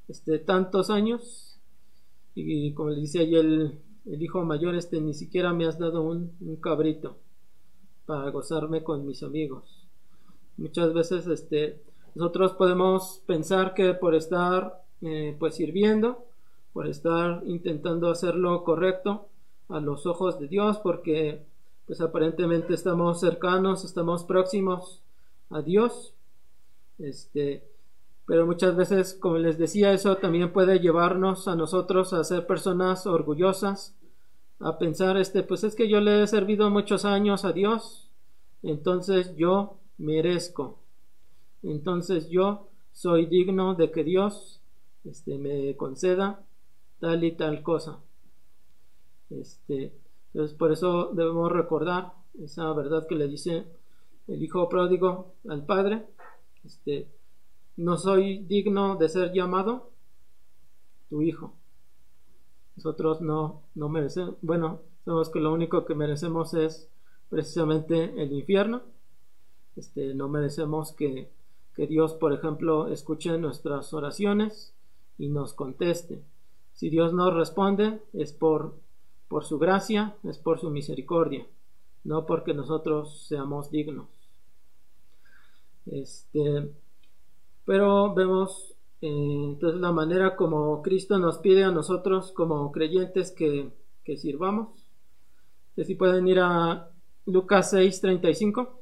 este, 0.08 0.38
tantos 0.38 0.88
años 0.88 1.58
y, 2.36 2.72
como 2.74 2.90
le 2.90 3.00
dice 3.00 3.18
ahí 3.18 3.34
el, 3.34 3.80
el, 4.06 4.22
hijo 4.22 4.44
mayor, 4.44 4.76
este, 4.76 5.00
ni 5.00 5.12
siquiera 5.12 5.52
me 5.52 5.66
has 5.66 5.78
dado 5.78 6.02
un, 6.02 6.32
un 6.40 6.56
cabrito 6.56 7.16
para 8.06 8.30
gozarme 8.30 8.84
con 8.84 9.04
mis 9.04 9.24
amigos. 9.24 9.88
Muchas 10.56 10.94
veces 10.94 11.26
este, 11.26 11.82
nosotros 12.14 12.52
podemos 12.52 13.22
pensar 13.26 13.74
que 13.74 13.94
por 13.94 14.14
estar 14.14 14.82
eh, 15.00 15.36
pues 15.38 15.56
sirviendo, 15.56 16.26
por 16.72 16.86
estar 16.86 17.42
intentando 17.46 18.10
hacer 18.10 18.34
lo 18.34 18.64
correcto 18.64 19.28
a 19.68 19.80
los 19.80 20.06
ojos 20.06 20.38
de 20.38 20.48
Dios, 20.48 20.78
porque 20.78 21.42
pues 21.86 22.00
aparentemente 22.00 22.74
estamos 22.74 23.20
cercanos, 23.20 23.84
estamos 23.84 24.24
próximos 24.24 25.02
a 25.50 25.62
Dios. 25.62 26.14
Este, 26.98 27.64
pero 28.26 28.46
muchas 28.46 28.76
veces, 28.76 29.14
como 29.14 29.38
les 29.38 29.58
decía, 29.58 29.92
eso 29.92 30.16
también 30.16 30.52
puede 30.52 30.78
llevarnos 30.78 31.48
a 31.48 31.56
nosotros 31.56 32.12
a 32.12 32.22
ser 32.24 32.46
personas 32.46 33.06
orgullosas, 33.06 33.94
a 34.60 34.78
pensar, 34.78 35.16
este, 35.16 35.42
pues 35.42 35.64
es 35.64 35.74
que 35.74 35.88
yo 35.88 36.00
le 36.00 36.22
he 36.22 36.26
servido 36.26 36.70
muchos 36.70 37.04
años 37.04 37.44
a 37.44 37.52
Dios, 37.52 38.10
entonces 38.62 39.34
yo 39.36 39.78
merezco 39.98 40.81
entonces 41.62 42.28
yo 42.28 42.68
soy 42.92 43.26
digno 43.26 43.74
de 43.74 43.90
que 43.90 44.04
Dios 44.04 44.60
este, 45.04 45.38
me 45.38 45.76
conceda 45.76 46.44
tal 47.00 47.24
y 47.24 47.32
tal 47.32 47.62
cosa. 47.62 47.98
Este, 49.30 49.92
entonces 50.32 50.56
por 50.56 50.72
eso 50.72 51.10
debemos 51.12 51.50
recordar 51.50 52.12
esa 52.42 52.72
verdad 52.72 53.06
que 53.08 53.14
le 53.14 53.28
dice 53.28 53.66
el 54.28 54.42
hijo 54.42 54.68
pródigo 54.68 55.34
al 55.48 55.64
padre. 55.64 56.06
Este, 56.64 57.08
no 57.76 57.96
soy 57.96 58.38
digno 58.44 58.96
de 58.96 59.08
ser 59.08 59.32
llamado 59.32 59.90
tu 61.08 61.22
hijo. 61.22 61.54
Nosotros 62.76 63.20
no, 63.20 63.62
no 63.74 63.88
merecemos, 63.88 64.36
bueno, 64.42 64.80
sabemos 65.04 65.30
que 65.30 65.40
lo 65.40 65.52
único 65.52 65.84
que 65.84 65.94
merecemos 65.94 66.54
es 66.54 66.88
precisamente 67.28 68.22
el 68.22 68.32
infierno. 68.32 68.82
Este, 69.76 70.14
no 70.14 70.28
merecemos 70.28 70.92
que 70.92 71.30
que 71.74 71.86
Dios, 71.86 72.14
por 72.14 72.32
ejemplo, 72.32 72.88
escuche 72.88 73.36
nuestras 73.38 73.92
oraciones 73.94 74.74
y 75.18 75.28
nos 75.28 75.54
conteste. 75.54 76.22
Si 76.74 76.90
Dios 76.90 77.12
nos 77.12 77.32
responde, 77.34 78.00
es 78.12 78.32
por, 78.32 78.74
por 79.28 79.44
su 79.44 79.58
gracia, 79.58 80.16
es 80.24 80.38
por 80.38 80.58
su 80.58 80.70
misericordia, 80.70 81.46
no 82.04 82.26
porque 82.26 82.54
nosotros 82.54 83.26
seamos 83.26 83.70
dignos. 83.70 84.08
Este, 85.86 86.70
pero 87.64 88.14
vemos 88.14 88.74
eh, 89.00 89.08
entonces 89.08 89.80
la 89.80 89.92
manera 89.92 90.36
como 90.36 90.80
Cristo 90.82 91.18
nos 91.18 91.38
pide 91.38 91.64
a 91.64 91.72
nosotros 91.72 92.32
como 92.32 92.70
creyentes 92.70 93.32
que, 93.32 93.70
que 94.04 94.16
sirvamos. 94.16 94.68
Si 95.76 95.94
pueden 95.94 96.28
ir 96.28 96.38
a 96.38 96.90
Lucas 97.26 97.72
6:35. 97.72 98.81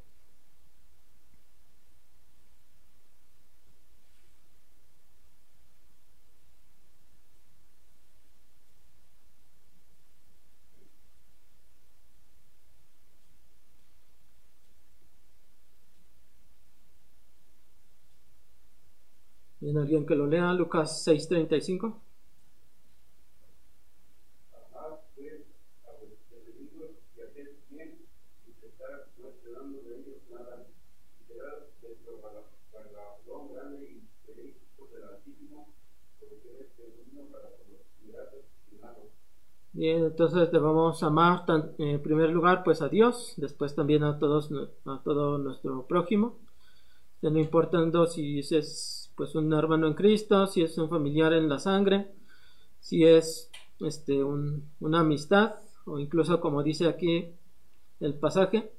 Alguien 19.91 20.07
que 20.07 20.15
lo 20.15 20.27
lea? 20.29 20.53
Lucas 20.53 21.03
6:35. 21.05 22.01
Bien, 39.73 40.05
entonces 40.05 40.51
debemos 40.53 41.03
amar 41.03 41.45
en 41.79 42.03
primer 42.03 42.29
lugar 42.31 42.63
pues 42.65 42.83
a 42.83 42.89
Dios, 42.89 43.33
después 43.39 43.75
también 43.75 44.03
a 44.05 44.19
todos 44.19 44.51
a 44.85 45.01
todo 45.03 45.39
nuestro 45.39 45.87
prójimo, 45.87 46.37
no 47.23 47.39
importando 47.39 48.07
si 48.07 48.41
es 48.41 49.00
pues 49.21 49.35
un 49.35 49.53
hermano 49.53 49.87
en 49.87 49.93
Cristo, 49.93 50.47
si 50.47 50.63
es 50.63 50.79
un 50.79 50.89
familiar 50.89 51.35
en 51.35 51.47
la 51.47 51.59
sangre, 51.59 52.11
si 52.81 53.05
es 53.05 53.51
este 53.79 54.25
una 54.25 55.01
amistad 55.01 55.57
o 55.85 55.99
incluso 55.99 56.41
como 56.41 56.63
dice 56.63 56.89
aquí 56.89 57.29
el 58.01 58.15
pasaje, 58.15 58.73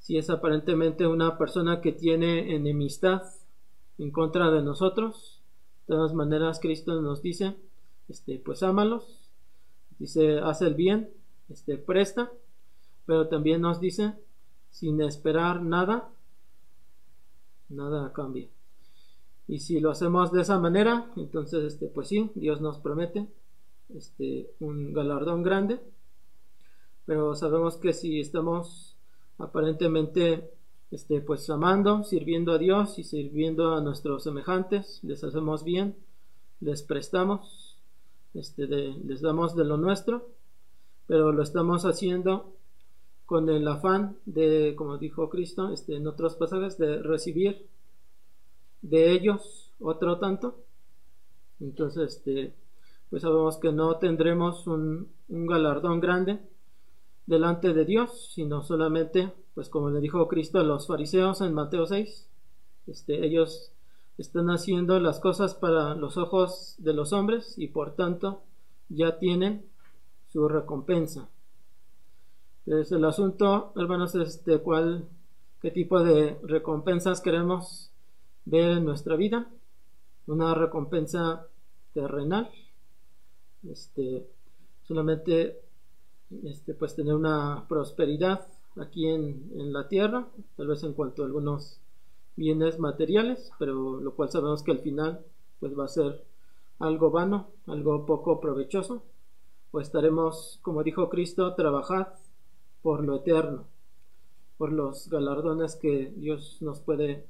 si 0.00 0.18
es 0.18 0.28
aparentemente 0.28 1.06
una 1.06 1.38
persona 1.38 1.80
que 1.80 1.92
tiene 1.92 2.56
enemistad 2.56 3.22
en 3.98 4.10
contra 4.10 4.50
de 4.50 4.60
nosotros, 4.60 5.40
de 5.86 5.94
todas 5.94 6.14
maneras 6.14 6.58
Cristo 6.58 7.00
nos 7.00 7.22
dice, 7.22 7.54
este, 8.08 8.40
pues 8.44 8.64
ámalos, 8.64 9.30
dice, 10.00 10.40
haz 10.40 10.62
el 10.62 10.74
bien, 10.74 11.10
este, 11.48 11.76
presta, 11.76 12.32
pero 13.04 13.28
también 13.28 13.60
nos 13.60 13.78
dice, 13.78 14.14
sin 14.68 15.00
esperar 15.00 15.62
nada, 15.62 16.10
nada 17.68 18.12
cambia. 18.12 18.48
Y 19.48 19.60
si 19.60 19.80
lo 19.80 19.90
hacemos 19.90 20.32
de 20.32 20.42
esa 20.42 20.58
manera, 20.58 21.10
entonces, 21.16 21.64
este, 21.64 21.86
pues 21.86 22.08
sí, 22.08 22.30
Dios 22.34 22.60
nos 22.60 22.78
promete 22.78 23.28
este, 23.94 24.50
un 24.60 24.92
galardón 24.92 25.42
grande. 25.42 25.80
Pero 27.04 27.34
sabemos 27.36 27.76
que 27.76 27.92
si 27.92 28.20
estamos 28.20 28.96
aparentemente 29.38 30.50
este, 30.90 31.20
pues 31.20 31.48
amando, 31.50 32.04
sirviendo 32.04 32.52
a 32.52 32.58
Dios 32.58 32.98
y 32.98 33.04
sirviendo 33.04 33.74
a 33.74 33.80
nuestros 33.80 34.24
semejantes, 34.24 35.00
les 35.02 35.22
hacemos 35.22 35.64
bien, 35.64 35.96
les 36.60 36.82
prestamos, 36.82 37.76
este, 38.34 38.66
les 38.66 39.20
damos 39.20 39.54
de 39.56 39.64
lo 39.64 39.76
nuestro, 39.76 40.28
pero 41.06 41.32
lo 41.32 41.42
estamos 41.42 41.84
haciendo 41.84 42.52
con 43.26 43.48
el 43.50 43.66
afán 43.66 44.16
de, 44.26 44.74
como 44.76 44.98
dijo 44.98 45.28
Cristo 45.28 45.70
este, 45.70 45.96
en 45.96 46.06
otros 46.06 46.36
pasajes, 46.36 46.78
de 46.78 47.02
recibir 47.02 47.66
de 48.82 49.12
ellos 49.12 49.72
otro 49.80 50.18
tanto. 50.18 50.56
Entonces, 51.60 52.16
este, 52.16 52.54
pues 53.10 53.22
sabemos 53.22 53.58
que 53.58 53.72
no 53.72 53.96
tendremos 53.96 54.66
un, 54.66 55.08
un 55.28 55.46
galardón 55.46 56.00
grande 56.00 56.40
delante 57.26 57.72
de 57.72 57.84
Dios, 57.84 58.30
sino 58.34 58.62
solamente, 58.62 59.32
pues 59.54 59.68
como 59.68 59.90
le 59.90 60.00
dijo 60.00 60.28
Cristo 60.28 60.58
a 60.58 60.64
los 60.64 60.86
fariseos 60.86 61.40
en 61.40 61.54
Mateo 61.54 61.86
6, 61.86 62.28
este, 62.86 63.26
ellos 63.26 63.72
están 64.18 64.48
haciendo 64.48 64.98
las 65.00 65.20
cosas 65.20 65.54
para 65.54 65.94
los 65.94 66.16
ojos 66.16 66.76
de 66.78 66.94
los 66.94 67.12
hombres 67.12 67.54
y 67.58 67.68
por 67.68 67.94
tanto 67.94 68.42
ya 68.88 69.18
tienen 69.18 69.66
su 70.32 70.48
recompensa. 70.48 71.28
Es 72.64 72.92
el 72.92 73.04
asunto, 73.04 73.72
hermanos, 73.76 74.14
es 74.14 74.44
de 74.44 74.58
cuál, 74.58 75.08
qué 75.60 75.70
tipo 75.70 76.02
de 76.02 76.38
recompensas 76.42 77.20
queremos 77.20 77.90
en 78.50 78.84
nuestra 78.84 79.16
vida. 79.16 79.50
Una 80.26 80.54
recompensa 80.54 81.46
terrenal, 81.92 82.50
este, 83.68 84.26
solamente 84.86 85.60
este, 86.44 86.74
pues 86.74 86.94
tener 86.94 87.14
una 87.14 87.66
prosperidad 87.68 88.46
aquí 88.76 89.08
en, 89.08 89.50
en, 89.54 89.72
la 89.72 89.88
tierra, 89.88 90.26
tal 90.56 90.66
vez 90.66 90.82
en 90.82 90.92
cuanto 90.92 91.22
a 91.22 91.26
algunos 91.26 91.80
bienes 92.36 92.78
materiales, 92.78 93.50
pero 93.58 94.00
lo 94.00 94.14
cual 94.14 94.30
sabemos 94.30 94.62
que 94.62 94.72
al 94.72 94.80
final 94.80 95.24
pues 95.60 95.78
va 95.78 95.84
a 95.84 95.88
ser 95.88 96.24
algo 96.78 97.10
vano, 97.10 97.48
algo 97.66 98.04
poco 98.04 98.40
provechoso, 98.40 99.02
o 99.70 99.80
estaremos, 99.80 100.58
como 100.62 100.82
dijo 100.82 101.08
Cristo, 101.08 101.54
trabajad 101.54 102.08
por 102.82 103.02
lo 103.02 103.16
eterno, 103.16 103.64
por 104.58 104.72
los 104.72 105.08
galardones 105.08 105.76
que 105.76 106.12
Dios 106.16 106.58
nos 106.60 106.80
puede 106.80 107.26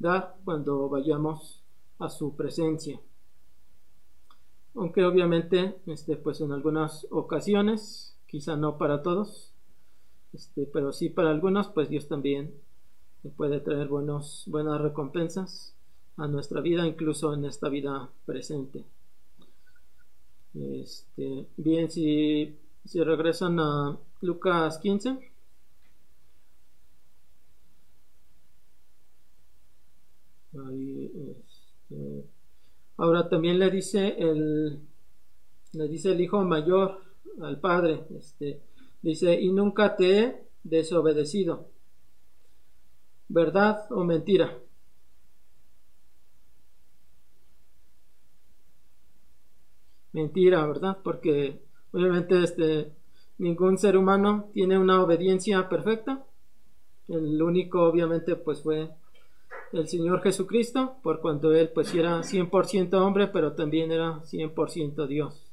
dar 0.00 0.36
cuando 0.44 0.88
vayamos 0.88 1.62
a 2.00 2.08
su 2.08 2.34
presencia. 2.34 3.00
Aunque 4.74 5.04
obviamente 5.04 5.76
este 5.86 6.16
pues 6.16 6.40
en 6.40 6.50
algunas 6.52 7.06
ocasiones 7.10 8.16
quizá 8.26 8.56
no 8.56 8.78
para 8.78 9.02
todos 9.02 9.52
este 10.32 10.64
pero 10.66 10.92
sí 10.92 11.10
para 11.10 11.30
algunos 11.30 11.68
pues 11.68 11.88
Dios 11.88 12.08
también 12.08 12.54
puede 13.36 13.60
traer 13.60 13.88
buenos 13.88 14.44
buenas 14.46 14.80
recompensas 14.80 15.74
a 16.16 16.26
nuestra 16.28 16.60
vida 16.60 16.86
incluso 16.86 17.34
en 17.34 17.44
esta 17.44 17.68
vida 17.68 18.08
presente. 18.26 18.84
Este, 20.54 21.46
bien 21.56 21.90
si, 21.90 22.56
si 22.84 23.02
regresan 23.02 23.60
a 23.60 23.98
Lucas 24.20 24.78
15 24.78 25.29
este 30.68 32.24
Ahora 33.00 33.30
también 33.30 33.58
le 33.58 33.70
dice 33.70 34.14
el, 34.18 34.78
le 35.72 35.88
dice 35.88 36.12
el 36.12 36.20
hijo 36.20 36.44
mayor 36.44 37.00
al 37.40 37.58
padre, 37.58 38.04
este, 38.14 38.60
dice, 39.00 39.40
y 39.40 39.50
nunca 39.52 39.96
te 39.96 40.18
he 40.18 40.44
desobedecido. 40.64 41.70
¿Verdad 43.28 43.90
o 43.90 44.04
mentira? 44.04 44.58
Mentira, 50.12 50.66
¿verdad? 50.66 50.98
Porque 51.02 51.62
obviamente 51.92 52.44
este, 52.44 52.92
ningún 53.38 53.78
ser 53.78 53.96
humano 53.96 54.50
tiene 54.52 54.76
una 54.78 55.02
obediencia 55.02 55.70
perfecta. 55.70 56.26
El 57.08 57.40
único 57.40 57.82
obviamente 57.82 58.36
pues 58.36 58.62
fue 58.62 58.90
el 59.72 59.88
Señor 59.88 60.20
Jesucristo, 60.22 60.96
por 61.02 61.20
cuanto 61.20 61.52
Él 61.52 61.70
pues 61.70 61.94
era 61.94 62.20
100% 62.20 62.94
hombre, 62.94 63.28
pero 63.28 63.52
también 63.52 63.92
era 63.92 64.20
100% 64.22 65.06
Dios. 65.06 65.46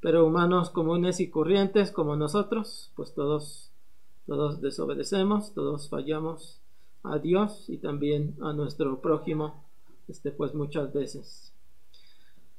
Pero 0.00 0.26
humanos 0.26 0.70
comunes 0.70 1.20
y 1.20 1.28
corrientes 1.28 1.90
como 1.90 2.16
nosotros, 2.16 2.90
pues 2.96 3.12
todos, 3.12 3.70
todos 4.26 4.60
desobedecemos, 4.62 5.52
todos 5.52 5.88
fallamos 5.90 6.60
a 7.02 7.18
Dios 7.18 7.68
y 7.68 7.76
también 7.78 8.36
a 8.40 8.52
nuestro 8.52 9.00
prójimo, 9.00 9.64
este 10.08 10.30
pues 10.30 10.54
muchas 10.54 10.92
veces. 10.92 11.52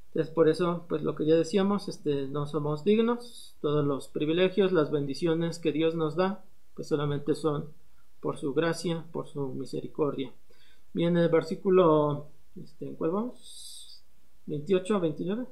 Entonces 0.08 0.34
por 0.34 0.50
eso, 0.50 0.86
pues 0.90 1.02
lo 1.02 1.16
que 1.16 1.26
ya 1.26 1.36
decíamos, 1.36 1.88
este, 1.88 2.28
no 2.28 2.46
somos 2.46 2.84
dignos, 2.84 3.56
todos 3.62 3.86
los 3.86 4.10
privilegios, 4.10 4.72
las 4.72 4.92
bendiciones 4.92 5.58
que 5.58 5.72
Dios 5.72 5.96
nos 5.96 6.16
da, 6.16 6.44
pues 6.76 6.90
solamente 6.90 7.34
son 7.34 7.70
por 8.20 8.38
su 8.38 8.54
gracia, 8.54 9.06
por 9.12 9.28
su 9.28 9.48
misericordia. 9.48 10.32
Bien, 10.94 11.16
el 11.18 11.30
versículo, 11.30 12.28
este, 12.62 12.86
¿en 12.88 12.96
cuál 12.96 13.12
vamos? 13.12 14.02
28, 14.46 15.00
29. 15.00 15.46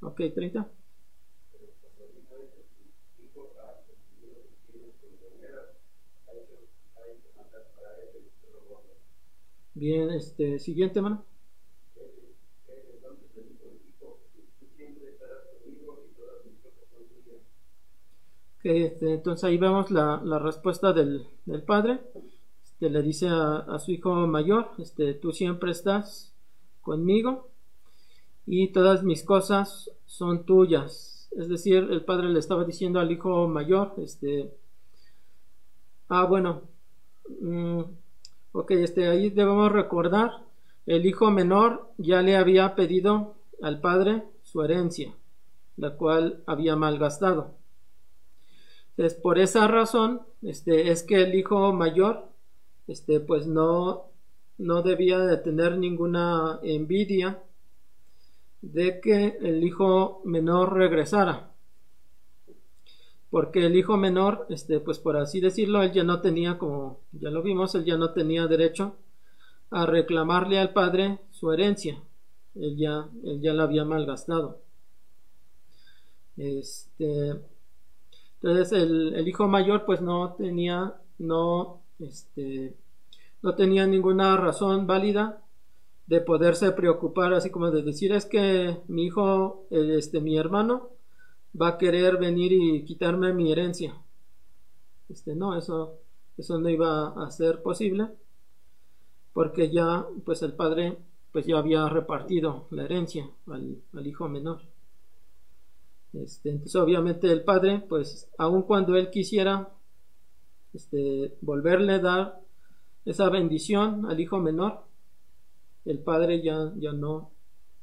Ok, 0.00 0.20
30. 0.34 0.68
Bien, 9.74 10.10
este, 10.10 10.58
siguiente, 10.58 11.00
mano. 11.02 11.24
Okay, 18.58 18.82
este, 18.84 19.12
entonces 19.14 19.44
ahí 19.44 19.58
vemos 19.58 19.90
la, 19.90 20.20
la 20.24 20.38
respuesta 20.38 20.92
del, 20.92 21.26
del 21.44 21.62
padre 21.62 22.00
este, 22.74 22.90
le 22.90 23.02
dice 23.02 23.28
a, 23.28 23.78
su 23.78 23.92
hijo 23.92 24.26
mayor, 24.26 24.72
este, 24.78 25.14
tú 25.14 25.32
siempre 25.32 25.70
estás 25.70 26.34
conmigo 26.82 27.48
y 28.46 28.68
todas 28.68 29.02
mis 29.02 29.22
cosas 29.22 29.90
son 30.06 30.44
tuyas. 30.44 31.28
Es 31.36 31.48
decir, 31.48 31.88
el 31.90 32.04
padre 32.04 32.28
le 32.28 32.38
estaba 32.38 32.64
diciendo 32.64 33.00
al 33.00 33.10
hijo 33.10 33.48
mayor, 33.48 33.94
este, 33.98 34.52
ah, 36.08 36.26
bueno, 36.26 36.62
mm, 37.40 37.80
ok, 38.52 38.70
este, 38.72 39.08
ahí 39.08 39.30
debemos 39.30 39.72
recordar, 39.72 40.42
el 40.86 41.06
hijo 41.06 41.30
menor 41.30 41.90
ya 41.96 42.22
le 42.22 42.36
había 42.36 42.74
pedido 42.74 43.36
al 43.62 43.80
padre 43.80 44.24
su 44.42 44.62
herencia, 44.62 45.14
la 45.76 45.96
cual 45.96 46.42
había 46.46 46.76
malgastado. 46.76 47.54
Entonces, 48.90 49.18
por 49.18 49.38
esa 49.38 49.66
razón, 49.68 50.22
este, 50.42 50.90
es 50.90 51.02
que 51.02 51.22
el 51.22 51.34
hijo 51.34 51.72
mayor 51.72 52.33
este, 52.86 53.20
pues 53.20 53.46
no, 53.46 54.04
no 54.58 54.82
debía 54.82 55.18
de 55.18 55.36
tener 55.38 55.78
ninguna 55.78 56.60
envidia 56.62 57.42
de 58.62 59.00
que 59.00 59.38
el 59.42 59.62
hijo 59.64 60.22
menor 60.24 60.74
regresara. 60.74 61.50
Porque 63.30 63.66
el 63.66 63.76
hijo 63.76 63.96
menor, 63.96 64.46
este, 64.48 64.80
pues 64.80 64.98
por 64.98 65.16
así 65.16 65.40
decirlo, 65.40 65.82
él 65.82 65.92
ya 65.92 66.04
no 66.04 66.20
tenía, 66.20 66.56
como 66.56 67.00
ya 67.12 67.30
lo 67.30 67.42
vimos, 67.42 67.74
él 67.74 67.84
ya 67.84 67.96
no 67.96 68.12
tenía 68.12 68.46
derecho 68.46 68.94
a 69.70 69.86
reclamarle 69.86 70.58
al 70.58 70.72
padre 70.72 71.18
su 71.32 71.52
herencia. 71.52 72.00
Él 72.54 72.76
ya, 72.76 73.08
él 73.24 73.40
ya 73.40 73.52
la 73.52 73.64
había 73.64 73.84
malgastado. 73.84 74.60
Este, 76.36 77.34
entonces 78.36 78.72
el, 78.72 79.14
el 79.14 79.28
hijo 79.28 79.48
mayor 79.48 79.84
pues 79.84 80.00
no 80.00 80.34
tenía, 80.34 80.94
no 81.18 81.83
este, 81.98 82.76
no 83.42 83.54
tenía 83.54 83.86
ninguna 83.86 84.36
razón 84.36 84.86
válida 84.86 85.42
de 86.06 86.20
poderse 86.20 86.72
preocupar, 86.72 87.32
así 87.32 87.50
como 87.50 87.70
de 87.70 87.82
decir 87.82 88.12
es 88.12 88.26
que 88.26 88.78
mi 88.88 89.06
hijo, 89.06 89.66
este, 89.70 90.20
mi 90.20 90.36
hermano, 90.36 90.90
va 91.60 91.68
a 91.68 91.78
querer 91.78 92.18
venir 92.18 92.52
y 92.52 92.84
quitarme 92.84 93.32
mi 93.32 93.52
herencia. 93.52 93.94
Este, 95.08 95.34
no, 95.34 95.56
eso, 95.56 95.98
eso 96.36 96.58
no 96.58 96.68
iba 96.68 97.08
a 97.08 97.30
ser 97.30 97.62
posible, 97.62 98.08
porque 99.32 99.70
ya, 99.70 100.06
pues 100.24 100.42
el 100.42 100.52
padre, 100.52 100.98
pues 101.32 101.46
ya 101.46 101.58
había 101.58 101.88
repartido 101.88 102.66
la 102.70 102.84
herencia 102.84 103.28
al, 103.46 103.82
al 103.92 104.06
hijo 104.06 104.28
menor. 104.28 104.60
Este, 106.12 106.50
entonces, 106.50 106.76
obviamente 106.76 107.30
el 107.30 107.42
padre, 107.42 107.84
pues, 107.88 108.30
aun 108.38 108.62
cuando 108.62 108.96
él 108.96 109.10
quisiera 109.10 109.68
este, 110.74 111.36
volverle 111.40 111.94
a 111.94 111.98
dar 112.00 112.40
esa 113.04 113.28
bendición 113.30 114.06
al 114.06 114.20
hijo 114.20 114.38
menor, 114.38 114.84
el 115.84 115.98
padre 116.00 116.42
ya, 116.42 116.72
ya 116.76 116.92
no, 116.92 117.30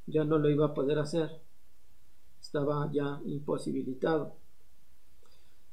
ya 0.06 0.24
no 0.24 0.38
lo 0.38 0.50
iba 0.50 0.66
a 0.66 0.74
poder 0.74 0.98
hacer. 0.98 1.40
Estaba 2.40 2.90
ya 2.92 3.20
imposibilitado. 3.24 4.34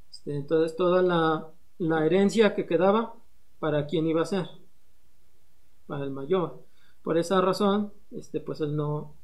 Este, 0.10 0.36
entonces 0.36 0.76
toda 0.76 1.02
la, 1.02 1.48
la 1.80 2.06
herencia 2.06 2.56
que 2.56 2.66
quedaba, 2.66 3.16
¿para 3.60 3.86
quién 3.88 4.08
iba 4.08 4.22
a 4.22 4.26
ser? 4.26 4.48
Para 5.88 6.04
el 6.06 6.12
mayor. 6.12 6.64
Por 7.04 7.18
esa 7.18 7.42
razón, 7.42 7.92
este, 8.12 8.40
pues 8.40 8.62
él 8.62 8.76
no, 8.76 9.16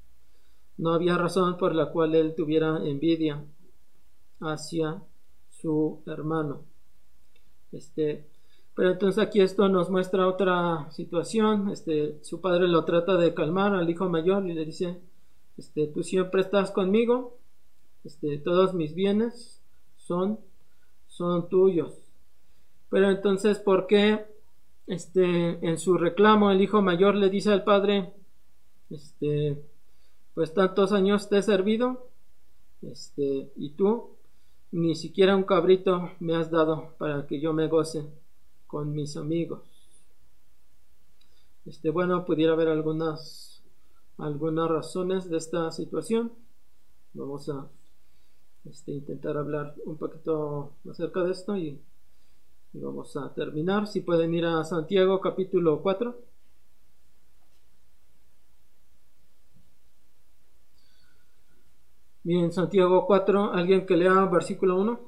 no 0.77 0.93
había 0.93 1.17
razón 1.17 1.57
por 1.57 1.75
la 1.75 1.91
cual 1.91 2.15
él 2.15 2.33
tuviera 2.35 2.79
envidia 2.83 3.43
hacia 4.41 5.01
su 5.49 6.01
hermano. 6.05 6.63
Este, 7.75 8.25
pero 8.75 8.91
entonces 8.91 9.23
aquí 9.23 9.41
esto 9.41 9.69
nos 9.69 9.89
muestra 9.89 10.27
otra 10.27 10.89
situación. 10.91 11.69
Este, 11.69 12.17
su 12.23 12.41
padre 12.41 12.67
lo 12.67 12.85
trata 12.85 13.17
de 13.17 13.33
calmar 13.33 13.73
al 13.75 13.89
hijo 13.89 14.09
mayor 14.09 14.45
y 14.47 14.53
le 14.53 14.65
dice, 14.65 14.97
este, 15.57 15.87
tú 15.87 16.03
siempre 16.03 16.41
estás 16.41 16.71
conmigo, 16.71 17.37
este, 18.03 18.37
todos 18.37 18.73
mis 18.73 18.93
bienes 18.93 19.61
son, 19.97 20.39
son 21.07 21.49
tuyos. 21.49 21.93
Pero 22.89 23.09
entonces, 23.09 23.59
¿por 23.59 23.87
qué 23.87 24.25
este, 24.87 25.23
en 25.67 25.77
su 25.77 25.97
reclamo 25.97 26.51
el 26.51 26.61
hijo 26.61 26.81
mayor 26.81 27.15
le 27.15 27.29
dice 27.29 27.51
al 27.51 27.63
padre, 27.63 28.13
este, 28.89 29.61
pues 30.33 30.53
tantos 30.53 30.91
años 30.91 31.29
te 31.29 31.39
he 31.39 31.41
servido, 31.41 32.09
y 33.55 33.69
tú 33.71 34.14
ni 34.71 34.95
siquiera 34.95 35.35
un 35.35 35.43
cabrito 35.43 36.11
me 36.19 36.35
has 36.35 36.51
dado 36.51 36.95
para 36.97 37.25
que 37.27 37.39
yo 37.39 37.53
me 37.53 37.67
goce 37.67 38.05
con 38.67 38.93
mis 38.93 39.15
amigos. 39.17 39.61
Este, 41.65 41.89
bueno, 41.89 42.25
pudiera 42.25 42.53
haber 42.53 42.67
algunas, 42.67 43.63
algunas 44.17 44.69
razones 44.69 45.29
de 45.29 45.37
esta 45.37 45.71
situación. 45.71 46.31
Vamos 47.13 47.49
a 47.49 47.67
este, 48.65 48.91
intentar 48.91 49.37
hablar 49.37 49.75
un 49.85 49.97
poquito 49.97 50.73
acerca 50.89 51.23
de 51.23 51.31
esto 51.31 51.57
y, 51.57 51.81
y 52.73 52.79
vamos 52.79 53.15
a 53.17 53.33
terminar. 53.33 53.87
Si 53.87 54.01
pueden 54.01 54.33
ir 54.33 54.45
a 54.45 54.63
Santiago 54.63 55.21
capítulo 55.21 55.81
4. 55.81 56.34
Bien, 62.25 62.51
Santiago 62.51 63.05
4, 63.05 63.53
alguien 63.53 63.85
que 63.85 63.95
lea 63.95 64.25
versículo 64.25 64.77
1. 64.77 64.99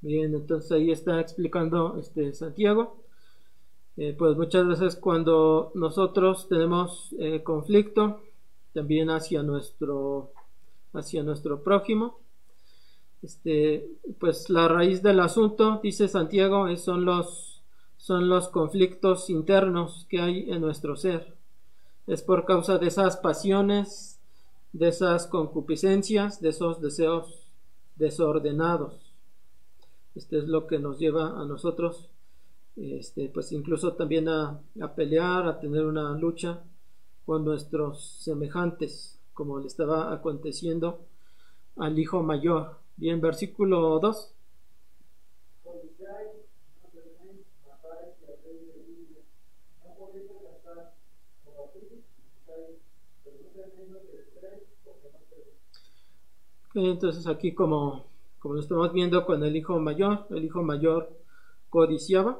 Bien, 0.00 0.34
entonces 0.34 0.72
ahí 0.72 0.90
está 0.90 1.20
explicando 1.20 1.96
este 1.98 2.34
Santiago. 2.34 2.96
Eh, 3.96 4.14
pues 4.18 4.36
muchas 4.36 4.66
veces 4.66 4.96
cuando 4.96 5.70
nosotros 5.74 6.48
tenemos 6.48 7.14
eh, 7.18 7.42
conflicto 7.44 8.22
también 8.72 9.10
hacia 9.10 9.42
nuestro 9.42 10.32
hacia 10.94 11.22
nuestro 11.22 11.62
prójimo 11.62 12.18
este 13.24 13.88
pues 14.20 14.50
la 14.50 14.68
raíz 14.68 15.02
del 15.02 15.20
asunto 15.20 15.80
dice 15.82 16.08
Santiago 16.08 16.74
son 16.76 17.04
los 17.04 17.62
son 17.96 18.28
los 18.28 18.48
conflictos 18.48 19.30
internos 19.30 20.06
que 20.08 20.20
hay 20.20 20.50
en 20.50 20.60
nuestro 20.60 20.96
ser 20.96 21.34
es 22.06 22.22
por 22.22 22.44
causa 22.44 22.78
de 22.78 22.88
esas 22.88 23.16
pasiones 23.16 24.20
de 24.72 24.88
esas 24.88 25.26
concupiscencias 25.26 26.40
de 26.40 26.50
esos 26.50 26.80
deseos 26.80 27.48
desordenados 27.96 29.04
este 30.14 30.38
es 30.38 30.44
lo 30.46 30.66
que 30.66 30.78
nos 30.78 30.98
lleva 30.98 31.40
a 31.40 31.44
nosotros, 31.44 32.08
este, 32.76 33.28
pues 33.28 33.50
incluso 33.50 33.94
también 33.94 34.28
a, 34.28 34.60
a 34.80 34.94
pelear, 34.94 35.48
a 35.48 35.58
tener 35.58 35.84
una 35.84 36.16
lucha 36.16 36.62
con 37.26 37.44
nuestros 37.44 38.18
semejantes, 38.20 39.18
como 39.32 39.58
le 39.58 39.66
estaba 39.66 40.12
aconteciendo 40.12 41.00
al 41.76 41.98
hijo 41.98 42.22
mayor. 42.22 42.78
Bien, 42.96 43.20
versículo 43.20 44.00
2. 44.00 44.34
Entonces 56.74 57.26
aquí 57.26 57.54
como 57.54 58.04
como 58.38 58.56
lo 58.56 58.60
estamos 58.60 58.92
viendo 58.92 59.24
con 59.24 59.42
el 59.42 59.56
hijo 59.56 59.80
mayor, 59.80 60.26
el 60.28 60.44
hijo 60.44 60.62
mayor 60.62 61.10
codiciaba. 61.70 62.38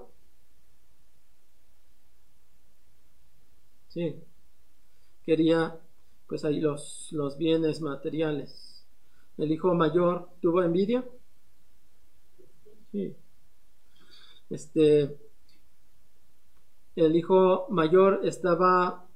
Sí, 3.88 4.14
quería 5.24 5.76
pues 6.28 6.44
ahí 6.44 6.60
los, 6.60 7.08
los 7.10 7.36
bienes 7.36 7.80
materiales. 7.80 8.73
El 9.36 9.50
hijo 9.52 9.74
mayor 9.74 10.28
tuvo 10.40 10.62
envidia. 10.62 11.04
Sí. 12.92 13.16
Este, 14.50 15.16
el 16.96 17.16
hijo 17.16 17.66
mayor 17.70 18.20
estaba 18.24 19.06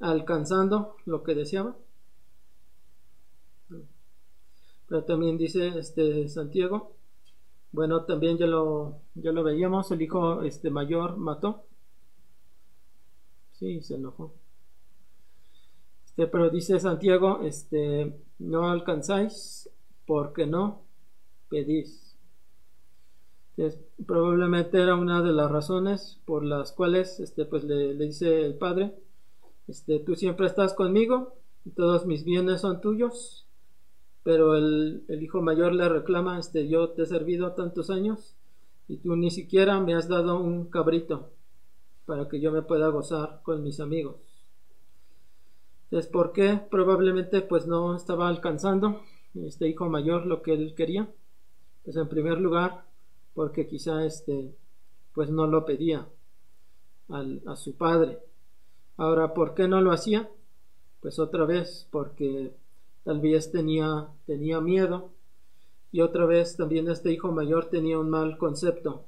alcanzando 0.00 0.96
lo 1.06 1.22
que 1.22 1.34
deseaba. 1.34 1.76
Pero 4.88 5.04
también 5.04 5.36
dice 5.36 5.78
este 5.78 6.28
Santiago, 6.28 6.92
bueno, 7.72 8.04
también 8.04 8.38
ya 8.38 8.46
lo, 8.46 9.00
ya 9.14 9.32
lo 9.32 9.42
veíamos, 9.42 9.90
el 9.90 10.02
hijo 10.02 10.42
este 10.42 10.70
mayor 10.70 11.16
mató. 11.16 11.64
Sí, 13.52 13.82
se 13.82 13.96
enojó. 13.96 14.32
Este, 16.16 16.26
pero 16.28 16.48
dice 16.48 16.80
Santiago, 16.80 17.40
este, 17.42 18.12
no 18.38 18.70
alcanzáis 18.70 19.68
porque 20.06 20.46
no 20.46 20.82
pedís. 21.50 22.16
probablemente 24.06 24.80
era 24.80 24.94
una 24.94 25.22
de 25.22 25.32
las 25.32 25.50
razones 25.50 26.20
por 26.24 26.42
las 26.44 26.72
cuales 26.72 27.20
este, 27.20 27.44
pues 27.44 27.64
le, 27.64 27.94
le, 27.94 28.06
dice 28.06 28.46
el 28.46 28.54
padre, 28.54 28.94
este, 29.68 29.98
tú 30.00 30.14
siempre 30.14 30.46
estás 30.46 30.72
conmigo, 30.72 31.34
y 31.66 31.70
todos 31.70 32.06
mis 32.06 32.24
bienes 32.24 32.62
son 32.62 32.80
tuyos, 32.80 33.46
pero 34.22 34.56
el, 34.56 35.04
hijo 35.08 35.42
mayor 35.42 35.74
le 35.74 35.88
reclama, 35.88 36.38
este, 36.38 36.68
yo 36.68 36.90
te 36.90 37.02
he 37.02 37.06
servido 37.06 37.52
tantos 37.52 37.90
años 37.90 38.36
y 38.88 38.98
tú 38.98 39.16
ni 39.16 39.30
siquiera 39.30 39.80
me 39.80 39.94
has 39.94 40.08
dado 40.08 40.40
un 40.40 40.70
cabrito 40.70 41.30
para 42.06 42.28
que 42.28 42.40
yo 42.40 42.52
me 42.52 42.62
pueda 42.62 42.88
gozar 42.88 43.40
con 43.42 43.62
mis 43.62 43.80
amigos. 43.80 44.25
Entonces, 45.86 46.10
¿por 46.10 46.32
qué? 46.32 46.60
Probablemente 46.70 47.42
pues 47.42 47.66
no 47.66 47.94
estaba 47.94 48.28
alcanzando 48.28 49.02
este 49.34 49.68
hijo 49.68 49.88
mayor 49.88 50.26
lo 50.26 50.42
que 50.42 50.52
él 50.52 50.74
quería. 50.74 51.08
Pues 51.84 51.96
en 51.96 52.08
primer 52.08 52.40
lugar, 52.40 52.84
porque 53.34 53.66
quizá 53.66 54.04
este 54.04 54.54
pues 55.12 55.30
no 55.30 55.46
lo 55.46 55.64
pedía 55.64 56.06
al, 57.08 57.42
a 57.46 57.56
su 57.56 57.76
padre. 57.76 58.18
Ahora, 58.96 59.32
¿por 59.32 59.54
qué 59.54 59.68
no 59.68 59.80
lo 59.80 59.92
hacía? 59.92 60.28
Pues 61.00 61.18
otra 61.18 61.44
vez, 61.44 61.86
porque 61.90 62.52
tal 63.04 63.20
vez 63.20 63.52
tenía, 63.52 64.08
tenía 64.26 64.60
miedo 64.60 65.10
y 65.92 66.00
otra 66.00 66.26
vez 66.26 66.56
también 66.56 66.88
este 66.88 67.12
hijo 67.12 67.30
mayor 67.32 67.66
tenía 67.70 67.98
un 67.98 68.10
mal 68.10 68.36
concepto 68.36 69.04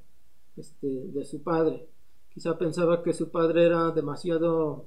este, 0.55 0.87
de 0.87 1.25
su 1.25 1.43
padre. 1.43 1.87
Quizá 2.33 2.57
pensaba 2.57 3.03
que 3.03 3.13
su 3.13 3.29
padre 3.29 3.65
era 3.65 3.91
demasiado 3.91 4.85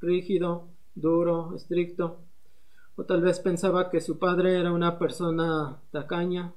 rígido, 0.00 0.68
duro, 1.00 1.54
estricto, 1.54 2.18
o 2.96 3.04
tal 3.04 3.22
vez 3.22 3.38
pensaba 3.40 3.90
que 3.90 4.00
su 4.00 4.18
padre 4.18 4.58
era 4.58 4.72
una 4.72 4.98
persona 4.98 5.80
tacaña, 5.92 6.52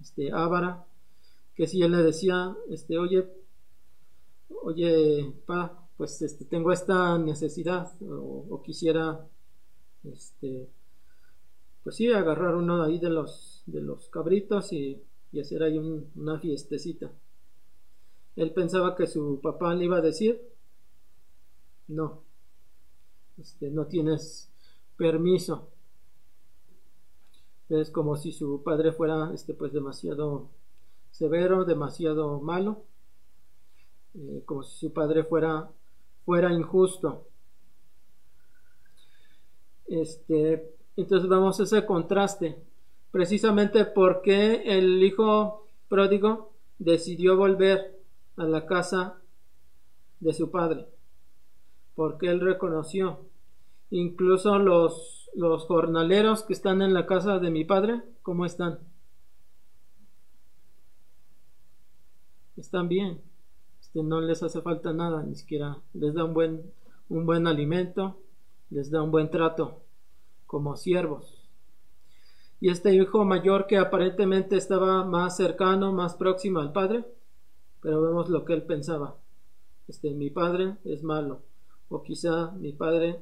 este, 0.00 0.32
ávara, 0.32 0.84
que 1.54 1.66
si 1.66 1.82
él 1.82 1.92
le 1.92 1.98
decía, 1.98 2.56
este, 2.70 2.98
oye, 2.98 3.28
oye, 4.62 5.32
pa, 5.46 5.88
pues 5.96 6.22
este, 6.22 6.44
tengo 6.44 6.72
esta 6.72 7.18
necesidad, 7.18 7.92
o, 8.00 8.62
quisiera, 8.64 9.28
este, 10.04 10.68
pues 11.82 11.96
sí, 11.96 12.12
agarrar 12.12 12.54
uno 12.54 12.82
ahí 12.82 12.98
de 12.98 13.10
los, 13.10 13.62
de 13.66 13.80
los 13.80 14.08
cabritos 14.08 14.72
y, 14.72 15.02
hacer 15.40 15.62
ahí 15.62 15.78
una 15.78 16.38
fiestecita. 16.38 17.10
Él 18.36 18.52
pensaba 18.52 18.94
que 18.94 19.06
su 19.06 19.40
papá 19.42 19.74
le 19.74 19.86
iba 19.86 19.96
a 19.96 20.02
decir, 20.02 20.42
no, 21.88 22.22
este, 23.42 23.70
no 23.70 23.86
tienes 23.86 24.48
permiso. 24.96 25.68
Es 27.68 27.90
como 27.90 28.16
si 28.16 28.30
su 28.30 28.62
padre 28.62 28.92
fuera 28.92 29.32
este, 29.34 29.52
pues 29.52 29.72
demasiado 29.72 30.48
severo, 31.10 31.64
demasiado 31.64 32.40
malo, 32.40 32.84
eh, 34.14 34.42
como 34.46 34.62
si 34.62 34.78
su 34.78 34.92
padre 34.92 35.24
fuera, 35.24 35.70
fuera 36.24 36.52
injusto. 36.52 37.26
Este, 39.88 40.74
entonces 40.96 41.28
vamos 41.28 41.58
a 41.58 41.64
ese 41.64 41.84
contraste 41.84 42.56
precisamente 43.10 43.84
porque 43.84 44.62
el 44.64 45.02
hijo 45.02 45.66
pródigo 45.88 46.52
decidió 46.78 47.36
volver 47.36 48.00
a 48.36 48.44
la 48.44 48.66
casa 48.66 49.20
de 50.20 50.32
su 50.32 50.50
padre, 50.52 50.86
porque 51.96 52.28
él 52.28 52.40
reconoció, 52.40 53.31
incluso 53.92 54.58
los, 54.58 55.28
los 55.34 55.66
jornaleros 55.66 56.42
que 56.44 56.54
están 56.54 56.80
en 56.80 56.94
la 56.94 57.06
casa 57.06 57.38
de 57.38 57.50
mi 57.50 57.64
padre, 57.64 58.02
¿cómo 58.22 58.46
están? 58.46 58.80
Están 62.56 62.88
bien, 62.88 63.20
este, 63.80 64.02
no 64.02 64.20
les 64.22 64.42
hace 64.42 64.62
falta 64.62 64.92
nada, 64.94 65.22
ni 65.22 65.34
siquiera 65.34 65.76
les 65.92 66.14
da 66.14 66.24
un 66.24 66.32
buen, 66.32 66.72
un 67.10 67.26
buen 67.26 67.46
alimento, 67.46 68.18
les 68.70 68.90
da 68.90 69.02
un 69.02 69.10
buen 69.10 69.30
trato 69.30 69.82
como 70.46 70.76
siervos. 70.76 71.46
Y 72.60 72.70
este 72.70 72.94
hijo 72.94 73.24
mayor 73.26 73.66
que 73.66 73.76
aparentemente 73.76 74.56
estaba 74.56 75.04
más 75.04 75.36
cercano, 75.36 75.92
más 75.92 76.14
próximo 76.14 76.60
al 76.60 76.72
padre, 76.72 77.04
pero 77.82 78.00
vemos 78.00 78.30
lo 78.30 78.46
que 78.46 78.54
él 78.54 78.62
pensaba. 78.62 79.16
Este, 79.86 80.12
mi 80.12 80.30
padre 80.30 80.76
es 80.84 81.02
malo, 81.02 81.42
o 81.90 82.02
quizá 82.02 82.52
mi 82.52 82.72
padre 82.72 83.20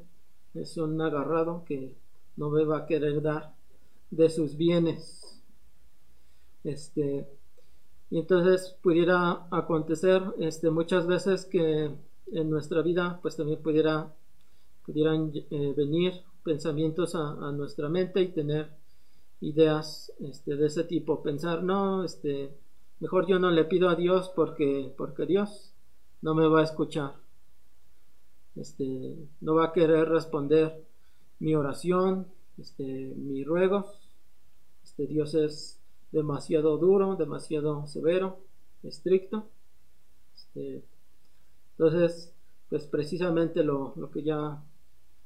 es 0.54 0.76
un 0.76 1.00
agarrado 1.00 1.64
que 1.64 1.94
no 2.36 2.50
me 2.50 2.64
va 2.64 2.78
a 2.78 2.86
querer 2.86 3.22
dar 3.22 3.54
de 4.10 4.28
sus 4.28 4.56
bienes. 4.56 5.42
Este, 6.64 7.26
y 8.10 8.18
entonces 8.18 8.76
pudiera 8.82 9.46
acontecer 9.50 10.22
este, 10.40 10.70
muchas 10.70 11.06
veces 11.06 11.46
que 11.46 11.90
en 12.32 12.50
nuestra 12.50 12.82
vida 12.82 13.18
pues 13.22 13.36
también 13.36 13.62
pudiera, 13.62 14.12
pudieran 14.84 15.32
eh, 15.34 15.74
venir 15.76 16.22
pensamientos 16.42 17.14
a, 17.14 17.52
nuestra 17.52 17.88
mente 17.88 18.20
y 18.22 18.28
tener 18.28 18.70
ideas 19.40 20.12
este, 20.20 20.56
de 20.56 20.66
ese 20.66 20.84
tipo. 20.84 21.22
Pensar, 21.22 21.62
no, 21.62 22.04
este, 22.04 22.50
mejor 22.98 23.26
yo 23.26 23.38
no 23.38 23.50
le 23.50 23.64
pido 23.64 23.88
a 23.88 23.94
Dios 23.94 24.30
porque, 24.34 24.92
porque 24.96 25.26
Dios 25.26 25.72
no 26.22 26.34
me 26.34 26.48
va 26.48 26.60
a 26.60 26.64
escuchar. 26.64 27.14
Este, 28.56 29.16
no 29.40 29.54
va 29.54 29.66
a 29.66 29.72
querer 29.72 30.08
responder 30.08 30.84
mi 31.38 31.54
oración, 31.54 32.26
este, 32.58 32.82
mi 33.16 33.44
ruego. 33.44 33.86
Este, 34.84 35.06
Dios 35.06 35.34
es 35.34 35.78
demasiado 36.12 36.76
duro, 36.78 37.16
demasiado 37.16 37.86
severo, 37.86 38.38
estricto. 38.82 39.48
Este, 40.34 40.82
entonces, 41.72 42.34
pues 42.68 42.86
precisamente 42.86 43.62
lo, 43.62 43.94
lo, 43.96 44.10
que 44.10 44.22
ya 44.22 44.62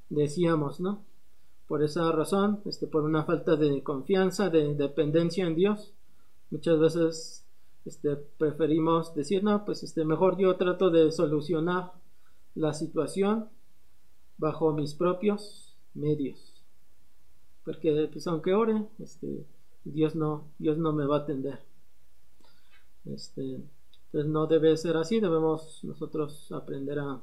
decíamos, 0.09 0.79
¿no? 0.79 1.03
Por 1.67 1.83
esa 1.83 2.11
razón, 2.11 2.61
este, 2.65 2.87
por 2.87 3.03
una 3.03 3.23
falta 3.23 3.55
de 3.55 3.81
confianza, 3.83 4.49
de 4.49 4.75
dependencia 4.75 5.45
en 5.45 5.55
Dios, 5.55 5.93
muchas 6.51 6.79
veces 6.79 7.45
este, 7.85 8.15
preferimos 8.15 9.13
decir, 9.15 9.43
no, 9.43 9.65
pues 9.65 9.83
este, 9.83 10.05
mejor 10.05 10.37
yo 10.37 10.55
trato 10.55 10.89
de 10.89 11.11
solucionar 11.11 11.91
la 12.55 12.73
situación 12.73 13.49
bajo 14.37 14.73
mis 14.73 14.93
propios 14.93 15.75
medios. 15.93 16.63
Porque, 17.63 18.09
pues 18.11 18.27
aunque 18.27 18.53
ore, 18.53 18.85
este, 18.99 19.45
Dios 19.83 20.15
no, 20.15 20.45
Dios 20.57 20.77
no 20.77 20.93
me 20.93 21.05
va 21.05 21.17
a 21.17 21.19
atender. 21.19 21.59
Este, 23.05 23.61
entonces 24.05 24.31
no 24.31 24.47
debe 24.47 24.75
ser 24.77 24.97
así, 24.97 25.19
debemos 25.19 25.83
nosotros 25.83 26.51
aprender 26.51 26.99
a, 26.99 27.21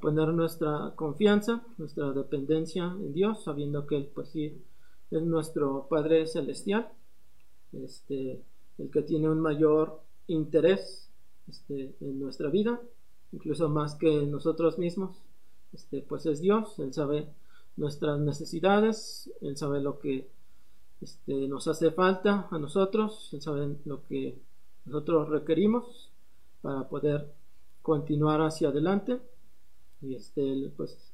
poner 0.00 0.28
nuestra 0.28 0.92
confianza, 0.94 1.64
nuestra 1.76 2.12
dependencia 2.12 2.84
en 2.84 3.12
Dios, 3.12 3.42
sabiendo 3.42 3.86
que 3.86 3.96
Él 3.96 4.10
pues 4.14 4.32
es 4.36 5.22
nuestro 5.22 5.88
Padre 5.90 6.28
Celestial, 6.28 6.88
este, 7.72 8.40
el 8.78 8.90
que 8.90 9.02
tiene 9.02 9.28
un 9.28 9.40
mayor 9.40 10.00
interés 10.28 11.10
este, 11.48 11.96
en 12.00 12.20
nuestra 12.20 12.50
vida, 12.50 12.80
incluso 13.32 13.68
más 13.68 13.94
que 13.94 14.26
nosotros 14.26 14.78
mismos, 14.78 15.16
este, 15.72 16.02
pues 16.02 16.26
es 16.26 16.40
Dios, 16.40 16.78
Él 16.78 16.92
sabe 16.92 17.28
nuestras 17.76 18.18
necesidades, 18.18 19.30
Él 19.40 19.56
sabe 19.56 19.80
lo 19.80 19.98
que 19.98 20.28
este, 21.00 21.48
nos 21.48 21.68
hace 21.68 21.90
falta 21.90 22.48
a 22.50 22.58
nosotros, 22.58 23.34
saben 23.40 23.78
lo 23.84 24.04
que 24.06 24.38
nosotros 24.84 25.28
requerimos 25.28 26.10
para 26.62 26.88
poder 26.88 27.32
continuar 27.82 28.40
hacia 28.42 28.68
adelante. 28.68 29.20
Y 30.02 30.14
este, 30.14 30.72
pues 30.76 31.12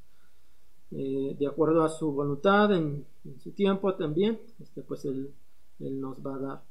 eh, 0.93 1.36
de 1.38 1.47
acuerdo 1.47 1.82
a 1.82 1.88
su 1.88 2.12
voluntad 2.12 2.72
en, 2.72 3.05
su 3.43 3.51
tiempo 3.51 3.93
también 3.94 4.40
este, 4.60 4.82
pues 4.82 5.05
él, 5.05 5.32
nos 5.78 6.24
va 6.24 6.36
a 6.36 6.38
dar 6.38 6.62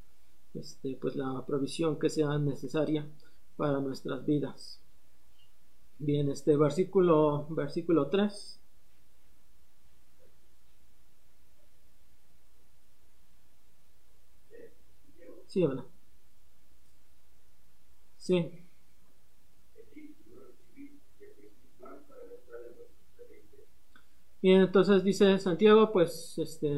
este, 0.53 0.97
pues 0.99 1.17
la 1.17 1.45
provisión 1.45 1.99
que 1.99 2.09
sea 2.09 2.39
necesaria 2.39 3.05
para 3.57 3.81
nuestras 3.81 4.25
vidas 4.25 4.79
bien 5.99 6.29
este 6.29 6.55
versículo 6.55 7.47
versículo 7.49 8.07
3 8.07 8.59
¿Sí 15.47 15.63
o? 15.63 15.85
Sí. 18.17 18.51
Bien, 24.41 24.61
entonces 24.61 25.03
dice 25.03 25.39
Santiago, 25.39 25.91
pues 25.91 26.37
este, 26.37 26.69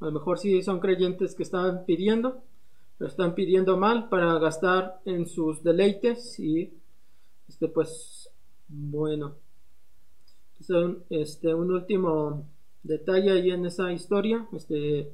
a 0.00 0.04
lo 0.04 0.12
mejor 0.12 0.38
sí 0.38 0.62
son 0.62 0.80
creyentes 0.80 1.34
que 1.34 1.42
están 1.42 1.84
pidiendo, 1.86 2.42
pero 2.98 3.08
están 3.08 3.34
pidiendo 3.34 3.76
mal 3.78 4.08
para 4.08 4.38
gastar 4.38 5.00
en 5.06 5.26
sus 5.26 5.62
deleites 5.62 6.38
y 6.38 6.74
este 7.48 7.68
pues 7.68 8.25
bueno. 8.68 9.34
Este, 11.10 11.54
un 11.54 11.70
último 11.70 12.46
detalle 12.82 13.32
ahí 13.32 13.50
en 13.50 13.66
esa 13.66 13.92
historia, 13.92 14.48
este 14.52 15.12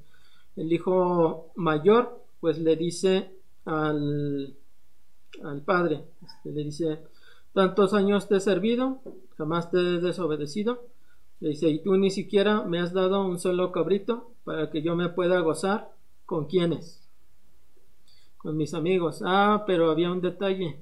el 0.54 0.72
hijo 0.72 1.50
mayor 1.56 2.22
pues 2.40 2.58
le 2.58 2.76
dice 2.76 3.30
al, 3.64 4.54
al 5.42 5.60
padre, 5.62 6.04
este, 6.22 6.52
le 6.52 6.64
dice, 6.64 6.98
tantos 7.52 7.94
años 7.94 8.28
te 8.28 8.36
he 8.36 8.40
servido, 8.40 9.00
jamás 9.36 9.70
te 9.70 9.78
he 9.78 10.00
desobedecido. 10.00 10.86
Le 11.40 11.50
dice, 11.50 11.68
y 11.68 11.82
tú 11.82 11.96
ni 11.96 12.10
siquiera 12.10 12.62
me 12.62 12.80
has 12.80 12.92
dado 12.92 13.24
un 13.24 13.38
solo 13.38 13.72
cabrito 13.72 14.30
para 14.44 14.70
que 14.70 14.82
yo 14.82 14.94
me 14.96 15.08
pueda 15.08 15.40
gozar. 15.40 15.92
¿Con 16.24 16.46
quiénes? 16.46 17.02
Con 18.38 18.56
mis 18.56 18.74
amigos. 18.74 19.22
Ah, 19.24 19.64
pero 19.66 19.90
había 19.90 20.10
un 20.10 20.20
detalle. 20.20 20.80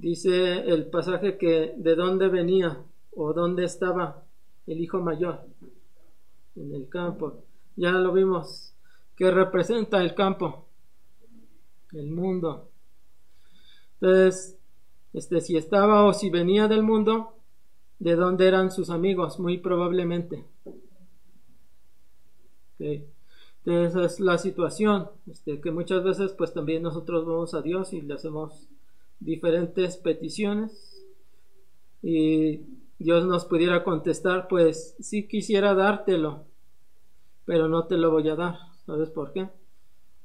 Dice 0.00 0.60
el 0.60 0.86
pasaje 0.86 1.36
que 1.36 1.74
de 1.76 1.96
dónde 1.96 2.28
venía 2.28 2.84
o 3.16 3.32
dónde 3.32 3.64
estaba 3.64 4.22
el 4.68 4.80
hijo 4.80 5.00
mayor. 5.00 5.40
En 6.54 6.72
el 6.72 6.88
campo. 6.88 7.42
Ya 7.74 7.90
lo 7.90 8.12
vimos 8.12 8.74
que 9.16 9.32
representa 9.32 10.00
el 10.00 10.14
campo, 10.14 10.66
el 11.90 12.12
mundo. 12.12 12.70
Entonces, 13.94 14.56
este, 15.12 15.40
si 15.40 15.56
estaba 15.56 16.04
o 16.04 16.12
si 16.12 16.30
venía 16.30 16.68
del 16.68 16.84
mundo, 16.84 17.34
¿de 17.98 18.14
dónde 18.14 18.46
eran 18.46 18.70
sus 18.70 18.90
amigos? 18.90 19.40
Muy 19.40 19.58
probablemente. 19.58 20.44
Entonces, 22.78 23.08
esa 23.66 24.04
es 24.04 24.20
la 24.20 24.38
situación, 24.38 25.08
este, 25.26 25.60
que 25.60 25.72
muchas 25.72 26.04
veces 26.04 26.34
pues 26.34 26.54
también 26.54 26.84
nosotros 26.84 27.26
vamos 27.26 27.52
a 27.54 27.62
Dios 27.62 27.92
y 27.92 28.02
le 28.02 28.14
hacemos 28.14 28.68
diferentes 29.20 29.96
peticiones 29.96 31.06
y 32.02 32.60
Dios 32.98 33.24
nos 33.26 33.44
pudiera 33.44 33.84
contestar, 33.84 34.48
pues 34.48 34.96
sí 35.00 35.28
quisiera 35.28 35.74
dártelo, 35.74 36.44
pero 37.44 37.68
no 37.68 37.86
te 37.86 37.96
lo 37.96 38.10
voy 38.10 38.28
a 38.28 38.36
dar. 38.36 38.58
¿Sabes 38.86 39.10
por 39.10 39.32
qué? 39.32 39.48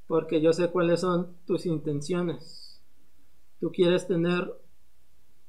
Porque 0.07 0.41
yo 0.41 0.53
sé 0.53 0.69
cuáles 0.69 1.01
son 1.01 1.35
tus 1.45 1.65
intenciones. 1.65 2.81
Tú 3.59 3.71
quieres 3.71 4.07
tener 4.07 4.53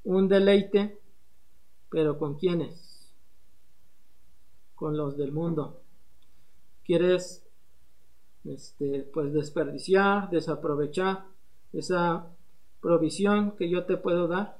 un 0.05 0.29
deleite, 0.29 0.99
pero 1.91 2.19
¿con 2.19 2.37
quiénes? 2.37 3.13
Con 4.75 4.97
los 4.97 5.17
del 5.17 5.33
mundo. 5.33 5.81
Quieres 6.85 7.45
este, 8.45 9.01
pues 9.13 9.33
desperdiciar, 9.33 10.29
desaprovechar 10.31 11.25
esa 11.73 12.34
provisión 12.85 13.53
que 13.57 13.71
yo 13.71 13.87
te 13.87 13.97
puedo 13.97 14.29
dar 14.29 14.59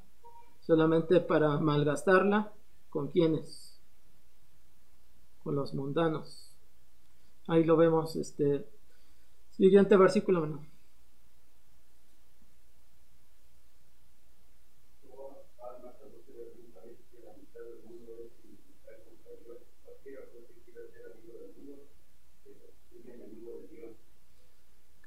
solamente 0.61 1.21
para 1.21 1.59
malgastarla 1.59 2.53
con 2.89 3.09
quiénes? 3.09 3.79
Con 5.43 5.57
los 5.57 5.75
mundanos. 5.75 6.51
Ahí 7.47 7.65
lo 7.65 7.77
vemos, 7.77 8.17
este 8.17 8.67
siguiente 9.51 9.99
versículo. 9.99 10.47
¿no? 10.47 10.74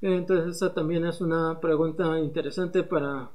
Entonces 0.00 0.56
esa 0.56 0.74
también 0.74 1.04
es 1.04 1.20
una 1.20 1.60
pregunta 1.60 2.18
interesante 2.18 2.82
para 2.82 3.30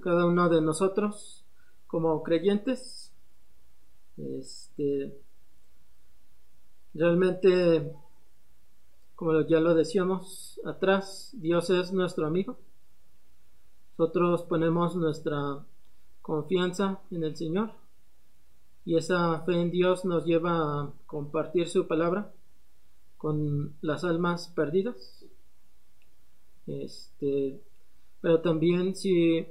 cada 0.00 0.24
uno 0.26 0.48
de 0.48 0.60
nosotros 0.60 1.44
como 1.86 2.22
creyentes. 2.22 3.12
Este, 4.16 5.14
realmente, 6.94 7.94
como 9.14 9.42
ya 9.42 9.60
lo 9.60 9.74
decíamos 9.74 10.60
atrás, 10.64 11.30
Dios 11.34 11.68
es 11.70 11.92
nuestro 11.92 12.26
amigo. 12.26 12.58
Nosotros 13.98 14.42
ponemos 14.44 14.96
nuestra 14.96 15.64
confianza 16.22 17.00
en 17.10 17.24
el 17.24 17.36
Señor 17.36 17.72
y 18.84 18.96
esa 18.96 19.40
fe 19.40 19.60
en 19.60 19.70
Dios 19.70 20.04
nos 20.04 20.24
lleva 20.24 20.82
a 20.82 20.92
compartir 21.06 21.68
su 21.68 21.86
palabra 21.86 22.32
con 23.16 23.74
las 23.80 24.02
almas 24.02 24.48
perdidas. 24.48 25.21
Este, 26.66 27.60
pero 28.20 28.40
también 28.40 28.94
si, 28.94 29.46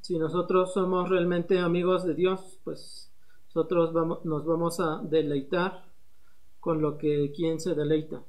si 0.00 0.18
nosotros 0.18 0.72
somos 0.74 1.08
realmente 1.08 1.58
amigos 1.58 2.04
de 2.04 2.14
Dios, 2.14 2.58
pues 2.64 3.10
nosotros 3.46 3.92
vamos, 3.92 4.24
nos 4.24 4.44
vamos 4.44 4.80
a 4.80 5.00
deleitar 5.02 5.84
con 6.60 6.80
lo 6.80 6.96
que 6.98 7.32
quien 7.34 7.60
se 7.60 7.74
deleita. 7.74 8.22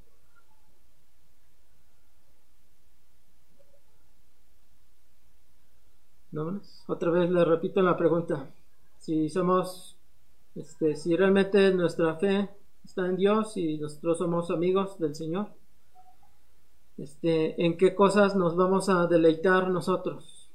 Otra 6.87 7.11
vez 7.11 7.29
le 7.29 7.45
repito 7.45 7.81
la 7.83 7.95
pregunta. 7.95 8.49
Si 8.97 9.29
somos, 9.29 9.95
este, 10.55 10.95
si 10.95 11.15
realmente 11.15 11.71
nuestra 11.75 12.15
fe 12.15 12.49
está 12.83 13.05
en 13.05 13.17
Dios 13.17 13.55
y 13.55 13.77
nosotros 13.77 14.17
somos 14.17 14.49
amigos 14.49 14.97
del 14.97 15.13
Señor, 15.13 15.49
este, 16.97 17.65
¿en 17.65 17.77
qué 17.77 17.95
cosas 17.95 18.35
nos 18.35 18.55
vamos 18.55 18.89
a 18.89 19.07
deleitar 19.07 19.69
nosotros? 19.69 20.49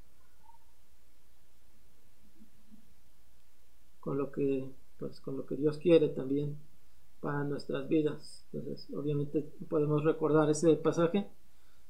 Con 4.00 4.18
lo 4.18 4.30
que, 4.30 4.70
pues, 4.98 5.20
con 5.20 5.36
lo 5.36 5.46
que 5.46 5.56
Dios 5.56 5.78
quiere 5.78 6.08
también 6.08 6.56
para 7.20 7.44
nuestras 7.44 7.88
vidas. 7.88 8.44
Entonces, 8.52 8.88
obviamente 8.94 9.44
podemos 9.68 10.04
recordar 10.04 10.48
ese 10.50 10.74
pasaje. 10.76 11.26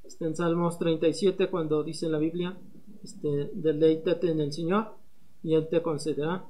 Está 0.05 0.27
en 0.27 0.37
Salmos 0.37 0.79
37 0.79 1.51
cuando 1.51 1.85
dice 1.85 2.09
la 2.09 2.19
Biblia, 2.19 2.57
este, 3.05 3.51
deleítate 3.53 4.31
en 4.31 4.41
el 4.41 4.53
Señor 4.53 4.95
y 5.43 5.55
Él 5.55 5.69
te 5.69 5.83
concederá 5.83 6.47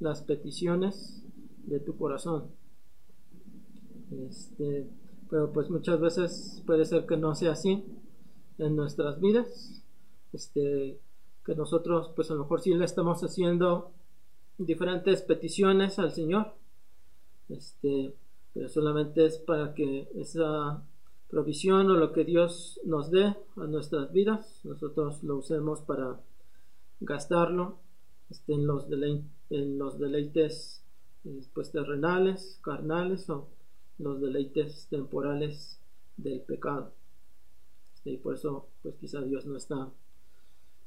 las 0.00 0.22
peticiones 0.22 1.22
de 1.66 1.78
tu 1.78 1.96
corazón. 1.96 2.46
Este, 4.28 4.86
pero 5.32 5.50
pues 5.50 5.70
muchas 5.70 5.98
veces 5.98 6.62
puede 6.66 6.84
ser 6.84 7.06
que 7.06 7.16
no 7.16 7.34
sea 7.34 7.52
así 7.52 7.82
en 8.58 8.76
nuestras 8.76 9.18
vidas. 9.18 9.82
Este, 10.34 11.00
que 11.42 11.54
nosotros 11.54 12.12
pues 12.14 12.30
a 12.30 12.34
lo 12.34 12.40
mejor 12.40 12.60
sí 12.60 12.74
le 12.74 12.84
estamos 12.84 13.22
haciendo 13.22 13.92
diferentes 14.58 15.22
peticiones 15.22 15.98
al 15.98 16.12
Señor. 16.12 16.52
Este, 17.48 18.14
pero 18.52 18.68
solamente 18.68 19.24
es 19.24 19.38
para 19.38 19.72
que 19.72 20.06
esa 20.16 20.84
provisión 21.30 21.90
o 21.90 21.94
lo 21.94 22.12
que 22.12 22.24
Dios 22.24 22.78
nos 22.84 23.10
dé 23.10 23.34
a 23.56 23.66
nuestras 23.66 24.12
vidas, 24.12 24.60
nosotros 24.64 25.22
lo 25.22 25.38
usemos 25.38 25.80
para 25.80 26.20
gastarlo 27.00 27.78
este, 28.28 28.52
en, 28.52 28.66
los 28.66 28.84
en 29.48 29.78
los 29.78 29.98
deleites 29.98 30.84
pues, 31.54 31.72
terrenales, 31.72 32.60
carnales 32.62 33.30
o 33.30 33.48
los 34.02 34.20
deleites 34.20 34.86
temporales 34.90 35.78
del 36.16 36.40
pecado. 36.40 36.92
Este, 37.94 38.10
y 38.10 38.16
por 38.16 38.34
eso, 38.34 38.66
pues 38.82 38.96
quizá 38.96 39.20
Dios 39.22 39.46
no 39.46 39.56
está, 39.56 39.88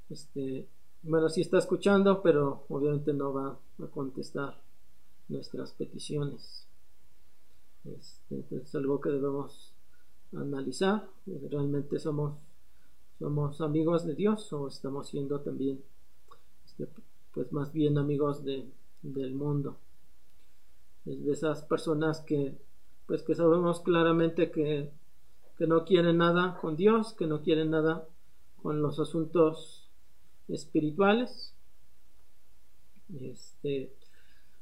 este, 0.10 0.68
bueno, 1.02 1.30
sí 1.30 1.42
está 1.42 1.58
escuchando, 1.58 2.22
pero 2.22 2.66
obviamente 2.70 3.14
no 3.14 3.34
va 3.34 3.58
a 3.82 3.88
contestar 3.88 4.60
nuestras 5.30 5.72
peticiones. 5.74 6.68
Este, 7.86 8.44
es 8.52 8.76
algo 8.76 9.00
que 9.00 9.10
debemos 9.10 9.72
analizar. 10.36 11.08
¿Realmente 11.26 12.00
somos, 12.00 12.34
somos 13.18 13.62
amigos 13.62 14.06
de 14.06 14.16
Dios 14.16 14.52
o 14.52 14.68
estamos 14.68 15.08
siendo 15.08 15.40
también, 15.40 15.82
este, 16.66 16.88
pues 17.34 17.52
más 17.54 17.72
bien 17.72 17.98
amigos 17.98 18.44
de, 18.44 18.70
del 19.02 19.36
mundo? 19.36 19.78
De 21.06 21.32
esas 21.32 21.62
personas 21.62 22.22
que, 22.22 22.58
pues 23.07 23.23
que 23.23 23.36
sabemos 23.36 23.82
claramente 23.82 24.52
que, 24.52 24.91
que 25.57 25.68
no 25.68 25.86
quieren 25.86 26.18
nada 26.18 26.57
con 26.60 26.76
Dios, 26.76 27.14
que 27.14 27.27
no 27.27 27.41
quieren 27.41 27.72
nada 27.72 28.07
con 28.61 28.82
los 28.82 28.99
asuntos 28.99 29.88
espirituales. 30.48 31.53
Este, 33.22 33.94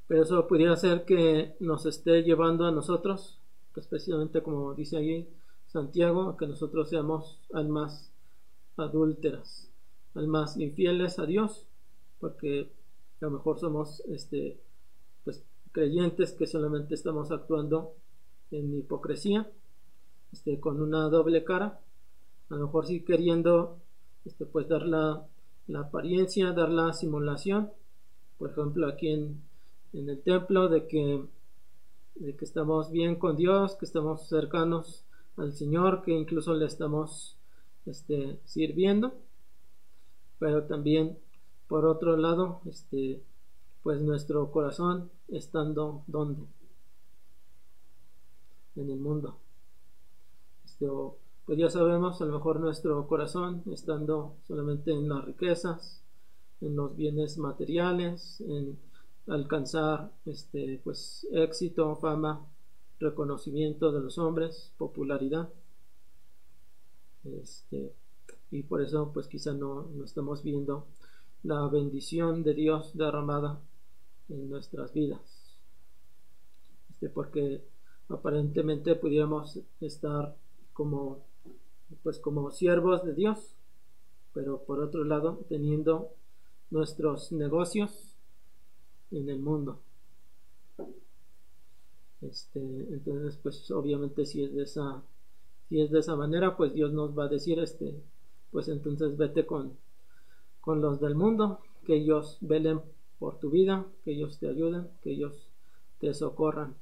pero 0.07 0.23
eso 0.23 0.47
pudiera 0.47 0.75
ser 0.75 1.05
que 1.05 1.55
nos 1.59 1.85
esté 1.85 2.23
llevando 2.23 2.65
a 2.65 2.71
nosotros, 2.71 3.39
especialmente 3.75 4.43
como 4.43 4.73
dice 4.73 4.97
allí, 4.97 5.27
Santiago, 5.67 6.37
que 6.37 6.45
nosotros 6.45 6.89
seamos 6.89 7.39
almas 7.53 8.11
adúlteras, 8.77 9.71
almas 10.13 10.57
infieles 10.57 11.17
a 11.17 11.25
Dios, 11.25 11.65
porque 12.19 12.69
a 13.21 13.25
lo 13.25 13.31
mejor 13.31 13.59
somos 13.59 14.01
este, 14.01 14.59
pues, 15.23 15.43
creyentes 15.71 16.33
que 16.33 16.45
solamente 16.45 16.93
estamos 16.93 17.31
actuando 17.31 17.95
en 18.53 18.77
hipocresía, 18.77 19.49
este, 20.31 20.59
con 20.59 20.81
una 20.81 21.09
doble 21.09 21.43
cara, 21.43 21.79
a 22.49 22.55
lo 22.55 22.65
mejor 22.65 22.85
sí 22.85 23.01
queriendo 23.01 23.77
este, 24.25 24.45
pues 24.45 24.67
dar 24.67 24.83
la, 24.83 25.25
la 25.67 25.81
apariencia, 25.81 26.51
dar 26.53 26.69
la 26.69 26.93
simulación, 26.93 27.71
por 28.37 28.51
ejemplo 28.51 28.87
aquí 28.87 29.09
en, 29.09 29.41
en 29.93 30.09
el 30.09 30.21
templo 30.21 30.69
de 30.69 30.87
que, 30.87 31.25
de 32.15 32.35
que 32.35 32.45
estamos 32.45 32.91
bien 32.91 33.15
con 33.15 33.35
Dios, 33.37 33.75
que 33.75 33.85
estamos 33.85 34.27
cercanos 34.27 35.03
al 35.37 35.53
Señor, 35.53 36.03
que 36.03 36.11
incluso 36.11 36.53
le 36.53 36.65
estamos 36.65 37.37
este, 37.85 38.39
sirviendo, 38.45 39.13
pero 40.39 40.63
también 40.63 41.17
por 41.67 41.85
otro 41.85 42.17
lado, 42.17 42.61
este, 42.65 43.23
pues 43.81 44.01
nuestro 44.01 44.51
corazón 44.51 45.09
estando 45.29 46.03
donde 46.07 46.43
en 48.75 48.89
el 48.89 48.99
mundo. 48.99 49.37
Este, 50.65 50.87
pues 51.45 51.59
ya 51.59 51.69
sabemos, 51.69 52.21
a 52.21 52.25
lo 52.25 52.33
mejor 52.33 52.59
nuestro 52.59 53.05
corazón 53.07 53.63
estando 53.71 54.37
solamente 54.47 54.91
en 54.91 55.09
las 55.09 55.25
riquezas, 55.25 56.01
en 56.61 56.75
los 56.75 56.95
bienes 56.95 57.37
materiales, 57.37 58.41
en 58.41 58.77
alcanzar 59.27 60.11
este 60.25 60.79
pues 60.83 61.27
éxito, 61.31 61.95
fama, 61.97 62.45
reconocimiento 62.99 63.91
de 63.91 64.01
los 64.01 64.17
hombres, 64.17 64.71
popularidad. 64.77 65.49
Este, 67.25 67.93
y 68.51 68.63
por 68.63 68.81
eso 68.81 69.11
pues 69.13 69.27
quizá 69.27 69.53
no, 69.53 69.83
no 69.93 70.05
estamos 70.05 70.43
viendo 70.43 70.87
la 71.43 71.67
bendición 71.67 72.43
de 72.43 72.53
Dios 72.53 72.95
derramada 72.95 73.59
en 74.29 74.49
nuestras 74.49 74.93
vidas. 74.93 75.57
Este, 76.89 77.09
porque 77.09 77.61
aparentemente 78.09 78.95
pudiéramos 78.95 79.59
estar 79.81 80.35
como 80.73 81.21
pues 82.01 82.19
como 82.19 82.49
siervos 82.51 83.03
de 83.03 83.13
Dios, 83.13 83.55
pero 84.33 84.63
por 84.63 84.79
otro 84.79 85.03
lado 85.03 85.45
teniendo 85.47 86.09
nuestros 86.71 87.31
negocios 87.31 88.15
en 89.11 89.29
el 89.29 89.39
mundo. 89.39 89.79
Este, 92.21 92.59
entonces, 92.59 93.37
pues 93.41 93.69
obviamente 93.71 94.25
si 94.25 94.43
es 94.43 94.53
de 94.53 94.63
esa, 94.63 95.03
si 95.69 95.81
es 95.81 95.91
de 95.91 95.99
esa 95.99 96.15
manera, 96.15 96.55
pues 96.55 96.73
Dios 96.73 96.93
nos 96.93 97.17
va 97.17 97.25
a 97.25 97.29
decir, 97.29 97.59
este, 97.59 98.01
pues 98.51 98.69
entonces 98.69 99.17
vete 99.17 99.45
con, 99.45 99.77
con 100.61 100.81
los 100.81 100.99
del 101.01 101.15
mundo, 101.15 101.59
que 101.85 101.95
ellos 101.95 102.37
velen 102.41 102.81
por 103.19 103.39
tu 103.39 103.49
vida, 103.49 103.85
que 104.03 104.11
ellos 104.11 104.39
te 104.39 104.47
ayuden, 104.47 104.87
que 105.03 105.11
ellos 105.11 105.49
te 105.99 106.13
socorran. 106.13 106.75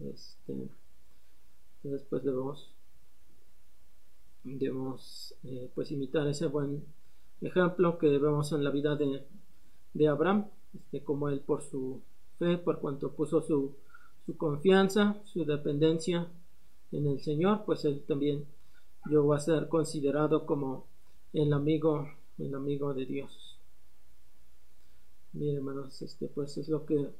Este, 0.00 0.68
entonces, 1.82 2.06
pues 2.08 2.22
debemos, 2.24 2.70
debemos 4.44 5.34
eh, 5.44 5.70
pues 5.74 5.90
imitar 5.90 6.26
ese 6.28 6.46
buen 6.46 6.84
ejemplo 7.40 7.98
que 7.98 8.08
vemos 8.18 8.52
en 8.52 8.64
la 8.64 8.70
vida 8.70 8.96
de, 8.96 9.24
de 9.94 10.08
Abraham, 10.08 10.46
este, 10.74 11.02
como 11.02 11.28
él 11.28 11.40
por 11.40 11.62
su 11.62 12.00
fe, 12.38 12.58
por 12.58 12.80
cuanto 12.80 13.12
puso 13.12 13.42
su 13.42 13.74
su 14.26 14.36
confianza, 14.36 15.20
su 15.24 15.44
dependencia 15.44 16.28
en 16.92 17.06
el 17.06 17.20
Señor, 17.20 17.64
pues 17.64 17.84
él 17.84 18.02
también 18.06 18.44
yo 19.10 19.32
a 19.32 19.40
ser 19.40 19.68
considerado 19.68 20.46
como 20.46 20.86
el 21.32 21.52
amigo, 21.52 22.08
el 22.38 22.54
amigo 22.54 22.92
de 22.94 23.06
Dios. 23.06 23.56
Bien, 25.32 25.56
hermanos, 25.56 26.02
este 26.02 26.26
pues 26.28 26.56
es 26.58 26.68
lo 26.68 26.84
que 26.84 27.10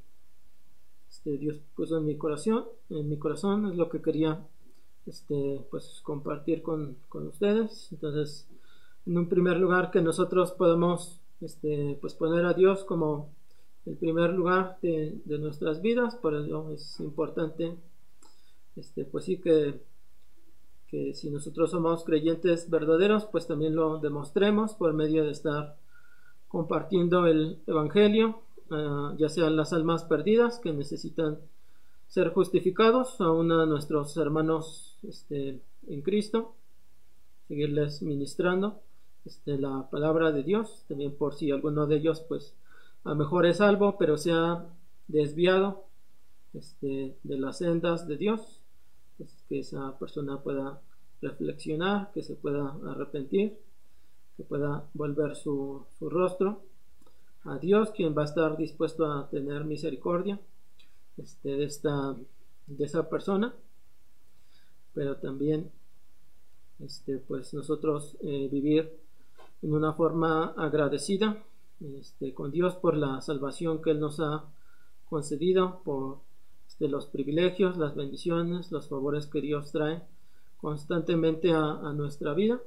este, 1.11 1.37
Dios 1.37 1.61
puso 1.74 1.99
en 1.99 2.07
mi 2.07 2.16
corazón, 2.16 2.65
en 2.89 3.09
mi 3.09 3.19
corazón 3.19 3.66
es 3.66 3.77
lo 3.77 3.91
que 3.91 4.01
quería 4.01 4.47
este, 5.07 5.66
pues 5.70 6.01
compartir 6.03 6.62
con, 6.62 6.97
con 7.09 7.27
ustedes. 7.27 7.89
Entonces, 7.91 8.49
en 9.07 9.19
un 9.19 9.28
primer 9.28 9.59
lugar 9.59 9.91
que 9.91 10.01
nosotros 10.01 10.53
podemos 10.53 11.20
este, 11.41 11.99
pues 12.01 12.15
poner 12.15 12.47
a 12.47 12.55
Dios 12.55 12.85
como 12.85 13.35
el 13.87 13.97
primer 13.97 14.32
lugar 14.32 14.78
de, 14.82 15.20
de 15.24 15.39
nuestras 15.39 15.82
vidas, 15.82 16.15
por 16.15 16.35
ello 16.35 16.73
es 16.73 17.01
importante 17.01 17.77
este, 18.77 19.05
pues 19.05 19.24
sí 19.24 19.39
que, 19.39 19.81
que 20.87 21.15
si 21.15 21.31
nosotros 21.31 21.70
somos 21.70 22.05
creyentes 22.05 22.70
verdaderos, 22.70 23.27
pues 23.27 23.47
también 23.47 23.74
lo 23.74 23.99
demostremos 23.99 24.74
por 24.74 24.93
medio 24.93 25.24
de 25.24 25.32
estar 25.32 25.77
compartiendo 26.49 27.27
el 27.27 27.61
Evangelio, 27.66 28.43
ya 29.16 29.28
sean 29.28 29.56
las 29.56 29.72
almas 29.72 30.05
perdidas 30.05 30.59
que 30.59 30.72
necesitan 30.72 31.38
ser 32.09 32.32
justificados, 32.32 33.20
aún 33.20 33.52
a 33.52 33.66
nuestros 33.66 34.16
hermanos 34.16 34.98
este, 35.02 35.60
en 35.88 36.02
Cristo, 36.02 36.55
seguirles 37.48 38.02
ministrando 38.02 38.80
este, 39.24 39.59
la 39.59 39.88
palabra 39.90 40.32
de 40.32 40.42
Dios, 40.42 40.84
también 40.88 41.14
por 41.16 41.34
si 41.34 41.51
alguno 41.51 41.86
de 41.86 41.97
ellos 41.97 42.20
pues 42.20 42.55
a 43.05 43.10
lo 43.10 43.16
mejor 43.16 43.47
es 43.47 43.59
salvo, 43.59 43.97
pero 43.98 44.16
se 44.16 44.32
ha 44.32 44.66
desviado 45.09 45.84
este, 46.55 47.16
de 47.22 47.38
las 47.38 47.59
sendas 47.59 48.06
de 48.06 48.16
Dios, 48.16 48.60
pues, 49.18 49.44
que 49.48 49.60
esa 49.60 49.98
persona 49.98 50.42
pueda 50.42 50.80
reflexionar, 51.22 52.10
que 52.12 52.22
se 52.22 52.34
pueda 52.34 52.76
arrepentir, 52.86 53.59
que 54.36 54.44
pueda 54.44 54.84
volver 54.94 55.36
su, 55.36 55.84
su 55.98 56.09
rostro 56.09 56.62
a 57.45 57.59
Dios, 57.59 57.91
quien 57.91 58.17
va 58.17 58.23
a 58.23 58.27
estar 58.27 58.57
dispuesto 58.57 59.11
a 59.11 59.29
tener 59.29 59.65
misericordia 59.65 60.39
este, 61.17 61.57
de, 61.57 61.65
esta, 61.65 62.17
de 62.67 62.85
esa 62.85 63.09
persona, 63.09 63.55
pero 64.95 65.17
también 65.17 65.71
este, 66.81 67.19
pues 67.19 67.55
nosotros 67.55 68.17
eh, 68.23 68.49
vivir 68.51 68.93
en 69.62 69.75
una 69.75 69.93
forma 69.93 70.55
agradecida 70.57 71.43
este, 71.81 72.35
con 72.35 72.51
Dios 72.51 72.77
por 72.77 72.97
la 72.97 73.21
salvación 73.21 73.83
que 73.83 73.91
Él 73.91 74.01
nos 74.01 74.21
ha 74.21 74.45
concedido, 75.09 75.81
por 75.85 76.19
este, 76.69 76.89
los 76.89 77.07
privilegios, 77.07 77.77
las 77.77 77.95
bendiciones, 77.95 78.71
los 78.71 78.89
favores 78.89 79.27
que 79.27 79.41
Dios 79.41 79.73
trae 79.73 80.03
constantemente 80.59 81.53
a, 81.53 81.73
a 81.73 81.93
nuestra 81.93 82.35
vida. 82.35 82.61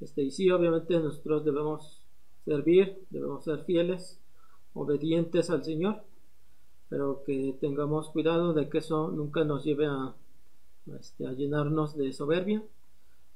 Este, 0.00 0.22
y 0.22 0.30
sí, 0.30 0.50
obviamente 0.50 0.98
nosotros 0.98 1.44
debemos 1.44 2.00
servir, 2.44 3.04
debemos 3.10 3.44
ser 3.44 3.64
fieles, 3.64 4.18
obedientes 4.74 5.50
al 5.50 5.64
Señor, 5.64 6.02
pero 6.88 7.22
que 7.24 7.56
tengamos 7.60 8.10
cuidado 8.10 8.52
de 8.52 8.68
que 8.68 8.78
eso 8.78 9.10
nunca 9.10 9.44
nos 9.44 9.64
lleve 9.64 9.86
a, 9.86 10.14
este, 10.98 11.26
a 11.26 11.32
llenarnos 11.32 11.96
de 11.96 12.12
soberbia, 12.12 12.62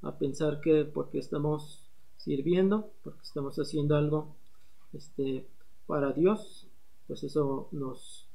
a 0.02 0.18
pensar 0.18 0.60
que 0.60 0.84
porque 0.84 1.18
estamos 1.18 1.84
sirviendo, 2.18 2.90
porque 3.02 3.22
estamos 3.22 3.56
haciendo 3.58 3.96
algo 3.96 4.34
este, 4.92 5.46
para 5.86 6.12
Dios, 6.12 6.66
pues 7.06 7.22
eso 7.22 7.68
nos, 7.72 8.26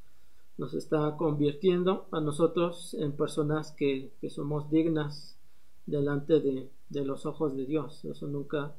nos 0.58 0.74
está 0.74 1.16
convirtiendo 1.18 2.08
a 2.12 2.20
nosotros 2.20 2.94
en 2.94 3.14
personas 3.14 3.72
que, 3.72 4.12
somos 4.30 4.70
dignas 4.70 5.38
delante 5.86 6.40
de, 6.40 6.70
de, 6.90 7.06
los 7.06 7.26
ojos 7.26 7.56
de 7.56 7.66
Dios. 7.66 8.06
Eso 8.06 8.28
nunca 8.28 8.74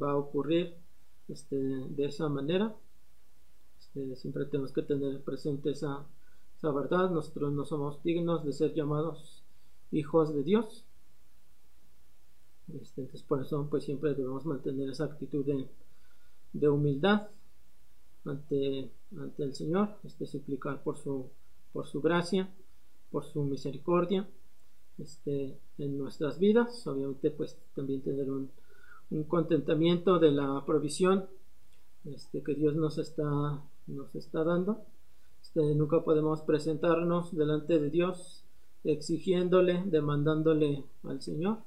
va 0.00 0.12
a 0.12 0.16
ocurrir 0.16 0.74
este, 1.32 1.56
de 1.56 2.04
esa 2.04 2.28
manera. 2.28 2.74
Este, 3.78 4.16
siempre 4.16 4.44
tenemos 4.46 4.72
que 4.72 4.82
tener 4.82 5.20
presente 5.22 5.70
esa, 5.70 6.04
esa 6.56 6.70
verdad. 6.70 7.10
Nosotros 7.10 7.52
no 7.52 7.64
somos 7.64 8.02
dignos 8.02 8.44
de 8.44 8.52
ser 8.52 8.74
llamados 8.74 9.42
hijos 9.90 10.34
de 10.34 10.42
Dios. 10.42 10.84
Este, 12.80 13.02
entonces 13.02 13.26
por 13.26 13.42
eso 13.42 13.66
pues 13.68 13.84
siempre 13.84 14.14
debemos 14.14 14.46
mantener 14.46 14.88
esa 14.88 15.04
actitud 15.04 15.44
de, 15.44 15.68
de 16.52 16.68
humildad 16.68 17.28
ante, 18.24 18.90
ante, 19.18 19.42
el 19.42 19.54
Señor, 19.54 19.96
este, 20.04 20.26
suplicar 20.26 20.82
por 20.82 20.96
su, 20.96 21.26
por 21.72 21.86
su 21.86 22.00
gracia, 22.00 22.48
por 23.10 23.24
su 23.24 23.42
misericordia 23.42 24.26
este, 24.98 25.58
en 25.78 25.98
nuestras 25.98 26.38
vidas, 26.38 26.86
obviamente 26.86 27.30
pues 27.30 27.58
también 27.74 28.00
tener 28.02 28.30
un, 28.30 28.50
un 29.12 29.24
contentamiento 29.24 30.18
de 30.18 30.32
la 30.32 30.64
provisión 30.66 31.26
este, 32.04 32.42
que 32.42 32.54
Dios 32.54 32.74
nos 32.74 32.98
está, 32.98 33.62
nos 33.86 34.14
está 34.14 34.44
dando. 34.44 34.84
Este, 35.42 35.74
nunca 35.74 36.02
podemos 36.02 36.40
presentarnos 36.42 37.34
delante 37.36 37.78
de 37.78 37.90
Dios 37.90 38.44
exigiéndole, 38.84 39.82
demandándole 39.86 40.84
al 41.04 41.22
Señor 41.22 41.58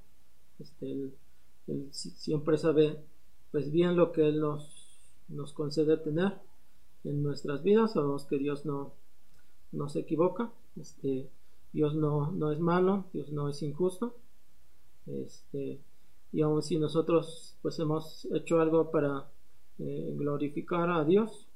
este, 0.59 0.91
él, 0.91 1.89
siempre 1.91 2.57
sabe 2.57 2.99
pues 3.51 3.71
bien 3.71 3.95
lo 3.95 4.11
que 4.11 4.27
Él 4.27 4.39
nos, 4.39 4.99
nos 5.29 5.53
concede 5.53 5.97
tener 5.97 6.33
en 7.03 7.23
nuestras 7.23 7.63
vidas. 7.63 7.93
Sabemos 7.93 8.25
que 8.25 8.37
Dios 8.37 8.65
no, 8.65 8.93
no 9.71 9.89
se 9.89 9.99
equivoca. 9.99 10.51
Este, 10.79 11.29
Dios 11.73 11.95
no, 11.95 12.31
no 12.31 12.51
es 12.51 12.59
malo, 12.59 13.05
Dios 13.13 13.31
no 13.31 13.49
es 13.49 13.61
injusto. 13.63 14.15
Este, 15.07 15.79
y 16.35 16.41
aun 16.41 16.61
si 16.61 16.77
nosotros 16.77 17.55
pues 17.61 17.79
hemos 17.79 18.25
hecho 18.33 18.59
algo 18.59 18.91
para 18.91 19.25
eh, 19.79 20.13
glorificar 20.17 20.89
a 20.89 21.05
Dios, 21.05 21.47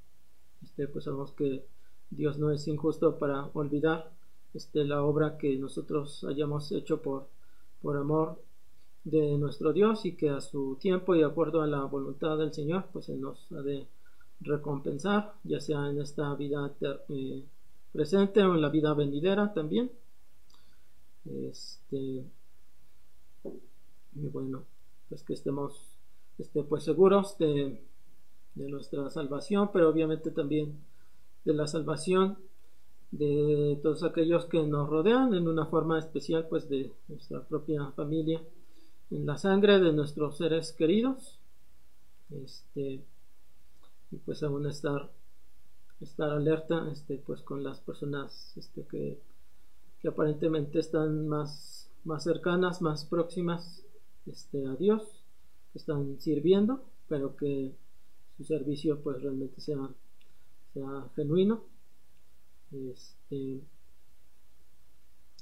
este, 0.64 0.88
pues 0.88 1.04
sabemos 1.04 1.34
que 1.34 1.66
Dios 2.10 2.40
no 2.40 2.50
es 2.50 2.66
injusto 2.66 3.20
para 3.20 3.48
olvidar 3.54 4.10
este, 4.54 4.86
la 4.86 5.04
obra 5.04 5.38
que 5.38 5.58
nosotros 5.58 6.24
hayamos 6.24 6.72
hecho 6.72 7.02
por, 7.02 7.28
por 7.82 7.98
amor 7.98 8.42
de 9.04 9.38
nuestro 9.38 9.74
Dios 9.74 10.06
y 10.06 10.16
que 10.16 10.30
a 10.30 10.40
su 10.40 10.78
tiempo 10.80 11.14
y 11.14 11.20
de 11.20 11.26
acuerdo 11.26 11.62
a 11.62 11.68
la 11.68 11.84
voluntad 11.84 12.38
del 12.38 12.54
Señor, 12.54 12.86
pues 12.94 13.10
Él 13.10 13.20
nos 13.20 13.52
ha 13.52 13.62
de 13.62 13.86
recompensar, 14.40 15.34
ya 15.44 15.60
sea 15.60 15.90
en 15.90 16.00
esta 16.00 16.34
vida 16.36 16.74
eh, 17.10 17.44
presente 17.92 18.44
o 18.44 18.56
en 18.56 18.62
la 18.62 18.70
vida 18.70 18.94
venidera 18.94 19.54
también. 19.54 19.92
Este, 21.26 22.24
y 24.16 24.28
bueno, 24.28 24.64
pues 25.08 25.24
que 25.24 25.34
estemos 25.34 25.98
este, 26.38 26.64
pues 26.64 26.84
seguros 26.84 27.38
de, 27.38 27.82
de 28.56 28.70
nuestra 28.70 29.10
salvación, 29.10 29.70
pero 29.72 29.90
obviamente 29.90 30.32
también 30.32 30.80
de 31.46 31.54
la 31.54 31.68
salvación 31.68 32.38
de 33.12 33.80
todos 33.82 34.04
aquellos 34.04 34.46
que 34.46 34.62
nos 34.64 34.88
rodean 34.88 35.34
en 35.34 35.48
una 35.48 35.66
forma 35.66 35.98
especial 35.98 36.48
pues 36.48 36.70
de 36.70 36.94
nuestra 37.08 37.42
propia 37.44 37.92
familia 37.92 38.42
en 39.10 39.26
la 39.26 39.38
sangre 39.38 39.80
de 39.80 39.92
nuestros 39.94 40.38
seres 40.38 40.74
queridos. 40.74 41.40
Este 42.30 43.04
y 44.12 44.18
pues 44.18 44.44
aún 44.44 44.68
estar 44.68 45.10
estar 46.02 46.30
alerta 46.30 46.88
este 46.92 47.18
pues 47.18 47.42
con 47.42 47.64
las 47.64 47.80
personas 47.80 48.54
este 48.56 48.84
que, 48.86 49.20
que 50.00 50.08
aparentemente 50.08 50.80
están 50.80 51.28
más 51.28 51.90
más 52.04 52.24
cercanas 52.24 52.82
más 52.82 53.06
próximas 53.06 53.84
este 54.26 54.66
a 54.66 54.76
Dios 54.76 55.24
que 55.72 55.80
están 55.80 56.20
sirviendo 56.20 56.84
pero 57.08 57.36
que 57.36 57.74
su 58.38 58.44
servicio 58.44 59.02
pues 59.02 59.22
realmente 59.22 59.62
sea 59.62 59.90
sea 60.74 61.10
genuino 61.16 61.64
este 62.72 63.62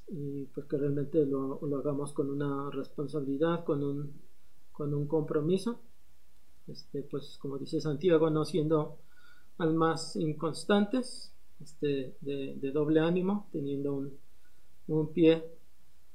y 0.08 0.46
pues 0.46 0.66
que 0.68 0.78
realmente 0.78 1.26
lo, 1.26 1.60
hagamos 1.78 2.14
con 2.14 2.30
una 2.30 2.70
responsabilidad, 2.72 3.64
con 3.66 3.84
un, 3.84 4.14
con 4.72 4.94
un 4.94 5.08
compromiso. 5.08 5.80
Este, 6.68 7.04
pues 7.04 7.38
como 7.40 7.58
dice 7.58 7.82
Santiago, 7.82 8.30
no 8.30 8.46
siendo 8.46 8.98
almas 9.58 10.16
inconstantes, 10.16 11.34
este, 11.62 12.16
de, 12.22 12.56
de 12.56 12.72
doble 12.72 13.00
ánimo, 13.00 13.48
teniendo 13.52 13.94
un, 13.94 14.18
un, 14.88 15.12
pie 15.12 15.44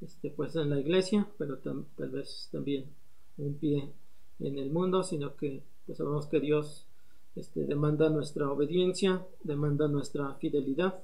este, 0.03 0.31
pues 0.31 0.57
en 0.57 0.71
la 0.71 0.81
iglesia, 0.81 1.29
pero 1.39 1.59
tal 1.59 2.11
vez 2.11 2.49
también 2.51 2.87
un 3.39 3.55
pie 3.55 3.89
en 4.41 4.59
el 4.59 4.71
mundo, 4.71 5.03
sino 5.03 5.37
que 5.37 5.63
pues 5.87 5.99
sabemos 5.99 6.27
que 6.27 6.41
Dios 6.41 6.87
este, 7.37 7.65
demanda 7.65 8.11
nuestra 8.11 8.51
obediencia, 8.51 9.27
demanda 9.43 9.89
nuestra 9.89 10.35
fidelidad. 10.35 11.03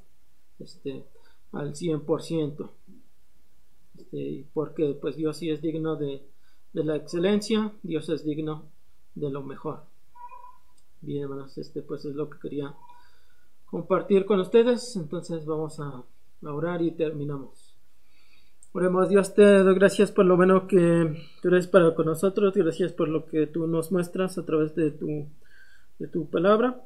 Este, 0.58 1.04
al 1.52 1.74
100%. 1.74 2.70
Este, 3.96 4.44
porque 4.52 4.96
pues 5.00 5.16
Dios 5.16 5.36
sí 5.36 5.50
es 5.50 5.60
digno 5.60 5.96
de, 5.96 6.22
de, 6.72 6.84
la 6.84 6.96
excelencia, 6.96 7.72
Dios 7.82 8.08
es 8.08 8.24
digno 8.24 8.64
de 9.14 9.30
lo 9.30 9.42
mejor. 9.42 9.82
Bien, 11.00 11.24
hermanos, 11.24 11.56
este 11.58 11.82
pues 11.82 12.04
es 12.04 12.14
lo 12.14 12.28
que 12.28 12.38
quería 12.38 12.74
compartir 13.66 14.26
con 14.26 14.40
ustedes. 14.40 14.96
Entonces 14.96 15.44
vamos 15.46 15.80
a 15.80 16.04
orar 16.42 16.82
y 16.82 16.92
terminamos. 16.92 17.67
Oremos, 18.72 19.08
Dios, 19.08 19.34
te 19.34 19.42
doy 19.42 19.74
gracias 19.74 20.12
por 20.12 20.26
lo 20.26 20.36
bueno 20.36 20.66
que 20.66 21.16
tú 21.40 21.48
eres 21.48 21.66
para 21.66 21.94
con 21.94 22.04
nosotros, 22.04 22.52
gracias 22.54 22.92
por 22.92 23.08
lo 23.08 23.24
que 23.24 23.46
tú 23.46 23.66
nos 23.66 23.90
muestras 23.90 24.36
a 24.36 24.44
través 24.44 24.74
de 24.74 24.90
tu, 24.90 25.26
de 25.98 26.06
tu 26.06 26.28
palabra. 26.28 26.78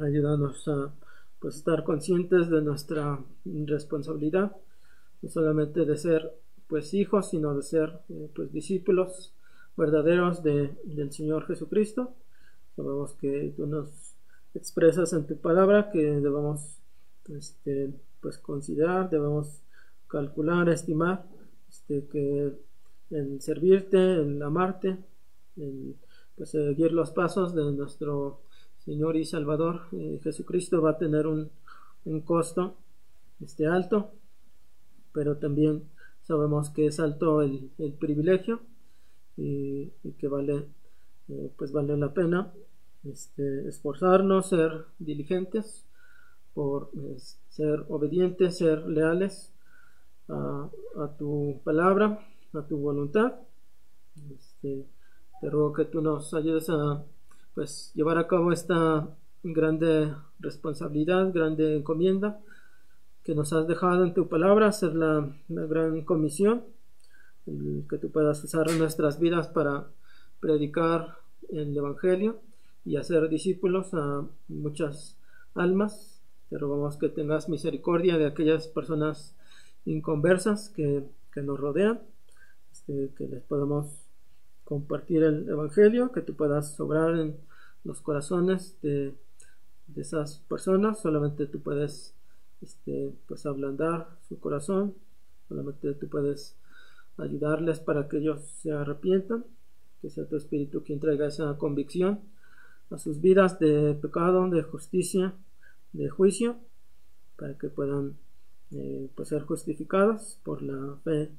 Ayúdanos 0.00 0.66
a 0.66 0.92
pues 1.38 1.56
estar 1.56 1.84
conscientes 1.84 2.50
de 2.50 2.60
nuestra 2.60 3.20
responsabilidad, 3.44 4.56
no 5.22 5.28
solamente 5.28 5.84
de 5.84 5.96
ser 5.96 6.34
pues 6.66 6.92
hijos, 6.92 7.30
sino 7.30 7.54
de 7.54 7.62
ser 7.62 8.00
eh, 8.08 8.28
pues 8.34 8.52
discípulos 8.52 9.32
verdaderos 9.76 10.42
de, 10.42 10.76
del 10.82 11.12
Señor 11.12 11.46
Jesucristo. 11.46 12.14
Sabemos 12.74 13.12
que 13.12 13.54
tú 13.56 13.66
nos 13.68 13.90
expresas 14.54 15.12
en 15.12 15.24
tu 15.24 15.36
palabra 15.36 15.90
que 15.92 16.02
debemos 16.02 16.78
este, 17.28 17.92
pues 18.20 18.38
considerar, 18.38 19.08
debemos 19.08 19.62
calcular, 20.08 20.68
estimar, 20.68 21.24
este, 21.68 22.06
que 22.06 22.52
en 23.10 23.40
servirte, 23.40 24.22
en 24.22 24.42
amarte, 24.42 24.98
en 25.56 25.96
pues, 26.36 26.50
seguir 26.50 26.92
los 26.92 27.10
pasos 27.10 27.54
de 27.54 27.70
nuestro 27.72 28.40
Señor 28.78 29.16
y 29.16 29.24
Salvador 29.24 29.82
eh, 29.92 30.20
Jesucristo 30.22 30.80
va 30.80 30.90
a 30.90 30.98
tener 30.98 31.26
un, 31.26 31.50
un 32.04 32.20
costo 32.22 32.76
este, 33.40 33.66
alto, 33.66 34.12
pero 35.12 35.36
también 35.36 35.84
sabemos 36.22 36.70
que 36.70 36.86
es 36.86 37.00
alto 37.00 37.42
el, 37.42 37.70
el 37.78 37.92
privilegio 37.92 38.60
y, 39.36 39.90
que 40.18 40.26
vale 40.26 40.66
eh, 41.28 41.52
pues 41.56 41.70
vale 41.70 41.96
la 41.96 42.12
pena 42.12 42.52
este, 43.04 43.68
esforzarnos, 43.68 44.48
ser 44.48 44.86
diligentes 44.98 45.84
por 46.54 46.90
ser 47.48 47.84
obedientes, 47.88 48.58
ser 48.58 48.86
leales 48.88 49.52
a, 50.28 50.68
a, 50.98 51.16
tu 51.16 51.60
palabra, 51.64 52.18
a 52.52 52.62
tu 52.62 52.76
voluntad. 52.78 53.34
Este, 54.34 54.86
te 55.40 55.50
ruego 55.50 55.72
que 55.72 55.84
tú 55.84 56.00
nos 56.02 56.34
ayudes 56.34 56.68
a 56.70 57.04
pues 57.54 57.92
llevar 57.94 58.18
a 58.18 58.26
cabo 58.26 58.52
esta 58.52 59.08
grande 59.42 60.12
responsabilidad, 60.40 61.32
grande 61.32 61.76
encomienda 61.76 62.40
que 63.28 63.34
nos 63.34 63.52
has 63.52 63.68
dejado 63.68 64.04
en 64.04 64.14
tu 64.14 64.26
palabra, 64.26 64.68
hacer 64.68 64.94
la, 64.94 65.30
gran 65.48 66.00
comisión, 66.00 66.64
que 67.44 67.98
tú 67.98 68.10
puedas 68.10 68.42
usar 68.42 68.70
nuestras 68.78 69.20
vidas 69.20 69.48
para 69.48 69.88
predicar 70.40 71.18
el 71.50 71.76
Evangelio 71.76 72.40
y 72.86 72.96
hacer 72.96 73.28
discípulos 73.28 73.92
a 73.92 74.24
muchas 74.48 75.18
almas. 75.54 76.22
Te 76.48 76.56
rogamos 76.56 76.96
que 76.96 77.10
tengas 77.10 77.50
misericordia 77.50 78.16
de 78.16 78.24
aquellas 78.24 78.66
personas 78.66 79.36
inconversas 79.84 80.68
que, 80.70 81.04
que 81.32 81.42
nos 81.42 81.58
rodean, 81.58 82.00
este, 82.72 83.10
que 83.16 83.26
les 83.26 83.42
podamos 83.42 83.86
compartir 84.64 85.22
el 85.22 85.48
Evangelio, 85.48 86.12
que 86.12 86.20
tú 86.20 86.34
puedas 86.34 86.78
obrar 86.80 87.16
en 87.16 87.36
los 87.84 88.00
corazones 88.00 88.76
de, 88.82 89.14
de 89.86 90.02
esas 90.02 90.40
personas. 90.48 91.00
Solamente 91.00 91.46
tú 91.46 91.60
puedes 91.60 92.14
este, 92.60 93.14
pues 93.26 93.46
ablandar 93.46 94.08
su 94.28 94.38
corazón. 94.38 94.94
Solamente 95.48 95.94
tú 95.94 96.08
puedes 96.08 96.56
ayudarles 97.16 97.80
para 97.80 98.08
que 98.08 98.18
ellos 98.18 98.42
se 98.62 98.72
arrepientan, 98.72 99.44
que 100.00 100.10
sea 100.10 100.28
tu 100.28 100.36
espíritu 100.36 100.84
quien 100.84 101.00
traiga 101.00 101.26
esa 101.26 101.56
convicción 101.58 102.20
a 102.90 102.98
sus 102.98 103.20
vidas 103.20 103.58
de 103.58 103.94
pecado, 104.00 104.48
de 104.48 104.62
justicia, 104.62 105.34
de 105.92 106.08
juicio, 106.08 106.56
para 107.36 107.56
que 107.58 107.68
puedan 107.68 108.16
eh, 108.72 109.08
pues 109.14 109.28
ser 109.28 109.42
justificados 109.42 110.38
por 110.42 110.62
la 110.62 110.96
fe 111.04 111.30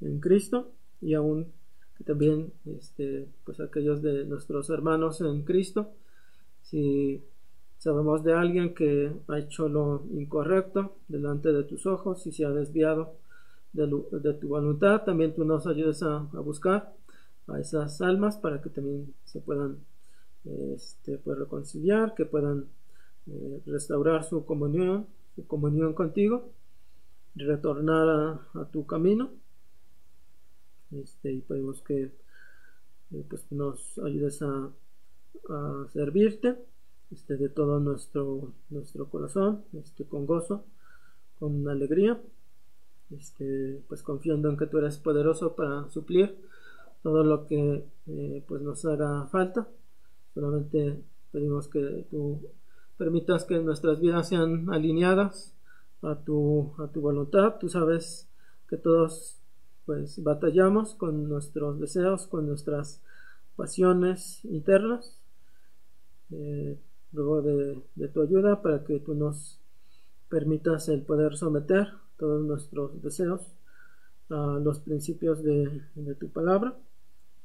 en 0.00 0.20
Cristo 0.20 0.72
y 1.00 1.14
aún 1.14 1.52
también 2.04 2.52
este, 2.66 3.28
pues 3.44 3.60
aquellos 3.60 4.02
de 4.02 4.24
nuestros 4.24 4.70
hermanos 4.70 5.20
en 5.20 5.42
Cristo, 5.42 5.90
si 6.62 7.22
Sabemos 7.82 8.22
de 8.22 8.32
alguien 8.32 8.74
que 8.76 9.10
ha 9.26 9.40
hecho 9.40 9.68
lo 9.68 10.04
incorrecto 10.12 10.98
delante 11.08 11.52
de 11.52 11.64
tus 11.64 11.84
ojos 11.84 12.24
y 12.28 12.30
se 12.30 12.44
ha 12.44 12.50
desviado 12.50 13.16
de, 13.72 14.34
tu 14.34 14.46
voluntad. 14.46 15.02
También 15.02 15.34
tú 15.34 15.44
nos 15.44 15.66
ayudes 15.66 16.00
a, 16.04 16.18
buscar 16.44 16.94
a 17.48 17.58
esas 17.58 18.00
almas 18.00 18.36
para 18.36 18.62
que 18.62 18.70
también 18.70 19.12
se 19.24 19.40
puedan 19.40 19.78
este, 20.44 21.18
pues, 21.18 21.36
reconciliar, 21.36 22.14
que 22.14 22.24
puedan 22.24 22.66
eh, 23.26 23.60
restaurar 23.66 24.22
su 24.22 24.44
comunión, 24.44 25.08
su 25.34 25.44
comunión 25.48 25.92
contigo, 25.92 26.52
retornar 27.34 28.40
a, 28.54 28.64
tu 28.66 28.86
camino. 28.86 29.30
Este, 30.90 31.32
y 31.32 31.40
pedimos 31.40 31.80
que 31.82 32.12
eh, 33.12 33.24
pues, 33.28 33.50
nos 33.50 33.98
ayudes 33.98 34.42
a, 34.42 34.70
a 35.48 35.86
servirte 35.92 36.58
este, 37.10 37.36
de 37.36 37.48
todo 37.48 37.80
nuestro, 37.80 38.52
nuestro 38.70 39.08
corazón, 39.08 39.64
este, 39.72 40.04
con 40.04 40.26
gozo, 40.26 40.64
con 41.38 41.68
alegría, 41.68 42.20
este, 43.10 43.82
pues 43.88 44.02
confiando 44.02 44.48
en 44.48 44.56
que 44.56 44.66
tú 44.66 44.78
eres 44.78 44.98
poderoso 44.98 45.54
para 45.54 45.88
suplir 45.90 46.36
todo 47.02 47.24
lo 47.24 47.46
que 47.46 47.84
eh, 48.06 48.44
pues 48.46 48.62
nos 48.62 48.84
haga 48.84 49.26
falta. 49.26 49.68
Solamente 50.34 51.02
pedimos 51.30 51.68
que 51.68 52.06
tú 52.10 52.40
permitas 52.96 53.44
que 53.44 53.58
nuestras 53.58 54.00
vidas 54.00 54.28
sean 54.28 54.72
alineadas 54.72 55.54
a 56.02 56.16
tu, 56.16 56.74
a 56.78 56.88
tu 56.88 57.00
voluntad. 57.00 57.56
Tú 57.58 57.68
sabes 57.68 58.28
que 58.68 58.76
todos 58.76 59.38
pues 59.86 60.22
batallamos 60.22 60.94
con 60.94 61.28
nuestros 61.28 61.80
deseos, 61.80 62.26
con 62.26 62.46
nuestras 62.46 63.00
pasiones 63.56 64.44
internas. 64.44 65.18
Eh, 66.30 66.78
luego 67.12 67.42
de, 67.42 68.08
tu 68.08 68.22
ayuda 68.22 68.62
para 68.62 68.84
que 68.84 69.00
tú 69.00 69.14
nos 69.14 69.60
permitas 70.28 70.88
el 70.88 71.02
poder 71.02 71.36
someter 71.36 71.88
todos 72.16 72.42
nuestros 72.42 73.02
deseos 73.02 73.42
a 74.30 74.58
los 74.62 74.80
principios 74.80 75.42
de, 75.42 75.82
tu 76.18 76.30
palabra 76.30 76.74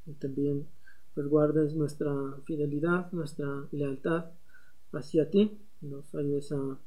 y 0.06 0.14
también 0.14 0.66
pues 1.14 1.28
guardes 1.28 1.76
nuestra 1.76 2.14
fidelidad, 2.46 3.12
nuestra 3.12 3.66
lealtad 3.72 4.26
hacia 4.94 5.30
ti, 5.30 5.58
nos 5.82 6.14
ayudes 6.16 6.52
a, 6.54 6.78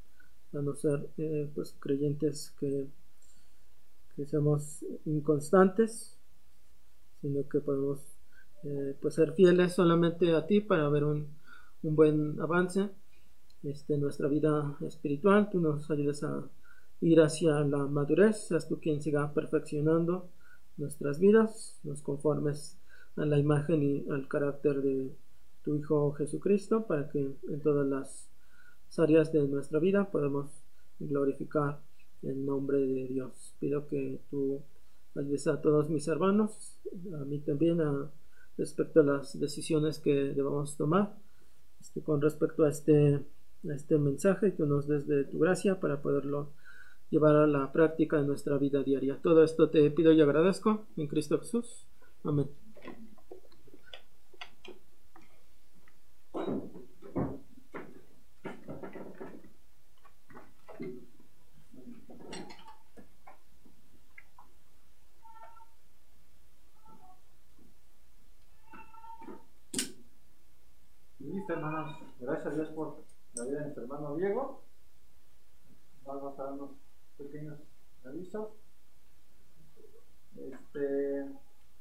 no 0.52 0.74
ser 0.74 1.08
eh, 1.18 1.50
pues 1.54 1.74
creyentes 1.78 2.52
que, 2.58 2.86
que 4.16 4.26
seamos 4.26 4.84
inconstantes, 5.06 6.16
sino 7.20 7.48
que 7.48 7.60
podemos 7.60 8.00
eh, 8.64 8.96
pues 9.00 9.14
ser 9.14 9.32
fieles 9.32 9.74
solamente 9.74 10.34
a 10.34 10.46
ti 10.46 10.60
para 10.60 10.88
ver 10.88 11.04
un 11.04 11.28
un 11.82 11.96
buen 11.96 12.40
avance 12.40 12.90
este, 13.62 13.94
en 13.94 14.00
nuestra 14.00 14.28
vida 14.28 14.76
espiritual. 14.86 15.48
Tú 15.50 15.60
nos 15.60 15.90
ayudes 15.90 16.22
a 16.22 16.44
ir 17.00 17.20
hacia 17.20 17.60
la 17.60 17.86
madurez, 17.86 18.48
seas 18.48 18.68
tú 18.68 18.80
quien 18.80 19.00
siga 19.00 19.32
perfeccionando 19.32 20.28
nuestras 20.76 21.18
vidas, 21.18 21.78
nos 21.82 22.02
conformes 22.02 22.76
a 23.16 23.24
la 23.24 23.38
imagen 23.38 23.82
y 23.82 24.10
al 24.10 24.28
carácter 24.28 24.82
de 24.82 25.14
tu 25.62 25.74
Hijo 25.76 26.12
Jesucristo, 26.12 26.86
para 26.86 27.08
que 27.08 27.34
en 27.48 27.60
todas 27.60 27.86
las 27.86 28.29
áreas 28.98 29.32
de 29.32 29.46
nuestra 29.46 29.78
vida 29.78 30.10
podamos 30.10 30.50
glorificar 30.98 31.80
el 32.22 32.44
nombre 32.44 32.78
de 32.78 33.06
Dios. 33.06 33.54
Pido 33.58 33.86
que 33.86 34.20
tú 34.30 34.60
ayudes 35.14 35.46
a 35.46 35.60
todos 35.60 35.88
mis 35.88 36.06
hermanos, 36.08 36.78
a 37.14 37.24
mí 37.24 37.38
también, 37.40 37.80
a, 37.80 38.10
respecto 38.58 39.00
a 39.00 39.04
las 39.04 39.38
decisiones 39.38 39.98
que 39.98 40.14
debamos 40.34 40.76
tomar 40.76 41.16
este, 41.80 42.02
con 42.02 42.20
respecto 42.20 42.64
a 42.64 42.68
este, 42.68 43.20
este 43.64 43.98
mensaje 43.98 44.54
que 44.54 44.64
nos 44.64 44.86
des 44.86 45.06
de 45.06 45.24
tu 45.24 45.38
gracia 45.38 45.80
para 45.80 46.02
poderlo 46.02 46.52
llevar 47.10 47.36
a 47.36 47.46
la 47.46 47.72
práctica 47.72 48.20
en 48.20 48.26
nuestra 48.26 48.58
vida 48.58 48.82
diaria. 48.82 49.18
Todo 49.22 49.42
esto 49.42 49.70
te 49.70 49.90
pido 49.90 50.12
y 50.12 50.20
agradezco 50.20 50.86
en 50.96 51.06
Cristo 51.06 51.38
Jesús. 51.38 51.86
Amén. 52.22 52.69
Hermanos. 71.52 71.98
Gracias 72.20 72.46
a 72.46 72.50
Dios 72.50 72.68
por 72.70 72.98
la 73.34 73.44
vida 73.44 73.58
de 73.58 73.62
nuestro 73.62 73.82
hermano 73.84 74.16
Diego. 74.16 74.62
Vamos 76.04 76.38
a 76.38 76.44
dar 76.44 76.52
unos 76.52 76.70
pequeños 77.18 77.58
avisos. 78.04 78.48
Este, 80.36 81.26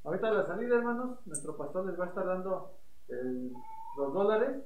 ahorita 0.03 0.31
la 0.31 0.47
salida, 0.47 0.75
hermanos, 0.75 1.19
nuestro 1.25 1.55
pastor 1.55 1.85
les 1.85 1.99
va 1.99 2.05
a 2.05 2.07
estar 2.09 2.25
dando 2.25 2.73
los 3.97 4.13
dólares, 4.13 4.63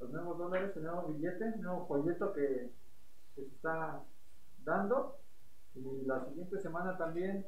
los 0.00 0.10
nuevos 0.10 0.38
dólares, 0.38 0.76
el 0.76 0.82
nuevo 0.84 1.08
billete, 1.08 1.44
el 1.44 1.60
nuevo 1.60 1.86
folleto 1.86 2.32
que, 2.32 2.70
se 3.34 3.42
está 3.42 4.02
dando. 4.64 5.16
Y 5.74 6.04
la 6.06 6.24
siguiente 6.26 6.60
semana 6.60 6.96
también 6.96 7.46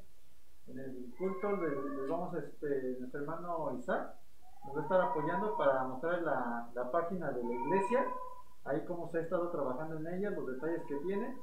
en 0.69 0.79
el 0.79 1.15
culto 1.19 1.57
les, 1.57 2.09
vamos 2.09 2.35
a 2.35 2.39
este, 2.39 2.97
nuestro 2.99 3.21
hermano 3.21 3.77
Isaac 3.79 4.20
nos 4.65 4.77
va 4.77 4.81
a 4.81 4.83
estar 4.83 5.01
apoyando 5.01 5.57
para 5.57 5.85
mostrar 5.85 6.23
la, 6.23 6.69
la 6.75 6.91
página 6.91 7.31
de 7.31 7.43
la 7.43 7.53
iglesia, 7.53 8.07
ahí 8.65 8.85
cómo 8.87 9.09
se 9.11 9.19
ha 9.19 9.23
estado 9.23 9.49
trabajando 9.51 9.99
en 9.99 10.15
ella, 10.15 10.31
los 10.31 10.47
detalles 10.47 10.83
que 10.89 10.97
tiene. 10.97 11.37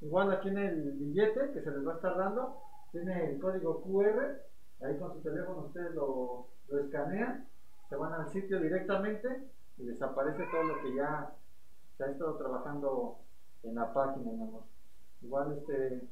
Igual 0.00 0.32
aquí 0.32 0.48
en 0.48 0.58
el 0.58 0.92
billete 0.92 1.52
que 1.52 1.62
se 1.62 1.70
les 1.70 1.86
va 1.86 1.92
a 1.92 1.96
estar 1.96 2.16
dando, 2.16 2.56
tiene 2.90 3.30
el 3.30 3.40
código 3.40 3.82
QR, 3.82 4.40
ahí 4.82 4.98
con 4.98 5.12
su 5.12 5.20
teléfono 5.20 5.66
ustedes 5.66 5.94
lo, 5.94 6.48
lo 6.68 6.78
escanean, 6.80 7.46
se 7.88 7.96
van 7.96 8.12
al 8.12 8.30
sitio 8.30 8.60
directamente 8.60 9.48
y 9.78 9.84
les 9.84 10.00
aparece 10.02 10.44
todo 10.50 10.64
lo 10.64 10.82
que 10.82 10.94
ya 10.94 11.32
se 11.96 12.04
ha 12.04 12.06
estado 12.08 12.36
trabajando 12.36 13.18
en 13.62 13.74
la 13.74 13.92
página, 13.92 14.30
hermanos. 14.30 14.64
Igual 15.22 15.56
este, 15.58 16.02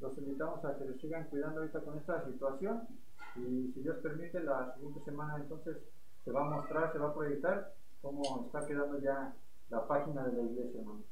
los 0.00 0.16
invitamos 0.18 0.64
a 0.64 0.76
que 0.76 0.86
les 0.86 1.00
sigan 1.00 1.24
cuidando 1.24 1.60
ahorita 1.60 1.80
con 1.80 1.96
esta 1.98 2.24
situación 2.24 2.88
y 3.36 3.72
si 3.72 3.80
Dios 3.80 3.96
permite 3.98 4.40
la 4.40 4.74
siguiente 4.74 5.00
semana 5.04 5.36
entonces 5.36 5.76
se 6.24 6.32
va 6.32 6.46
a 6.46 6.50
mostrar, 6.50 6.92
se 6.92 6.98
va 6.98 7.08
a 7.08 7.14
proyectar 7.14 7.72
cómo 8.02 8.44
está 8.46 8.66
quedando 8.66 8.98
ya 8.98 9.32
la 9.70 9.86
página 9.86 10.24
de 10.24 10.36
la 10.36 10.42
iglesia, 10.42 10.80
hermanos. 10.80 11.04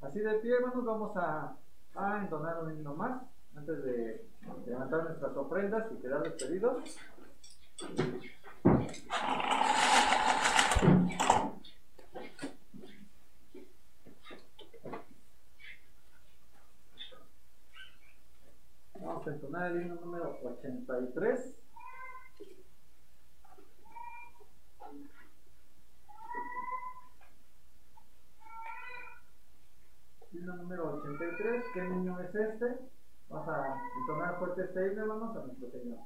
Así 0.00 0.18
de 0.20 0.34
pie, 0.38 0.54
hermanos, 0.54 0.84
vamos 0.84 1.16
a, 1.16 1.56
a 1.94 2.18
entonar 2.18 2.62
un 2.62 2.72
himno 2.72 2.94
más 2.94 3.22
antes 3.54 3.84
de 3.84 4.26
levantar 4.66 5.04
nuestras 5.04 5.36
ofrendas 5.36 5.86
y 5.92 6.00
quedar 6.00 6.22
despedidos. 6.22 6.82
Vamos 18.94 19.26
a 19.26 19.30
entonar 19.30 19.72
el 19.72 19.82
himno 19.82 19.94
número 19.96 20.38
83. 20.42 21.59
Himno 30.32 30.56
número 30.56 31.00
83. 31.00 31.64
¿Qué 31.74 31.82
niño 31.82 32.20
es 32.20 32.32
este? 32.32 32.78
Vamos 33.28 33.48
a 33.48 33.82
entonar 34.00 34.38
fuerte 34.38 34.62
este 34.62 34.86
himno, 34.86 35.02
hermanos, 35.02 35.36
a 35.36 35.40
nuestro 35.46 35.70
Señor. 35.72 35.98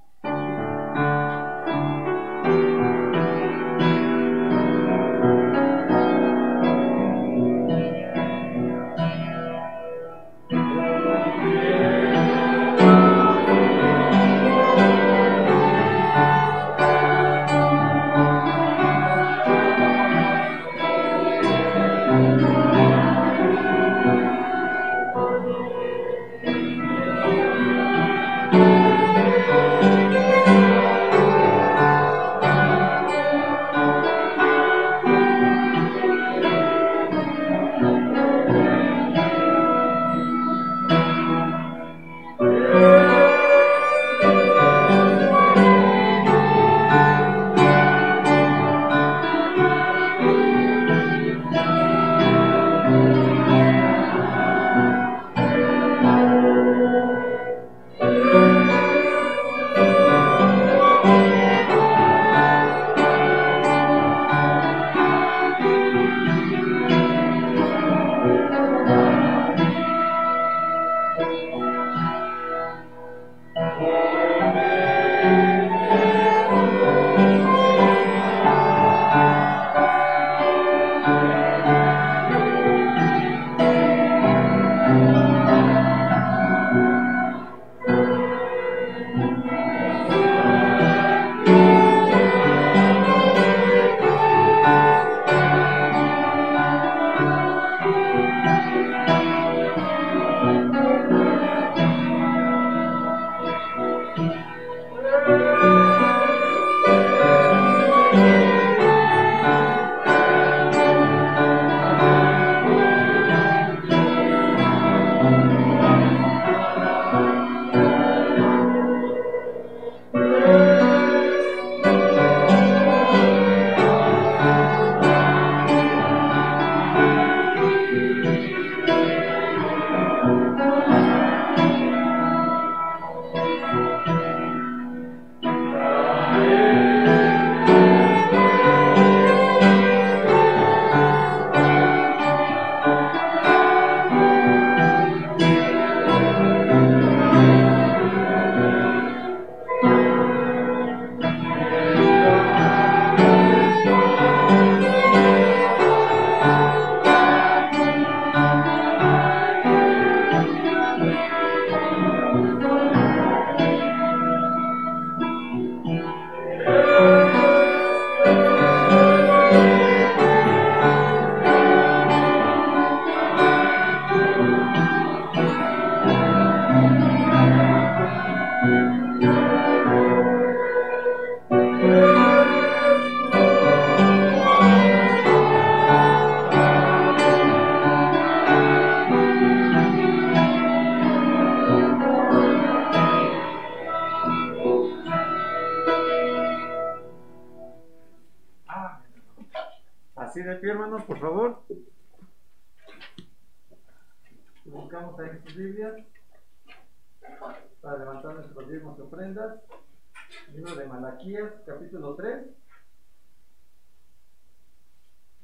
Malaquías, 211.24 211.62
capítulo 211.64 212.14
3. 212.16 212.46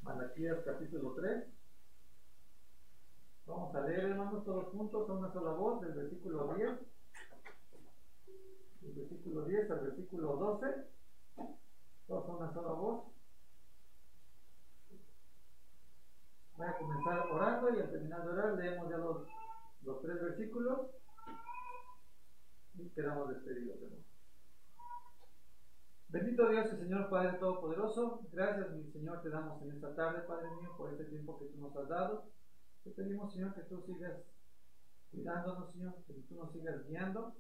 Malaquías, 0.03 0.59
capítulo 0.63 1.15
3. 1.15 1.45
Vamos 3.47 3.75
a 3.75 3.81
leer, 3.87 4.01
hermanos, 4.11 4.45
todos 4.45 4.69
juntos 4.73 5.09
a 5.09 5.13
una 5.15 5.33
sola 5.33 5.53
voz, 5.53 5.81
del 5.81 5.93
versículo 5.93 6.53
10. 6.53 6.71
Del 8.83 8.93
versículo 8.93 9.45
10 9.47 9.71
al 9.71 9.81
versículo 9.81 10.37
12. 10.37 10.67
Todos 12.07 12.29
a 12.29 12.33
una 12.33 12.53
sola 12.53 12.73
voz. 12.73 13.05
Voy 16.59 16.67
a 16.67 16.77
comenzar 16.77 17.27
orando 17.33 17.75
y 17.75 17.81
al 17.81 17.91
terminar 17.91 18.23
de 18.25 18.29
orar 18.29 18.53
leemos 18.53 18.91
ya 18.91 18.99
los, 18.99 19.27
los 19.85 20.03
tres 20.03 20.21
versículos. 20.21 20.91
Y 22.75 22.87
quedamos 22.91 23.31
despedidos, 23.31 23.81
hermano. 23.81 24.10
Bendito 26.13 26.49
Dios 26.49 26.67
y 26.73 26.77
Señor 26.77 27.09
Padre 27.09 27.39
Todopoderoso, 27.39 28.27
gracias 28.33 28.73
mi 28.73 28.83
Señor 28.91 29.23
te 29.23 29.31
damos 29.31 29.63
en 29.63 29.71
esta 29.71 29.95
tarde, 29.95 30.23
Padre 30.27 30.49
mío, 30.57 30.75
por 30.77 30.91
este 30.91 31.05
tiempo 31.05 31.39
que 31.39 31.45
tú 31.47 31.59
nos 31.59 31.77
has 31.77 31.89
dado. 31.89 32.25
Te 32.83 32.91
pedimos, 32.91 33.33
Señor, 33.33 33.55
que 33.55 33.61
tú 33.63 33.81
sigas 33.87 34.19
cuidándonos, 35.13 35.71
Señor, 35.71 35.95
que 36.09 36.15
tú 36.15 36.35
nos 36.35 36.53
sigas 36.53 36.85
guiando. 36.89 37.37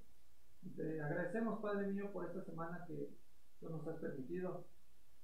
Te 0.76 1.02
agradecemos, 1.02 1.60
Padre 1.60 1.88
mío, 1.88 2.12
por 2.12 2.26
esta 2.26 2.44
semana 2.44 2.84
que 2.86 3.10
tú 3.58 3.70
nos 3.70 3.84
has 3.88 3.96
permitido. 3.96 4.64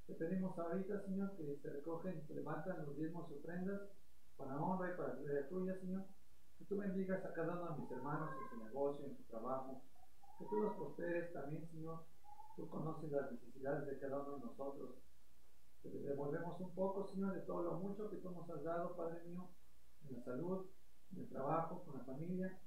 Te 0.09 0.14
pedimos 0.14 0.59
ahorita, 0.59 1.02
Señor, 1.02 1.36
que 1.36 1.56
se 1.62 1.70
recogen, 1.70 2.27
se 2.27 2.35
levantan 2.35 2.85
los 2.85 2.97
diezmos 2.97 3.31
y 3.31 3.35
ofrendas 3.35 3.81
para 4.36 4.60
honra 4.60 4.93
y 4.93 4.97
para 4.97 5.14
gloria 5.14 5.48
tuya, 5.48 5.78
Señor. 5.78 6.05
Que 6.59 6.64
tú 6.64 6.78
bendigas 6.78 7.24
a 7.24 7.32
cada 7.32 7.52
uno 7.60 7.77
de 7.77 7.81
mis 7.81 7.93
hermanos 7.93 8.31
en 8.43 8.51
su 8.51 8.64
negocio, 8.64 9.06
en 9.06 9.16
su 9.16 9.23
trabajo. 9.23 9.82
Que 10.36 10.47
tú 10.47 10.60
los 10.62 10.74
prosperes 10.74 11.32
también, 11.32 11.64
Señor. 11.70 12.15
Tú 12.57 12.66
conoces 12.69 13.11
las 13.12 13.31
necesidades 13.33 13.87
de 13.87 13.99
cada 13.99 14.23
uno 14.23 14.37
de 14.37 14.47
nosotros. 14.47 14.95
Te 15.83 15.91
devolvemos 15.91 16.59
un 16.59 16.74
poco, 16.74 17.07
Señor, 17.07 17.35
de 17.35 17.43
todo 17.43 17.62
lo 17.62 17.74
mucho 17.74 18.09
que 18.09 18.16
tú 18.16 18.31
nos 18.31 18.49
has 18.49 18.65
dado, 18.65 18.97
Padre 18.97 19.23
mío, 19.24 19.51
en 20.09 20.16
la 20.16 20.24
salud, 20.24 20.66
en 21.12 21.20
el 21.20 21.28
trabajo, 21.28 21.85
con 21.85 21.99
la 21.99 22.05
familia. 22.05 22.59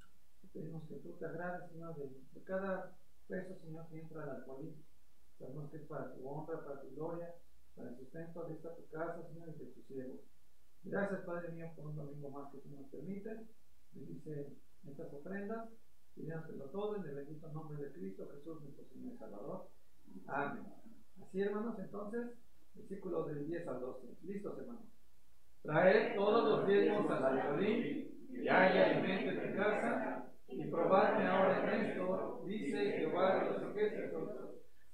Te 0.42 0.48
pedimos 0.48 0.88
que 0.88 0.96
tú 0.98 1.14
te 1.14 1.26
agrades, 1.26 1.72
Señor, 1.72 1.96
de, 1.98 2.44
cada 2.44 2.96
peso, 3.28 3.58
Señor, 3.62 3.88
que 3.90 4.00
entra 4.00 4.24
al 4.24 4.30
alcoholismo. 4.30 4.84
Sabemos 5.40 5.72
que 5.72 5.78
es 5.78 5.88
para 5.88 6.14
tu 6.14 6.28
honra, 6.28 6.64
para 6.64 6.82
tu 6.82 6.96
gloria, 6.96 7.34
para 7.76 7.90
el 7.90 7.98
sustento 7.98 8.44
de 8.44 8.54
esta 8.54 8.76
tu 8.76 8.88
casa, 8.90 9.24
Señor, 9.28 9.50
y 9.50 9.54
de 9.54 9.66
tus 9.72 9.86
siervos. 9.86 10.20
Gracias, 10.84 11.22
Padre 11.22 11.52
mío, 11.52 11.68
por 11.76 11.88
un 11.88 11.96
domingo 11.96 12.30
más 12.30 12.52
que 12.52 12.60
tú 12.60 12.70
nos 12.70 12.90
permites. 12.92 13.40
Bendice 13.92 14.56
estas 14.88 15.12
ofrendas. 15.14 15.70
Pidiéndotelo 16.14 16.66
todo 16.66 16.98
en 16.98 17.06
el 17.06 17.16
bendito 17.16 17.52
nombre 17.52 17.82
de 17.82 17.92
Cristo 17.92 18.30
Jesús, 18.36 18.62
nuestro 18.62 18.86
Señor 18.86 19.14
y 19.14 19.18
Salvador. 19.18 19.70
Amén. 20.28 20.66
Así, 21.22 21.42
hermanos, 21.42 21.78
entonces, 21.80 22.28
versículo 22.74 23.24
del 23.24 23.48
10 23.48 23.68
al 23.68 23.80
12. 23.80 24.08
¿Listos, 24.24 24.58
hermanos? 24.58 24.84
Traed 25.64 26.16
todos 26.16 26.50
los 26.50 26.68
diezmos 26.68 27.10
a 27.12 27.20
la 27.20 27.44
Yorín 27.44 28.08
y 28.32 28.48
haya 28.48 28.86
alimento 28.86 29.30
en 29.32 29.52
tu 29.52 29.58
casa, 29.58 30.26
y 30.48 30.66
probadme 30.66 31.28
ahora 31.28 31.74
en 31.74 31.86
esto, 31.86 32.42
dice 32.46 32.92
Jehová 32.94 33.36
de 33.36 33.52
los 33.52 33.76
ejércitos. 33.76 34.30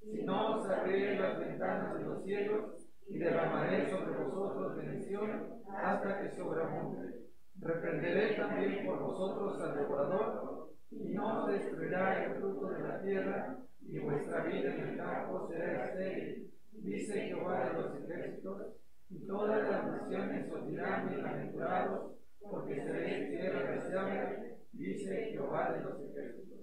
Si 0.02 0.24
no 0.24 0.58
os 0.58 0.70
abriré 0.70 1.20
las 1.20 1.40
ventanas 1.40 1.98
de 1.98 2.04
los 2.06 2.24
cielos 2.24 2.88
y 3.08 3.18
derramaré 3.18 3.90
sobre 3.90 4.18
vosotros 4.18 4.76
bendición 4.76 5.62
hasta 5.76 6.22
que 6.22 6.36
sobreabunde. 6.36 7.26
Reprenderé 7.60 8.36
también 8.36 8.86
por 8.86 9.00
vosotros 9.00 9.62
al 9.62 9.76
devorador, 9.76 10.70
y 10.92 11.14
no 11.14 11.48
destruirá 11.48 12.26
el 12.26 12.36
fruto 12.36 12.68
de 12.68 12.84
la 12.84 13.02
tierra, 13.02 13.58
y 13.88 13.99
vuestra 13.99 14.44
vida 14.44 14.76
en 14.76 14.90
el 14.90 14.98
campo 14.98 15.48
será 15.48 15.86
estéril, 15.86 16.52
dice 16.72 17.22
Jehová 17.28 17.70
de 17.70 17.74
los 17.74 17.95
ejércitos, 17.95 18.62
y 19.10 19.28
todas 19.28 19.70
las 19.70 19.86
naciones 19.86 20.52
os 20.52 20.68
dirán 20.68 21.10
bienaventurados, 21.10 22.12
porque 22.40 22.76
seréis 22.76 23.30
tierra 23.30 23.72
deseable, 23.72 24.57
dice 24.74 25.32
Jehová 25.32 25.72
de 25.74 25.84
los 25.84 26.02
ejércitos. 26.02 26.60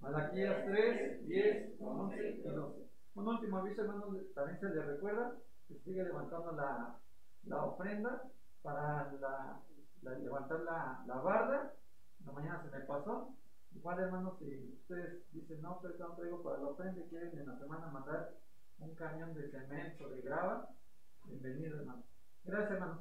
Malaquías 0.00 0.64
3, 0.66 1.26
10, 1.28 1.74
11 1.78 2.28
y 2.28 2.42
12. 2.42 2.82
Un 3.14 3.28
último 3.28 3.58
aviso, 3.58 3.82
hermano, 3.82 4.16
también 4.34 4.58
se 4.58 4.68
le 4.68 4.82
recuerda 4.82 5.36
que 5.68 5.74
sigue 5.84 6.02
levantando 6.02 6.52
la, 6.52 6.96
la 7.44 7.64
ofrenda 7.64 8.22
para 8.62 9.12
la, 9.20 9.60
levantar 10.18 10.60
la, 10.60 11.04
la 11.06 11.14
barda. 11.16 11.74
La 12.24 12.32
mañana 12.32 12.62
se 12.62 12.76
me 12.76 12.84
pasó. 12.84 13.34
Igual, 13.74 13.98
hermano, 13.98 14.36
si 14.38 14.74
ustedes 14.80 15.22
dicen, 15.32 15.60
no, 15.62 15.80
pero 15.80 15.94
no 15.98 16.14
traigo 16.14 16.42
para 16.42 16.58
la 16.58 16.68
ofrenda 16.68 17.02
quieren 17.08 17.38
en 17.38 17.46
la 17.46 17.58
semana 17.58 17.86
mandar 17.88 18.34
un 18.78 18.94
camión 18.94 19.34
de 19.34 19.50
cemento, 19.50 20.08
de 20.08 20.20
grava, 20.22 20.68
bienvenido, 21.24 21.78
hermano. 21.78 22.02
Gracias, 22.44 22.72
hermano. 22.72 23.00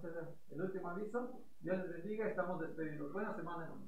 El 0.51 0.61
último 0.61 0.89
aviso. 0.89 1.41
Dios 1.61 1.77
les 1.79 1.89
bendiga. 1.93 2.27
Estamos 2.27 2.59
despedidos. 2.59 3.11
Buena 3.11 3.35
semana, 3.35 3.63
hermano. 3.63 3.87